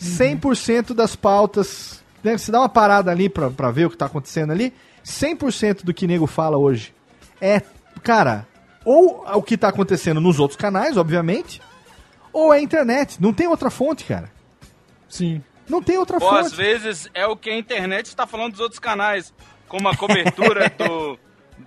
100% 0.00 0.92
das 0.92 1.16
pautas, 1.16 2.02
né, 2.22 2.36
se 2.36 2.50
dá 2.50 2.60
uma 2.60 2.68
parada 2.68 3.10
ali 3.10 3.28
pra, 3.28 3.50
pra 3.50 3.70
ver 3.70 3.86
o 3.86 3.90
que 3.90 3.96
tá 3.96 4.06
acontecendo 4.06 4.52
ali, 4.52 4.72
100% 5.04 5.84
do 5.84 5.94
que 5.94 6.06
nego 6.06 6.26
fala 6.26 6.58
hoje 6.58 6.92
é, 7.40 7.60
cara, 8.02 8.46
ou 8.84 9.24
o 9.34 9.42
que 9.42 9.56
tá 9.56 9.68
acontecendo 9.68 10.20
nos 10.20 10.38
outros 10.38 10.56
canais, 10.56 10.96
obviamente, 10.96 11.60
ou 12.32 12.52
é 12.52 12.58
a 12.58 12.62
internet. 12.62 13.20
Não 13.20 13.32
tem 13.32 13.46
outra 13.46 13.70
fonte, 13.70 14.04
cara. 14.04 14.30
Sim. 15.08 15.42
Não 15.68 15.82
tem 15.82 15.96
outra 15.98 16.18
Ou 16.22 16.30
às 16.30 16.46
fonte. 16.48 16.56
vezes 16.56 17.08
é 17.14 17.26
o 17.26 17.36
que 17.36 17.50
a 17.50 17.56
internet 17.56 18.06
está 18.06 18.26
falando 18.26 18.52
dos 18.52 18.60
outros 18.60 18.78
canais, 18.78 19.32
como 19.68 19.88
a 19.88 19.96
cobertura 19.96 20.68
do 20.76 21.18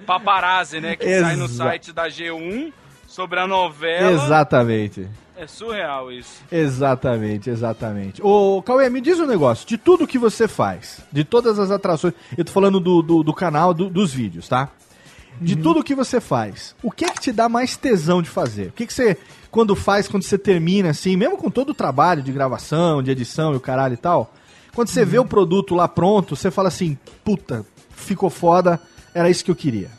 Paparazzi, 0.06 0.80
né? 0.80 0.96
Que 0.96 1.20
sai 1.22 1.36
no 1.36 1.46
Exa- 1.46 1.64
site 1.66 1.92
da 1.94 2.08
G1 2.08 2.72
sobre 3.08 3.40
a 3.40 3.48
novela. 3.48 4.12
Exatamente. 4.12 5.08
É 5.36 5.46
surreal 5.46 6.12
isso. 6.12 6.42
Exatamente, 6.52 7.50
exatamente. 7.50 8.22
Ô, 8.24 8.62
Cauê, 8.64 8.90
me 8.90 9.00
diz 9.00 9.20
um 9.20 9.26
negócio. 9.28 9.68
De 9.68 9.78
tudo 9.78 10.08
que 10.08 10.18
você 10.18 10.48
faz, 10.48 11.00
de 11.12 11.24
todas 11.24 11.60
as 11.60 11.70
atrações, 11.70 12.14
eu 12.36 12.44
tô 12.44 12.52
falando 12.52 12.80
do, 12.80 13.02
do, 13.04 13.24
do 13.24 13.34
canal, 13.34 13.72
do- 13.74 13.90
dos 13.90 14.12
vídeos, 14.14 14.48
tá? 14.48 14.70
De 15.40 15.56
tudo 15.56 15.84
que 15.84 15.94
você 15.94 16.20
faz, 16.20 16.76
o 16.82 16.92
que 16.92 17.06
é 17.06 17.10
que 17.10 17.20
te 17.20 17.32
dá 17.32 17.48
mais 17.48 17.78
tesão 17.78 18.22
de 18.22 18.30
fazer? 18.30 18.70
O 18.70 18.72
que, 18.72 18.88
que 18.88 18.94
você, 18.94 19.18
quando 19.52 19.76
faz, 19.76 20.08
quando 20.08 20.24
você 20.24 20.38
termina, 20.38 20.90
assim, 20.90 21.16
mesmo 21.16 21.38
com 21.38 21.50
todo 21.50 21.70
o 21.70 21.76
trabalho 21.76 22.24
de 22.24 22.32
gravação, 22.32 23.04
de 23.04 23.12
edição 23.12 23.54
e 23.54 23.58
o 23.58 23.60
caralho 23.60 23.94
e 23.94 23.98
tal, 23.98 24.34
quando 24.74 24.90
você 24.90 25.06
vê 25.06 25.20
o 25.20 25.26
produto 25.26 25.76
lá 25.76 25.88
pronto, 25.88 26.36
você 26.36 26.50
fala 26.50 26.68
assim, 26.68 26.98
puta, 27.24 27.66
ficou 27.90 28.30
foda, 28.30 28.80
era 29.14 29.30
isso 29.30 29.44
que 29.44 29.52
eu 29.52 29.56
queria. 29.56 29.90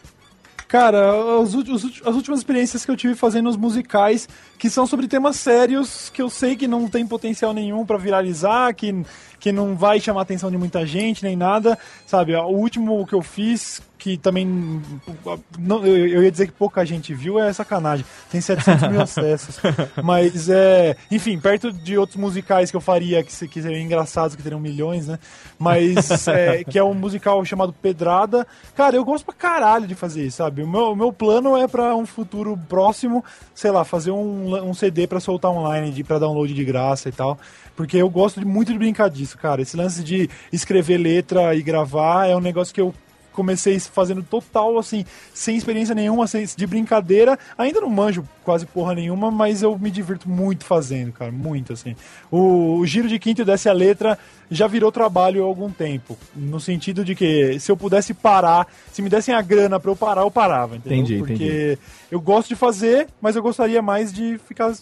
Cara, 0.68 1.12
as 1.40 1.54
últimas 1.54 2.40
experiências 2.40 2.84
que 2.84 2.90
eu 2.90 2.96
tive 2.96 3.14
fazendo 3.14 3.48
os 3.48 3.56
musicais, 3.56 4.28
que 4.58 4.68
são 4.68 4.86
sobre 4.86 5.08
temas 5.08 5.36
sérios, 5.36 6.10
que 6.10 6.20
eu 6.20 6.28
sei 6.28 6.56
que 6.56 6.68
não 6.68 6.86
tem 6.86 7.06
potencial 7.06 7.54
nenhum 7.54 7.86
pra 7.86 7.96
viralizar, 7.96 8.74
que, 8.74 9.02
que 9.40 9.50
não 9.50 9.74
vai 9.74 9.98
chamar 9.98 10.20
a 10.20 10.22
atenção 10.24 10.50
de 10.50 10.58
muita 10.58 10.84
gente, 10.84 11.24
nem 11.24 11.34
nada, 11.34 11.78
sabe? 12.06 12.36
O 12.36 12.48
último 12.48 13.06
que 13.06 13.14
eu 13.14 13.22
fiz, 13.22 13.80
que 13.98 14.16
também. 14.16 14.80
Não, 15.58 15.84
eu, 15.84 16.22
ia 16.22 16.30
dizer 16.30 16.46
que 16.46 16.52
pouca 16.52 16.84
gente 16.86 17.12
viu, 17.12 17.38
é 17.38 17.52
sacanagem. 17.52 18.04
Tem 18.30 18.40
700 18.40 18.88
mil 18.88 19.00
acessos. 19.02 19.58
Mas 20.02 20.48
é. 20.48 20.96
Enfim, 21.10 21.38
perto 21.38 21.72
de 21.72 21.98
outros 21.98 22.16
musicais 22.16 22.70
que 22.70 22.76
eu 22.76 22.80
faria, 22.80 23.22
que, 23.24 23.32
se- 23.32 23.48
que 23.48 23.60
seriam 23.60 23.80
engraçados, 23.80 24.36
que 24.36 24.42
teriam 24.42 24.60
milhões, 24.60 25.08
né? 25.08 25.18
Mas. 25.58 26.26
é, 26.28 26.62
que 26.64 26.78
é 26.78 26.84
um 26.84 26.94
musical 26.94 27.44
chamado 27.44 27.72
Pedrada. 27.72 28.46
Cara, 28.74 28.96
eu 28.96 29.04
gosto 29.04 29.24
pra 29.24 29.34
caralho 29.34 29.86
de 29.86 29.94
fazer 29.94 30.24
isso, 30.24 30.36
sabe? 30.38 30.62
O 30.62 30.68
meu, 30.68 30.94
meu 30.94 31.12
plano 31.12 31.56
é 31.56 31.66
pra 31.66 31.94
um 31.96 32.06
futuro 32.06 32.56
próximo, 32.68 33.24
sei 33.54 33.70
lá, 33.70 33.84
fazer 33.84 34.10
um, 34.12 34.68
um 34.68 34.74
CD 34.74 35.06
pra 35.06 35.20
soltar 35.20 35.50
online, 35.50 35.90
de, 35.90 36.04
pra 36.04 36.18
download 36.18 36.52
de 36.54 36.64
graça 36.64 37.08
e 37.08 37.12
tal. 37.12 37.38
Porque 37.76 37.96
eu 37.96 38.08
gosto 38.08 38.40
de- 38.40 38.46
muito 38.46 38.72
de 38.72 38.78
brincar 38.78 39.08
disso, 39.10 39.36
cara. 39.38 39.62
Esse 39.62 39.76
lance 39.76 40.02
de 40.04 40.28
escrever 40.52 40.98
letra 40.98 41.54
e 41.54 41.62
gravar 41.62 42.26
é 42.26 42.36
um 42.36 42.40
negócio 42.40 42.72
que 42.74 42.80
eu 42.80 42.94
comecei 43.38 43.78
fazendo 43.78 44.20
total, 44.20 44.76
assim, 44.76 45.04
sem 45.32 45.56
experiência 45.56 45.94
nenhuma, 45.94 46.26
sem, 46.26 46.44
de 46.44 46.66
brincadeira. 46.66 47.38
Ainda 47.56 47.80
não 47.80 47.88
manjo 47.88 48.28
quase 48.44 48.66
porra 48.66 48.96
nenhuma, 48.96 49.30
mas 49.30 49.62
eu 49.62 49.78
me 49.78 49.92
divirto 49.92 50.28
muito 50.28 50.64
fazendo, 50.64 51.12
cara, 51.12 51.30
muito, 51.30 51.72
assim. 51.72 51.94
O, 52.32 52.78
o 52.78 52.86
Giro 52.86 53.06
de 53.06 53.16
Quinto 53.16 53.42
e 53.42 53.44
Desce 53.44 53.68
a 53.68 53.72
Letra 53.72 54.18
já 54.50 54.66
virou 54.66 54.90
trabalho 54.90 55.44
há 55.44 55.46
algum 55.46 55.70
tempo, 55.70 56.18
no 56.34 56.58
sentido 56.58 57.04
de 57.04 57.14
que 57.14 57.60
se 57.60 57.70
eu 57.70 57.76
pudesse 57.76 58.12
parar, 58.12 58.66
se 58.90 59.00
me 59.00 59.08
dessem 59.08 59.32
a 59.32 59.40
grana 59.40 59.78
pra 59.78 59.92
eu 59.92 59.96
parar, 59.96 60.22
eu 60.22 60.30
parava, 60.32 60.74
entendeu? 60.74 60.98
Entendi, 60.98 61.18
Porque 61.18 61.34
entendi. 61.34 61.78
eu 62.10 62.20
gosto 62.20 62.48
de 62.48 62.56
fazer, 62.56 63.06
mas 63.20 63.36
eu 63.36 63.42
gostaria 63.42 63.80
mais 63.80 64.12
de 64.12 64.36
ficar 64.48 64.74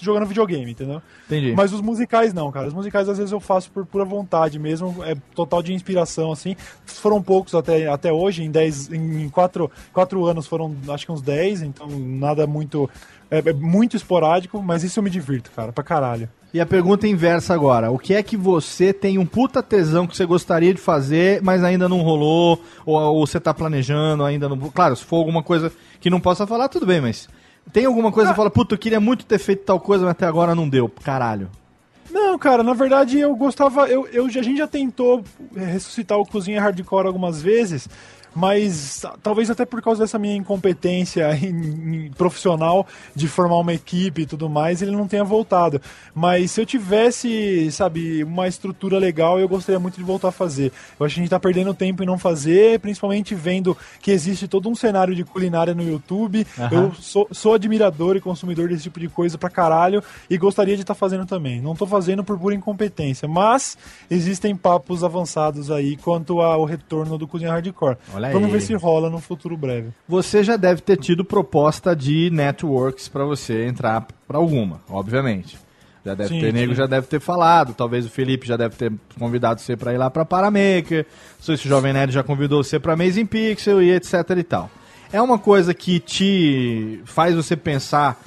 jogando 0.00 0.26
videogame, 0.26 0.70
entendeu? 0.70 1.02
Entendi. 1.26 1.54
Mas 1.56 1.72
os 1.72 1.80
musicais 1.80 2.32
não, 2.32 2.50
cara. 2.50 2.68
Os 2.68 2.74
musicais 2.74 3.08
às 3.08 3.18
vezes 3.18 3.32
eu 3.32 3.40
faço 3.40 3.70
por 3.70 3.86
pura 3.86 4.04
vontade 4.04 4.58
mesmo, 4.58 5.02
é 5.04 5.14
total 5.34 5.62
de 5.62 5.72
inspiração, 5.72 6.32
assim. 6.32 6.56
Foram 6.84 7.22
poucos 7.22 7.54
até, 7.54 7.86
até 7.88 8.12
hoje, 8.12 8.42
em 8.42 8.50
10, 8.50 8.92
em 8.92 9.28
4, 9.28 9.70
quatro 9.92 10.24
anos 10.26 10.46
foram 10.46 10.74
acho 10.88 11.06
que 11.06 11.12
uns 11.12 11.22
10, 11.22 11.62
então 11.62 11.88
nada 11.88 12.46
muito. 12.46 12.88
É, 13.30 13.38
é 13.38 13.52
muito 13.52 13.94
esporádico, 13.96 14.62
mas 14.62 14.82
isso 14.82 14.98
eu 14.98 15.02
me 15.02 15.10
divirto, 15.10 15.50
cara, 15.50 15.70
pra 15.70 15.84
caralho. 15.84 16.30
E 16.52 16.60
a 16.60 16.66
pergunta 16.66 17.06
inversa 17.06 17.52
agora: 17.52 17.90
o 17.90 17.98
que 17.98 18.14
é 18.14 18.22
que 18.22 18.36
você 18.36 18.92
tem 18.92 19.18
um 19.18 19.26
puta 19.26 19.62
tesão 19.62 20.06
que 20.06 20.16
você 20.16 20.24
gostaria 20.24 20.72
de 20.72 20.80
fazer, 20.80 21.42
mas 21.42 21.62
ainda 21.62 21.88
não 21.88 22.00
rolou? 22.00 22.62
Ou, 22.86 22.96
ou 22.96 23.26
você 23.26 23.38
tá 23.38 23.52
planejando, 23.52 24.24
ainda 24.24 24.48
não. 24.48 24.58
Claro, 24.70 24.96
se 24.96 25.04
for 25.04 25.16
alguma 25.16 25.42
coisa 25.42 25.70
que 26.00 26.08
não 26.08 26.20
possa 26.20 26.46
falar, 26.46 26.68
tudo 26.68 26.86
bem, 26.86 27.00
mas. 27.00 27.28
Tem 27.72 27.84
alguma 27.84 28.10
coisa 28.10 28.30
que 28.30 28.34
você 28.34 28.36
fala, 28.36 28.50
puta, 28.50 28.74
eu 28.74 28.78
queria 28.78 29.00
muito 29.00 29.26
ter 29.26 29.38
feito 29.38 29.64
tal 29.64 29.78
coisa, 29.78 30.04
mas 30.04 30.12
até 30.12 30.26
agora 30.26 30.54
não 30.54 30.68
deu. 30.68 30.88
Caralho. 31.02 31.50
Não, 32.10 32.38
cara, 32.38 32.62
na 32.62 32.72
verdade 32.72 33.18
eu 33.18 33.34
gostava. 33.36 33.86
Eu, 33.86 34.06
eu, 34.08 34.26
a 34.26 34.28
gente 34.28 34.56
já 34.56 34.66
tentou 34.66 35.22
ressuscitar 35.54 36.18
o 36.18 36.26
Cozinha 36.26 36.60
Hardcore 36.60 37.06
algumas 37.06 37.42
vezes, 37.42 37.88
mas 38.34 39.04
talvez 39.22 39.50
até 39.50 39.64
por 39.64 39.82
causa 39.82 40.02
dessa 40.02 40.18
minha 40.18 40.34
incompetência 40.36 41.28
em- 41.36 42.06
em 42.06 42.10
profissional 42.12 42.86
de 43.14 43.26
formar 43.28 43.56
uma 43.58 43.72
equipe 43.74 44.22
e 44.22 44.26
tudo 44.26 44.48
mais, 44.48 44.82
ele 44.82 44.92
não 44.92 45.06
tenha 45.08 45.24
voltado. 45.24 45.80
Mas 46.14 46.50
se 46.50 46.60
eu 46.60 46.66
tivesse, 46.66 47.70
sabe, 47.72 48.24
uma 48.24 48.48
estrutura 48.48 48.98
legal, 48.98 49.38
eu 49.38 49.48
gostaria 49.48 49.78
muito 49.78 49.96
de 49.96 50.02
voltar 50.02 50.28
a 50.28 50.32
fazer. 50.32 50.72
Eu 50.98 51.06
acho 51.06 51.14
que 51.14 51.20
a 51.20 51.22
gente 51.22 51.30
tá 51.30 51.40
perdendo 51.40 51.72
tempo 51.74 52.02
em 52.02 52.06
não 52.06 52.18
fazer, 52.18 52.78
principalmente 52.80 53.34
vendo 53.34 53.76
que 54.00 54.10
existe 54.10 54.48
todo 54.48 54.68
um 54.68 54.74
cenário 54.74 55.14
de 55.14 55.24
culinária 55.24 55.74
no 55.74 55.82
YouTube. 55.82 56.46
Aham. 56.58 56.68
Eu 56.72 56.94
sou, 56.94 57.28
sou 57.32 57.54
admirador 57.54 58.16
e 58.16 58.20
consumidor 58.20 58.68
desse 58.68 58.84
tipo 58.84 59.00
de 59.00 59.08
coisa 59.08 59.38
pra 59.38 59.48
caralho 59.50 60.02
e 60.28 60.36
gostaria 60.36 60.74
de 60.76 60.82
estar 60.82 60.94
fazendo 60.94 61.24
também. 61.26 61.60
Não 61.60 61.74
tô 61.74 61.86
fazendo 61.86 62.24
por 62.24 62.38
pura 62.38 62.54
incompetência, 62.54 63.28
mas 63.28 63.76
existem 64.10 64.54
papos 64.56 65.02
avançados 65.04 65.70
aí 65.70 65.96
quanto 65.96 66.40
ao 66.40 66.64
retorno 66.64 67.16
do 67.16 67.26
Cozinha 67.26 67.50
Hardcore. 67.52 67.96
Olha 68.14 68.17
Vamos 68.32 68.46
aí. 68.46 68.52
ver 68.52 68.60
se 68.60 68.74
rola 68.74 69.08
no 69.08 69.18
futuro 69.20 69.56
breve. 69.56 69.90
Você 70.08 70.42
já 70.42 70.56
deve 70.56 70.80
ter 70.80 70.96
tido 70.96 71.24
proposta 71.24 71.94
de 71.94 72.30
networks 72.30 73.08
pra 73.08 73.24
você 73.24 73.64
entrar 73.66 74.06
pra 74.26 74.38
alguma, 74.38 74.80
obviamente. 74.88 75.58
Já 76.04 76.14
deve 76.14 76.28
Sim, 76.30 76.40
ter 76.40 76.52
nego, 76.52 76.72
sim. 76.72 76.78
já 76.78 76.86
deve 76.86 77.06
ter 77.06 77.20
falado. 77.20 77.74
Talvez 77.74 78.06
o 78.06 78.10
Felipe 78.10 78.46
já 78.46 78.56
deve 78.56 78.76
ter 78.76 78.92
convidado 79.18 79.60
você 79.60 79.76
pra 79.76 79.92
ir 79.92 79.98
lá 79.98 80.08
pra 80.08 80.24
Paramaker. 80.24 81.04
Não 81.38 81.44
sei 81.44 81.56
se 81.56 81.66
o 81.66 81.68
Jovem 81.68 81.92
Nerd 81.92 82.12
já 82.12 82.22
convidou 82.22 82.62
você 82.64 82.78
pra 82.78 82.94
Amazing 82.94 83.26
Pixel 83.26 83.82
e 83.82 83.90
etc 83.92 84.14
e 84.38 84.42
tal. 84.42 84.70
é 85.12 85.20
uma 85.20 85.38
coisa 85.38 85.74
que 85.74 86.00
te 86.00 87.00
faz 87.04 87.34
você 87.34 87.56
pensar 87.56 88.18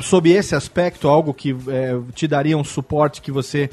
sobre 0.00 0.30
esse 0.30 0.54
aspecto, 0.54 1.08
algo 1.08 1.34
que 1.34 1.54
é, 1.68 1.98
te 2.14 2.26
daria 2.28 2.56
um 2.56 2.64
suporte 2.64 3.20
que 3.20 3.32
você 3.32 3.68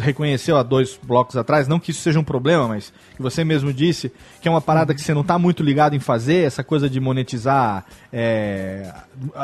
reconheceu 0.00 0.56
há 0.56 0.62
dois 0.62 0.98
blocos 1.02 1.36
atrás, 1.36 1.68
não 1.68 1.78
que 1.78 1.90
isso 1.90 2.00
seja 2.00 2.18
um 2.18 2.24
problema, 2.24 2.66
mas 2.68 2.92
que 3.16 3.22
você 3.22 3.44
mesmo 3.44 3.72
disse, 3.72 4.10
que 4.40 4.48
é 4.48 4.50
uma 4.50 4.60
parada 4.60 4.94
que 4.94 5.00
você 5.00 5.14
não 5.14 5.20
está 5.20 5.38
muito 5.38 5.62
ligado 5.62 5.94
em 5.94 6.00
fazer, 6.00 6.44
essa 6.46 6.64
coisa 6.64 6.88
de 6.90 6.98
monetizar 6.98 7.84
é, 8.12 8.92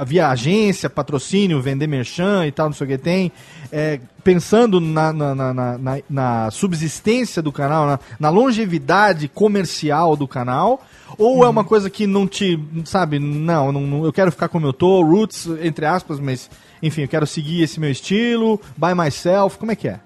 via 0.07 0.29
agência, 0.29 0.89
patrocínio, 0.91 1.61
vender 1.61 1.87
merchan 1.87 2.47
e 2.47 2.53
tal, 2.53 2.67
não 2.67 2.73
sei 2.75 2.87
o 2.87 2.91
que 2.91 2.99
tem, 2.99 3.31
é, 3.71 4.01
pensando 4.25 4.81
na, 4.81 5.13
na, 5.13 5.35
na, 5.35 5.55
na- 5.79 5.99
na 6.09 6.51
subsistência 6.51 7.41
do 7.41 7.53
canal, 7.53 8.01
na, 8.19 8.29
longevidade 8.31 9.29
comercial 9.29 10.17
do 10.17 10.27
canal, 10.27 10.85
ou 11.19 11.45
é 11.45 11.49
uma 11.49 11.65
coisa 11.65 11.89
que 11.89 12.07
não 12.07 12.27
te, 12.27 12.59
sabe, 12.85 13.19
não, 13.19 13.71
não- 13.73 14.05
eu 14.05 14.13
quero 14.13 14.33
ficar 14.33 14.49
como 14.49 14.67
eu 14.67 14.73
tô, 14.73 15.03
roots, 15.03 15.47
entre 15.63 15.87
aspas, 15.87 16.19
mas 16.19 16.51
enfim, 16.83 17.03
eu 17.03 17.09
quero 17.09 17.27
seguir 17.27 17.63
esse 17.63 17.81
meu 17.81 17.91
estilo, 17.91 18.61
by 18.77 18.95
myself, 18.95 19.57
como 19.59 19.73
é 19.73 19.77
que 19.77 19.89
é? 19.89 20.01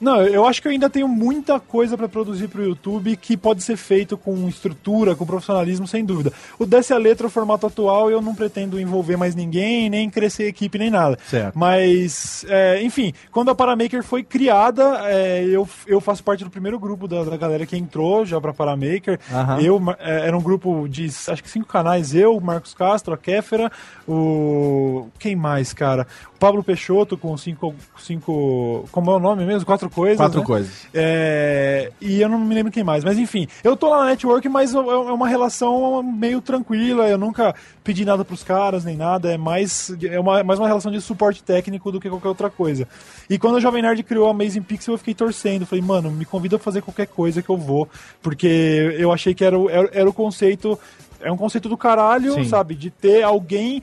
Não, 0.00 0.20
eu 0.22 0.46
acho 0.46 0.60
que 0.60 0.68
eu 0.68 0.72
ainda 0.72 0.90
tenho 0.90 1.08
muita 1.08 1.58
coisa 1.58 1.96
pra 1.96 2.08
produzir 2.08 2.48
pro 2.48 2.62
YouTube 2.62 3.16
que 3.16 3.36
pode 3.36 3.62
ser 3.62 3.76
feito 3.76 4.16
com 4.16 4.48
estrutura, 4.48 5.14
com 5.16 5.24
profissionalismo, 5.24 5.86
sem 5.86 6.04
dúvida. 6.04 6.32
O 6.58 6.66
Desce 6.66 6.92
a 6.92 6.98
Letra, 6.98 7.26
o 7.26 7.30
formato 7.30 7.66
atual, 7.66 8.10
eu 8.10 8.20
não 8.20 8.34
pretendo 8.34 8.78
envolver 8.78 9.16
mais 9.16 9.34
ninguém, 9.34 9.88
nem 9.88 10.10
crescer 10.10 10.46
equipe, 10.48 10.78
nem 10.78 10.90
nada. 10.90 11.18
Certo. 11.26 11.58
Mas, 11.58 12.44
é, 12.48 12.82
enfim, 12.82 13.12
quando 13.32 13.50
a 13.50 13.54
Paramaker 13.54 14.02
foi 14.02 14.22
criada, 14.22 15.00
é, 15.04 15.44
eu, 15.44 15.68
eu 15.86 16.00
faço 16.00 16.22
parte 16.22 16.44
do 16.44 16.50
primeiro 16.50 16.78
grupo 16.78 17.08
da, 17.08 17.24
da 17.24 17.36
galera 17.36 17.64
que 17.64 17.76
entrou 17.76 18.26
já 18.26 18.40
pra 18.40 18.52
Paramaker. 18.52 19.18
Aham. 19.32 19.60
Eu, 19.60 19.82
é, 19.98 20.26
era 20.26 20.36
um 20.36 20.42
grupo 20.42 20.86
de, 20.88 21.06
acho 21.06 21.42
que 21.42 21.50
cinco 21.50 21.66
canais, 21.66 22.14
eu, 22.14 22.36
o 22.36 22.40
Marcos 22.40 22.74
Castro, 22.74 23.14
a 23.14 23.18
Kéfera, 23.18 23.72
o... 24.06 25.08
quem 25.18 25.34
mais, 25.34 25.72
cara? 25.72 26.06
O 26.36 26.38
Pablo 26.38 26.62
Peixoto 26.62 27.16
com 27.16 27.34
cinco, 27.38 27.74
cinco... 27.98 28.84
Como 28.92 29.10
é 29.10 29.14
o 29.14 29.18
nome 29.18 29.46
mesmo? 29.46 29.64
Quatro 29.64 29.88
coisas, 29.88 30.18
Quatro 30.18 30.40
né? 30.40 30.44
coisas. 30.46 30.86
É, 30.92 31.90
e 31.98 32.20
eu 32.20 32.28
não 32.28 32.38
me 32.38 32.54
lembro 32.54 32.70
quem 32.70 32.84
mais, 32.84 33.02
mas 33.02 33.16
enfim, 33.18 33.48
eu 33.64 33.74
tô 33.74 33.88
lá 33.88 34.00
na 34.00 34.10
network, 34.10 34.46
mas 34.50 34.74
é 34.74 34.76
é 34.76 34.80
uma 34.80 35.26
relação 35.28 36.02
meio 36.02 36.42
tranquila, 36.42 37.08
eu 37.08 37.16
nunca 37.16 37.54
pedi 37.82 38.04
nada 38.04 38.22
pros 38.22 38.42
caras, 38.44 38.84
nem 38.84 38.96
nada, 38.98 39.32
é 39.32 39.38
mais, 39.38 39.90
é 40.04 40.20
uma, 40.20 40.44
mais 40.44 40.58
uma 40.58 40.68
relação 40.68 40.92
de 40.92 41.00
suporte 41.00 41.42
técnico 41.42 41.90
do 41.90 41.98
que 41.98 42.10
qualquer 42.10 42.28
outra 42.28 42.50
coisa. 42.50 42.86
E 43.30 43.38
quando 43.38 43.56
a 43.56 43.60
Jovem 43.60 43.80
Nerd 43.80 44.02
criou 44.02 44.26
a 44.28 44.30
Amazing 44.32 44.60
Pixel, 44.62 44.92
eu 44.94 44.98
fiquei 44.98 45.14
torcendo, 45.14 45.64
falei, 45.64 45.82
mano, 45.82 46.10
me 46.10 46.26
convida 46.26 46.56
a 46.56 46.58
fazer 46.58 46.82
qualquer 46.82 47.06
coisa 47.06 47.40
que 47.40 47.48
eu 47.48 47.56
vou, 47.56 47.88
porque 48.20 48.94
eu 48.98 49.10
achei 49.10 49.32
que 49.34 49.42
era, 49.42 49.58
o- 49.58 49.70
era, 49.70 49.88
era 49.90 50.08
o 50.10 50.12
conceito, 50.12 50.78
é 51.18 51.32
um 51.32 51.36
conceito 51.36 51.66
do 51.68 51.78
caralho, 51.78 52.34
Sim. 52.34 52.44
sabe, 52.44 52.74
de 52.74 52.90
ter 52.90 53.22
alguém 53.22 53.82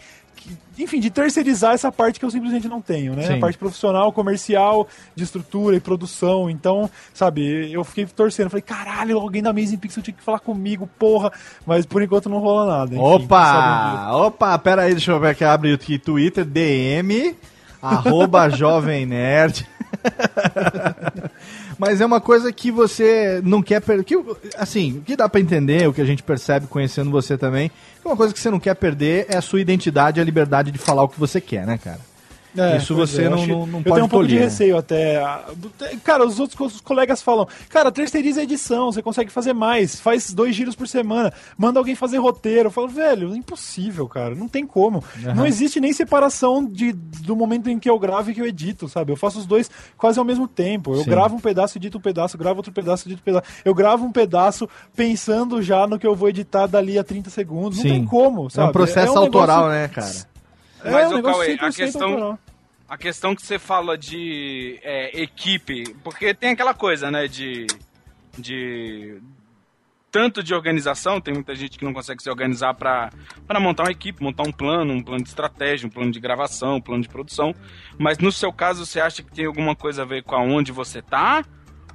enfim, 0.78 1.00
de 1.00 1.10
terceirizar 1.10 1.74
essa 1.74 1.92
parte 1.92 2.20
que 2.20 2.26
eu 2.26 2.32
simplesmente 2.32 2.68
não 2.68 2.82
tenho, 2.82 3.14
né? 3.14 3.24
Sim. 3.24 3.38
A 3.38 3.40
parte 3.40 3.58
profissional, 3.58 4.12
comercial, 4.12 4.88
de 5.16 5.24
estrutura 5.24 5.76
e 5.76 5.80
produção. 5.80 6.50
Então, 6.50 6.90
sabe, 7.14 7.72
eu 7.72 7.84
fiquei 7.84 8.06
torcendo. 8.06 8.50
Falei, 8.50 8.62
caralho, 8.62 9.18
alguém 9.20 9.42
da 9.44 9.52
Amazing 9.52 9.78
Pixel 9.78 10.02
tinha 10.02 10.16
que 10.16 10.24
falar 10.24 10.40
comigo, 10.40 10.90
porra. 10.98 11.32
Mas 11.66 11.86
por 11.86 12.02
enquanto 12.02 12.30
não 12.30 12.40
rola 12.40 12.80
nada. 12.80 12.96
Enfim, 12.96 13.04
Opa! 13.04 14.12
Opa, 14.14 14.58
pera 14.60 14.84
aí, 14.84 14.92
deixa 14.92 15.12
eu 15.12 15.20
ver 15.20 15.30
aqui, 15.30 15.44
abre 15.44 15.74
o 15.74 15.78
Twitter, 15.78 16.46
DM, 16.46 17.36
arroba 17.82 18.50
Jovem 18.56 19.06
Nerd. 19.06 19.68
Mas 21.86 22.00
é 22.00 22.06
uma 22.06 22.22
coisa 22.22 22.52
que 22.52 22.72
você 22.72 23.42
não 23.44 23.62
quer 23.62 23.82
perder. 23.82 24.06
Que, 24.06 24.18
assim, 24.58 25.00
o 25.00 25.02
que 25.02 25.18
dá 25.18 25.28
pra 25.28 25.42
entender, 25.42 25.88
o 25.88 25.94
que 25.94 26.02
a 26.02 26.06
gente 26.06 26.24
percebe 26.24 26.66
conhecendo 26.68 27.12
você 27.12 27.38
também, 27.38 27.70
que 27.70 28.08
uma 28.08 28.16
coisa 28.16 28.34
que 28.34 28.40
você 28.40 28.50
não 28.50 28.60
quer 28.60 28.74
perder 28.76 29.26
é 29.28 29.36
a 29.36 29.42
sua 29.42 29.60
identidade 29.60 30.20
e 30.20 30.22
a 30.22 30.24
liberdade 30.24 30.72
de 30.72 30.78
falar 30.78 31.04
o 31.04 31.10
que 31.10 31.20
você 31.20 31.42
quer, 31.42 31.68
né, 31.68 31.78
cara? 31.78 32.00
É, 32.56 32.78
Isso 32.78 32.94
você 32.96 33.24
é, 33.24 33.26
eu 33.26 33.32
não, 33.32 33.48
não, 33.48 33.66
não 33.68 33.80
Eu 33.80 33.84
pode 33.84 33.94
tenho 33.96 34.06
um 34.06 34.10
pouco 34.10 34.26
de 34.28 34.34
tolir, 34.34 34.44
receio 34.44 34.78
até. 34.78 35.18
Ah, 35.18 35.44
Cara, 36.04 36.26
os 36.26 36.40
outros 36.40 36.76
os 36.76 36.82
colegas 36.82 37.22
falam, 37.22 37.48
cara, 37.70 37.92
terceiriza 37.92 38.42
a 38.42 38.44
edição, 38.44 38.92
você 38.92 39.02
consegue 39.02 39.32
fazer 39.32 39.54
mais, 39.54 40.00
faz 40.00 40.32
dois 40.34 40.56
giros 40.56 40.76
por 40.76 40.88
semana, 40.88 41.34
manda 41.58 41.80
alguém 41.80 41.96
fazer 41.96 42.18
roteiro. 42.18 42.68
Eu 42.68 42.72
falo, 42.72 42.88
velho, 42.88 43.36
impossível, 43.36 44.08
cara, 44.08 44.36
não 44.36 44.48
tem 44.48 44.66
como. 44.68 45.04
Aham. 45.26 45.34
Não 45.34 45.46
existe 45.48 45.80
nem 45.80 45.92
separação 45.94 46.64
de, 46.64 46.92
do 46.94 47.36
momento 47.36 47.70
em 47.70 47.80
que 47.80 47.90
eu 47.90 47.98
gravo 47.98 48.30
e 48.30 48.34
que 48.36 48.42
eu 48.42 48.46
edito, 48.46 48.88
sabe? 48.88 49.12
Eu 49.12 49.18
faço 49.18 49.40
os 49.40 49.46
dois 49.46 49.70
quase 49.98 50.20
ao 50.20 50.26
mesmo 50.26 50.48
tempo. 50.48 50.94
Eu 50.94 51.04
Sim. 51.04 51.10
gravo 51.10 51.36
um 51.36 51.40
pedaço, 51.40 51.78
edito 51.78 51.98
um 51.98 52.02
pedaço, 52.02 52.38
gravo 52.38 52.58
outro 52.58 52.72
pedaço, 52.72 53.08
edito 53.08 53.22
um 53.22 53.26
pedaço. 53.26 53.46
Eu 53.66 53.74
gravo 53.74 54.06
um 54.06 54.12
pedaço 54.12 54.70
pensando 54.96 55.62
já 55.62 55.88
no 55.88 55.98
que 55.98 56.06
eu 56.06 56.16
vou 56.16 56.30
editar 56.30 56.68
dali 56.68 57.00
a 57.00 57.04
30 57.04 57.30
segundos. 57.30 57.78
Não 57.78 57.84
Sim. 57.84 57.90
tem 57.90 58.06
como, 58.06 58.48
É 58.48 58.50
sabe? 58.52 58.70
um 58.70 58.72
processo 58.72 59.14
um 59.14 59.18
autoral, 59.18 59.70
negócio- 59.70 59.82
né, 59.82 59.88
cara? 59.88 60.33
É 60.84 60.92
Mas, 60.92 61.12
ô, 61.12 61.16
negócio 61.16 61.40
Cauê, 61.40 61.54
a 61.54 61.70
100% 61.70 61.76
questão, 61.76 62.40
a 62.88 62.98
questão 62.98 63.36
que 63.36 63.42
você 63.42 63.58
fala 63.58 63.98
de 63.98 64.80
é, 64.84 65.22
equipe, 65.22 65.96
porque 66.04 66.34
tem 66.34 66.52
aquela 66.52 66.74
coisa, 66.74 67.10
né, 67.10 67.28
de, 67.28 67.68
de 68.38 69.22
tanto 70.14 70.44
de 70.44 70.54
organização, 70.54 71.20
tem 71.20 71.34
muita 71.34 71.56
gente 71.56 71.76
que 71.76 71.84
não 71.84 71.92
consegue 71.92 72.22
se 72.22 72.30
organizar 72.30 72.76
para 72.76 73.10
montar 73.60 73.84
uma 73.86 73.92
equipe, 73.92 74.22
montar 74.22 74.44
um 74.44 74.52
plano, 74.52 74.94
um 74.94 75.02
plano 75.02 75.24
de 75.24 75.30
estratégia, 75.30 75.88
um 75.88 75.90
plano 75.90 76.12
de 76.12 76.20
gravação, 76.20 76.76
um 76.76 76.82
plano 76.82 77.02
de 77.02 77.10
produção. 77.10 77.56
Mas 77.98 78.20
no 78.20 78.32
seu 78.32 78.54
caso, 78.54 78.86
você 78.86 79.02
acha 79.02 79.24
que 79.24 79.32
tem 79.32 79.48
alguma 79.48 79.76
coisa 79.76 80.04
a 80.04 80.06
ver 80.06 80.22
com 80.22 80.36
aonde 80.36 80.72
você 80.72 81.02
tá? 81.02 81.44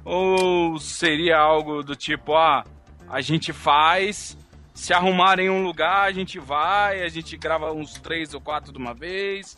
Ou 0.03 0.77
seria 0.79 1.37
algo 1.37 1.81
do 1.81 1.95
tipo, 1.95 2.35
ah, 2.35 2.65
a 3.07 3.21
gente 3.21 3.53
faz, 3.53 4.37
se 4.79 4.93
arrumar 4.93 5.39
em 5.39 5.49
um 5.49 5.61
lugar, 5.61 6.07
a 6.07 6.11
gente 6.13 6.39
vai, 6.39 7.03
a 7.03 7.09
gente 7.09 7.35
grava 7.35 7.73
uns 7.73 7.95
três 7.95 8.33
ou 8.33 8.39
quatro 8.39 8.71
de 8.71 8.77
uma 8.77 8.93
vez? 8.93 9.57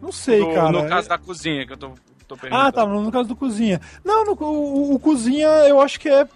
Não 0.00 0.12
sei, 0.12 0.38
no, 0.38 0.54
cara. 0.54 0.70
No 0.70 0.88
caso 0.88 1.08
da 1.08 1.18
cozinha, 1.18 1.66
que 1.66 1.72
eu 1.72 1.76
tô, 1.76 1.90
tô 2.28 2.36
perguntando. 2.36 2.68
Ah, 2.68 2.70
tá, 2.70 2.86
no, 2.86 3.10
caso 3.10 3.28
do 3.28 3.34
cozinha. 3.34 3.80
Não, 4.04 4.24
no, 4.24 4.32
o, 4.40 4.94
o 4.94 5.00
cozinha 5.00 5.48
eu 5.68 5.80
acho 5.80 5.98
que 5.98 6.08
é, 6.08 6.28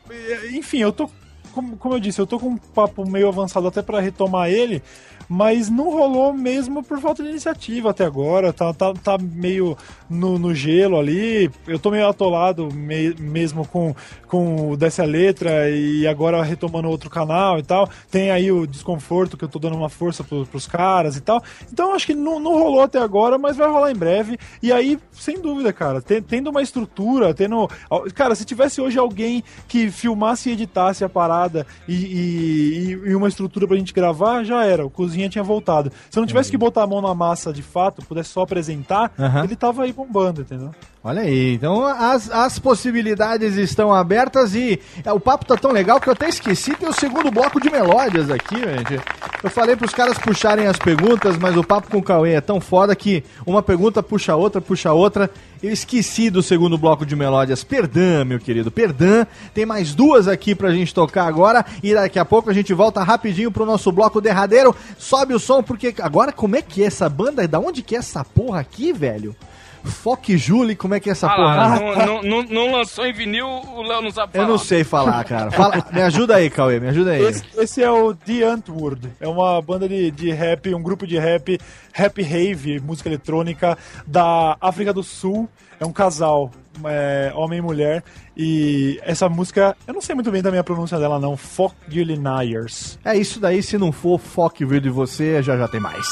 Enfim, 0.50 0.78
eu 0.78 0.92
tô. 0.92 1.08
Como, 1.52 1.76
como 1.76 1.94
eu 1.94 2.00
disse, 2.00 2.20
eu 2.20 2.26
tô 2.26 2.38
com 2.38 2.48
um 2.48 2.56
papo 2.56 3.08
meio 3.08 3.28
avançado 3.28 3.66
até 3.68 3.82
pra 3.82 4.00
retomar 4.00 4.48
ele, 4.48 4.82
mas 5.28 5.68
não 5.68 5.90
rolou 5.90 6.32
mesmo 6.32 6.82
por 6.82 6.98
falta 7.00 7.22
de 7.22 7.28
iniciativa 7.28 7.90
até 7.90 8.04
agora. 8.04 8.52
Tá, 8.52 8.72
tá, 8.72 8.94
tá 8.94 9.18
meio 9.18 9.76
no, 10.08 10.38
no 10.38 10.54
gelo 10.54 10.98
ali. 10.98 11.50
Eu 11.66 11.78
tô 11.78 11.90
meio 11.90 12.08
atolado 12.08 12.68
me- 12.72 13.14
mesmo 13.18 13.66
com, 13.66 13.94
com 14.26 14.70
o 14.70 14.76
Desce 14.76 15.02
a 15.02 15.04
Letra 15.04 15.68
e 15.70 16.06
agora 16.06 16.42
retomando 16.42 16.88
outro 16.88 17.10
canal 17.10 17.58
e 17.58 17.62
tal. 17.62 17.88
Tem 18.10 18.30
aí 18.30 18.50
o 18.50 18.66
desconforto 18.66 19.36
que 19.36 19.44
eu 19.44 19.48
tô 19.48 19.58
dando 19.58 19.76
uma 19.76 19.90
força 19.90 20.24
pro, 20.24 20.46
pros 20.46 20.66
caras 20.66 21.16
e 21.16 21.20
tal. 21.20 21.42
Então 21.70 21.94
acho 21.94 22.06
que 22.06 22.14
não, 22.14 22.40
não 22.40 22.52
rolou 22.58 22.80
até 22.82 22.98
agora, 22.98 23.36
mas 23.36 23.56
vai 23.56 23.68
rolar 23.70 23.90
em 23.90 23.96
breve. 23.96 24.38
E 24.62 24.72
aí, 24.72 24.98
sem 25.12 25.38
dúvida, 25.40 25.72
cara, 25.74 26.00
te- 26.00 26.22
tendo 26.22 26.48
uma 26.50 26.62
estrutura, 26.62 27.34
tendo. 27.34 27.68
Cara, 28.14 28.34
se 28.34 28.44
tivesse 28.46 28.80
hoje 28.80 28.98
alguém 28.98 29.44
que 29.66 29.90
filmasse 29.90 30.48
e 30.48 30.52
editasse 30.54 31.04
a 31.04 31.08
parada 31.08 31.37
e, 31.86 31.94
e- 31.94 32.90
e 33.10 33.14
uma 33.14 33.28
estrutura 33.28 33.66
pra 33.66 33.76
gente 33.76 33.92
gravar, 33.92 34.42
já 34.44 34.64
era. 34.64 34.84
O 34.84 34.90
cozinha 34.90 35.28
tinha 35.28 35.44
voltado. 35.44 35.92
Se 36.10 36.18
eu 36.18 36.20
não 36.20 36.26
tivesse 36.26 36.50
que 36.50 36.58
botar 36.58 36.82
a 36.82 36.86
mão 36.86 37.00
na 37.00 37.14
massa 37.14 37.52
de 37.52 37.62
fato, 37.62 38.04
pudesse 38.04 38.30
só 38.30 38.42
apresentar, 38.42 39.12
Aham. 39.18 39.44
ele 39.44 39.54
tava 39.56 39.82
aí 39.84 39.92
bombando, 39.92 40.40
entendeu? 40.42 40.70
Olha 41.02 41.22
aí, 41.22 41.54
então 41.54 41.86
as, 41.86 42.28
as 42.28 42.58
possibilidades 42.58 43.54
estão 43.56 43.94
abertas 43.94 44.54
e 44.56 44.80
é, 45.04 45.12
o 45.12 45.20
papo 45.20 45.46
tá 45.46 45.56
tão 45.56 45.70
legal 45.70 46.00
que 46.00 46.08
eu 46.08 46.12
até 46.12 46.28
esqueci, 46.28 46.74
tem 46.74 46.88
o 46.88 46.92
segundo 46.92 47.30
bloco 47.30 47.60
de 47.60 47.70
melódias 47.70 48.28
aqui, 48.30 48.56
gente. 48.56 49.00
Eu 49.40 49.48
falei 49.48 49.76
pros 49.76 49.94
caras 49.94 50.18
puxarem 50.18 50.66
as 50.66 50.76
perguntas, 50.76 51.38
mas 51.38 51.56
o 51.56 51.62
papo 51.62 51.88
com 51.88 51.98
o 51.98 52.02
Cauê 52.02 52.32
é 52.32 52.40
tão 52.40 52.60
foda 52.60 52.96
que 52.96 53.22
uma 53.46 53.62
pergunta 53.62 54.02
puxa 54.02 54.34
outra, 54.34 54.60
puxa 54.60 54.92
outra. 54.92 55.30
Eu 55.62 55.72
esqueci 55.72 56.30
do 56.30 56.42
segundo 56.42 56.76
bloco 56.76 57.06
de 57.06 57.14
melódias. 57.14 57.62
Perdão, 57.62 58.24
meu 58.24 58.40
querido, 58.40 58.68
perdão. 58.68 59.24
Tem 59.54 59.64
mais 59.64 59.94
duas 59.94 60.26
aqui 60.26 60.52
pra 60.52 60.72
gente 60.72 60.92
tocar 60.92 61.26
agora 61.26 61.64
e 61.80 61.94
daqui 61.94 62.18
a 62.18 62.24
pouco 62.24 62.50
a 62.50 62.52
gente 62.52 62.74
volta 62.74 63.04
rapidinho 63.04 63.52
pro 63.52 63.64
nosso 63.64 63.92
bloco 63.92 64.20
derradeiro. 64.20 64.74
Sobe 64.98 65.32
o 65.32 65.38
som, 65.38 65.62
porque 65.62 65.94
agora 66.00 66.32
como 66.32 66.56
é 66.56 66.62
que 66.62 66.82
é 66.82 66.86
essa 66.86 67.08
banda? 67.08 67.46
Da 67.46 67.60
onde 67.60 67.82
que 67.82 67.94
é 67.94 67.98
essa 67.98 68.24
porra 68.24 68.58
aqui, 68.58 68.92
velho? 68.92 69.36
Foque 69.84 70.36
Julie, 70.36 70.74
como 70.76 70.94
é 70.94 71.00
que 71.00 71.08
é 71.08 71.12
essa 71.12 71.26
Ah 71.26 71.36
porra? 71.36 71.54
lá, 71.56 71.80
não, 71.80 71.94
não, 72.06 72.22
não- 72.22 72.42
não 72.44 72.72
lançou 72.72 73.06
em 73.06 73.12
vinil, 73.12 73.46
o 73.46 73.82
Léo 73.82 74.02
não 74.02 74.10
sabe 74.10 74.32
Eu 74.34 74.40
falar. 74.42 74.48
não 74.48 74.58
sei 74.58 74.84
falar, 74.84 75.24
cara. 75.24 75.50
Fala, 75.50 75.84
me 75.92 76.02
ajuda 76.02 76.36
aí, 76.36 76.50
Cauê, 76.50 76.78
me 76.80 76.88
ajuda 76.88 77.12
aí. 77.12 77.22
Esse, 77.22 77.44
esse 77.56 77.82
é 77.82 77.90
o 77.90 78.14
The 78.14 78.42
Antwoord. 78.44 79.10
É 79.20 79.26
uma 79.28 79.60
banda 79.62 79.88
de, 79.88 80.10
de 80.10 80.30
rap, 80.32 80.74
um 80.74 80.82
grupo 80.82 81.06
de 81.06 81.18
rap, 81.18 81.58
rap 81.92 82.22
rave, 82.22 82.80
música 82.80 83.08
eletrônica 83.08 83.76
da 84.06 84.56
África 84.60 84.92
do 84.92 85.02
Sul. 85.02 85.48
É 85.80 85.86
um 85.86 85.92
casal, 85.92 86.50
é, 86.84 87.30
homem 87.36 87.60
e 87.60 87.62
mulher. 87.62 88.02
E 88.36 88.98
essa 89.04 89.28
música, 89.28 89.76
eu 89.86 89.94
não 89.94 90.00
sei 90.00 90.14
muito 90.14 90.30
bem 90.30 90.42
também 90.42 90.58
a 90.58 90.64
pronúncia 90.64 90.98
dela, 90.98 91.18
não. 91.20 91.36
Fuck 91.36 91.74
Julie 91.88 92.18
Nyers. 92.18 92.98
É 93.04 93.16
isso 93.16 93.38
daí, 93.38 93.62
se 93.62 93.78
não 93.78 93.92
for 93.92 94.18
Foque 94.18 94.64
Vídeo 94.64 94.80
de 94.82 94.90
você, 94.90 95.40
já 95.42 95.56
já 95.56 95.68
tem 95.68 95.78
mais. 95.80 96.06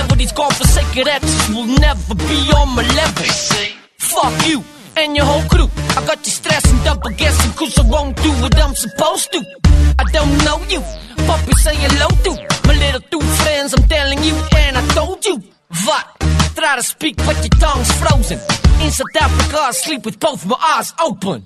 Devil. 0.00 0.16
These 0.16 0.32
godforsaken 0.32 1.08
exes 1.08 1.48
will 1.54 1.66
never 1.66 2.14
be 2.14 2.38
on 2.58 2.68
my 2.76 2.84
level. 3.00 3.24
Fuck 3.98 4.34
you 4.46 4.64
and 4.96 5.16
your 5.16 5.26
whole 5.26 5.46
crew. 5.52 5.68
I 5.96 6.00
got 6.06 6.18
you 6.26 6.32
stressing, 6.32 6.78
double 6.84 7.10
guessing, 7.10 7.52
cause 7.52 7.78
I 7.78 7.84
won't 7.88 8.16
do 8.16 8.30
what 8.42 8.54
I'm 8.64 8.74
supposed 8.74 9.32
to. 9.32 9.40
I 9.98 10.04
don't 10.16 10.34
know 10.46 10.58
you, 10.68 10.80
puppy 11.26 11.52
say 11.64 11.76
hello 11.84 12.08
to 12.26 12.32
my 12.66 12.74
little 12.84 13.04
two 13.12 13.24
friends. 13.40 13.74
I'm 13.74 13.86
telling 13.88 14.22
you, 14.22 14.34
and 14.56 14.76
I 14.78 14.82
told 14.98 15.24
you. 15.24 15.36
What? 15.86 16.04
Try 16.56 16.76
to 16.76 16.82
speak, 16.82 17.16
but 17.18 17.36
your 17.44 17.54
tongue's 17.62 17.92
frozen. 18.00 18.38
In 18.82 18.90
South 18.90 19.16
Africa, 19.20 19.58
I 19.58 19.70
sleep 19.70 20.04
with 20.04 20.18
both 20.18 20.44
my 20.46 20.56
eyes 20.74 20.92
open. 21.00 21.44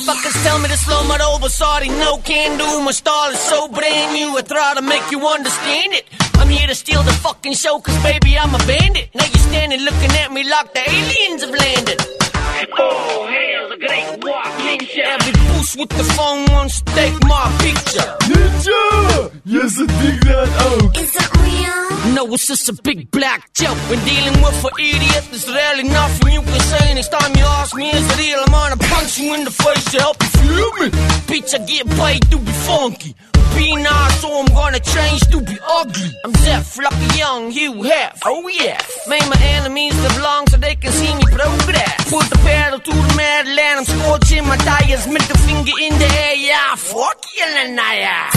Motherfuckers 0.00 0.42
tell 0.44 0.58
me 0.58 0.68
to 0.68 0.78
slow 0.78 1.04
my 1.04 1.18
roll, 1.18 1.38
but 1.38 1.50
sorry, 1.50 1.88
no 1.88 2.16
can 2.24 2.56
do. 2.56 2.82
My 2.82 2.90
style 2.90 3.32
is 3.32 3.38
so 3.38 3.68
brand 3.68 4.14
new, 4.14 4.34
I 4.34 4.40
try 4.40 4.72
to 4.74 4.80
make 4.80 5.10
you 5.10 5.20
understand 5.26 5.92
it. 5.92 6.06
I'm 6.36 6.48
here 6.48 6.66
to 6.66 6.74
steal 6.74 7.02
the 7.02 7.12
fucking 7.12 7.52
show, 7.52 7.78
cause 7.80 8.02
baby, 8.02 8.38
I'm 8.38 8.54
a 8.54 8.58
bandit. 8.66 9.10
Now 9.14 9.26
you're 9.26 9.46
standing 9.50 9.80
looking 9.80 10.10
at 10.12 10.32
me 10.32 10.48
like 10.48 10.72
the 10.72 10.88
aliens 10.88 11.42
have 11.42 11.50
landed. 11.50 12.09
Oh, 12.78 13.26
hail 13.26 13.68
the 13.70 13.76
great 13.76 14.24
walk 14.24 14.44
ninja. 14.60 15.04
Every 15.04 15.32
boost 15.32 15.78
with 15.78 15.88
the 15.88 16.04
phone 16.04 16.44
wants 16.52 16.82
to 16.82 16.92
take 16.92 17.14
my 17.24 17.46
picture. 17.60 18.08
Ninja! 18.28 19.32
Yes, 19.46 19.80
I 19.80 19.86
dig 19.86 20.20
that 20.28 20.48
out. 20.66 20.96
Is 20.98 21.16
it 21.16 21.30
real? 21.40 22.14
No, 22.14 22.34
it's 22.34 22.46
just 22.46 22.68
a 22.68 22.74
big 22.82 23.10
black 23.10 23.52
joke. 23.54 23.78
When 23.88 23.98
dealing 24.04 24.42
with 24.42 24.64
an 24.64 24.70
idiot, 24.78 25.24
there's 25.30 25.48
rarely 25.48 25.84
nothing 25.84 26.32
you 26.32 26.42
can 26.42 26.60
say. 26.60 26.94
Next 26.94 27.08
time 27.08 27.32
you 27.34 27.44
ask 27.44 27.74
me, 27.74 27.88
is 27.90 28.06
it 28.12 28.18
real? 28.18 28.40
I'm 28.40 28.52
gonna 28.52 28.76
punch 28.76 29.18
you 29.18 29.34
in 29.34 29.44
the 29.44 29.50
face 29.50 29.84
to 29.92 30.00
help 30.00 30.16
you 30.20 30.28
feel 30.28 30.72
me. 30.80 30.88
Bitch, 31.30 31.54
I 31.54 31.64
get 31.64 31.88
paid 31.88 32.22
to 32.30 32.38
be 32.38 32.52
funky. 32.68 33.16
Be 33.56 33.76
nice, 33.76 34.20
so 34.20 34.28
I'm 34.40 34.46
gonna 34.46 34.80
change 34.80 35.20
to 35.32 35.40
be 35.40 35.58
ugly. 35.62 36.10
I'm 36.24 36.32
deaf, 36.32 36.78
lucky 36.78 37.18
young, 37.18 37.52
you 37.52 37.82
have. 37.82 38.18
Oh 38.24 38.48
yeah. 38.48 38.80
Made 39.08 39.28
my 39.28 39.40
enemies 39.40 39.94
live 40.02 40.18
long 40.20 40.46
so 40.48 40.56
they 40.56 40.76
can 40.76 40.92
see 40.92 41.14
me 41.14 41.24
progress. 41.24 42.10
Put 42.10 42.26
the 42.30 42.38
pedal 42.44 42.80
to 42.80 42.90
the 42.90 43.14
metal 43.16 43.58
and 43.58 43.78
I'm 43.80 43.84
scorching 43.84 44.46
my 44.46 44.56
tires. 44.56 45.06
Middle 45.06 45.38
finger 45.46 45.72
in 45.80 45.98
the 45.98 46.08
air, 46.26 46.34
yeah. 46.34 46.74
Fuck 46.76 47.24
you, 47.36 47.44
Lanaya. 47.44 48.30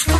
Jelani 0.00 0.19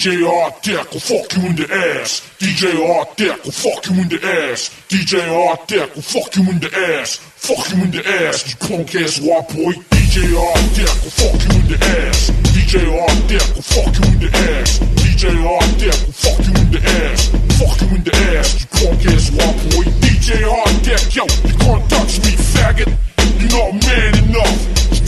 DJ 0.00 0.26
Art 0.26 0.62
Deck 0.62 0.90
will 0.92 1.00
fuck 1.00 1.36
you 1.36 1.46
in 1.46 1.56
the 1.56 1.66
ass. 1.70 2.20
DJ 2.38 2.96
Art 2.96 3.16
Deck 3.16 3.44
will 3.44 3.52
fuck 3.52 3.86
you 3.86 4.02
in 4.02 4.08
the 4.08 4.20
ass. 4.24 4.70
DJ 4.88 5.48
Art 5.48 5.68
Deck 5.68 5.94
will 5.94 6.02
fuck 6.02 6.36
you 6.36 6.50
in 6.50 6.58
the 6.60 6.70
ass. 6.74 7.16
Fuck 7.16 7.70
you 7.70 7.84
in 7.84 7.90
the 7.90 8.04
ass, 8.06 8.48
you 8.48 8.56
punk 8.68 8.94
ass 8.94 9.20
white 9.20 9.48
boy. 9.48 9.72
DJ 9.90 10.36
Art 10.36 10.60
Deck 10.76 10.94
will 11.00 11.10
fuck 11.10 11.40
you 11.40 11.60
in 11.60 11.66
the 11.68 11.78
ass. 11.80 12.30
DJ 12.52 12.74
Art 13.00 13.28
Deck 13.28 13.48
will 13.54 13.62
fuck 13.62 13.94
you 13.96 14.04
in 14.12 14.18
the 14.20 14.30
ass. 14.56 14.78
DJ 14.78 15.24
Art 15.40 15.78
Deck 15.80 15.98
will 16.04 16.16
fuck 16.16 16.40
you 16.46 16.54
in 16.60 16.70
the 16.70 16.80
ass. 16.80 17.28
Fuck 17.60 17.80
you 17.80 17.88
in 17.96 18.04
the 18.04 18.12
ass, 18.36 18.48
you 18.60 18.66
punk 18.72 19.06
ass 19.06 19.30
white 19.36 19.58
boy. 19.68 19.84
DJ 20.00 20.28
Art 20.48 20.76
Deck, 20.84 21.14
yo, 21.14 21.24
you 21.44 21.56
can't 21.56 21.90
touch 21.90 22.18
me, 22.24 22.32
faggot. 22.36 23.09
You're 23.40 23.48
not 23.56 23.72
man 23.86 24.12
enough. 24.28 24.58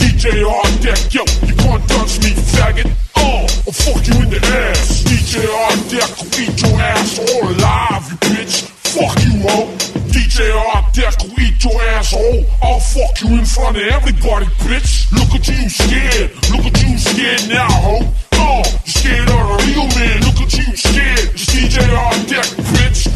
DJ 0.01 0.41
Art 0.41 0.81
Deck, 0.81 1.13
yo, 1.13 1.21
you 1.45 1.53
can't 1.53 1.87
touch 1.87 2.17
me, 2.25 2.33
faggot. 2.33 2.89
Oh, 3.15 3.45
I'll 3.45 3.73
fuck 3.73 4.01
you 4.07 4.21
in 4.23 4.29
the 4.29 4.41
ass. 4.41 5.03
DJ 5.03 5.45
Art 5.45 5.77
Deck 5.89 6.09
will 6.17 6.33
eat 6.41 6.61
your 6.61 6.81
ass 6.81 7.19
all 7.19 7.47
alive, 7.47 8.09
you 8.09 8.17
bitch. 8.33 8.73
Fuck 8.89 9.21
you, 9.21 9.37
ho. 9.45 9.69
DJ 10.09 10.49
Art 10.49 10.93
Deck 10.93 11.13
will 11.21 11.39
eat 11.39 11.63
your 11.63 11.79
asshole. 11.93 12.45
I'll 12.61 12.79
fuck 12.79 13.21
you 13.21 13.37
in 13.37 13.45
front 13.45 13.77
of 13.77 13.83
everybody, 13.83 14.45
bitch. 14.65 15.11
Look 15.11 15.29
at 15.37 15.47
you 15.47 15.69
scared. 15.69 16.33
Look 16.49 16.65
at 16.65 16.81
you 16.81 16.97
scared 16.97 17.49
now, 17.49 17.69
ho. 17.69 17.99
Oh, 18.33 18.63
you 18.85 18.91
scared 18.91 19.29
of 19.29 19.45
a 19.45 19.57
real 19.65 19.87
man. 19.93 20.21
Look 20.25 20.41
at 20.41 20.53
you 20.57 20.75
scared. 20.75 21.29
It's 21.33 21.45
DJ 21.53 21.85
Art 21.93 22.27
Deck, 22.27 22.49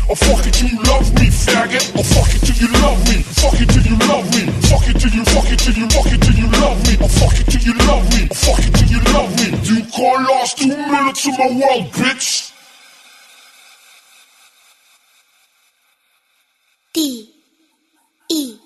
bitch. 0.07 0.09
I'll 0.09 0.15
fuck 0.15 0.47
it 0.47 0.53
till 0.53 0.69
you 0.69 0.81
love 0.83 1.13
me, 1.15 1.27
faggot. 1.27 1.95
I'll 1.95 2.03
fuck 2.03 2.35
it 2.35 2.45
till 2.45 2.55
you 2.55 2.73
love 2.81 2.99
me. 3.07 3.21
Fuck 3.23 3.61
it 3.61 3.69
till 3.69 3.83
you 3.83 3.97
love 4.07 4.25
me. 4.35 4.51
Fuck 4.67 4.87
it 4.87 4.99
till 4.99 5.11
you, 5.11 5.23
fuck 5.25 5.51
it 5.51 5.59
till 5.59 5.73
you, 5.73 5.87
fuck 5.89 6.11
it 6.11 6.21
till 6.21 6.35
you 6.35 6.49
love 6.51 6.83
me. 6.87 6.97
I'll 7.01 7.07
fuck 7.07 7.39
it 7.39 7.45
till 7.45 7.61
you 7.61 7.73
love 7.73 8.09
me. 8.11 8.27
I'll 8.29 8.35
fuck 8.35 8.59
it 8.65 8.73
till 8.73 8.87
you 8.87 9.01
love 9.13 9.31
me. 9.37 9.47
You 9.63 9.83
can't 9.85 10.29
last 10.29 10.57
two 10.57 10.67
minutes 10.67 11.27
of 11.27 11.39
my 11.39 11.47
world, 11.47 11.91
bitch. 11.93 12.53
D 16.93 17.29
E 18.31 18.57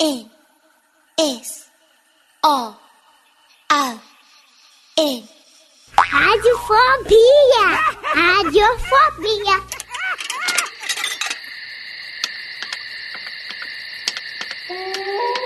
N 0.00 0.30
S 1.18 1.68
O 2.44 2.76
R 3.70 4.00
N 4.98 5.22
Radiofobia! 5.96 7.66
Radiofobia! 8.14 9.79
Música 14.70 15.30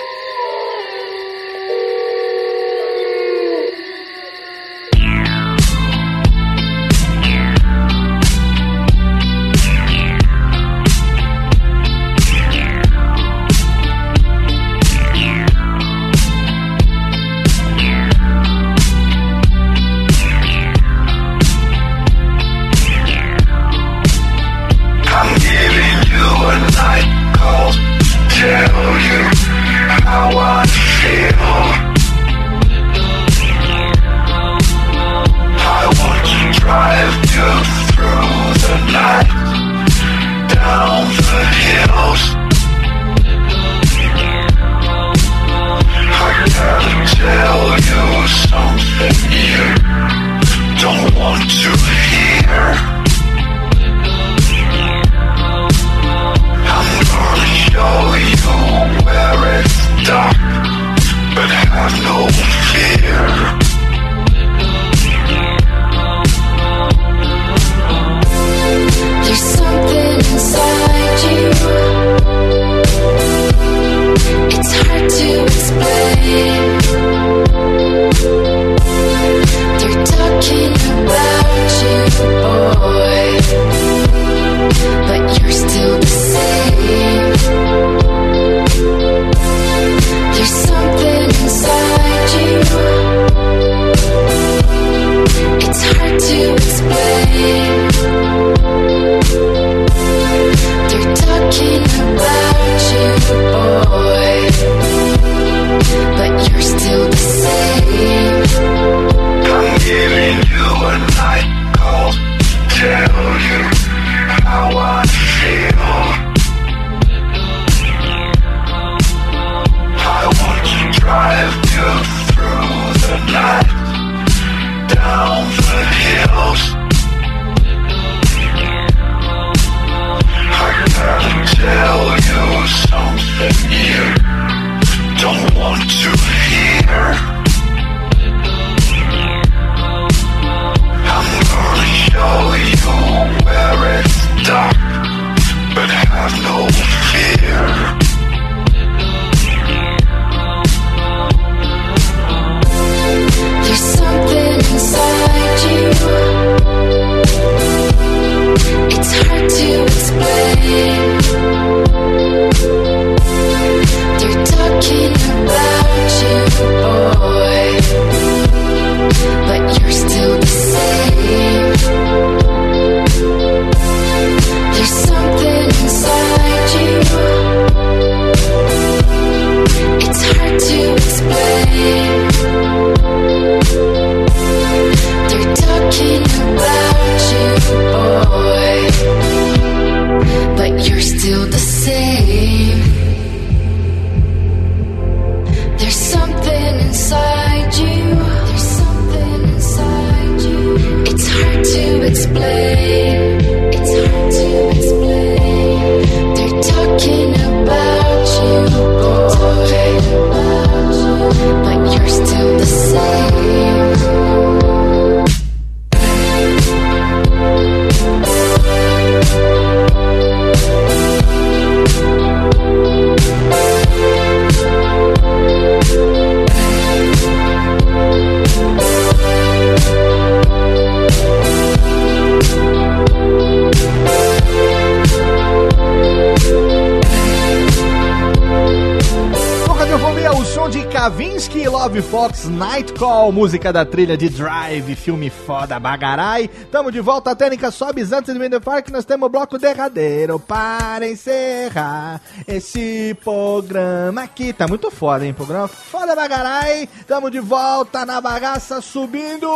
música 243.44 243.70
da 243.70 243.84
trilha 243.84 244.16
de 244.16 244.30
Drive, 244.30 244.96
filme 244.96 245.28
foda 245.28 245.78
bagarai. 245.78 246.48
Tamo 246.72 246.90
de 246.90 246.98
volta, 246.98 247.32
a 247.32 247.36
técnica 247.36 247.70
sobe 247.70 248.00
antes 248.00 248.32
do 248.32 248.40
Winter 248.40 248.58
Park, 248.58 248.88
nós 248.88 249.04
temos 249.04 249.26
o 249.26 249.28
bloco 249.28 249.58
derradeiro 249.58 250.40
para 250.40 251.06
encerrar 251.06 252.22
esse 252.48 253.14
programa 253.22 254.22
aqui. 254.22 254.50
Tá 254.50 254.66
muito 254.66 254.90
foda, 254.90 255.26
hein? 255.26 255.34
Programa 255.34 255.68
foda 255.68 256.16
bagarai. 256.16 256.88
Tamo 257.06 257.30
de 257.30 257.38
volta 257.38 258.06
na 258.06 258.18
bagaça 258.18 258.80
subindo. 258.80 259.46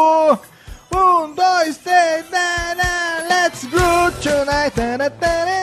Um, 0.94 1.35
dois, 1.35 1.77
três, 1.78 2.24
na, 2.31 2.74
na, 2.74 3.28
let's 3.28 3.65
go 3.66 4.10
tonight. 4.23 4.70
Tana, 4.74 5.10
tana. 5.10 5.59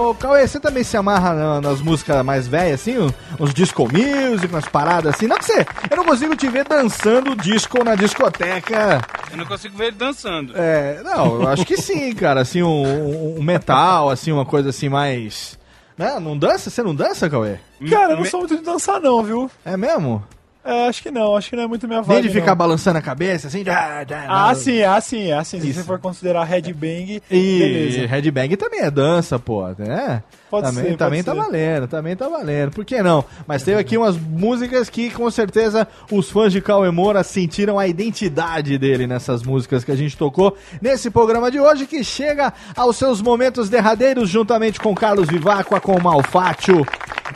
Ô, 0.00 0.14
Cauê, 0.14 0.46
você 0.46 0.60
também 0.60 0.84
se 0.84 0.96
amarra 0.96 1.34
na- 1.34 1.60
nas 1.60 1.80
músicas 1.80 2.24
mais 2.24 2.46
velhas, 2.46 2.80
assim? 2.80 2.96
Uns 3.40 3.52
disco 3.52 3.88
music, 3.90 4.46
umas 4.52 4.66
paradas 4.68 5.14
assim? 5.14 5.26
Não 5.26 5.36
que 5.38 5.44
você. 5.44 5.66
Eu 5.90 5.96
não 5.96 6.04
consigo 6.04 6.36
te 6.36 6.48
ver 6.48 6.64
dançando 6.66 7.34
disco 7.34 7.82
na 7.82 7.94
discoteca. 7.94 9.00
Eu 9.30 9.36
não 9.38 9.44
consigo 9.46 9.76
ver 9.76 9.86
ele 9.88 9.96
dançando. 9.96 10.52
É, 10.56 11.00
não, 11.02 11.42
eu 11.42 11.48
acho 11.48 11.64
que 11.66 11.76
sim, 11.76 12.14
cara. 12.14 12.40
Assim, 12.42 12.62
um, 12.62 12.68
um- 12.86 13.38
um 13.38 13.42
metal, 13.42 14.08
assim, 14.10 14.30
uma 14.32 14.44
coisa 14.46 14.68
assim 14.70 14.88
mais. 14.88 15.58
Né? 15.96 16.18
Não 16.20 16.38
dança? 16.38 16.70
Você 16.70 16.82
não 16.82 16.94
dança, 16.94 17.28
Cauê? 17.28 17.56
Cara, 17.90 18.12
eu 18.12 18.18
não 18.18 18.24
sou 18.24 18.40
muito 18.40 18.56
de 18.56 18.62
dançar, 18.62 19.00
não, 19.00 19.22
viu? 19.22 19.50
É 19.64 19.76
mesmo? 19.76 20.22
É, 20.70 20.86
acho 20.88 21.02
que 21.02 21.10
não, 21.10 21.34
acho 21.34 21.48
que 21.48 21.56
não 21.56 21.62
é 21.62 21.66
muito 21.66 21.88
minha 21.88 22.00
Nem 22.00 22.08
vibe. 22.08 22.22
de 22.28 22.34
ficar 22.34 22.48
não. 22.48 22.56
balançando 22.56 22.98
a 22.98 23.02
cabeça, 23.02 23.48
assim? 23.48 23.64
já, 23.64 24.04
já, 24.04 24.24
Ah, 24.28 24.48
não. 24.48 24.54
sim, 24.54 24.82
ah, 24.82 25.00
sim, 25.00 25.32
ah, 25.32 25.42
sim. 25.42 25.60
Se 25.60 25.72
você 25.72 25.82
for 25.82 25.98
considerar 25.98 26.44
headbang, 26.44 27.22
E 27.30 27.58
beleza. 27.58 28.06
headbang 28.06 28.54
também 28.56 28.80
é 28.80 28.90
dança, 28.90 29.38
pô, 29.38 29.66
né? 29.78 30.22
Pode 30.50 30.66
também, 30.66 30.84
ser, 30.84 30.88
pode 30.90 30.98
também 30.98 31.22
tá 31.22 31.32
ser. 31.32 31.38
valendo, 31.38 31.88
também 31.88 32.16
tá 32.16 32.28
valendo. 32.28 32.70
Por 32.72 32.84
que 32.84 33.02
não? 33.02 33.24
Mas 33.46 33.62
teve 33.62 33.78
aqui 33.78 33.96
umas 33.98 34.16
músicas 34.16 34.88
que 34.88 35.10
com 35.10 35.30
certeza 35.30 35.86
os 36.10 36.30
fãs 36.30 36.52
de 36.52 36.60
Cauê 36.60 36.90
Moura 36.90 37.22
sentiram 37.22 37.78
a 37.78 37.86
identidade 37.86 38.78
dele 38.78 39.06
nessas 39.06 39.42
músicas 39.42 39.84
que 39.84 39.92
a 39.92 39.96
gente 39.96 40.16
tocou 40.16 40.56
nesse 40.80 41.10
programa 41.10 41.50
de 41.50 41.60
hoje, 41.60 41.86
que 41.86 42.02
chega 42.02 42.52
aos 42.74 42.96
seus 42.96 43.20
momentos 43.20 43.68
derradeiros, 43.68 44.28
juntamente 44.30 44.80
com 44.80 44.94
Carlos 44.94 45.28
Vivacqua, 45.28 45.80
com 45.80 45.94
o 45.96 46.02
Malfátio 46.02 46.86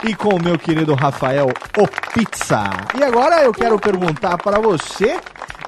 e 0.07 0.15
com 0.15 0.35
o 0.35 0.41
meu 0.41 0.57
querido 0.57 0.95
Rafael 0.95 1.49
O 1.77 1.87
Pizza. 2.13 2.63
E 2.97 3.03
agora 3.03 3.43
eu 3.43 3.53
quero 3.53 3.79
perguntar 3.79 4.37
para 4.37 4.59
você, 4.59 5.17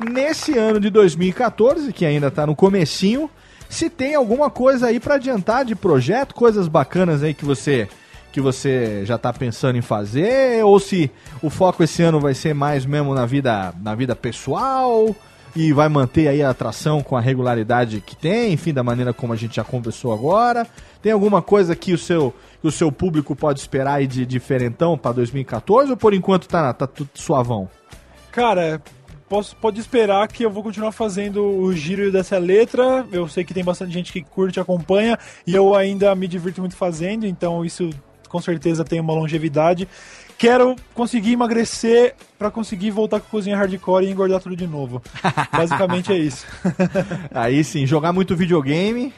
nesse 0.10 0.58
ano 0.58 0.80
de 0.80 0.90
2014, 0.90 1.94
que 1.94 2.06
ainda 2.06 2.32
tá 2.32 2.46
no 2.46 2.56
comecinho, 2.56 3.30
se 3.70 3.90
tem 3.90 4.16
alguma 4.16 4.50
coisa 4.50 4.88
aí 4.88 5.00
pra 5.00 5.16
adiantar 5.16 5.66
de 5.66 5.76
projeto, 5.76 6.34
coisas 6.34 6.68
bacanas 6.68 7.24
aí 7.24 7.34
que 7.34 7.46
você 7.46 7.88
que 8.32 8.42
você 8.42 9.06
já 9.06 9.18
tá 9.18 9.32
pensando 9.32 9.78
em 9.78 9.82
fazer, 9.82 10.62
ou 10.66 10.78
se 10.78 11.10
o 11.42 11.50
foco 11.50 11.82
esse 11.82 12.04
ano 12.04 12.20
vai 12.20 12.34
ser 12.34 12.54
mais 12.54 12.86
mesmo 12.86 13.14
na 13.14 13.26
vida 13.26 13.74
na 13.82 13.96
vida 13.96 14.14
pessoal 14.14 15.16
e 15.56 15.72
vai 15.72 15.88
manter 15.88 16.28
aí 16.28 16.44
a 16.44 16.50
atração 16.50 17.02
com 17.02 17.16
a 17.16 17.22
regularidade 17.22 18.02
que 18.06 18.14
tem, 18.14 18.52
enfim, 18.52 18.74
da 18.74 18.84
maneira 18.84 19.14
como 19.14 19.32
a 19.32 19.38
gente 19.38 19.56
já 19.56 19.64
conversou 19.64 20.12
agora. 20.12 20.68
Tem 21.02 21.14
alguma 21.14 21.42
coisa 21.42 21.76
que 21.76 21.94
o 21.94 21.98
seu 21.98 22.34
que 22.62 22.68
o 22.68 22.72
seu 22.72 22.92
público 22.92 23.36
pode 23.36 23.60
esperar 23.60 23.96
aí 23.96 24.08
de 24.08 24.26
diferentão 24.26 24.98
pra 24.98 25.14
2014 25.14 25.92
ou 25.92 25.98
por 25.98 26.14
enquanto 26.14 26.48
tá 26.48 26.74
tá 26.74 26.86
tudo 26.86 27.10
suavão? 27.14 27.70
Cara, 28.32 28.82
posso, 29.36 29.56
pode 29.58 29.82
esperar 29.82 30.30
que 30.30 30.44
eu 30.44 30.50
vou 30.50 30.64
continuar 30.64 30.94
fazendo 30.94 31.44
o 31.44 31.74
giro 31.74 32.10
dessa 32.10 32.38
letra. 32.38 33.06
Eu 33.12 33.28
sei 33.28 33.44
que 33.44 33.54
tem 33.54 33.66
bastante 33.66 33.92
gente 33.92 34.14
que 34.14 34.22
curte, 34.24 34.62
acompanha, 34.62 35.20
e 35.46 35.54
eu 35.54 35.76
ainda 35.76 36.16
me 36.16 36.26
divirto 36.26 36.62
muito 36.62 36.78
fazendo, 36.78 37.26
então 37.26 37.66
isso 37.66 37.90
com 38.30 38.40
certeza 38.40 38.86
tem 38.86 39.00
uma 39.00 39.14
longevidade. 39.14 39.90
Quero 40.38 40.76
conseguir 40.94 41.34
emagrecer 41.34 42.16
pra 42.38 42.50
conseguir 42.50 42.92
voltar 42.92 43.20
com 43.20 43.28
a 43.28 43.30
cozinha 43.30 43.58
hardcore 43.58 44.06
e 44.06 44.10
engordar 44.10 44.40
tudo 44.40 44.56
de 44.56 44.68
novo. 44.68 45.02
Basicamente 45.52 46.14
é 46.14 46.18
isso. 46.18 46.46
Aí 47.34 47.62
sim, 47.62 47.86
jogar 47.86 48.14
muito 48.14 48.38
videogame. 48.38 49.14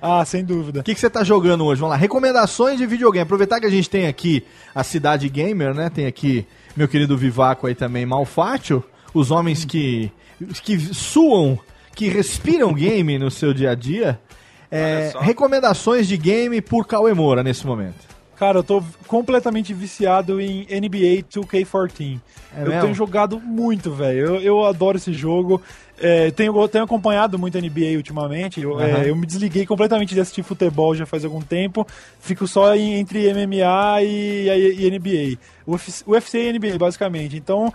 Ah, 0.00 0.24
sem 0.24 0.44
dúvida. 0.44 0.80
O 0.80 0.84
que, 0.84 0.94
que 0.94 1.00
você 1.00 1.10
tá 1.10 1.24
jogando 1.24 1.64
hoje? 1.64 1.80
Vamos 1.80 1.94
lá, 1.94 1.96
recomendações 1.96 2.78
de 2.78 2.86
videogame. 2.86 3.24
Aproveitar 3.24 3.58
que 3.58 3.66
a 3.66 3.70
gente 3.70 3.90
tem 3.90 4.06
aqui 4.06 4.44
a 4.72 4.84
Cidade 4.84 5.28
Gamer, 5.28 5.74
né? 5.74 5.90
Tem 5.90 6.06
aqui 6.06 6.46
meu 6.76 6.86
querido 6.86 7.18
Vivaco 7.18 7.66
aí 7.66 7.74
também, 7.74 8.06
Malfátio. 8.06 8.84
Os 9.14 9.30
homens 9.30 9.64
que, 9.64 10.12
que 10.62 10.78
suam, 10.78 11.58
que 11.94 12.08
respiram 12.08 12.72
game 12.72 13.18
no 13.18 13.30
seu 13.30 13.52
dia 13.52 13.70
a 13.70 13.74
dia. 13.74 14.20
É, 14.70 15.12
recomendações 15.20 16.06
de 16.06 16.16
game 16.16 16.60
por 16.60 16.86
Cauê 16.86 17.14
Moura 17.14 17.42
nesse 17.42 17.66
momento. 17.66 18.06
Cara, 18.38 18.58
eu 18.58 18.62
tô 18.62 18.82
completamente 19.08 19.74
viciado 19.74 20.40
em 20.40 20.60
NBA 20.60 21.24
2K14. 21.28 22.20
É 22.56 22.62
eu 22.62 22.66
mesmo? 22.66 22.82
tenho 22.82 22.94
jogado 22.94 23.40
muito, 23.40 23.90
velho. 23.90 24.18
Eu, 24.20 24.40
eu 24.40 24.64
adoro 24.64 24.96
esse 24.96 25.12
jogo. 25.12 25.60
É, 26.00 26.30
tenho, 26.30 26.56
eu 26.60 26.68
tenho 26.68 26.84
acompanhado 26.84 27.38
muito 27.38 27.58
NBA 27.58 27.96
ultimamente. 27.96 28.60
Eu, 28.60 28.80
é, 28.80 28.92
Aham. 28.92 29.02
eu 29.04 29.16
me 29.16 29.26
desliguei 29.26 29.66
completamente 29.66 30.14
de 30.14 30.20
assistir 30.20 30.42
futebol 30.42 30.94
já 30.94 31.04
faz 31.06 31.24
algum 31.24 31.40
tempo. 31.40 31.86
Fico 32.20 32.46
só 32.46 32.74
em- 32.76 32.94
entre 32.94 33.26
MMA 33.32 34.02
e, 34.02 34.48
e- 34.48 34.76
e 34.84 34.86
NBA. 34.90 35.38
UFC, 35.66 36.04
UFC 36.06 36.38
e 36.38 36.52
NBA, 36.52 36.78
basicamente. 36.78 37.36
Então, 37.36 37.72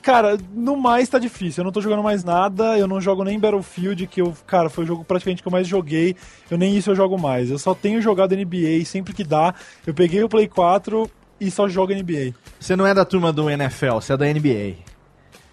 cara, 0.00 0.38
no 0.54 0.76
mais 0.76 1.08
tá 1.08 1.18
difícil. 1.18 1.60
Eu 1.62 1.64
não 1.64 1.72
tô 1.72 1.80
jogando 1.80 2.02
mais 2.02 2.22
nada. 2.24 2.78
Eu 2.78 2.86
não 2.86 3.00
jogo 3.00 3.22
nem 3.24 3.38
Battlefield, 3.38 4.06
que 4.06 4.20
eu, 4.22 4.34
cara, 4.46 4.70
foi 4.70 4.84
o 4.84 4.86
jogo 4.86 5.04
praticamente 5.04 5.42
que 5.42 5.48
eu 5.48 5.52
mais 5.52 5.66
joguei. 5.66 6.14
Eu 6.50 6.56
nem 6.56 6.76
isso 6.76 6.90
eu 6.90 6.94
jogo 6.94 7.18
mais. 7.18 7.50
Eu 7.50 7.58
só 7.58 7.74
tenho 7.74 8.00
jogado 8.00 8.32
NBA 8.34 8.84
sempre 8.84 9.12
que 9.12 9.24
dá. 9.24 9.54
Eu 9.86 9.92
peguei 9.92 10.22
o 10.22 10.28
Play 10.28 10.48
4 10.48 11.10
e 11.40 11.50
só 11.50 11.68
jogo 11.68 11.92
NBA. 11.92 12.32
Você 12.58 12.76
não 12.76 12.86
é 12.86 12.94
da 12.94 13.04
turma 13.04 13.32
do 13.32 13.50
NFL, 13.50 13.94
você 13.96 14.12
é 14.12 14.16
da 14.16 14.26
NBA. 14.26 14.76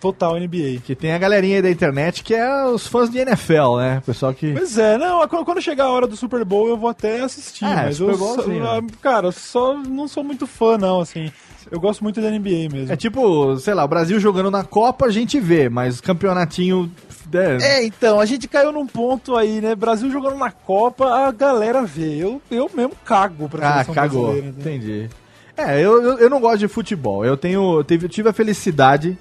Total 0.01 0.35
NBA. 0.37 0.81
Que 0.83 0.95
tem 0.95 1.13
a 1.13 1.17
galerinha 1.17 1.57
aí 1.57 1.61
da 1.61 1.69
internet 1.71 2.23
que 2.23 2.33
é 2.33 2.65
os 2.65 2.87
fãs 2.87 3.09
de 3.09 3.19
NFL, 3.19 3.77
né? 3.77 3.97
O 3.99 4.01
pessoal 4.01 4.33
que. 4.33 4.51
Pois 4.51 4.77
é, 4.77 4.97
não, 4.97 5.25
quando, 5.27 5.61
chegar 5.61 5.85
a 5.85 5.89
hora 5.91 6.07
do 6.07 6.17
Super 6.17 6.43
Bowl 6.43 6.67
eu 6.67 6.75
vou 6.75 6.89
até 6.89 7.21
assistir, 7.21 7.63
É, 7.65 7.75
mas 7.75 7.97
Super 7.97 8.13
eu, 8.13 8.17
Bowl, 8.17 8.35
só- 8.35 8.41
sim, 8.43 8.59
ah, 8.59 8.81
né? 8.81 8.87
cara, 9.01 9.31
só 9.31 9.77
não 9.77 10.07
sou 10.07 10.23
muito 10.23 10.47
fã 10.47 10.77
não, 10.77 10.99
assim. 11.01 11.31
Eu 11.71 11.79
gosto 11.79 12.03
muito 12.03 12.19
da 12.19 12.29
NBA 12.31 12.67
mesmo. 12.73 12.91
É 12.91 12.95
tipo, 12.97 13.55
sei 13.57 13.73
lá, 13.75 13.85
o 13.85 13.87
Brasil 13.87 14.19
jogando 14.19 14.49
na 14.51 14.63
Copa 14.63 15.05
a 15.05 15.11
gente 15.11 15.39
vê, 15.39 15.69
mas 15.69 16.01
campeonatinho. 16.01 16.91
É, 17.33 17.77
É, 17.77 17.85
então, 17.85 18.19
a 18.19 18.25
gente 18.25 18.45
caiu 18.47 18.73
num 18.73 18.85
ponto 18.85 19.37
aí, 19.37 19.61
né? 19.61 19.73
Brasil 19.73 20.11
jogando 20.11 20.35
na 20.37 20.51
Copa, 20.51 21.05
a 21.27 21.31
galera 21.31 21.81
vê. 21.83 22.17
Eu, 22.17 22.41
eu 22.51 22.69
mesmo 22.73 22.91
cago 23.05 23.47
pra 23.47 23.79
Ah, 23.81 23.85
cagou. 23.85 24.33
né? 24.33 24.39
Entendi. 24.49 25.07
É, 25.55 25.79
eu, 25.79 26.01
eu, 26.01 26.17
eu 26.17 26.29
não 26.29 26.41
gosto 26.41 26.57
de 26.57 26.67
futebol. 26.67 27.23
Eu 27.23 27.37
tenho, 27.37 27.77
eu 27.77 27.83
tive, 27.85 28.05
eu 28.05 28.09
tive 28.09 28.27
a 28.29 28.33
felicidade 28.33 29.17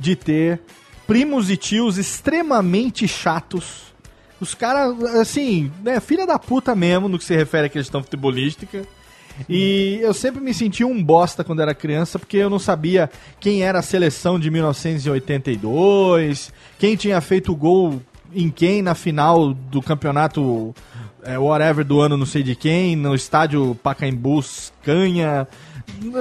de 0.00 0.16
ter 0.16 0.60
primos 1.06 1.50
e 1.50 1.56
tios 1.56 1.98
extremamente 1.98 3.06
chatos. 3.06 3.92
Os 4.40 4.54
caras, 4.54 5.00
assim, 5.16 5.70
né, 5.84 6.00
filha 6.00 6.26
da 6.26 6.38
puta 6.38 6.74
mesmo 6.74 7.08
no 7.08 7.18
que 7.18 7.24
se 7.24 7.36
refere 7.36 7.66
à 7.66 7.70
questão 7.70 8.02
futebolística. 8.02 8.82
E 9.48 9.98
eu 10.02 10.12
sempre 10.12 10.40
me 10.40 10.52
senti 10.52 10.84
um 10.84 11.02
bosta 11.02 11.44
quando 11.44 11.62
era 11.62 11.74
criança, 11.74 12.18
porque 12.18 12.36
eu 12.36 12.50
não 12.50 12.58
sabia 12.58 13.10
quem 13.38 13.62
era 13.62 13.78
a 13.78 13.82
seleção 13.82 14.38
de 14.38 14.50
1982, 14.50 16.52
quem 16.78 16.96
tinha 16.96 17.20
feito 17.20 17.54
gol 17.54 18.02
em 18.34 18.50
quem 18.50 18.82
na 18.82 18.94
final 18.94 19.52
do 19.52 19.82
campeonato 19.82 20.74
é, 21.22 21.38
whatever 21.38 21.84
do 21.84 22.00
ano 22.00 22.16
não 22.16 22.26
sei 22.26 22.42
de 22.42 22.54
quem, 22.54 22.96
no 22.96 23.14
estádio 23.14 23.74
Pacaembu 23.82 24.42
Canha, 24.82 25.46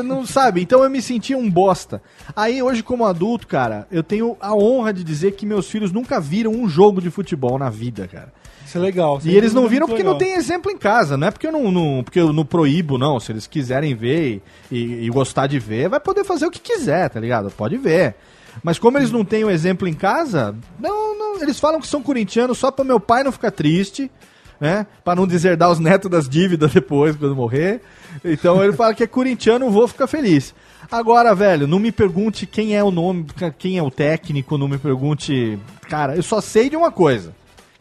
não 0.04 0.26
sabe? 0.26 0.62
Então 0.62 0.84
eu 0.84 0.90
me 0.90 1.02
sentia 1.02 1.38
um 1.38 1.50
bosta. 1.50 2.02
Aí 2.36 2.62
hoje 2.62 2.84
como 2.84 3.06
adulto, 3.06 3.48
cara, 3.48 3.88
eu 3.92 4.04
tenho 4.04 4.36
a 4.40 4.54
honra 4.54 4.94
de 4.94 5.04
dizer 5.04 5.32
que 5.34 5.46
meus 5.46 5.70
filhos 5.70 5.92
nunca 5.92 6.20
viram 6.20 6.52
um 6.52 6.68
jogo 6.68 7.02
de 7.02 7.10
futebol 7.10 7.58
na 7.58 7.70
vida, 7.70 8.08
cara. 8.08 8.32
Isso 8.66 8.78
é 8.78 8.82
legal. 8.82 9.20
E 9.26 9.36
eles 9.36 9.52
não 9.54 9.68
viram 9.68 9.88
porque 9.88 10.04
não 10.04 10.14
legal. 10.14 10.28
tem 10.28 10.38
exemplo 10.38 10.72
em 10.72 10.78
casa, 10.78 11.18
não 11.18 11.28
é 11.28 11.32
porque 11.32 11.48
eu 11.48 11.52
não, 11.52 11.72
não- 11.72 12.04
porque 12.04 12.20
eu 12.20 12.32
não 12.32 12.46
proíbo, 12.46 12.98
não. 13.00 13.20
Se 13.20 13.32
eles 13.32 13.48
quiserem 13.48 13.96
ver 13.96 14.42
e, 14.72 14.76
e- 14.76 15.06
e 15.06 15.10
gostar 15.10 15.48
de 15.48 15.58
ver, 15.58 15.90
vai 15.90 16.00
poder 16.00 16.24
fazer 16.24 16.46
o 16.46 16.52
que 16.52 16.60
quiser, 16.60 17.10
tá 17.10 17.20
ligado? 17.20 17.50
Pode 17.50 17.78
ver. 17.78 18.16
Mas 18.64 18.78
como 18.78 18.98
eles 18.98 19.10
não 19.12 19.24
têm 19.26 19.44
o 19.44 19.50
exemplo 19.50 19.88
em 19.88 19.94
casa, 19.94 20.56
não, 20.80 21.18
não, 21.18 21.42
eles 21.42 21.60
falam 21.60 21.80
que 21.80 21.88
são 21.88 22.02
corintianos 22.04 22.58
só 22.58 22.70
para 22.70 22.84
meu 22.86 23.00
pai 23.00 23.24
não 23.24 23.32
ficar 23.32 23.52
triste, 23.52 24.12
né? 24.60 24.86
Pra 25.04 25.16
não 25.16 25.26
deserdar 25.26 25.72
os 25.72 25.80
netos 25.80 26.10
das 26.10 26.28
dívidas 26.28 26.72
depois, 26.74 27.16
quando 27.16 27.36
morrer. 27.36 27.82
Então 28.24 28.64
ele 28.64 28.74
fala 28.74 28.94
que 28.94 29.04
é 29.04 29.08
corintiano, 29.08 29.68
o 29.68 29.72
vô 29.72 29.88
fica 29.88 30.08
feliz. 30.08 30.54
Agora, 30.92 31.36
velho, 31.36 31.68
não 31.68 31.80
me 31.80 31.92
pergunte 31.92 32.46
quem 32.46 32.76
é 32.76 32.84
o 32.84 32.92
nome, 32.92 33.28
quem 33.58 33.78
é 33.78 33.84
o 33.84 33.92
técnico, 33.92 34.58
não 34.58 34.68
me 34.68 34.78
pergunte. 34.78 35.60
Cara, 35.88 36.16
eu 36.16 36.24
só 36.24 36.42
sei 36.42 36.70
de 36.70 36.76
uma 36.76 36.92
coisa: 36.92 37.34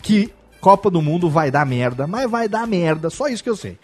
que 0.02 0.32
Copa 0.60 0.90
do 0.90 1.00
Mundo 1.00 1.30
vai 1.30 1.50
dar 1.50 1.64
merda, 1.64 2.06
mas 2.06 2.30
vai 2.30 2.48
dar 2.48 2.66
merda, 2.66 3.10
só 3.10 3.28
isso 3.28 3.42
que 3.42 3.50
eu 3.50 3.56
sei. 3.56 3.78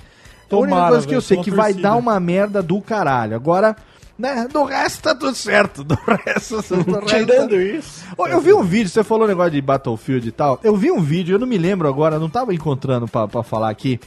a 0.50 0.56
única 0.56 0.74
Tomara, 0.74 0.90
coisa 0.90 1.06
que 1.06 1.14
eu 1.14 1.20
sei 1.20 1.36
tô 1.38 1.42
que 1.42 1.50
vai 1.50 1.72
dar 1.72 1.96
uma 1.96 2.20
merda 2.20 2.62
do 2.62 2.80
caralho. 2.80 3.34
Agora, 3.34 3.76
né, 4.18 4.46
do 4.50 4.64
resto 4.64 5.02
tá 5.02 5.14
tudo 5.14 5.34
certo. 5.34 5.82
Do 5.84 5.94
resto, 5.94 6.56
do 6.62 6.92
resto 7.00 7.06
Tirando 7.06 7.60
isso. 7.60 8.04
Eu 8.18 8.40
vi 8.40 8.52
um 8.52 8.62
vídeo, 8.62 8.88
você 8.88 9.02
falou 9.04 9.24
um 9.24 9.28
negócio 9.28 9.52
de 9.52 9.60
Battlefield 9.60 10.28
e 10.28 10.32
tal. 10.32 10.60
Eu 10.62 10.76
vi 10.76 10.90
um 10.90 11.00
vídeo, 11.00 11.34
eu 11.34 11.38
não 11.38 11.46
me 11.46 11.58
lembro 11.58 11.88
agora, 11.88 12.18
não 12.18 12.30
tava 12.30 12.54
encontrando 12.54 13.08
pra, 13.08 13.26
pra 13.26 13.42
falar 13.42 13.70
aqui. 13.70 14.00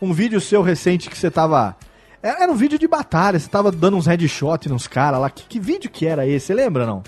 Um 0.00 0.12
vídeo 0.12 0.40
seu 0.40 0.62
recente 0.62 1.08
que 1.08 1.16
você 1.16 1.30
tava. 1.30 1.76
Era 2.22 2.44
era 2.44 2.52
um 2.52 2.56
vídeo 2.56 2.78
de 2.78 2.88
batalha, 2.88 3.38
você 3.38 3.48
tava 3.48 3.70
dando 3.70 3.96
uns 3.96 4.06
headshot 4.06 4.68
nos 4.68 4.86
caras 4.86 5.20
lá. 5.20 5.30
Que, 5.30 5.44
que 5.44 5.60
vídeo 5.60 5.90
que 5.90 6.06
era 6.06 6.26
esse? 6.26 6.46
Você 6.46 6.54
lembra, 6.54 6.84
não? 6.84 7.02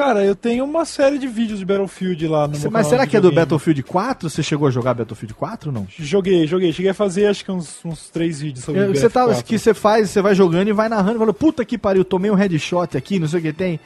Cara, 0.00 0.24
eu 0.24 0.34
tenho 0.34 0.64
uma 0.64 0.84
série 0.86 1.18
de 1.18 1.26
vídeos 1.28 1.58
de 1.58 1.64
Battlefield 1.64 2.26
lá 2.26 2.48
no 2.48 2.70
mas 2.70 2.86
será 2.86 3.06
que 3.06 3.16
é 3.16 3.20
do. 3.20 3.30
Battlefield 3.30 3.82
4? 3.82 4.30
Você 4.30 4.42
chegou 4.42 4.66
a 4.66 4.70
jogar 4.70 4.94
Battlefield 4.94 5.34
4 5.34 5.68
ou 5.68 5.74
não? 5.74 5.86
Joguei, 5.98 6.46
joguei. 6.46 6.72
Cheguei 6.72 6.90
a 6.90 6.94
fazer 6.94 7.26
acho 7.26 7.44
que 7.44 7.52
uns, 7.52 7.78
uns 7.84 8.08
três 8.08 8.40
vídeos 8.40 8.64
sobre 8.64 8.80
Eu- 8.80 8.94
Você 8.94 9.08
BF4. 9.08 9.12
tava, 9.12 9.42
que 9.42 9.58
você 9.58 9.74
faz, 9.74 10.08
você 10.08 10.22
vai 10.22 10.34
jogando 10.34 10.68
e 10.68 10.72
vai 10.72 10.88
narrando, 10.88 11.18
falando, 11.18 11.34
puta 11.34 11.64
que 11.66 11.76
pariu, 11.76 12.02
tomei 12.04 12.30
um 12.30 12.34
headshot 12.34 12.96
aqui, 12.96 13.18
não 13.18 13.28
sei 13.28 13.40
o 13.40 13.42
que 13.42 13.52
tem. 13.52 13.78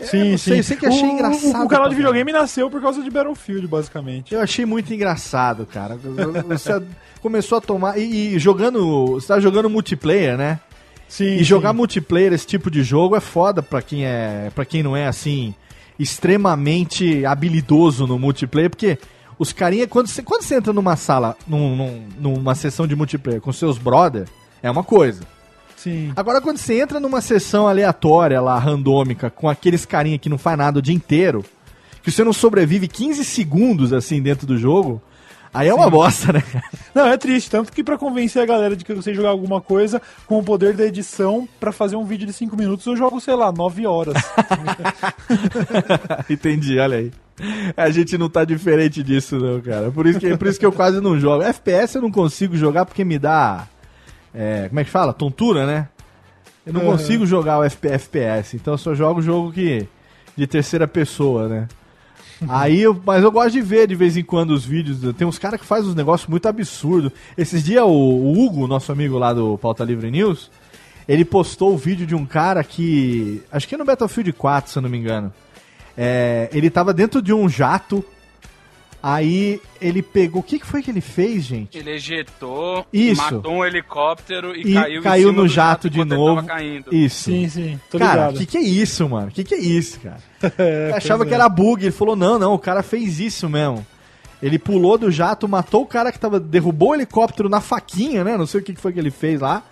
Sim, 0.00 0.36
sei, 0.36 0.56
sim. 0.56 0.62
sei 0.62 0.76
que 0.76 0.86
achei 0.86 1.08
O- 1.08 1.12
engraçado. 1.12 1.62
O, 1.62 1.66
o 1.66 1.68
canal 1.68 1.88
de 1.88 1.94
videogame 1.94 2.32
nasceu 2.32 2.68
por 2.68 2.80
causa 2.82 3.00
de 3.02 3.10
Battlefield, 3.10 3.66
basicamente. 3.68 4.34
Eu 4.34 4.40
achei 4.40 4.66
muito 4.66 4.92
engraçado, 4.92 5.66
cara. 5.66 5.96
Você 6.48 6.82
começou 7.22 7.58
a 7.58 7.60
tomar. 7.60 7.96
E, 7.96 8.34
e 8.34 8.38
jogando. 8.40 9.06
Você 9.12 9.28
tá 9.28 9.38
jogando 9.40 9.70
multiplayer, 9.70 10.36
né? 10.36 10.58
Sim. 11.10 11.34
E 11.36 11.44
jogar 11.44 11.72
multiplayer, 11.74 12.32
esse 12.32 12.46
tipo 12.46 12.70
de 12.70 12.82
jogo, 12.82 13.14
é 13.16 13.20
foda 13.20 13.60
pra 13.62 13.82
quem 13.82 14.06
é. 14.06 14.50
para 14.54 14.64
quem 14.64 14.82
não 14.82 14.96
é 14.96 15.06
assim. 15.06 15.52
extremamente 16.24 17.26
habilidoso 17.26 18.06
no 18.06 18.18
multiplayer, 18.18 18.70
porque 18.70 18.98
os 19.38 19.52
carinha. 19.52 19.86
Quando 19.88 20.06
você, 20.06 20.22
quando 20.22 20.42
você 20.42 20.54
entra 20.54 20.72
numa 20.72 20.96
sala, 20.96 21.36
num- 21.46 21.76
num- 21.76 22.08
numa 22.18 22.54
sessão 22.54 22.86
de 22.86 22.94
multiplayer 22.94 23.40
com 23.40 23.52
seus 23.52 23.76
brother, 23.78 24.26
é 24.62 24.70
uma 24.70 24.82
coisa. 24.84 25.22
Sim. 25.76 26.12
Agora, 26.14 26.40
quando 26.40 26.58
você 26.58 26.80
entra 26.80 27.00
numa 27.00 27.20
sessão 27.20 27.66
aleatória 27.66 28.40
lá, 28.40 28.58
randômica, 28.58 29.30
com 29.30 29.48
aqueles 29.48 29.84
carinha 29.86 30.18
que 30.18 30.28
não 30.28 30.36
faz 30.38 30.56
nada 30.58 30.78
o 30.78 30.82
dia 30.82 30.94
inteiro, 30.94 31.44
que 32.02 32.10
você 32.10 32.22
não 32.22 32.32
sobrevive 32.32 32.86
15 32.86 33.24
segundos 33.24 33.92
assim 33.92 34.20
dentro 34.22 34.46
do 34.46 34.56
jogo, 34.58 35.02
aí 35.52 35.68
é 35.68 35.74
uma 35.74 35.84
Sim. 35.84 35.90
bosta, 35.90 36.32
né? 36.32 36.42
Não, 36.94 37.06
é 37.06 37.16
triste. 37.16 37.50
Tanto 37.50 37.72
que 37.72 37.82
pra 37.84 37.96
convencer 37.98 38.42
a 38.42 38.46
galera 38.46 38.74
de 38.76 38.84
que 38.84 38.92
eu 38.92 39.00
sei 39.02 39.14
jogar 39.14 39.30
alguma 39.30 39.60
coisa, 39.60 40.00
com 40.26 40.38
o 40.38 40.42
poder 40.42 40.74
da 40.74 40.84
edição, 40.84 41.48
pra 41.58 41.72
fazer 41.72 41.96
um 41.96 42.04
vídeo 42.04 42.26
de 42.26 42.32
5 42.32 42.56
minutos, 42.56 42.86
eu 42.86 42.96
jogo, 42.96 43.20
sei 43.20 43.34
lá, 43.34 43.50
9 43.52 43.86
horas. 43.86 44.14
Entendi, 46.28 46.78
olha 46.78 46.98
aí. 46.98 47.10
A 47.76 47.88
gente 47.90 48.18
não 48.18 48.28
tá 48.28 48.44
diferente 48.44 49.02
disso, 49.02 49.38
não, 49.38 49.60
cara. 49.60 49.90
Por 49.90 50.06
isso 50.06 50.20
que, 50.20 50.36
por 50.36 50.46
isso 50.46 50.58
que 50.60 50.66
eu 50.66 50.72
quase 50.72 51.00
não 51.00 51.18
jogo. 51.18 51.42
FPS 51.42 51.94
eu 51.96 52.02
não 52.02 52.10
consigo 52.10 52.56
jogar 52.56 52.84
porque 52.84 53.04
me 53.04 53.18
dá. 53.18 53.66
é, 54.34 54.68
como 54.68 54.80
é 54.80 54.84
que 54.84 54.90
fala? 54.90 55.12
Tontura, 55.12 55.66
né? 55.66 55.88
Eu 56.66 56.74
não 56.74 56.82
Uhum. 56.82 56.90
consigo 56.92 57.24
jogar 57.24 57.58
o 57.58 57.64
FP 57.68 57.88
FPS, 57.88 58.54
então 58.56 58.74
eu 58.74 58.78
só 58.78 58.94
jogo 58.94 59.22
jogo 59.22 59.50
que. 59.52 59.88
de 60.36 60.46
terceira 60.46 60.86
pessoa, 60.86 61.48
né? 61.48 61.66
Aí 62.48 62.80
eu, 62.80 63.00
mas 63.04 63.22
eu 63.22 63.30
gosto 63.30 63.52
de 63.52 63.60
ver 63.60 63.86
de 63.86 63.94
vez 63.94 64.16
em 64.16 64.22
quando 64.22 64.50
os 64.50 64.64
vídeos. 64.64 64.98
Tem 65.14 65.26
uns 65.26 65.38
caras 65.38 65.60
que 65.60 65.66
fazem 65.66 65.90
uns 65.90 65.94
negócios 65.94 66.28
muito 66.28 66.46
absurdos. 66.46 67.12
Esses 67.36 67.62
dias 67.62 67.84
o, 67.84 67.88
o 67.88 68.40
Hugo, 68.40 68.66
nosso 68.66 68.90
amigo 68.90 69.18
lá 69.18 69.32
do 69.32 69.58
Pauta 69.58 69.84
Livre 69.84 70.10
News, 70.10 70.50
ele 71.06 71.24
postou 71.24 71.74
o 71.74 71.78
vídeo 71.78 72.06
de 72.06 72.14
um 72.14 72.24
cara 72.24 72.62
que. 72.64 73.42
Acho 73.52 73.68
que 73.68 73.74
é 73.74 73.78
no 73.78 73.84
Battlefield 73.84 74.32
4, 74.32 74.70
se 74.70 74.78
eu 74.78 74.82
não 74.82 74.88
me 74.88 74.98
engano. 74.98 75.32
É, 75.96 76.48
ele 76.52 76.70
tava 76.70 76.94
dentro 76.94 77.20
de 77.20 77.32
um 77.32 77.48
jato. 77.48 78.04
Aí 79.02 79.60
ele 79.80 80.02
pegou. 80.02 80.40
O 80.40 80.44
que, 80.44 80.58
que 80.58 80.66
foi 80.66 80.82
que 80.82 80.90
ele 80.90 81.00
fez, 81.00 81.44
gente? 81.44 81.78
Ele 81.78 81.92
ejetou, 81.92 82.86
Isso. 82.92 83.20
matou 83.22 83.52
um 83.52 83.64
helicóptero 83.64 84.54
e, 84.54 84.72
E 84.72 84.74
caiu, 84.74 85.02
caiu, 85.02 85.28
em 85.28 85.30
cima 85.30 85.42
no 85.42 85.48
do 85.48 85.52
jato 85.54 85.88
de 85.88 86.04
novo. 86.04 86.36
tava 86.36 86.46
caindo. 86.46 86.94
Isso. 86.94 87.24
Sim, 87.30 87.48
sim, 87.48 87.80
tô 87.90 87.98
cara, 87.98 88.26
ligado. 88.28 88.38
que 88.38 88.46
que 88.46 88.58
é 88.58 88.62
isso, 88.62 89.08
mano? 89.08 89.30
Que 89.30 89.42
que 89.42 89.54
é 89.54 89.58
isso, 89.60 90.00
cara? 90.00 90.18
É, 90.58 90.92
achava 90.94 91.18
pois 91.18 91.28
que 91.28 91.34
é. 91.34 91.38
era 91.38 91.48
bug. 91.48 91.82
Ele 91.82 91.92
falou: 91.92 92.14
não, 92.16 92.38
não, 92.38 92.54
o 92.54 92.58
cara 92.58 92.82
fez 92.82 93.20
isso 93.20 93.48
mesmo. 93.48 93.86
Ele 94.42 94.58
pulou 94.58 94.96
do 94.98 95.10
jato, 95.10 95.48
matou 95.48 95.82
o 95.82 95.86
cara 95.86 96.10
que 96.12 96.18
tava. 96.18 96.38
derrubou 96.40 96.90
o 96.90 96.94
helicóptero 96.94 97.48
na 97.48 97.60
faquinha, 97.60 98.24
né? 98.24 98.36
Não 98.36 98.46
sei 98.46 98.60
o 98.60 98.64
que 98.64 98.74
que 98.74 98.80
foi 98.80 98.92
que 98.92 98.98
ele 98.98 99.10
fez 99.10 99.40
lá. 99.40 99.62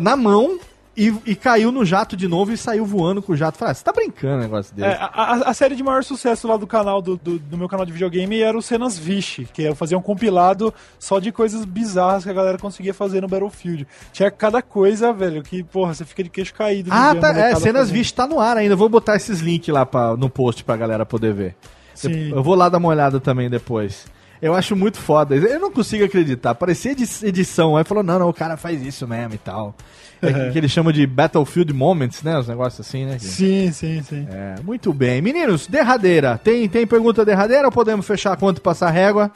Na 0.00 0.16
mão. 0.16 0.58
E, 0.94 1.14
e 1.24 1.34
caiu 1.34 1.72
no 1.72 1.86
jato 1.86 2.14
de 2.14 2.28
novo 2.28 2.52
e 2.52 2.56
saiu 2.56 2.84
voando 2.84 3.22
com 3.22 3.32
o 3.32 3.36
jato. 3.36 3.56
Falei, 3.56 3.72
ah, 3.72 3.74
você 3.74 3.82
tá 3.82 3.92
brincando 3.92 4.34
um 4.36 4.40
negócio 4.40 4.74
desse. 4.74 4.88
É, 4.88 4.98
a, 5.00 5.48
a- 5.48 5.54
série 5.54 5.74
de 5.74 5.82
maior 5.82 6.04
sucesso 6.04 6.46
lá 6.46 6.58
do 6.58 6.66
canal, 6.66 7.00
do, 7.00 7.16
do, 7.16 7.38
do 7.38 7.56
meu 7.56 7.66
canal 7.66 7.86
de 7.86 7.92
videogame, 7.92 8.40
era 8.42 8.56
o 8.56 8.60
Cenas 8.60 8.98
Vixe, 8.98 9.48
que 9.54 9.62
eu 9.62 9.74
fazia 9.74 9.96
um 9.96 10.02
compilado 10.02 10.72
só 10.98 11.18
de 11.18 11.32
coisas 11.32 11.64
bizarras 11.64 12.24
que 12.24 12.30
a 12.30 12.32
galera 12.34 12.58
conseguia 12.58 12.92
fazer 12.92 13.22
no 13.22 13.28
Battlefield. 13.28 13.86
Tinha 14.12 14.30
cada 14.30 14.60
coisa, 14.60 15.14
velho, 15.14 15.42
que, 15.42 15.62
porra, 15.62 15.94
você 15.94 16.04
fica 16.04 16.22
de 16.24 16.28
queixo 16.28 16.52
caído. 16.52 16.90
Ah, 16.92 17.14
tá. 17.14 17.30
É, 17.38 17.54
cenas 17.56 17.90
vistas 17.90 18.12
tá 18.12 18.26
no 18.26 18.38
ar 18.38 18.58
ainda. 18.58 18.74
Eu 18.74 18.78
Vou 18.78 18.90
botar 18.90 19.16
esses 19.16 19.40
links 19.40 19.72
lá 19.72 19.86
pra, 19.86 20.14
no 20.16 20.28
post 20.28 20.62
pra 20.62 20.76
galera 20.76 21.06
poder 21.06 21.32
ver. 21.32 21.56
Sim. 21.94 22.32
Eu 22.32 22.42
vou 22.42 22.54
lá 22.54 22.68
dar 22.68 22.76
uma 22.78 22.88
olhada 22.88 23.18
também 23.18 23.48
depois. 23.48 24.06
Eu 24.42 24.54
acho 24.54 24.74
muito 24.74 24.98
foda. 24.98 25.36
Eu 25.36 25.60
não 25.60 25.70
consigo 25.70 26.04
acreditar. 26.04 26.54
Parecia 26.56 26.90
edi- 26.92 27.08
edição. 27.22 27.76
Aí 27.76 27.84
falou: 27.84 28.02
não, 28.02 28.18
não, 28.18 28.28
o 28.28 28.34
cara 28.34 28.56
faz 28.56 28.84
isso 28.84 29.06
mesmo 29.06 29.34
e 29.34 29.38
tal. 29.38 29.74
É 30.20 30.50
que 30.50 30.58
ele 30.58 30.68
chama 30.68 30.92
de 30.92 31.04
Battlefield 31.06 31.72
Moments, 31.72 32.22
né? 32.22 32.38
Os 32.38 32.46
negócios 32.46 32.86
assim, 32.86 33.04
né? 33.06 33.18
Sim, 33.18 33.72
sim, 33.72 34.02
sim. 34.02 34.26
É, 34.30 34.56
muito 34.62 34.92
bem. 34.92 35.20
Meninos, 35.22 35.66
derradeira. 35.66 36.38
Tem, 36.42 36.68
tem 36.68 36.86
pergunta 36.86 37.24
derradeira 37.24 37.66
ou 37.66 37.72
podemos 37.72 38.06
fechar 38.06 38.32
a 38.32 38.36
conta 38.36 38.60
e 38.60 38.62
passar 38.62 38.90
régua? 38.90 39.32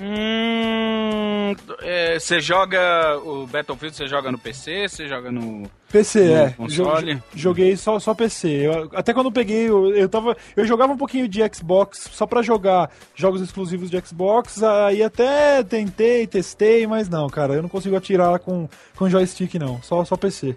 Hum, 0.00 1.54
é, 1.82 2.18
Você 2.18 2.40
joga 2.40 3.18
o 3.24 3.46
Battlefield, 3.46 3.96
você 3.96 4.06
joga 4.06 4.30
no 4.30 4.38
PC, 4.38 4.88
você 4.88 5.08
joga 5.08 5.30
no, 5.32 5.68
PC, 5.90 6.20
no 6.28 6.34
é. 6.34 6.50
console? 6.50 7.14
Jo- 7.14 7.22
Joguei 7.34 7.76
só, 7.76 7.98
só 7.98 8.14
PC. 8.14 8.48
Eu- 8.66 8.90
até 8.94 9.12
quando 9.12 9.26
eu 9.26 9.32
peguei, 9.32 9.68
eu, 9.68 9.94
eu 9.96 10.08
tava. 10.08 10.36
Eu 10.56 10.64
jogava 10.64 10.92
um 10.92 10.96
pouquinho 10.96 11.26
de 11.28 11.40
Xbox 11.54 12.08
só 12.12 12.26
pra 12.26 12.42
jogar 12.42 12.90
jogos 13.14 13.40
exclusivos 13.40 13.90
de 13.90 14.00
Xbox. 14.06 14.62
Aí 14.62 15.02
até 15.02 15.62
tentei, 15.62 16.26
testei, 16.26 16.86
mas 16.86 17.08
não, 17.08 17.28
cara, 17.28 17.54
eu 17.54 17.62
não 17.62 17.68
consigo 17.68 17.96
atirar 17.96 18.38
com, 18.38 18.68
com 18.96 19.08
joystick, 19.08 19.54
não. 19.54 19.82
Só, 19.82 20.04
só 20.04 20.16
PC. 20.16 20.56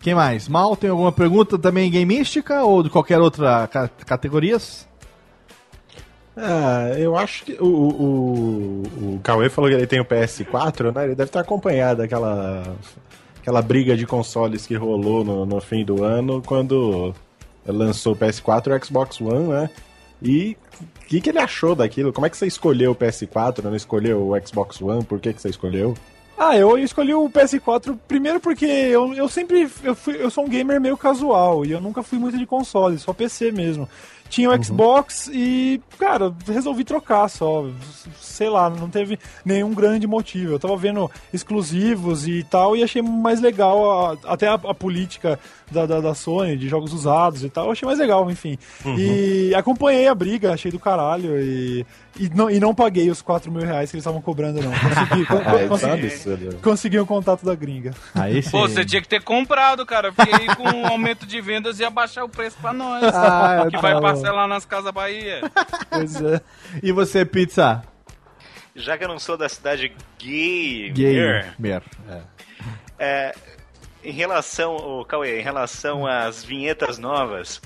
Quem 0.00 0.14
mais? 0.14 0.48
Mal, 0.48 0.76
tem 0.76 0.90
alguma 0.90 1.10
pergunta 1.12 1.58
também 1.58 1.90
gameística 1.90 2.62
ou 2.62 2.82
de 2.82 2.90
qualquer 2.90 3.18
outra 3.20 3.66
ca 3.68 3.88
categorias? 4.04 4.86
Ah, 6.36 6.90
eu 6.96 7.16
acho 7.16 7.44
que 7.44 7.52
o, 7.60 7.66
o, 7.66 8.82
o 9.14 9.20
Cauê 9.22 9.48
falou 9.48 9.70
que 9.70 9.76
ele 9.76 9.86
tem 9.86 10.00
o 10.00 10.04
PS4, 10.04 10.92
né? 10.92 11.04
Ele 11.04 11.14
deve 11.14 11.28
estar 11.28 11.40
acompanhado 11.40 12.02
daquela 12.02 12.76
aquela 13.40 13.60
briga 13.60 13.94
de 13.94 14.06
consoles 14.06 14.66
que 14.66 14.74
rolou 14.74 15.22
no, 15.22 15.44
no 15.44 15.60
fim 15.60 15.84
do 15.84 16.02
ano 16.02 16.42
quando 16.42 17.14
lançou 17.66 18.14
o 18.14 18.16
PS4 18.16 18.68
e 18.68 18.70
o 18.70 18.84
Xbox 18.84 19.20
One, 19.20 19.48
né? 19.48 19.70
E 20.22 20.56
o 20.80 21.06
que, 21.06 21.20
que 21.20 21.28
ele 21.28 21.38
achou 21.38 21.74
daquilo? 21.74 22.12
Como 22.12 22.26
é 22.26 22.30
que 22.30 22.36
você 22.36 22.46
escolheu 22.46 22.92
o 22.92 22.96
PS4, 22.96 23.62
não 23.62 23.76
escolheu 23.76 24.30
o 24.30 24.46
Xbox 24.46 24.80
One? 24.80 25.04
Por 25.04 25.20
que, 25.20 25.34
que 25.34 25.42
você 25.42 25.50
escolheu? 25.50 25.94
Ah, 26.36 26.56
eu 26.56 26.76
escolhi 26.78 27.14
o 27.14 27.30
PS4 27.30 27.96
primeiro 28.08 28.40
porque 28.40 28.64
eu, 28.64 29.14
eu 29.14 29.28
sempre 29.28 29.68
eu, 29.84 29.94
fui, 29.94 30.16
eu 30.20 30.30
sou 30.30 30.44
um 30.44 30.48
gamer 30.48 30.80
meio 30.80 30.96
casual 30.96 31.64
e 31.64 31.70
eu 31.70 31.80
nunca 31.80 32.02
fui 32.02 32.18
muito 32.18 32.36
de 32.36 32.46
console, 32.46 32.98
só 32.98 33.12
PC 33.12 33.52
mesmo. 33.52 33.88
Tinha 34.28 34.50
o 34.50 34.64
Xbox 34.64 35.30
e, 35.32 35.80
cara, 35.98 36.34
resolvi 36.46 36.82
trocar 36.82 37.28
só. 37.28 37.66
Sei 38.20 38.48
lá, 38.48 38.68
não 38.68 38.90
teve 38.90 39.16
nenhum 39.44 39.72
grande 39.72 40.06
motivo. 40.08 40.54
Eu 40.54 40.58
tava 40.58 40.76
vendo 40.76 41.08
exclusivos 41.32 42.26
e 42.26 42.42
tal 42.42 42.76
e 42.76 42.82
achei 42.82 43.00
mais 43.00 43.40
legal 43.40 44.10
a- 44.12 44.16
até 44.32 44.48
a, 44.48 44.54
a 44.54 44.74
política 44.74 45.38
da, 45.70 45.86
da, 45.86 46.00
da 46.00 46.14
Sony, 46.14 46.56
de 46.56 46.68
jogos 46.68 46.92
usados 46.92 47.44
e 47.44 47.48
tal. 47.50 47.66
Eu 47.66 47.72
achei 47.72 47.86
mais 47.86 47.98
legal, 47.98 48.28
enfim. 48.30 48.58
Uhum. 48.84 48.96
E 48.98 49.54
acompanhei 49.54 50.08
a 50.08 50.14
briga, 50.14 50.52
achei 50.52 50.70
do 50.70 50.80
caralho 50.80 51.40
e, 51.40 51.86
e, 52.18 52.28
não, 52.30 52.50
e 52.50 52.58
não 52.58 52.74
paguei 52.74 53.08
os 53.10 53.22
4 53.22 53.50
mil 53.52 53.62
reais 53.64 53.90
que 53.90 53.96
eles 53.96 54.02
estavam 54.02 54.20
cobrando, 54.20 54.60
não. 54.60 54.72
Consegui, 54.72 55.26
con- 55.26 55.42
Ah, 55.44 55.56
é 55.60 55.68
consegui, 55.68 56.06
absurdo. 56.06 56.56
consegui 56.62 56.98
o 56.98 57.06
contato 57.06 57.44
da 57.44 57.54
gringa. 57.54 57.92
Aí 58.14 58.42
Pô, 58.50 58.62
você 58.68 58.84
tinha 58.84 59.00
que 59.00 59.08
ter 59.08 59.22
comprado, 59.22 59.86
cara, 59.86 60.12
porque 60.12 60.34
aí 60.34 60.46
com 60.56 60.82
o 60.82 60.86
aumento 60.86 61.24
de 61.24 61.40
vendas 61.40 61.78
ia 61.78 61.88
baixar 61.90 62.24
o 62.24 62.28
preço 62.28 62.56
pra 62.60 62.72
nós. 62.72 63.04
Ah, 63.14 63.64
que 63.66 63.72
tá 63.72 63.80
vai 63.80 63.94
bom. 63.94 64.00
Parcelar 64.14 64.48
nas 64.48 64.64
Casas 64.64 64.92
Bahia. 64.92 65.40
Pois 65.90 66.20
é. 66.20 66.40
E 66.82 66.90
você, 66.90 67.24
pizza? 67.24 67.82
Já 68.74 68.98
que 68.98 69.04
eu 69.04 69.08
não 69.08 69.18
sou 69.18 69.36
da 69.36 69.48
cidade 69.48 69.94
gay, 70.18 70.90
Gamer. 70.90 71.54
É. 72.08 72.22
É, 72.98 73.34
em 74.02 74.12
relação, 74.12 74.76
o 74.76 75.04
Cauê, 75.04 75.40
em 75.40 75.42
relação 75.42 76.06
às 76.06 76.44
vinhetas 76.44 76.98
novas, 76.98 77.60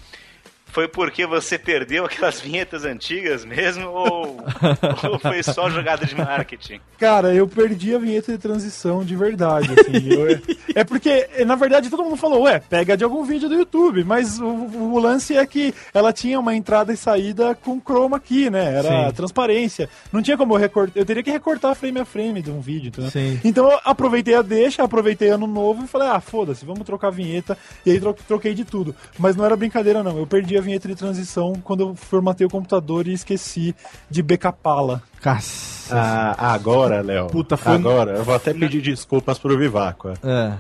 foi 0.71 0.87
porque 0.89 1.27
você 1.27 1.59
perdeu 1.59 2.05
aquelas 2.05 2.41
vinhetas 2.41 2.85
antigas 2.85 3.45
mesmo 3.45 3.89
ou, 3.89 4.37
ou 5.11 5.19
foi 5.19 5.43
só 5.43 5.69
jogada 5.71 6.05
de 6.07 6.15
marketing? 6.15 6.81
Cara, 6.99 7.33
eu 7.35 7.47
perdi 7.49 7.95
a 7.95 7.99
vinheta 7.99 8.33
de 8.33 8.39
transição 8.39 9.05
de 9.05 9.15
verdade, 9.17 9.69
assim. 9.73 10.09
Eu- 10.13 10.39
é 10.75 10.85
porque, 10.85 11.29
na 11.47 11.55
verdade, 11.55 11.89
todo 11.91 12.05
mundo 12.05 12.17
falou, 12.17 12.43
ué, 12.43 12.61
pega 12.61 12.97
de 12.97 13.05
algum 13.05 13.25
vídeo 13.25 13.49
do 13.49 13.55
YouTube, 13.55 14.05
mas 14.05 14.39
o, 14.41 14.45
o 14.47 14.99
lance 14.99 15.37
é 15.37 15.45
que 15.47 15.75
ela 15.95 16.13
tinha 16.13 16.39
uma 16.39 16.55
entrada 16.55 16.93
e 16.93 16.97
saída 16.97 17.55
com 17.55 17.81
chroma 17.81 18.21
key, 18.21 18.51
né? 18.51 18.75
Era 18.79 19.09
Sim. 19.09 19.15
transparência. 19.15 19.89
Não 20.13 20.23
tinha 20.23 20.37
como 20.37 20.55
eu 20.55 20.59
recortar, 20.59 20.93
eu 20.97 21.05
teria 21.07 21.23
que 21.23 21.31
recortar 21.31 21.75
frame 21.75 22.01
a 22.01 22.05
frame 22.05 22.43
de 22.43 22.51
um 22.51 22.61
vídeo, 22.61 22.89
entendeu? 22.89 23.11
Sim. 23.11 23.41
Então 23.45 23.71
eu 23.71 23.79
aproveitei 23.85 24.35
a 24.35 24.43
deixa, 24.43 24.83
aproveitei 24.83 25.29
ano 25.31 25.47
novo 25.47 25.85
e 25.85 25.89
falei, 25.89 26.09
ah, 26.09 26.21
foda-se, 26.21 26.65
vamos 26.65 26.85
trocar 26.85 27.09
a 27.09 27.13
vinheta. 27.13 27.57
E 27.87 27.91
aí 27.93 28.01
tro- 28.01 28.15
troquei 28.27 28.55
de 28.55 28.65
tudo. 28.65 28.95
Mas 29.19 29.35
não 29.37 29.45
era 29.45 29.57
brincadeira, 29.57 30.03
não. 30.03 30.19
Eu 30.19 30.27
perdi 30.27 30.58
a 30.59 30.63
vinheta 30.63 30.87
de 30.89 30.95
transição 30.95 31.55
quando 31.65 31.81
eu 31.81 31.95
formatei 31.95 32.47
o 32.47 32.51
computador 32.51 33.07
e 33.09 33.13
esqueci 33.13 33.75
de 34.11 34.23
backup-la. 34.23 35.01
Caça. 35.21 35.95
Ah, 35.97 36.55
agora, 36.55 37.01
Léo. 37.01 37.29
Puta, 37.29 37.57
foi- 37.57 37.75
Agora, 37.75 38.13
eu 38.19 38.25
vou 38.25 38.35
até 38.35 38.53
pedir 38.53 38.83
desculpas 38.83 39.39
pro 39.39 39.57
Viváqua. 39.59 40.15
É. 40.23 40.53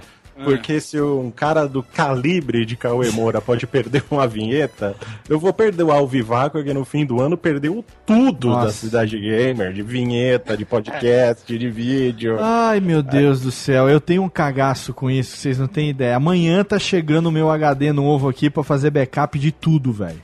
Porque 0.44 0.80
se 0.80 1.00
um 1.00 1.30
cara 1.30 1.66
do 1.66 1.82
calibre 1.82 2.64
de 2.64 2.76
Cauê 2.76 3.10
Moura 3.10 3.40
pode 3.40 3.66
perder 3.66 4.04
uma 4.10 4.26
vinheta, 4.26 4.94
eu 5.28 5.38
vou 5.38 5.52
perdoar 5.52 6.00
o 6.02 6.06
Viváqua 6.06 6.62
que 6.62 6.72
no 6.72 6.84
fim 6.84 7.04
do 7.04 7.20
ano 7.20 7.36
perdeu 7.36 7.84
tudo 8.06 8.48
Nossa. 8.48 8.66
da 8.66 8.72
Cidade 8.72 9.18
Gamer, 9.18 9.72
de 9.72 9.82
vinheta, 9.82 10.56
de 10.56 10.64
podcast, 10.64 11.58
de 11.58 11.68
vídeo. 11.70 12.36
Ai, 12.40 12.80
meu 12.80 13.02
Deus 13.02 13.40
do 13.40 13.50
céu, 13.50 13.88
eu 13.88 14.00
tenho 14.00 14.22
um 14.22 14.28
cagaço 14.28 14.94
com 14.94 15.10
isso, 15.10 15.36
vocês 15.36 15.58
não 15.58 15.66
têm 15.66 15.90
ideia. 15.90 16.16
Amanhã 16.16 16.62
tá 16.64 16.78
chegando 16.78 17.26
o 17.28 17.32
meu 17.32 17.50
HD 17.50 17.92
novo 17.92 18.28
aqui 18.28 18.48
pra 18.48 18.62
fazer 18.62 18.90
backup 18.90 19.38
de 19.38 19.50
tudo, 19.52 19.92
velho. 19.92 20.22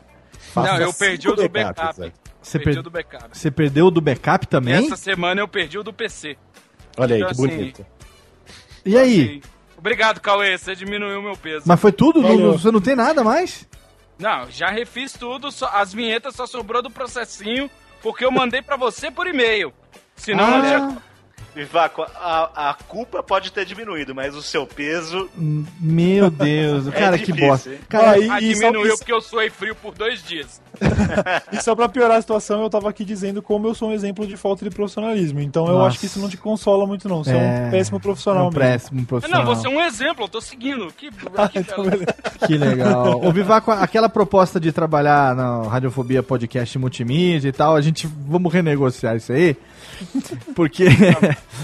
Não, 0.55 0.77
eu 0.79 0.93
perdi 0.95 1.29
o 1.29 1.35
do 1.35 1.49
backup. 1.49 1.99
velho. 1.99 2.13
Você 2.41 2.59
perdi 2.59 2.73
per- 2.73 2.81
o 2.81 2.83
do 2.83 2.91
backup. 2.91 3.25
Você 3.33 3.51
perdeu 3.51 3.87
o 3.87 3.91
do 3.91 4.01
backup 4.01 4.47
também? 4.47 4.75
Essa 4.87 4.97
semana 4.97 5.41
eu 5.41 5.49
perdi 5.49 5.79
o 5.79 5.83
do 5.83 5.93
PC. 5.93 6.37
Olha 6.97 7.17
aí, 7.17 7.23
Então, 7.23 7.35
que 7.35 7.43
assim, 7.43 7.57
bonito. 7.57 7.87
E 8.87 8.97
aí? 8.99 9.43
Obrigado, 9.85 10.19
Cauê, 10.19 10.57
você 10.57 10.75
diminuiu 10.75 11.21
meu 11.21 11.37
peso. 11.37 11.65
Mas 11.67 11.79
foi 11.79 11.93
tudo? 11.93 12.23
Não- 12.23 12.53
você 12.53 12.71
não 12.71 12.81
tem 12.81 12.97
nada 12.97 13.23
mais? 13.23 13.69
Não, 14.19 14.51
já 14.51 14.69
refiz 14.71 15.13
tudo, 15.13 15.53
só- 15.53 15.69
as 15.75 15.93
vinhetas 15.93 16.35
só 16.35 16.47
sobrou 16.47 16.81
do 16.81 16.89
processinho, 16.91 17.71
porque 18.03 18.25
eu 18.25 18.31
mandei 18.31 18.63
pra 18.63 18.79
você 18.79 19.11
por 19.11 19.27
e-mail. 19.27 19.75
Senão 20.17 20.43
Ah. 20.45 20.51
não 20.51 20.61
tinha... 20.63 21.03
Vivaco, 21.55 22.03
a, 22.03 22.71
a 22.71 22.75
culpa 22.75 23.23
pode 23.23 23.53
ter 23.53 23.65
diminuído, 23.65 24.15
mas 24.15 24.35
o 24.35 24.43
seu 24.43 24.67
peso. 24.67 25.31
Meu 25.81 26.29
Deus, 26.31 26.89
É 26.89 26.91
cara, 26.91 27.17
que 27.19 27.27
difícil, 27.27 27.49
bosta. 27.49 27.71
Cara, 27.89 28.11
Ah, 28.13 28.19
e- 28.19 28.29
Ah, 28.31 28.41
e 28.41 28.55
diminuiu 28.55 28.91
só- 28.91 28.97
porque 28.99 29.13
eu 29.13 29.21
suei 29.21 29.51
frio 29.51 29.75
por 29.77 29.95
dois 29.95 30.23
dias. 30.23 30.61
E 31.53 31.63
só 31.63 31.75
pra 31.77 31.89
piorar 31.89 32.17
a 32.19 32.21
situação, 32.21 32.63
eu 32.63 32.69
tava 32.71 32.91
aqui 32.91 33.05
dizendo 33.05 33.41
como 33.41 33.69
eu 33.69 33.75
sou 33.75 33.91
um 33.91 33.93
exemplo 33.93 34.27
de 34.27 34.37
falta 34.37 34.65
de 34.65 34.75
profissionalismo. 34.75 35.41
Então 35.41 35.67
eu 35.69 35.75
Nossa. 35.75 35.89
acho 35.91 36.01
que 36.01 36.07
isso 36.07 36.19
não 36.19 36.29
te 36.29 36.37
consola 36.37 36.85
muito, 36.87 37.09
não. 37.09 37.23
Você 37.23 37.31
é, 37.31 37.35
É, 37.65 37.67
um 37.69 37.71
péssimo 37.71 38.01
profissional 38.01 38.49
um 38.49 38.51
péssimo 38.53 39.07
profissional. 39.07 39.45
Não, 39.45 39.55
você 39.55 39.67
é 39.69 39.71
um 39.71 39.81
exemplo, 39.81 40.25
eu 40.25 40.29
tô 40.29 40.41
seguindo. 40.41 40.89
Que, 40.97 41.11
Ah, 41.37 41.49
que 41.49 41.61
então. 41.61 41.85
Que 42.47 42.57
legal. 42.57 43.21
Ô, 43.25 43.31
Vivaco, 43.33 43.71
aquela 43.71 44.09
proposta 44.09 44.59
de 44.59 44.73
trabalhar 44.73 45.35
na 45.37 45.63
Radiofobia 45.63 46.23
Podcast 46.25 46.77
Multimídia 46.79 47.49
e 47.49 47.53
tal, 47.53 47.77
a 47.77 47.81
gente 47.81 48.09
vamos 48.27 48.53
renegociar 48.53 49.15
isso 49.17 49.33
aí. 49.33 49.57
Porque. 50.57 50.87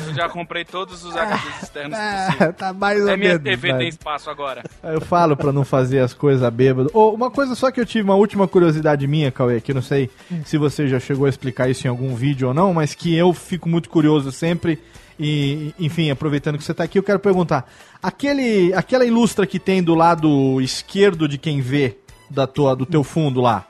Eu 0.07 0.15
já 0.15 0.29
comprei 0.29 0.65
todos 0.65 1.05
os 1.05 1.15
HDs 1.17 1.63
externos 1.65 1.99
Ah, 1.99 2.27
possíveis. 2.27 2.57
tá 2.57 2.73
mais 2.73 3.03
ou 3.03 3.09
É 3.09 3.17
minha 3.17 3.31
menos, 3.31 3.43
TV 3.43 3.69
vai. 3.71 3.79
tem 3.79 3.89
espaço 3.89 4.31
agora. 4.31 4.63
Eu 4.83 5.01
falo 5.01 5.37
pra 5.37 5.53
não 5.53 5.65
fazer 5.65 6.01
as 6.01 6.15
coisas 6.15 6.49
bêbado. 6.53 6.91
Ô, 6.95 7.11
uma 7.11 7.31
coisa 7.31 7.55
só 7.55 7.71
que 7.71 7.81
eu 7.81 7.87
tive, 7.87 8.05
uma 8.05 8.15
última 8.15 8.47
curiosidade 8.47 9.07
minha, 9.07 9.31
Cauê, 9.33 9.61
que 9.61 9.73
eu 9.73 9.75
não 9.75 9.83
sei 9.83 10.09
se 10.45 10.57
você 10.59 10.87
já 10.89 11.01
chegou 11.01 11.27
a 11.27 11.29
explicar 11.29 11.69
isso 11.69 11.87
em 11.87 11.91
algum 11.91 12.15
vídeo 12.15 12.49
ou 12.49 12.55
não, 12.55 12.73
mas 12.75 12.95
que 12.95 13.15
eu 13.15 13.33
fico 13.35 13.69
muito 13.69 13.89
curioso 13.89 14.31
sempre. 14.33 14.79
E, 15.19 15.75
enfim, 15.79 16.11
aproveitando 16.11 16.57
que 16.57 16.65
você 16.65 16.73
tá 16.73 16.85
aqui, 16.85 16.99
eu 16.99 17.03
quero 17.03 17.19
perguntar: 17.19 17.71
aquele, 18.03 18.73
aquela 18.75 19.05
ilustra 19.05 19.47
que 19.47 19.59
tem 19.59 19.83
do 19.83 19.95
lado 19.95 20.61
esquerdo 20.61 21.29
de 21.29 21.37
quem 21.37 21.61
vê 21.61 21.97
da 22.31 22.47
tua, 22.47 22.75
do 22.75 22.87
teu 22.87 23.05
fundo 23.05 23.41
lá, 23.41 23.67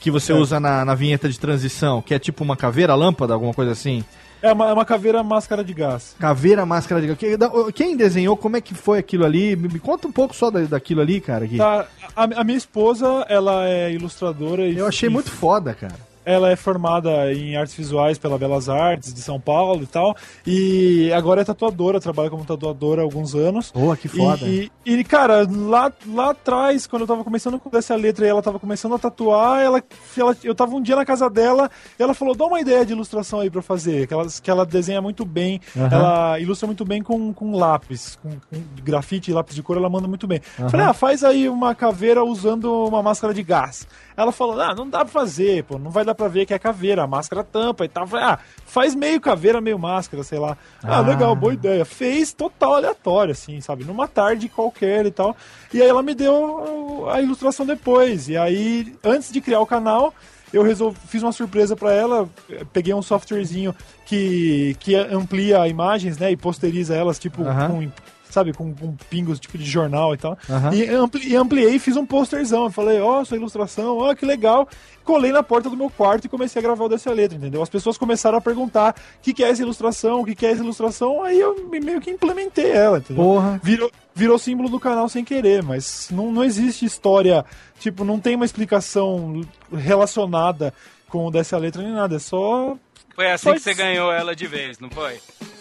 que 0.00 0.10
você 0.10 0.32
É. 0.32 0.34
usa 0.34 0.58
na, 0.58 0.84
na 0.84 0.94
vinheta 0.94 1.28
de 1.28 1.38
transição, 1.38 2.00
que 2.00 2.14
é 2.14 2.18
tipo 2.18 2.42
uma 2.42 2.56
caveira, 2.56 2.94
lâmpada, 2.94 3.34
alguma 3.34 3.52
coisa 3.52 3.72
assim? 3.72 4.04
É 4.48 4.52
uma, 4.52 4.68
é 4.68 4.72
uma 4.72 4.84
caveira 4.84 5.22
máscara 5.22 5.62
de 5.64 5.72
gás. 5.74 6.14
Caveira, 6.18 6.64
máscara 6.66 7.00
de 7.00 7.36
da- 7.36 7.50
Quem 7.74 7.96
desenhou, 7.96 8.36
como 8.36 8.56
é 8.56 8.60
que 8.60 8.74
foi 8.74 8.98
aquilo 8.98 9.24
ali? 9.24 9.56
Me 9.56 9.78
conta 9.78 10.06
um 10.08 10.12
pouco 10.12 10.34
só 10.34 10.50
da- 10.50 10.60
daquilo 10.62 11.00
ali, 11.00 11.20
cara. 11.20 11.46
Tá, 11.56 11.86
a, 12.14 12.24
a 12.40 12.44
minha 12.44 12.58
esposa, 12.58 13.24
ela 13.28 13.66
é 13.68 13.92
ilustradora 13.92 14.66
e. 14.66 14.76
Eu 14.76 14.86
achei 14.86 15.08
e 15.08 15.12
muito 15.12 15.30
foda, 15.30 15.74
cara. 15.74 15.94
Ela 16.26 16.50
é 16.50 16.56
formada 16.56 17.32
em 17.32 17.56
artes 17.56 17.76
visuais 17.76 18.18
pela 18.18 18.36
Belas 18.36 18.68
Artes 18.68 19.14
de 19.14 19.20
São 19.22 19.40
Paulo 19.40 19.84
e 19.84 19.86
tal. 19.86 20.16
E 20.44 21.12
agora 21.12 21.42
é 21.42 21.44
tatuadora, 21.44 22.00
trabalha 22.00 22.28
como 22.28 22.44
tatuadora 22.44 23.00
há 23.00 23.04
alguns 23.04 23.32
anos. 23.36 23.70
Boa, 23.70 23.96
que 23.96 24.08
foda. 24.08 24.44
E, 24.44 24.68
e, 24.84 25.04
cara, 25.04 25.46
lá, 25.48 25.92
lá 26.04 26.30
atrás, 26.30 26.84
quando 26.84 27.02
eu 27.02 27.06
tava 27.06 27.22
começando 27.22 27.60
com 27.60 27.78
essa 27.78 27.94
letra 27.94 28.26
e 28.26 28.28
ela 28.28 28.42
tava 28.42 28.58
começando 28.58 28.96
a 28.96 28.98
tatuar, 28.98 29.60
ela, 29.62 29.80
ela, 30.18 30.36
eu 30.42 30.52
tava 30.52 30.74
um 30.74 30.82
dia 30.82 30.96
na 30.96 31.04
casa 31.04 31.30
dela 31.30 31.70
e 31.96 32.02
ela 32.02 32.12
falou: 32.12 32.34
dá 32.34 32.44
uma 32.44 32.60
ideia 32.60 32.84
de 32.84 32.92
ilustração 32.92 33.38
aí 33.38 33.48
pra 33.48 33.62
fazer. 33.62 34.08
Que 34.08 34.14
ela, 34.14 34.26
que 34.26 34.50
ela 34.50 34.66
desenha 34.66 35.00
muito 35.00 35.24
bem, 35.24 35.60
Aham. 35.76 35.88
ela 35.92 36.40
ilustra 36.40 36.66
muito 36.66 36.84
bem 36.84 37.02
com, 37.02 37.32
com 37.32 37.56
lápis, 37.56 38.18
com, 38.20 38.30
com 38.30 38.62
grafite 38.82 39.30
e 39.30 39.34
lápis 39.34 39.54
de 39.54 39.62
cor, 39.62 39.76
ela 39.76 39.88
manda 39.88 40.08
muito 40.08 40.26
bem. 40.26 40.40
Aham. 40.58 40.70
Falei, 40.70 40.86
ah, 40.86 40.92
faz 40.92 41.22
aí 41.22 41.48
uma 41.48 41.72
caveira 41.72 42.24
usando 42.24 42.86
uma 42.86 43.00
máscara 43.00 43.32
de 43.32 43.44
gás. 43.44 43.86
Ela 44.16 44.32
falou, 44.32 44.60
ah, 44.60 44.74
não 44.74 44.88
dá 44.88 45.04
pra 45.04 45.08
fazer, 45.08 45.62
pô, 45.64 45.78
não 45.78 45.90
vai 45.90 46.04
dar 46.04 46.15
pra 46.16 46.26
ver 46.28 46.46
que 46.46 46.54
é 46.54 46.58
caveira, 46.58 47.02
a 47.04 47.06
máscara 47.06 47.44
tampa 47.44 47.84
e 47.84 47.88
tal. 47.88 48.08
Ah, 48.14 48.38
faz 48.64 48.94
meio 48.94 49.20
caveira, 49.20 49.60
meio 49.60 49.78
máscara, 49.78 50.22
sei 50.24 50.38
lá. 50.38 50.56
Ah, 50.82 50.96
Ah. 50.98 51.00
legal, 51.00 51.36
boa 51.36 51.54
ideia. 51.54 51.84
Fez 51.84 52.32
total 52.32 52.74
aleatório, 52.76 53.32
assim, 53.32 53.60
sabe? 53.60 53.84
Numa 53.84 54.08
tarde 54.08 54.48
qualquer 54.48 55.06
e 55.06 55.10
tal. 55.10 55.36
E 55.72 55.80
aí 55.82 55.88
ela 55.88 56.02
me 56.02 56.14
deu 56.14 57.06
a 57.10 57.20
ilustração 57.20 57.64
depois. 57.66 58.28
E 58.28 58.36
aí, 58.36 58.96
antes 59.04 59.30
de 59.30 59.40
criar 59.40 59.60
o 59.60 59.66
canal, 59.66 60.12
eu 60.52 60.62
resolvi, 60.62 60.96
fiz 61.08 61.22
uma 61.22 61.32
surpresa 61.32 61.76
pra 61.76 61.92
ela, 61.92 62.28
peguei 62.72 62.94
um 62.94 63.02
softwarezinho 63.02 63.74
que, 64.06 64.76
que 64.80 64.94
amplia 64.94 65.66
imagens, 65.68 66.16
né, 66.18 66.30
e 66.30 66.36
posteriza 66.36 66.94
elas, 66.94 67.18
tipo, 67.18 67.42
com, 67.68 67.90
sabe, 68.36 68.52
com, 68.52 68.74
com 68.74 68.94
pingos, 69.08 69.40
tipo, 69.40 69.56
de 69.56 69.64
jornal 69.64 70.12
e 70.14 70.18
tal. 70.18 70.36
Aham. 70.48 70.74
E, 70.74 70.88
ampli, 70.90 71.26
e 71.28 71.34
ampliei 71.34 71.74
e 71.74 71.78
fiz 71.78 71.96
um 71.96 72.04
posterzão. 72.04 72.64
Eu 72.64 72.70
falei, 72.70 73.00
ó, 73.00 73.24
sua 73.24 73.36
ilustração, 73.38 73.96
ó, 73.98 74.14
que 74.14 74.26
legal. 74.26 74.68
Colei 75.02 75.32
na 75.32 75.42
porta 75.42 75.70
do 75.70 75.76
meu 75.76 75.88
quarto 75.88 76.26
e 76.26 76.28
comecei 76.28 76.60
a 76.60 76.62
gravar 76.62 76.84
o 76.84 76.88
dessa 76.88 77.10
letra, 77.12 77.38
entendeu? 77.38 77.62
As 77.62 77.68
pessoas 77.68 77.96
começaram 77.96 78.36
a 78.36 78.40
perguntar 78.40 78.94
o 79.18 79.22
que, 79.22 79.32
que 79.32 79.42
é 79.44 79.48
essa 79.50 79.62
ilustração, 79.62 80.20
o 80.20 80.24
que, 80.24 80.34
que 80.34 80.44
é 80.44 80.50
essa 80.50 80.62
ilustração, 80.62 81.22
aí 81.22 81.38
eu 81.40 81.68
me- 81.70 81.80
meio 81.80 82.00
que 82.00 82.10
implementei 82.10 82.72
ela, 82.72 82.98
entendeu? 82.98 83.22
Porra. 83.24 83.60
Virou, 83.62 83.90
virou 84.14 84.38
símbolo 84.38 84.68
do 84.68 84.78
canal 84.80 85.08
sem 85.08 85.24
querer, 85.24 85.62
mas 85.62 86.08
não, 86.10 86.30
não 86.32 86.42
existe 86.44 86.84
história, 86.84 87.44
tipo, 87.78 88.04
não 88.04 88.18
tem 88.20 88.34
uma 88.34 88.44
explicação 88.44 89.40
relacionada 89.72 90.74
com 91.08 91.26
o 91.26 91.30
dessa 91.30 91.56
letra 91.56 91.82
nem 91.82 91.92
nada, 91.92 92.16
é 92.16 92.18
só 92.18 92.76
Foi 93.16 93.30
assim 93.32 93.44
Pode 93.46 93.56
que 93.58 93.64
você 93.64 93.74
ser. 93.74 93.82
ganhou 93.82 94.12
ela 94.12 94.36
de 94.36 94.46
vez, 94.46 94.78
não 94.78 94.88
foi? 94.90 95.14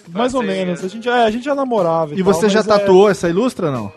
mais 0.09 0.35
ou 0.35 0.41
Você- 0.41 0.47
menos. 0.47 0.83
A 0.83 0.87
gente, 0.87 1.09
é, 1.09 1.23
a 1.23 1.31
gente 1.31 1.43
já 1.45 1.55
namorava 1.55 2.13
E 2.13 2.23
tal, 2.23 2.31
você 2.33 2.47
já 2.49 2.59
é- 2.59 2.63
tatuou 2.63 3.09
essa 3.09 3.27
ilustra, 3.27 3.71
não? 3.71 3.91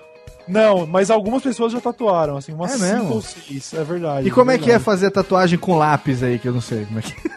Não, 0.46 0.86
mas 0.86 1.10
algumas 1.10 1.42
pessoas 1.42 1.70
já 1.72 1.78
tatuaram, 1.80 2.38
assim, 2.38 2.54
umas 2.54 2.72
É 2.72 2.78
mesmo? 2.78 3.02
cinco 3.02 3.14
ou 3.16 3.20
seis, 3.22 3.74
é 3.74 3.84
verdade. 3.84 4.26
E 4.26 4.30
como 4.30 4.50
é 4.50 4.56
que 4.56 4.70
é 4.70 4.78
fazer 4.78 5.10
tatuagem 5.10 5.58
com 5.58 5.76
lápis 5.76 6.22
aí, 6.22 6.38
que 6.38 6.48
eu 6.48 6.52
não 6.54 6.62
sei 6.62 6.86
como 6.86 7.00
é 7.00 7.02
que... 7.02 7.14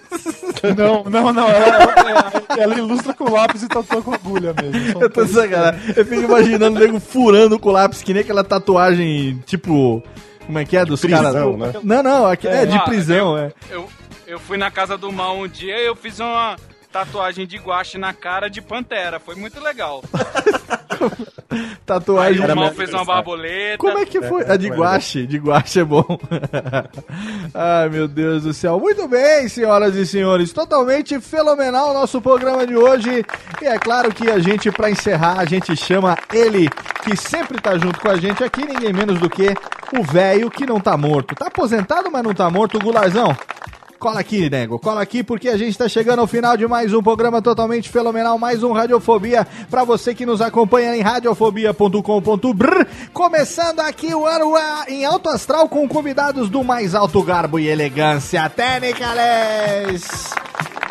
Não, 0.78 1.04
não, 1.06 1.34
não. 1.34 1.48
Ela, 1.50 1.94
ela- 2.08 2.32
ela 2.56 2.76
ilustra 2.78 3.16
com 3.16 3.32
lápis 3.32 3.64
e 3.64 3.68
tatua 3.68 4.00
com 4.04 4.14
agulha 4.14 4.54
mesmo. 4.54 4.92
São 4.92 5.02
Eu 5.02 5.10
tô 5.10 5.26
sacanagem. 5.26 5.80
Eu 5.98 6.06
fico 6.06 6.22
imaginando 6.22 6.78
o 6.78 6.80
nego 6.80 7.00
furando 7.00 7.58
com 7.58 7.72
lápis, 7.72 8.04
que 8.04 8.14
nem 8.14 8.22
aquela 8.22 8.44
tatuagem, 8.44 9.42
tipo... 9.48 10.04
Como 10.46 10.60
é 10.60 10.64
que 10.66 10.78
é? 10.78 10.86
Dos 10.86 11.02
prisão, 11.02 11.58
caras... 11.58 11.74
né? 11.74 11.80
Não, 11.84 12.04
não, 12.04 12.26
aqui- 12.28 12.48
é, 12.48 12.68
de 12.68 12.78
Ah, 12.78 12.82
prisão, 12.82 13.36
é. 13.38 13.52
Eu, 13.72 13.90
eu 14.32 14.40
fui 14.40 14.58
na 14.58 14.72
casa 14.72 14.98
do 14.98 15.12
mal 15.12 15.38
um 15.38 15.48
dia 15.48 15.78
e 15.78 15.86
eu 15.86 15.94
fiz 15.94 16.18
uma 16.22 16.56
tatuagem 16.90 17.46
de 17.46 17.58
guache 17.58 17.98
na 17.98 18.14
cara 18.14 18.50
de 18.50 18.62
pantera. 18.62 19.20
Foi 19.20 19.36
muito 19.36 19.60
legal. 19.60 20.02
Aí 21.52 21.76
Tatuagem... 21.86 22.46
o 22.46 22.56
mal 22.56 22.72
fez 22.72 22.94
uma 22.94 23.04
borboleta. 23.04 23.78
Como 23.78 23.98
é 23.98 24.06
que 24.06 24.22
foi? 24.22 24.50
A 24.50 24.56
de 24.56 24.70
guache, 24.70 25.28
de 25.28 25.38
guache 25.38 25.82
é 25.82 25.84
bom. 25.84 26.06
Ai, 27.54 27.90
meu 27.90 28.08
Deus 28.08 28.44
do 28.44 28.54
céu. 28.54 28.80
Muito 28.80 29.06
bem, 29.10 29.50
senhoras 29.50 29.96
e 29.96 30.08
senhores. 30.08 30.54
Totalmente 30.54 31.20
fenomenal 31.20 31.90
o 31.90 31.94
nosso 31.94 32.22
programa 32.22 32.66
de 32.66 32.78
hoje. 32.78 33.26
E 33.62 33.66
é 33.66 33.78
claro 33.78 34.14
que 34.14 34.32
a 34.32 34.40
gente, 34.40 34.72
pra 34.72 34.90
encerrar, 34.90 35.40
a 35.40 35.46
gente 35.46 35.76
chama 35.76 36.18
ele, 36.32 36.70
que 37.04 37.18
sempre 37.18 37.60
tá 37.60 37.78
junto 37.78 38.00
com 38.00 38.10
a 38.10 38.16
gente 38.16 38.42
aqui, 38.42 38.66
ninguém 38.66 38.94
menos 38.94 39.20
do 39.20 39.30
que 39.30 39.54
o 40.00 40.04
velho 40.04 40.50
que 40.50 40.66
não 40.66 40.80
tá 40.80 40.96
morto. 40.96 41.36
Tá 41.36 41.48
aposentado, 41.48 42.10
mas 42.10 42.24
não 42.24 42.34
tá 42.34 42.50
morto, 42.50 42.78
o 42.78 42.82
Gularzão. 42.82 43.36
Cola 44.02 44.20
aqui, 44.22 44.50
nego, 44.50 44.80
cola 44.80 45.00
aqui 45.00 45.24
porque 45.24 45.48
a 45.48 45.56
gente 45.56 45.78
tá 45.78 45.88
chegando 45.88 46.18
ao 46.22 46.26
final 46.26 46.58
de 46.58 46.66
mais 46.66 46.92
um 46.92 47.04
programa 47.04 47.40
totalmente 47.40 47.88
fenomenal, 47.88 48.36
mais 48.36 48.64
um 48.64 48.72
Radiofobia 48.72 49.46
pra 49.70 49.84
você 49.84 50.16
que 50.16 50.26
nos 50.26 50.42
acompanha 50.42 50.96
em 50.98 51.02
radiofobia.com.br. 51.02 52.86
Começando 53.14 53.80
aqui 53.80 54.12
o 54.12 54.26
ano 54.26 54.56
em 54.88 55.06
alto 55.06 55.30
astral 55.30 55.70
com 55.70 55.88
convidados 55.88 56.50
do 56.50 56.64
mais 56.64 56.96
alto 56.96 57.22
garbo 57.22 57.60
e 57.60 57.68
elegância, 57.68 58.50
Técnicales. 58.50 60.32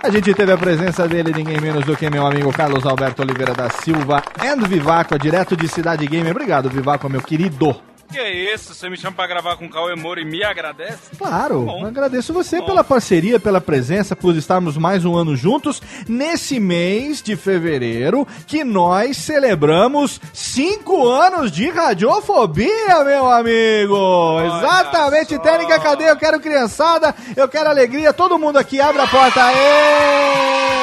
A 0.05 0.09
gente 0.09 0.33
teve 0.33 0.53
a 0.53 0.57
presença 0.57 1.09
dele, 1.09 1.33
ninguém 1.35 1.61
menos 1.61 1.85
do 1.85 1.97
que 1.97 2.09
meu 2.09 2.25
amigo 2.25 2.53
Carlos 2.53 2.87
Alberto 2.87 3.23
Oliveira 3.23 3.55
da 3.55 3.69
Silva 3.71 4.23
and 4.41 4.65
Vivaco, 4.69 5.19
direto 5.19 5.57
de 5.57 5.67
Cidade 5.67 6.07
Gamer. 6.07 6.31
Obrigado, 6.31 6.71
Vivaco, 6.71 7.11
meu 7.11 7.21
querido. 7.21 7.90
Que 8.11 8.19
é 8.19 8.55
isso? 8.55 8.75
Você 8.75 8.91
me 8.91 8.97
chama 8.97 9.15
pra 9.15 9.27
gravar 9.27 9.57
com 9.57 9.67
o 9.67 9.71
Cauê 9.71 9.95
Moura 9.95 10.21
e 10.21 10.25
me 10.25 10.43
agradece? 10.43 10.99
Claro, 11.17 11.63
Bom. 11.63 11.87
agradeço 11.87 12.33
você 12.33 12.59
Bom. 12.59 12.67
pela 12.67 12.83
parceria, 12.83 13.39
pela 13.39 13.61
presença, 13.61 14.17
por 14.17 14.35
estarmos 14.35 14.77
mais 14.77 15.05
um 15.05 15.17
ano 15.17 15.37
juntos 15.37 15.81
nesse 16.09 16.59
mês 16.59 17.23
de 17.23 17.37
fevereiro 17.37 18.27
que 18.49 18.65
nós 18.65 19.17
celebramos 19.17 20.21
cinco 20.33 21.07
anos 21.09 21.53
de 21.53 21.71
radiofobia, 21.71 23.05
meu 23.05 23.31
amigo. 23.31 24.41
Exatamente, 24.41 25.39
técnica, 25.39 25.79
cadê? 25.79 26.11
Eu 26.11 26.17
quero 26.17 26.41
criançada, 26.41 27.15
eu 27.37 27.49
quero 27.49 27.71
alegria, 27.71 28.13
todo 28.13 28.39
mundo 28.39 28.59
aqui, 28.59 28.81
abre 28.81 29.03
a 29.03 29.07
porta. 29.07 29.41
Aê! 29.45 30.80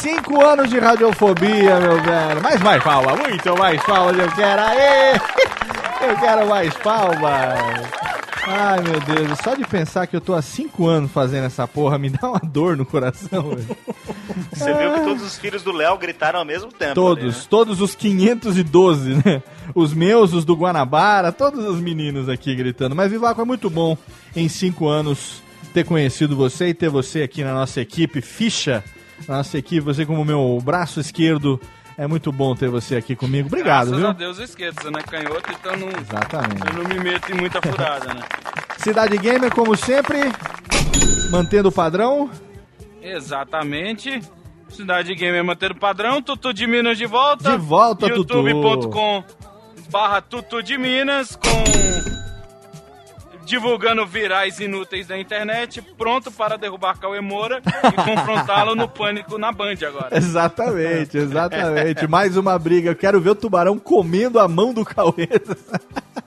Cinco 0.00 0.42
anos 0.42 0.70
de 0.70 0.78
radiofobia, 0.78 1.78
meu 1.78 2.02
velho. 2.02 2.42
Mais 2.42 2.60
mais 2.62 2.82
palma, 2.82 3.16
muito 3.16 3.58
mais 3.58 3.82
palmas 3.82 4.18
eu 4.18 4.30
quero. 4.32 4.62
Aê! 4.62 5.20
Eu 6.00 6.16
quero 6.16 6.48
mais 6.48 6.72
palmas. 6.78 8.00
Ai, 8.46 8.80
meu 8.80 9.00
Deus, 9.00 9.38
só 9.44 9.54
de 9.54 9.66
pensar 9.66 10.06
que 10.06 10.16
eu 10.16 10.20
tô 10.20 10.34
há 10.34 10.40
cinco 10.40 10.86
anos 10.86 11.12
fazendo 11.12 11.44
essa 11.44 11.68
porra 11.68 11.98
me 11.98 12.08
dá 12.08 12.30
uma 12.30 12.40
dor 12.40 12.74
no 12.74 12.86
coração, 12.86 13.50
velho. 13.50 13.76
Você 14.50 14.72
viu 14.72 14.94
que 14.94 15.00
todos 15.00 15.22
os 15.22 15.38
filhos 15.38 15.62
do 15.62 15.72
Léo 15.72 15.98
gritaram 15.98 16.38
ao 16.38 16.44
mesmo 16.44 16.72
tempo. 16.72 16.94
Todos, 16.94 17.22
ali, 17.22 17.32
né? 17.34 17.46
todos 17.50 17.80
os 17.82 17.94
512, 17.94 19.14
né? 19.16 19.42
Os 19.74 19.92
meus, 19.92 20.32
os 20.32 20.44
do 20.44 20.54
Guanabara, 20.54 21.30
todos 21.30 21.64
os 21.66 21.78
meninos 21.80 22.30
aqui 22.30 22.54
gritando. 22.54 22.96
Mas 22.96 23.10
Vivaco, 23.10 23.42
é 23.42 23.44
muito 23.44 23.68
bom 23.68 23.96
em 24.34 24.48
cinco 24.48 24.88
anos 24.88 25.42
ter 25.74 25.84
conhecido 25.84 26.34
você 26.34 26.68
e 26.68 26.74
ter 26.74 26.88
você 26.88 27.22
aqui 27.22 27.44
na 27.44 27.52
nossa 27.52 27.80
equipe, 27.80 28.22
ficha, 28.22 28.82
nossa 29.28 29.58
equipe, 29.58 29.80
você 29.80 30.04
como 30.04 30.24
meu 30.24 30.58
braço 30.62 31.00
esquerdo. 31.00 31.60
É 31.96 32.06
muito 32.06 32.32
bom 32.32 32.54
ter 32.54 32.68
você 32.68 32.96
aqui 32.96 33.14
comigo. 33.14 33.48
Obrigado, 33.48 33.88
Graças 33.88 33.98
viu? 33.98 34.08
a 34.08 34.12
Deus 34.12 34.38
eu 34.38 34.44
esqueço, 34.44 34.76
você 34.80 34.90
não 34.90 35.00
é 35.00 35.02
canhoto, 35.02 35.52
então 35.52 35.76
não, 35.76 35.88
Exatamente. 35.88 36.66
eu 36.66 36.82
não 36.82 36.88
me 36.88 36.98
meto 36.98 37.30
em 37.30 37.34
muita 37.34 37.60
furada, 37.60 38.14
né? 38.14 38.22
Cidade 38.78 39.18
Gamer, 39.18 39.54
como 39.54 39.76
sempre, 39.76 40.18
mantendo 41.30 41.68
o 41.68 41.72
padrão. 41.72 42.30
Exatamente. 43.02 44.22
Cidade 44.70 45.14
Gamer 45.14 45.44
mantendo 45.44 45.74
o 45.74 45.78
padrão. 45.78 46.22
Tutu 46.22 46.54
de 46.54 46.66
Minas 46.66 46.96
de 46.96 47.04
volta. 47.04 47.50
De 47.50 47.58
volta, 47.58 48.08
Tutu. 48.08 48.48
youtube.com 48.48 49.24
barra 49.90 50.22
Tutu 50.22 50.62
de 50.62 50.78
Minas 50.78 51.36
com... 51.36 52.09
Divulgando 53.50 54.06
virais 54.06 54.60
inúteis 54.60 55.08
da 55.08 55.18
internet, 55.18 55.82
pronto 55.98 56.30
para 56.30 56.56
derrubar 56.56 56.96
Cauê 57.00 57.20
Moura 57.20 57.60
e 57.66 57.96
confrontá-lo 58.00 58.76
no 58.76 58.86
pânico 58.86 59.36
na 59.38 59.50
Band 59.50 59.74
agora. 59.88 60.16
Exatamente, 60.16 61.18
exatamente. 61.18 62.06
Mais 62.06 62.36
uma 62.36 62.56
briga. 62.56 62.90
Eu 62.90 62.94
quero 62.94 63.20
ver 63.20 63.30
o 63.30 63.34
tubarão 63.34 63.76
comendo 63.76 64.38
a 64.38 64.46
mão 64.46 64.72
do 64.72 64.84
Cauê. 64.84 65.28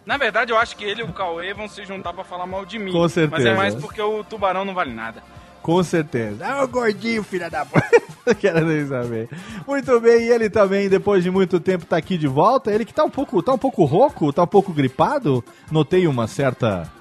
Na 0.06 0.18
verdade, 0.18 0.52
eu 0.52 0.58
acho 0.58 0.76
que 0.76 0.84
ele 0.84 1.00
e 1.00 1.06
o 1.06 1.14
Cauê 1.14 1.54
vão 1.54 1.70
se 1.70 1.86
juntar 1.86 2.12
pra 2.12 2.26
falar 2.26 2.46
mal 2.46 2.66
de 2.66 2.78
mim. 2.78 2.92
Com 2.92 3.08
certeza. 3.08 3.42
Mas 3.42 3.46
é 3.46 3.56
mais 3.56 3.74
porque 3.74 4.02
o 4.02 4.22
tubarão 4.26 4.66
não 4.66 4.74
vale 4.74 4.94
nada. 4.94 5.24
Com 5.62 5.82
certeza. 5.82 6.44
É 6.44 6.62
o 6.62 6.68
gordinho, 6.68 7.24
filha 7.24 7.50
da 7.50 7.66
puta. 7.66 8.36
Quero 8.36 8.66
nem 8.66 8.86
saber. 8.86 9.30
Muito 9.66 9.98
bem, 10.02 10.24
e 10.24 10.30
ele 10.30 10.50
também, 10.50 10.90
depois 10.90 11.24
de 11.24 11.32
muito 11.32 11.58
tempo, 11.62 11.86
tá 11.86 11.96
aqui 11.96 12.18
de 12.18 12.28
volta. 12.28 12.70
Ele 12.70 12.84
que 12.84 12.94
tá 12.94 13.06
um 13.06 13.10
pouco, 13.10 13.42
tá 13.42 13.54
um 13.54 13.58
pouco 13.58 13.86
rouco, 13.86 14.34
tá 14.34 14.44
um 14.44 14.48
pouco 14.48 14.74
gripado. 14.74 15.42
Notei 15.72 16.06
uma 16.06 16.28
certa. 16.28 16.92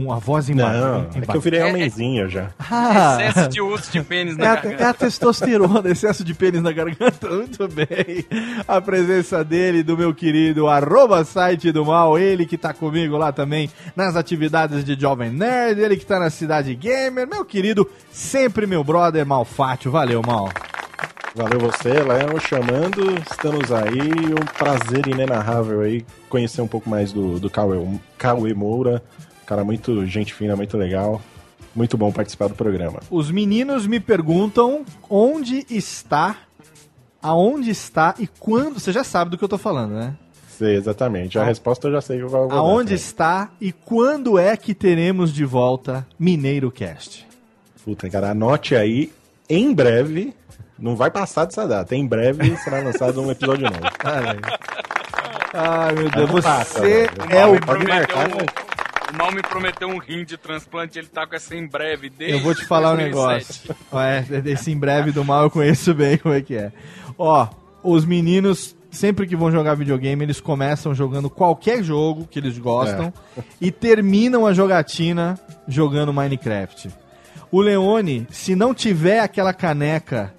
Uma 0.00 0.18
voz 0.18 0.48
embargada. 0.48 1.08
Não, 1.14 1.22
é 1.22 1.26
que 1.26 1.36
eu 1.36 1.40
virei 1.40 1.62
homenzinho 1.62 2.28
já. 2.28 2.48
Ah. 2.58 3.18
Excesso 3.20 3.48
de 3.50 3.60
uso 3.60 3.90
de 3.92 4.02
pênis 4.02 4.34
É 4.34 4.38
na 4.38 4.52
a, 4.52 4.54
garganta. 4.56 4.82
é 4.82 4.86
a 4.86 4.94
testosterona, 4.94 5.82
excesso 5.90 6.24
de 6.24 6.32
pênis 6.32 6.62
na 6.62 6.72
garganta. 6.72 7.28
Muito 7.28 7.68
bem. 7.68 8.24
A 8.66 8.80
presença 8.80 9.44
dele, 9.44 9.82
do 9.82 9.96
meu 9.96 10.14
querido 10.14 10.68
arroba 10.68 11.22
site 11.24 11.70
do 11.70 11.84
mal, 11.84 12.18
ele 12.18 12.46
que 12.46 12.56
tá 12.56 12.72
comigo 12.72 13.18
lá 13.18 13.30
também 13.30 13.70
nas 13.94 14.16
atividades 14.16 14.82
de 14.84 14.98
Jovem 14.98 15.30
Nerd, 15.30 15.78
ele 15.80 15.96
que 15.98 16.06
tá 16.06 16.18
na 16.18 16.30
Cidade 16.30 16.74
Gamer, 16.74 17.28
meu 17.28 17.44
querido, 17.44 17.88
sempre 18.10 18.66
meu 18.66 18.82
brother 18.82 19.26
Malfátio. 19.26 19.90
Valeu, 19.90 20.22
Mal. 20.22 20.48
Valeu 21.34 21.60
você, 21.60 21.90
Léo, 21.90 22.40
chamando. 22.40 23.14
Estamos 23.30 23.70
aí. 23.70 24.00
Um 24.32 24.44
prazer 24.58 25.06
inenarrável 25.06 25.82
aí 25.82 26.04
conhecer 26.28 26.60
um 26.62 26.66
pouco 26.66 26.88
mais 26.88 27.12
do, 27.12 27.38
do 27.38 27.48
Cauê, 27.50 27.76
Cauê 28.18 28.54
Moura. 28.54 29.02
Cara 29.50 29.64
muito 29.64 30.06
gente 30.06 30.32
fina, 30.32 30.54
muito 30.54 30.76
legal. 30.78 31.20
Muito 31.74 31.98
bom 31.98 32.12
participar 32.12 32.46
do 32.46 32.54
programa. 32.54 33.00
Os 33.10 33.32
meninos 33.32 33.84
me 33.84 33.98
perguntam 33.98 34.84
onde 35.08 35.66
está, 35.68 36.36
aonde 37.20 37.68
está 37.68 38.14
e 38.20 38.28
quando. 38.28 38.78
Você 38.78 38.92
já 38.92 39.02
sabe 39.02 39.32
do 39.32 39.36
que 39.36 39.42
eu 39.42 39.48
tô 39.48 39.58
falando, 39.58 39.94
né? 39.94 40.14
Sei, 40.56 40.76
exatamente. 40.76 41.36
A 41.36 41.42
resposta 41.42 41.88
eu 41.88 41.92
já 41.94 42.00
sei 42.00 42.18
que 42.18 42.22
eu 42.22 42.28
vou 42.28 42.46
dar 42.46 42.54
Aonde 42.54 42.90
também. 42.90 42.94
está 42.94 43.50
e 43.60 43.72
quando 43.72 44.38
é 44.38 44.56
que 44.56 44.72
teremos 44.72 45.32
de 45.34 45.44
volta 45.44 46.06
Mineiro 46.16 46.70
Cast? 46.70 47.26
Puta, 47.84 48.08
cara, 48.08 48.30
anote 48.30 48.76
aí. 48.76 49.12
Em 49.48 49.74
breve, 49.74 50.32
não 50.78 50.94
vai 50.94 51.10
passar 51.10 51.44
dessa 51.44 51.66
data. 51.66 51.96
Em 51.96 52.06
breve 52.06 52.56
será 52.58 52.78
lançado 52.78 53.20
um 53.20 53.32
episódio 53.32 53.64
novo. 53.64 53.80
Ai, 55.52 55.92
meu 55.94 56.08
Deus, 56.08 56.44
passa, 56.44 56.78
você 56.78 57.08
velho. 57.08 57.10
é 57.30 57.46
o. 57.46 57.60
Pode 57.60 57.84
marcar, 57.84 58.28
né? 58.28 58.69
O 59.12 59.16
Mal 59.16 59.32
me 59.32 59.42
prometeu 59.42 59.88
um 59.88 59.98
rim 59.98 60.24
de 60.24 60.36
transplante, 60.36 60.98
ele 60.98 61.08
tá 61.08 61.26
com 61.26 61.34
essa 61.34 61.56
em 61.56 61.66
breve 61.66 62.08
desde 62.08 62.36
Eu 62.36 62.42
vou 62.42 62.54
te 62.54 62.64
falar 62.64 62.92
um 62.92 62.96
2007. 62.96 63.68
negócio. 63.68 63.98
É, 63.98 64.40
desse 64.40 64.70
em 64.72 64.78
breve 64.78 65.10
do 65.10 65.24
mal 65.24 65.44
eu 65.44 65.50
conheço 65.50 65.92
bem 65.92 66.16
como 66.16 66.34
é 66.34 66.40
que 66.40 66.54
é. 66.54 66.72
Ó, 67.18 67.48
os 67.82 68.04
meninos, 68.04 68.76
sempre 68.90 69.26
que 69.26 69.34
vão 69.34 69.50
jogar 69.50 69.74
videogame, 69.74 70.24
eles 70.24 70.40
começam 70.40 70.94
jogando 70.94 71.28
qualquer 71.28 71.82
jogo 71.82 72.26
que 72.26 72.38
eles 72.38 72.56
gostam 72.56 73.12
e 73.60 73.72
terminam 73.72 74.46
a 74.46 74.52
jogatina 74.52 75.38
jogando 75.66 76.12
Minecraft. 76.12 76.90
O 77.50 77.60
Leone, 77.60 78.28
se 78.30 78.54
não 78.54 78.72
tiver 78.72 79.20
aquela 79.20 79.52
caneca 79.52 80.32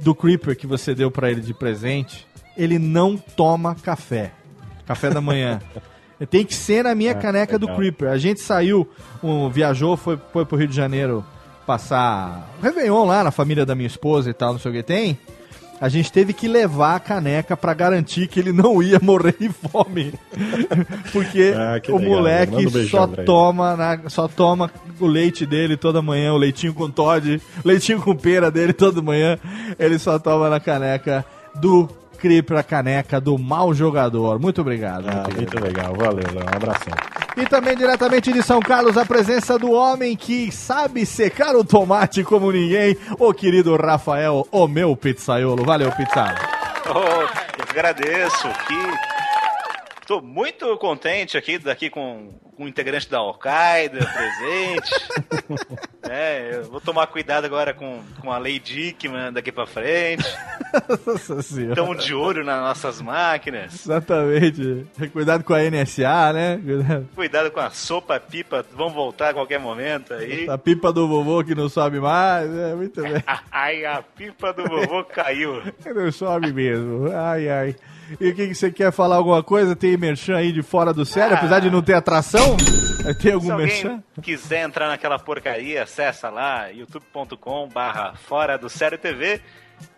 do 0.00 0.14
Creeper 0.14 0.56
que 0.56 0.66
você 0.66 0.94
deu 0.94 1.10
pra 1.10 1.30
ele 1.30 1.40
de 1.40 1.54
presente, 1.54 2.26
ele 2.54 2.78
não 2.78 3.16
toma 3.16 3.74
café. 3.74 4.32
Café 4.86 5.08
da 5.08 5.22
manhã. 5.22 5.58
Tem 6.30 6.44
que 6.44 6.54
ser 6.54 6.84
na 6.84 6.94
minha 6.94 7.12
Ah, 7.12 7.16
caneca 7.16 7.58
do 7.58 7.66
legal. 7.66 7.78
Creeper. 7.78 8.08
A 8.10 8.16
gente 8.18 8.40
saiu, 8.40 8.88
um, 9.22 9.48
viajou, 9.50 9.96
foi, 9.96 10.18
foi 10.32 10.44
pro 10.44 10.56
Rio 10.56 10.68
de 10.68 10.76
Janeiro 10.76 11.24
passar 11.66 12.48
Réveillon 12.62 13.04
lá 13.06 13.24
na 13.24 13.30
família 13.30 13.64
da 13.66 13.74
minha 13.74 13.86
esposa 13.86 14.30
e 14.30 14.34
tal, 14.34 14.52
não 14.52 14.60
sei 14.60 14.70
o 14.70 14.74
que 14.74 14.82
tem. 14.82 15.18
A 15.80 15.88
gente 15.88 16.10
teve 16.12 16.32
que 16.32 16.46
levar 16.46 16.94
a 16.96 17.00
caneca 17.00 17.56
pra 17.56 17.74
garantir 17.74 18.28
que 18.28 18.38
ele 18.38 18.52
não 18.52 18.80
ia 18.82 18.98
morrer 19.02 19.34
de 19.38 19.48
fome. 19.50 20.14
Porque 21.12 21.52
Ah, 21.54 21.80
o 21.92 21.96
legal, 21.98 22.08
moleque 22.16 22.66
um 22.66 22.70
beijão 22.70 22.88
só 23.00 23.06
toma, 23.24 23.76
na- 23.76 24.08
só 24.08 24.28
toma 24.28 24.70
o 25.00 25.06
leite 25.06 25.44
dele 25.44 25.76
toda 25.76 26.00
manhã, 26.00 26.32
o 26.32 26.36
leitinho 26.38 26.72
com 26.74 26.88
Todd, 26.88 27.40
leitinho 27.64 28.00
com 28.00 28.14
pera 28.14 28.50
dele 28.50 28.72
toda 28.72 29.02
manhã. 29.02 29.36
Ele 29.78 29.98
só 29.98 30.18
toma 30.18 30.48
na 30.48 30.60
caneca 30.60 31.24
do 31.56 31.88
Creeper, 32.14 32.56
a 32.56 32.62
caneca 32.62 33.20
do 33.20 33.38
mau 33.38 33.74
jogador. 33.74 34.38
Muito 34.38 34.60
obrigado. 34.60 35.06
Ah, 35.08 35.24
querido. 35.24 35.36
muito 35.36 35.60
legal. 35.60 35.94
Valeu, 35.94 36.26
Léo. 36.32 36.44
Um 36.44 36.56
abração. 36.56 36.94
E 37.36 37.46
também 37.46 37.76
diretamente 37.76 38.32
de 38.32 38.42
São 38.42 38.60
Carlos, 38.60 38.96
a 38.96 39.04
presença 39.04 39.58
do 39.58 39.72
homem 39.72 40.16
que 40.16 40.52
sabe 40.52 41.04
secar 41.04 41.56
o 41.56 41.64
tomate 41.64 42.22
como 42.22 42.52
ninguém, 42.52 42.96
o 43.18 43.34
querido 43.34 43.76
Rafael, 43.76 44.46
o 44.50 44.68
meu 44.68 44.96
pizzaiolo. 44.96 45.64
Valeu, 45.64 45.90
pizzaiolo. 45.90 46.38
Oh, 46.86 47.22
eu 47.58 47.64
agradeço. 47.70 48.48
Que 48.68 49.13
tô 50.04 50.20
muito 50.20 50.76
contente 50.78 51.36
aqui 51.36 51.58
daqui 51.58 51.90
com, 51.90 52.30
o 52.58 52.68
integrante 52.68 53.10
da 53.10 53.18
Al-Qaeda 53.18 53.98
presente. 54.06 54.94
é, 56.08 56.50
eu 56.54 56.64
vou 56.64 56.80
tomar 56.80 57.06
cuidado 57.08 57.44
agora 57.44 57.74
com, 57.74 58.00
com 58.20 58.30
a 58.30 58.38
Lei 58.38 58.58
Dickman 58.58 59.32
daqui 59.32 59.50
pra 59.50 59.66
frente. 59.66 60.24
Estamos 61.70 62.04
de 62.04 62.14
olho 62.14 62.44
nas 62.44 62.60
nossas 62.60 63.00
máquinas. 63.00 63.74
Exatamente. 63.74 64.86
Cuidado 65.12 65.42
com 65.42 65.54
a 65.54 65.62
NSA, 65.62 66.32
né? 66.32 66.60
Cuidado. 66.64 67.08
Cuidado 67.14 67.50
com 67.50 67.60
a 67.60 67.70
sopa, 67.70 68.20
pipa, 68.20 68.64
vão 68.72 68.90
voltar 68.90 69.30
a 69.30 69.34
qualquer 69.34 69.58
momento 69.58 70.14
aí. 70.14 70.48
A 70.48 70.58
pipa 70.58 70.92
do 70.92 71.08
vovô 71.08 71.42
que 71.42 71.54
não 71.54 71.68
sobe 71.68 71.98
mais. 71.98 72.50
É, 72.56 72.74
muito 72.74 73.02
bem. 73.02 73.22
Ai, 73.50 73.84
a 73.84 74.02
pipa 74.02 74.52
do 74.52 74.64
vovô 74.64 75.04
caiu. 75.04 75.62
Não 75.94 76.12
sobe 76.12 76.52
mesmo. 76.52 77.10
Ai, 77.12 77.48
ai. 77.48 77.76
E 78.20 78.28
o 78.28 78.34
que, 78.34 78.48
que 78.48 78.54
você 78.54 78.70
quer 78.70 78.92
falar? 78.92 79.16
Alguma 79.16 79.42
coisa? 79.42 79.74
Tem 79.76 79.96
merchan 79.96 80.36
aí 80.36 80.52
de 80.52 80.62
fora 80.62 80.92
do 80.92 81.04
sério? 81.04 81.34
Ah. 81.36 81.38
Apesar 81.38 81.60
de 81.60 81.70
não 81.70 81.82
ter 81.82 81.94
atração? 81.94 82.56
Vai 83.04 83.14
ter 83.14 83.22
Se 83.22 83.32
algum 83.32 83.52
alguém 83.52 83.66
merchan? 83.66 84.02
quiser 84.22 84.62
entrar 84.64 84.88
naquela 84.88 85.18
porcaria, 85.18 85.82
acessa 85.82 86.30
lá 86.30 86.68
youtube.com 86.68 87.68
barra 87.68 88.14
fora 88.14 88.56
do 88.56 88.68
sério 88.70 88.96
TV. 88.98 89.40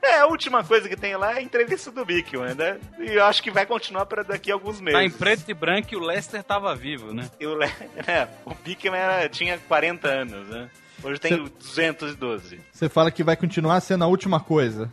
É, 0.02 0.20
a 0.20 0.26
última 0.26 0.64
coisa 0.64 0.88
que 0.88 0.96
tem 0.96 1.14
lá 1.16 1.34
é 1.34 1.38
a 1.38 1.42
entrevista 1.42 1.90
do 1.90 2.04
Bickman, 2.04 2.54
né? 2.54 2.78
E 2.98 3.12
eu 3.14 3.24
acho 3.24 3.42
que 3.42 3.50
vai 3.50 3.66
continuar 3.66 4.06
para 4.06 4.22
daqui 4.24 4.50
a 4.50 4.54
alguns 4.54 4.80
meses. 4.80 4.98
Tá 4.98 5.04
em 5.04 5.10
preto 5.10 5.48
e 5.48 5.54
branco 5.54 5.88
e 5.92 5.96
o 5.96 6.00
Lester 6.00 6.42
tava 6.42 6.74
vivo, 6.74 7.12
né? 7.12 7.28
E 7.38 7.46
o, 7.46 7.54
Le- 7.54 7.66
é, 8.08 8.26
o 8.44 8.54
Bickman 8.54 8.98
era- 8.98 9.28
tinha 9.28 9.58
40 9.68 10.08
anos, 10.08 10.48
né? 10.48 10.68
Hoje 11.04 11.20
tem 11.20 11.32
Cê- 11.32 11.52
212. 11.84 12.58
Você 12.72 12.88
fala 12.88 13.10
que 13.10 13.22
vai 13.22 13.36
continuar 13.36 13.78
sendo 13.80 14.02
a 14.02 14.06
última 14.06 14.40
coisa. 14.40 14.90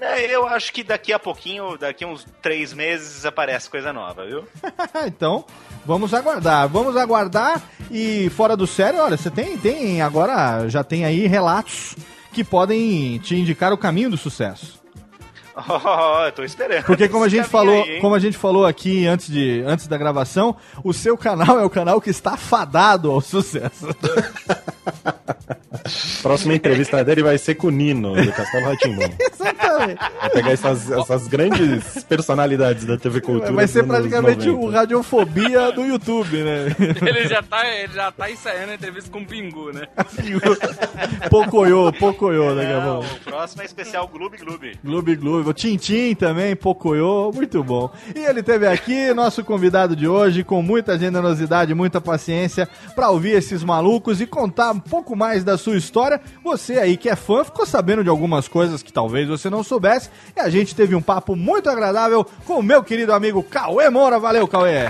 É, 0.00 0.34
eu 0.34 0.46
acho 0.46 0.72
que 0.72 0.82
daqui 0.82 1.12
a 1.12 1.18
pouquinho, 1.18 1.76
daqui 1.76 2.04
a 2.04 2.06
uns 2.06 2.26
três 2.40 2.72
meses, 2.72 3.26
aparece 3.26 3.68
coisa 3.68 3.92
nova, 3.92 4.24
viu? 4.24 4.44
então, 5.06 5.44
vamos 5.84 6.14
aguardar. 6.14 6.68
Vamos 6.68 6.96
aguardar. 6.96 7.62
E 7.90 8.30
fora 8.30 8.56
do 8.56 8.66
sério, 8.66 9.00
olha, 9.00 9.16
você 9.16 9.30
tem, 9.30 9.58
tem 9.58 10.00
agora, 10.00 10.68
já 10.68 10.82
tem 10.82 11.04
aí 11.04 11.26
relatos 11.26 11.96
que 12.32 12.42
podem 12.42 13.18
te 13.18 13.34
indicar 13.34 13.72
o 13.72 13.78
caminho 13.78 14.10
do 14.10 14.16
sucesso. 14.16 14.80
Oh, 15.68 16.24
eu 16.24 16.32
tô 16.32 16.42
esperando. 16.42 16.84
Porque 16.84 17.08
como 17.08 17.24
a 17.24 17.28
gente 17.28 17.48
falou, 17.48 17.82
aí, 17.82 18.00
como 18.00 18.14
a 18.14 18.18
gente 18.18 18.36
falou 18.36 18.64
aqui 18.64 19.06
antes, 19.06 19.28
de, 19.30 19.62
antes 19.66 19.86
da 19.86 19.98
gravação, 19.98 20.56
o 20.82 20.92
seu 20.92 21.16
canal 21.18 21.58
é 21.58 21.64
o 21.64 21.70
canal 21.70 22.00
que 22.00 22.10
está 22.10 22.36
fadado 22.36 23.10
ao 23.10 23.20
sucesso. 23.20 23.88
Próxima 26.22 26.54
entrevista 26.54 27.02
dele 27.04 27.22
vai 27.22 27.36
ser 27.38 27.54
com 27.56 27.68
o 27.68 27.70
Nino, 27.70 28.14
do 28.14 28.32
Castelo 28.32 28.66
Ratimbom. 28.66 29.12
Exatamente. 29.32 29.69
Vai 29.86 30.30
pegar 30.30 30.50
essas, 30.50 30.90
essas 30.90 31.26
grandes 31.28 32.04
personalidades 32.04 32.84
da 32.84 32.96
TV 32.96 33.20
Cultura. 33.20 33.52
Vai 33.52 33.66
ser 33.66 33.84
praticamente 33.84 34.46
90. 34.46 34.66
o 34.66 34.70
Radiofobia 34.70 35.72
do 35.72 35.84
YouTube, 35.84 36.42
né? 36.42 36.66
Ele 37.06 37.28
já 37.28 37.42
tá, 37.42 37.66
ele 37.68 37.92
já 37.92 38.12
tá 38.12 38.30
ensaiando 38.30 38.72
a 38.72 38.74
entrevista 38.74 39.10
com 39.10 39.20
o 39.20 39.26
Pingu, 39.26 39.72
né? 39.72 39.86
Pocoyo, 41.30 41.92
Pocoyo 41.92 42.54
daqui 42.54 42.72
a 42.72 42.84
Não, 42.84 43.00
pouco. 43.00 43.14
o 43.14 43.20
próximo 43.20 43.62
é 43.62 43.64
especial 43.64 44.08
Gloob 44.08 44.36
Gloob. 44.38 44.78
Gloob 44.84 45.16
Gloob, 45.16 45.48
o 45.48 45.52
Tintim 45.52 46.14
também, 46.14 46.54
Pocoyo, 46.56 47.30
muito 47.34 47.62
bom. 47.62 47.90
E 48.14 48.20
ele 48.20 48.42
teve 48.42 48.66
aqui, 48.66 49.12
nosso 49.14 49.44
convidado 49.44 49.94
de 49.96 50.06
hoje, 50.08 50.44
com 50.44 50.62
muita 50.62 50.98
generosidade, 50.98 51.74
muita 51.74 52.00
paciência, 52.00 52.68
pra 52.94 53.10
ouvir 53.10 53.30
esses 53.30 53.62
malucos 53.62 54.20
e 54.20 54.26
contar 54.26 54.72
um 54.72 54.80
pouco 54.80 55.16
mais 55.16 55.44
da 55.44 55.56
sua 55.58 55.76
história. 55.76 56.20
Você 56.44 56.74
aí 56.78 56.96
que 56.96 57.08
é 57.08 57.16
fã, 57.16 57.44
ficou 57.44 57.66
sabendo 57.66 58.02
de 58.02 58.08
algumas 58.10 58.48
coisas 58.48 58.82
que 58.82 58.92
talvez 58.92 59.28
você 59.28 59.48
não 59.50 59.62
soubesse. 59.70 60.10
E 60.36 60.40
a 60.40 60.50
gente 60.50 60.74
teve 60.74 60.94
um 60.94 61.02
papo 61.02 61.34
muito 61.34 61.70
agradável 61.70 62.26
com 62.44 62.58
o 62.58 62.62
meu 62.62 62.82
querido 62.82 63.12
amigo 63.12 63.42
Cauê 63.42 63.88
Moura. 63.88 64.18
Valeu, 64.18 64.46
Cauê! 64.46 64.88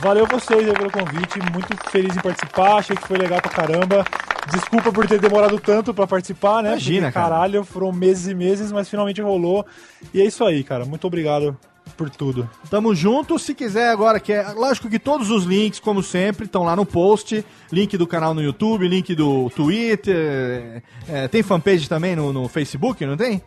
Valeu 0.00 0.26
vocês 0.26 0.68
aí 0.68 0.72
pelo 0.74 0.90
convite, 0.92 1.38
muito 1.52 1.76
feliz 1.90 2.16
em 2.16 2.20
participar, 2.20 2.76
achei 2.76 2.94
que 2.96 3.06
foi 3.06 3.18
legal 3.18 3.40
pra 3.40 3.50
caramba. 3.50 4.04
Desculpa 4.52 4.92
por 4.92 5.06
ter 5.08 5.18
demorado 5.20 5.58
tanto 5.58 5.92
pra 5.92 6.06
participar, 6.06 6.62
né? 6.62 6.70
Imagina, 6.70 7.08
Porque, 7.08 7.14
cara. 7.14 7.30
caralho, 7.30 7.64
foram 7.64 7.92
meses 7.92 8.28
e 8.28 8.34
meses, 8.34 8.70
mas 8.70 8.88
finalmente 8.88 9.20
rolou. 9.20 9.66
E 10.14 10.20
é 10.20 10.24
isso 10.24 10.44
aí, 10.44 10.62
cara. 10.62 10.84
Muito 10.84 11.06
obrigado 11.06 11.56
por 11.96 12.08
tudo. 12.08 12.48
Tamo 12.70 12.94
junto. 12.94 13.38
Se 13.38 13.54
quiser 13.54 13.90
agora, 13.90 14.20
que 14.20 14.32
é. 14.32 14.52
Lógico 14.52 14.88
que 14.88 14.98
todos 14.98 15.30
os 15.30 15.44
links, 15.44 15.80
como 15.80 16.02
sempre, 16.02 16.46
estão 16.46 16.62
lá 16.62 16.76
no 16.76 16.86
post. 16.86 17.44
Link 17.72 17.96
do 17.98 18.06
canal 18.06 18.32
no 18.32 18.42
YouTube, 18.42 18.86
link 18.88 19.14
do 19.14 19.50
Twitter. 19.50 20.82
é, 21.08 21.26
tem 21.28 21.42
fanpage 21.42 21.88
também 21.88 22.14
no, 22.14 22.32
no 22.32 22.48
Facebook, 22.48 23.04
não 23.04 23.16
tem? 23.16 23.42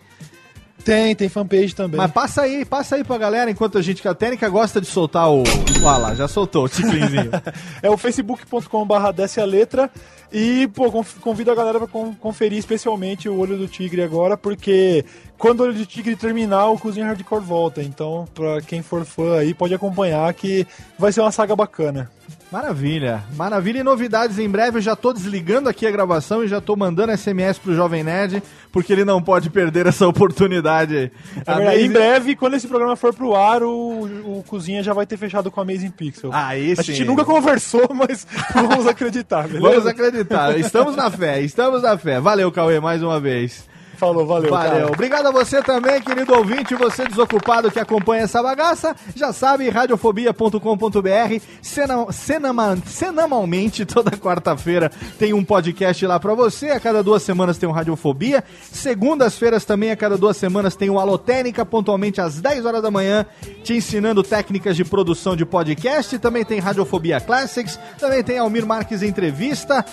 Tem, 0.83 1.15
tem 1.15 1.29
fanpage 1.29 1.75
também. 1.75 1.97
Mas 1.97 2.11
passa 2.11 2.41
aí, 2.41 2.65
passa 2.65 2.95
aí 2.95 3.03
pra 3.03 3.17
galera, 3.17 3.49
enquanto 3.51 3.77
a 3.77 3.81
gente 3.81 4.01
que 4.01 4.07
a 4.07 4.13
técnica 4.15 4.49
gosta 4.49 4.81
de 4.81 4.87
soltar 4.87 5.29
o. 5.31 5.43
Olha 5.83 5.97
lá, 5.97 6.15
já 6.15 6.27
soltou 6.27 6.65
o 6.65 6.69
ticlinzinho. 6.69 7.31
É 7.83 7.89
o 7.89 7.97
facebook.com.br 7.97 9.11
desce 9.15 9.39
a 9.39 9.45
letra. 9.45 9.89
E, 10.33 10.67
pô, 10.69 10.89
convido 11.19 11.51
a 11.51 11.55
galera 11.55 11.77
pra 11.79 11.87
con- 11.87 12.15
conferir 12.15 12.57
especialmente 12.57 13.27
o 13.27 13.37
Olho 13.37 13.57
do 13.57 13.67
Tigre 13.67 14.01
agora, 14.01 14.37
porque 14.37 15.03
quando 15.37 15.59
o 15.59 15.63
Olho 15.63 15.73
do 15.73 15.85
Tigre 15.85 16.15
terminar, 16.15 16.67
o 16.69 16.77
Cozinha 16.79 17.05
Hardcore 17.05 17.43
volta. 17.43 17.83
Então, 17.83 18.25
pra 18.33 18.61
quem 18.61 18.81
for 18.81 19.03
fã 19.03 19.39
aí, 19.39 19.53
pode 19.53 19.73
acompanhar 19.73 20.33
que 20.33 20.65
vai 20.97 21.11
ser 21.11 21.19
uma 21.21 21.31
saga 21.33 21.53
bacana. 21.55 22.09
Maravilha, 22.51 23.23
maravilha 23.37 23.79
e 23.79 23.83
novidades 23.83 24.37
em 24.37 24.49
breve. 24.49 24.79
Eu 24.79 24.81
já 24.81 24.93
tô 24.93 25.13
desligando 25.13 25.69
aqui 25.69 25.87
a 25.87 25.91
gravação 25.91 26.43
e 26.43 26.49
já 26.49 26.59
tô 26.59 26.75
mandando 26.75 27.17
SMS 27.17 27.57
pro 27.57 27.73
Jovem 27.73 28.03
Nerd, 28.03 28.43
porque 28.73 28.91
ele 28.91 29.05
não 29.05 29.21
pode 29.23 29.49
perder 29.49 29.87
essa 29.87 30.05
oportunidade. 30.05 31.09
É 31.45 31.55
verdade, 31.55 31.81
em 31.81 31.89
breve, 31.89 32.35
quando 32.35 32.55
esse 32.55 32.67
programa 32.67 32.97
for 32.97 33.13
pro 33.13 33.33
ar, 33.33 33.63
o, 33.63 34.03
o 34.39 34.43
Cozinha 34.45 34.83
já 34.83 34.91
vai 34.91 35.05
ter 35.05 35.15
fechado 35.15 35.49
com 35.49 35.61
a 35.61 35.63
Amazing 35.63 35.91
Pixel. 35.91 36.29
Aí 36.33 36.73
a 36.73 36.81
gente 36.81 36.97
sim. 36.97 37.03
nunca 37.05 37.23
conversou, 37.23 37.87
mas 37.95 38.27
vamos 38.53 38.85
acreditar, 38.85 39.47
beleza? 39.47 39.69
Vamos 39.69 39.87
acreditar, 39.87 40.59
estamos 40.59 40.93
na 40.97 41.09
fé, 41.09 41.41
estamos 41.41 41.81
na 41.81 41.97
fé. 41.97 42.19
Valeu, 42.19 42.51
Cauê, 42.51 42.81
mais 42.81 43.01
uma 43.01 43.17
vez. 43.17 43.70
Falou, 44.01 44.25
valeu, 44.25 44.49
Valeu. 44.49 44.71
cara. 44.71 44.87
Obrigado 44.91 45.27
a 45.27 45.31
você 45.31 45.61
também, 45.61 46.01
querido 46.01 46.33
ouvinte, 46.33 46.73
você 46.73 47.05
desocupado 47.05 47.69
que 47.69 47.79
acompanha 47.79 48.23
essa 48.23 48.41
bagaça. 48.41 48.95
Já 49.15 49.31
sabe, 49.31 49.69
radiofobia.com.br. 49.69 51.39
Sena- 51.61 52.11
senama- 52.11 52.77
Semanalmente, 52.83 53.85
toda 53.85 54.09
quarta-feira 54.17 54.89
tem 55.19 55.33
um 55.33 55.43
podcast 55.43 56.03
lá 56.07 56.19
pra 56.19 56.33
você. 56.33 56.71
A 56.71 56.79
cada 56.79 57.03
duas 57.03 57.21
semanas 57.21 57.59
tem 57.59 57.69
um 57.69 57.71
Radiofobia. 57.71 58.43
Segundas-feiras 58.71 59.65
também, 59.65 59.91
a 59.91 59.95
cada 59.95 60.17
duas 60.17 60.35
semanas, 60.35 60.75
tem 60.75 60.89
o 60.89 60.99
Alotênica, 60.99 61.63
pontualmente 61.63 62.19
às 62.19 62.41
10 62.41 62.65
horas 62.65 62.81
da 62.81 62.89
manhã, 62.89 63.23
te 63.63 63.73
ensinando 63.75 64.23
técnicas 64.23 64.75
de 64.75 64.83
produção 64.83 65.35
de 65.35 65.45
podcast. 65.45 66.17
Também 66.17 66.43
tem 66.43 66.59
Radiofobia 66.59 67.21
Classics. 67.21 67.79
Também 67.99 68.23
tem 68.23 68.39
Almir 68.39 68.65
Marques 68.65 69.03
Entrevista. 69.03 69.85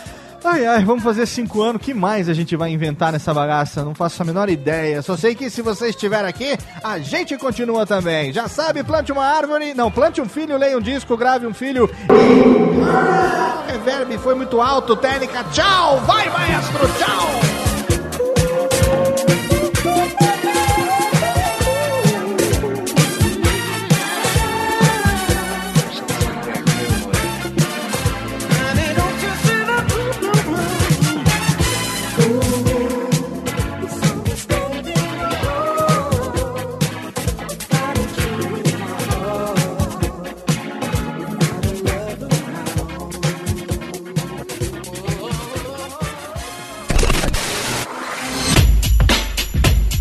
Ai, 0.44 0.66
ai, 0.66 0.84
vamos 0.84 1.02
fazer 1.02 1.26
cinco 1.26 1.62
anos. 1.62 1.82
que 1.82 1.92
mais 1.92 2.28
a 2.28 2.34
gente 2.34 2.56
vai 2.56 2.70
inventar 2.70 3.12
nessa 3.12 3.34
bagaça? 3.34 3.84
Não 3.84 3.94
faço 3.94 4.22
a 4.22 4.24
menor 4.24 4.48
ideia. 4.48 5.02
Só 5.02 5.16
sei 5.16 5.34
que 5.34 5.50
se 5.50 5.62
você 5.62 5.88
estiver 5.88 6.24
aqui, 6.24 6.56
a 6.82 6.98
gente 6.98 7.36
continua 7.36 7.84
também. 7.84 8.32
Já 8.32 8.48
sabe, 8.48 8.82
plante 8.82 9.12
uma 9.12 9.24
árvore. 9.24 9.74
Não, 9.74 9.90
plante 9.90 10.20
um 10.20 10.28
filho, 10.28 10.56
leia 10.56 10.78
um 10.78 10.80
disco, 10.80 11.16
grave 11.16 11.46
um 11.46 11.54
filho. 11.54 11.90
E... 12.08 12.82
Ah, 12.88 13.64
reverb 13.70 14.16
foi 14.18 14.34
muito 14.34 14.60
alto, 14.60 14.96
técnica. 14.96 15.44
Tchau! 15.52 16.00
Vai, 16.00 16.28
maestro! 16.30 16.86
Tchau! 16.98 17.77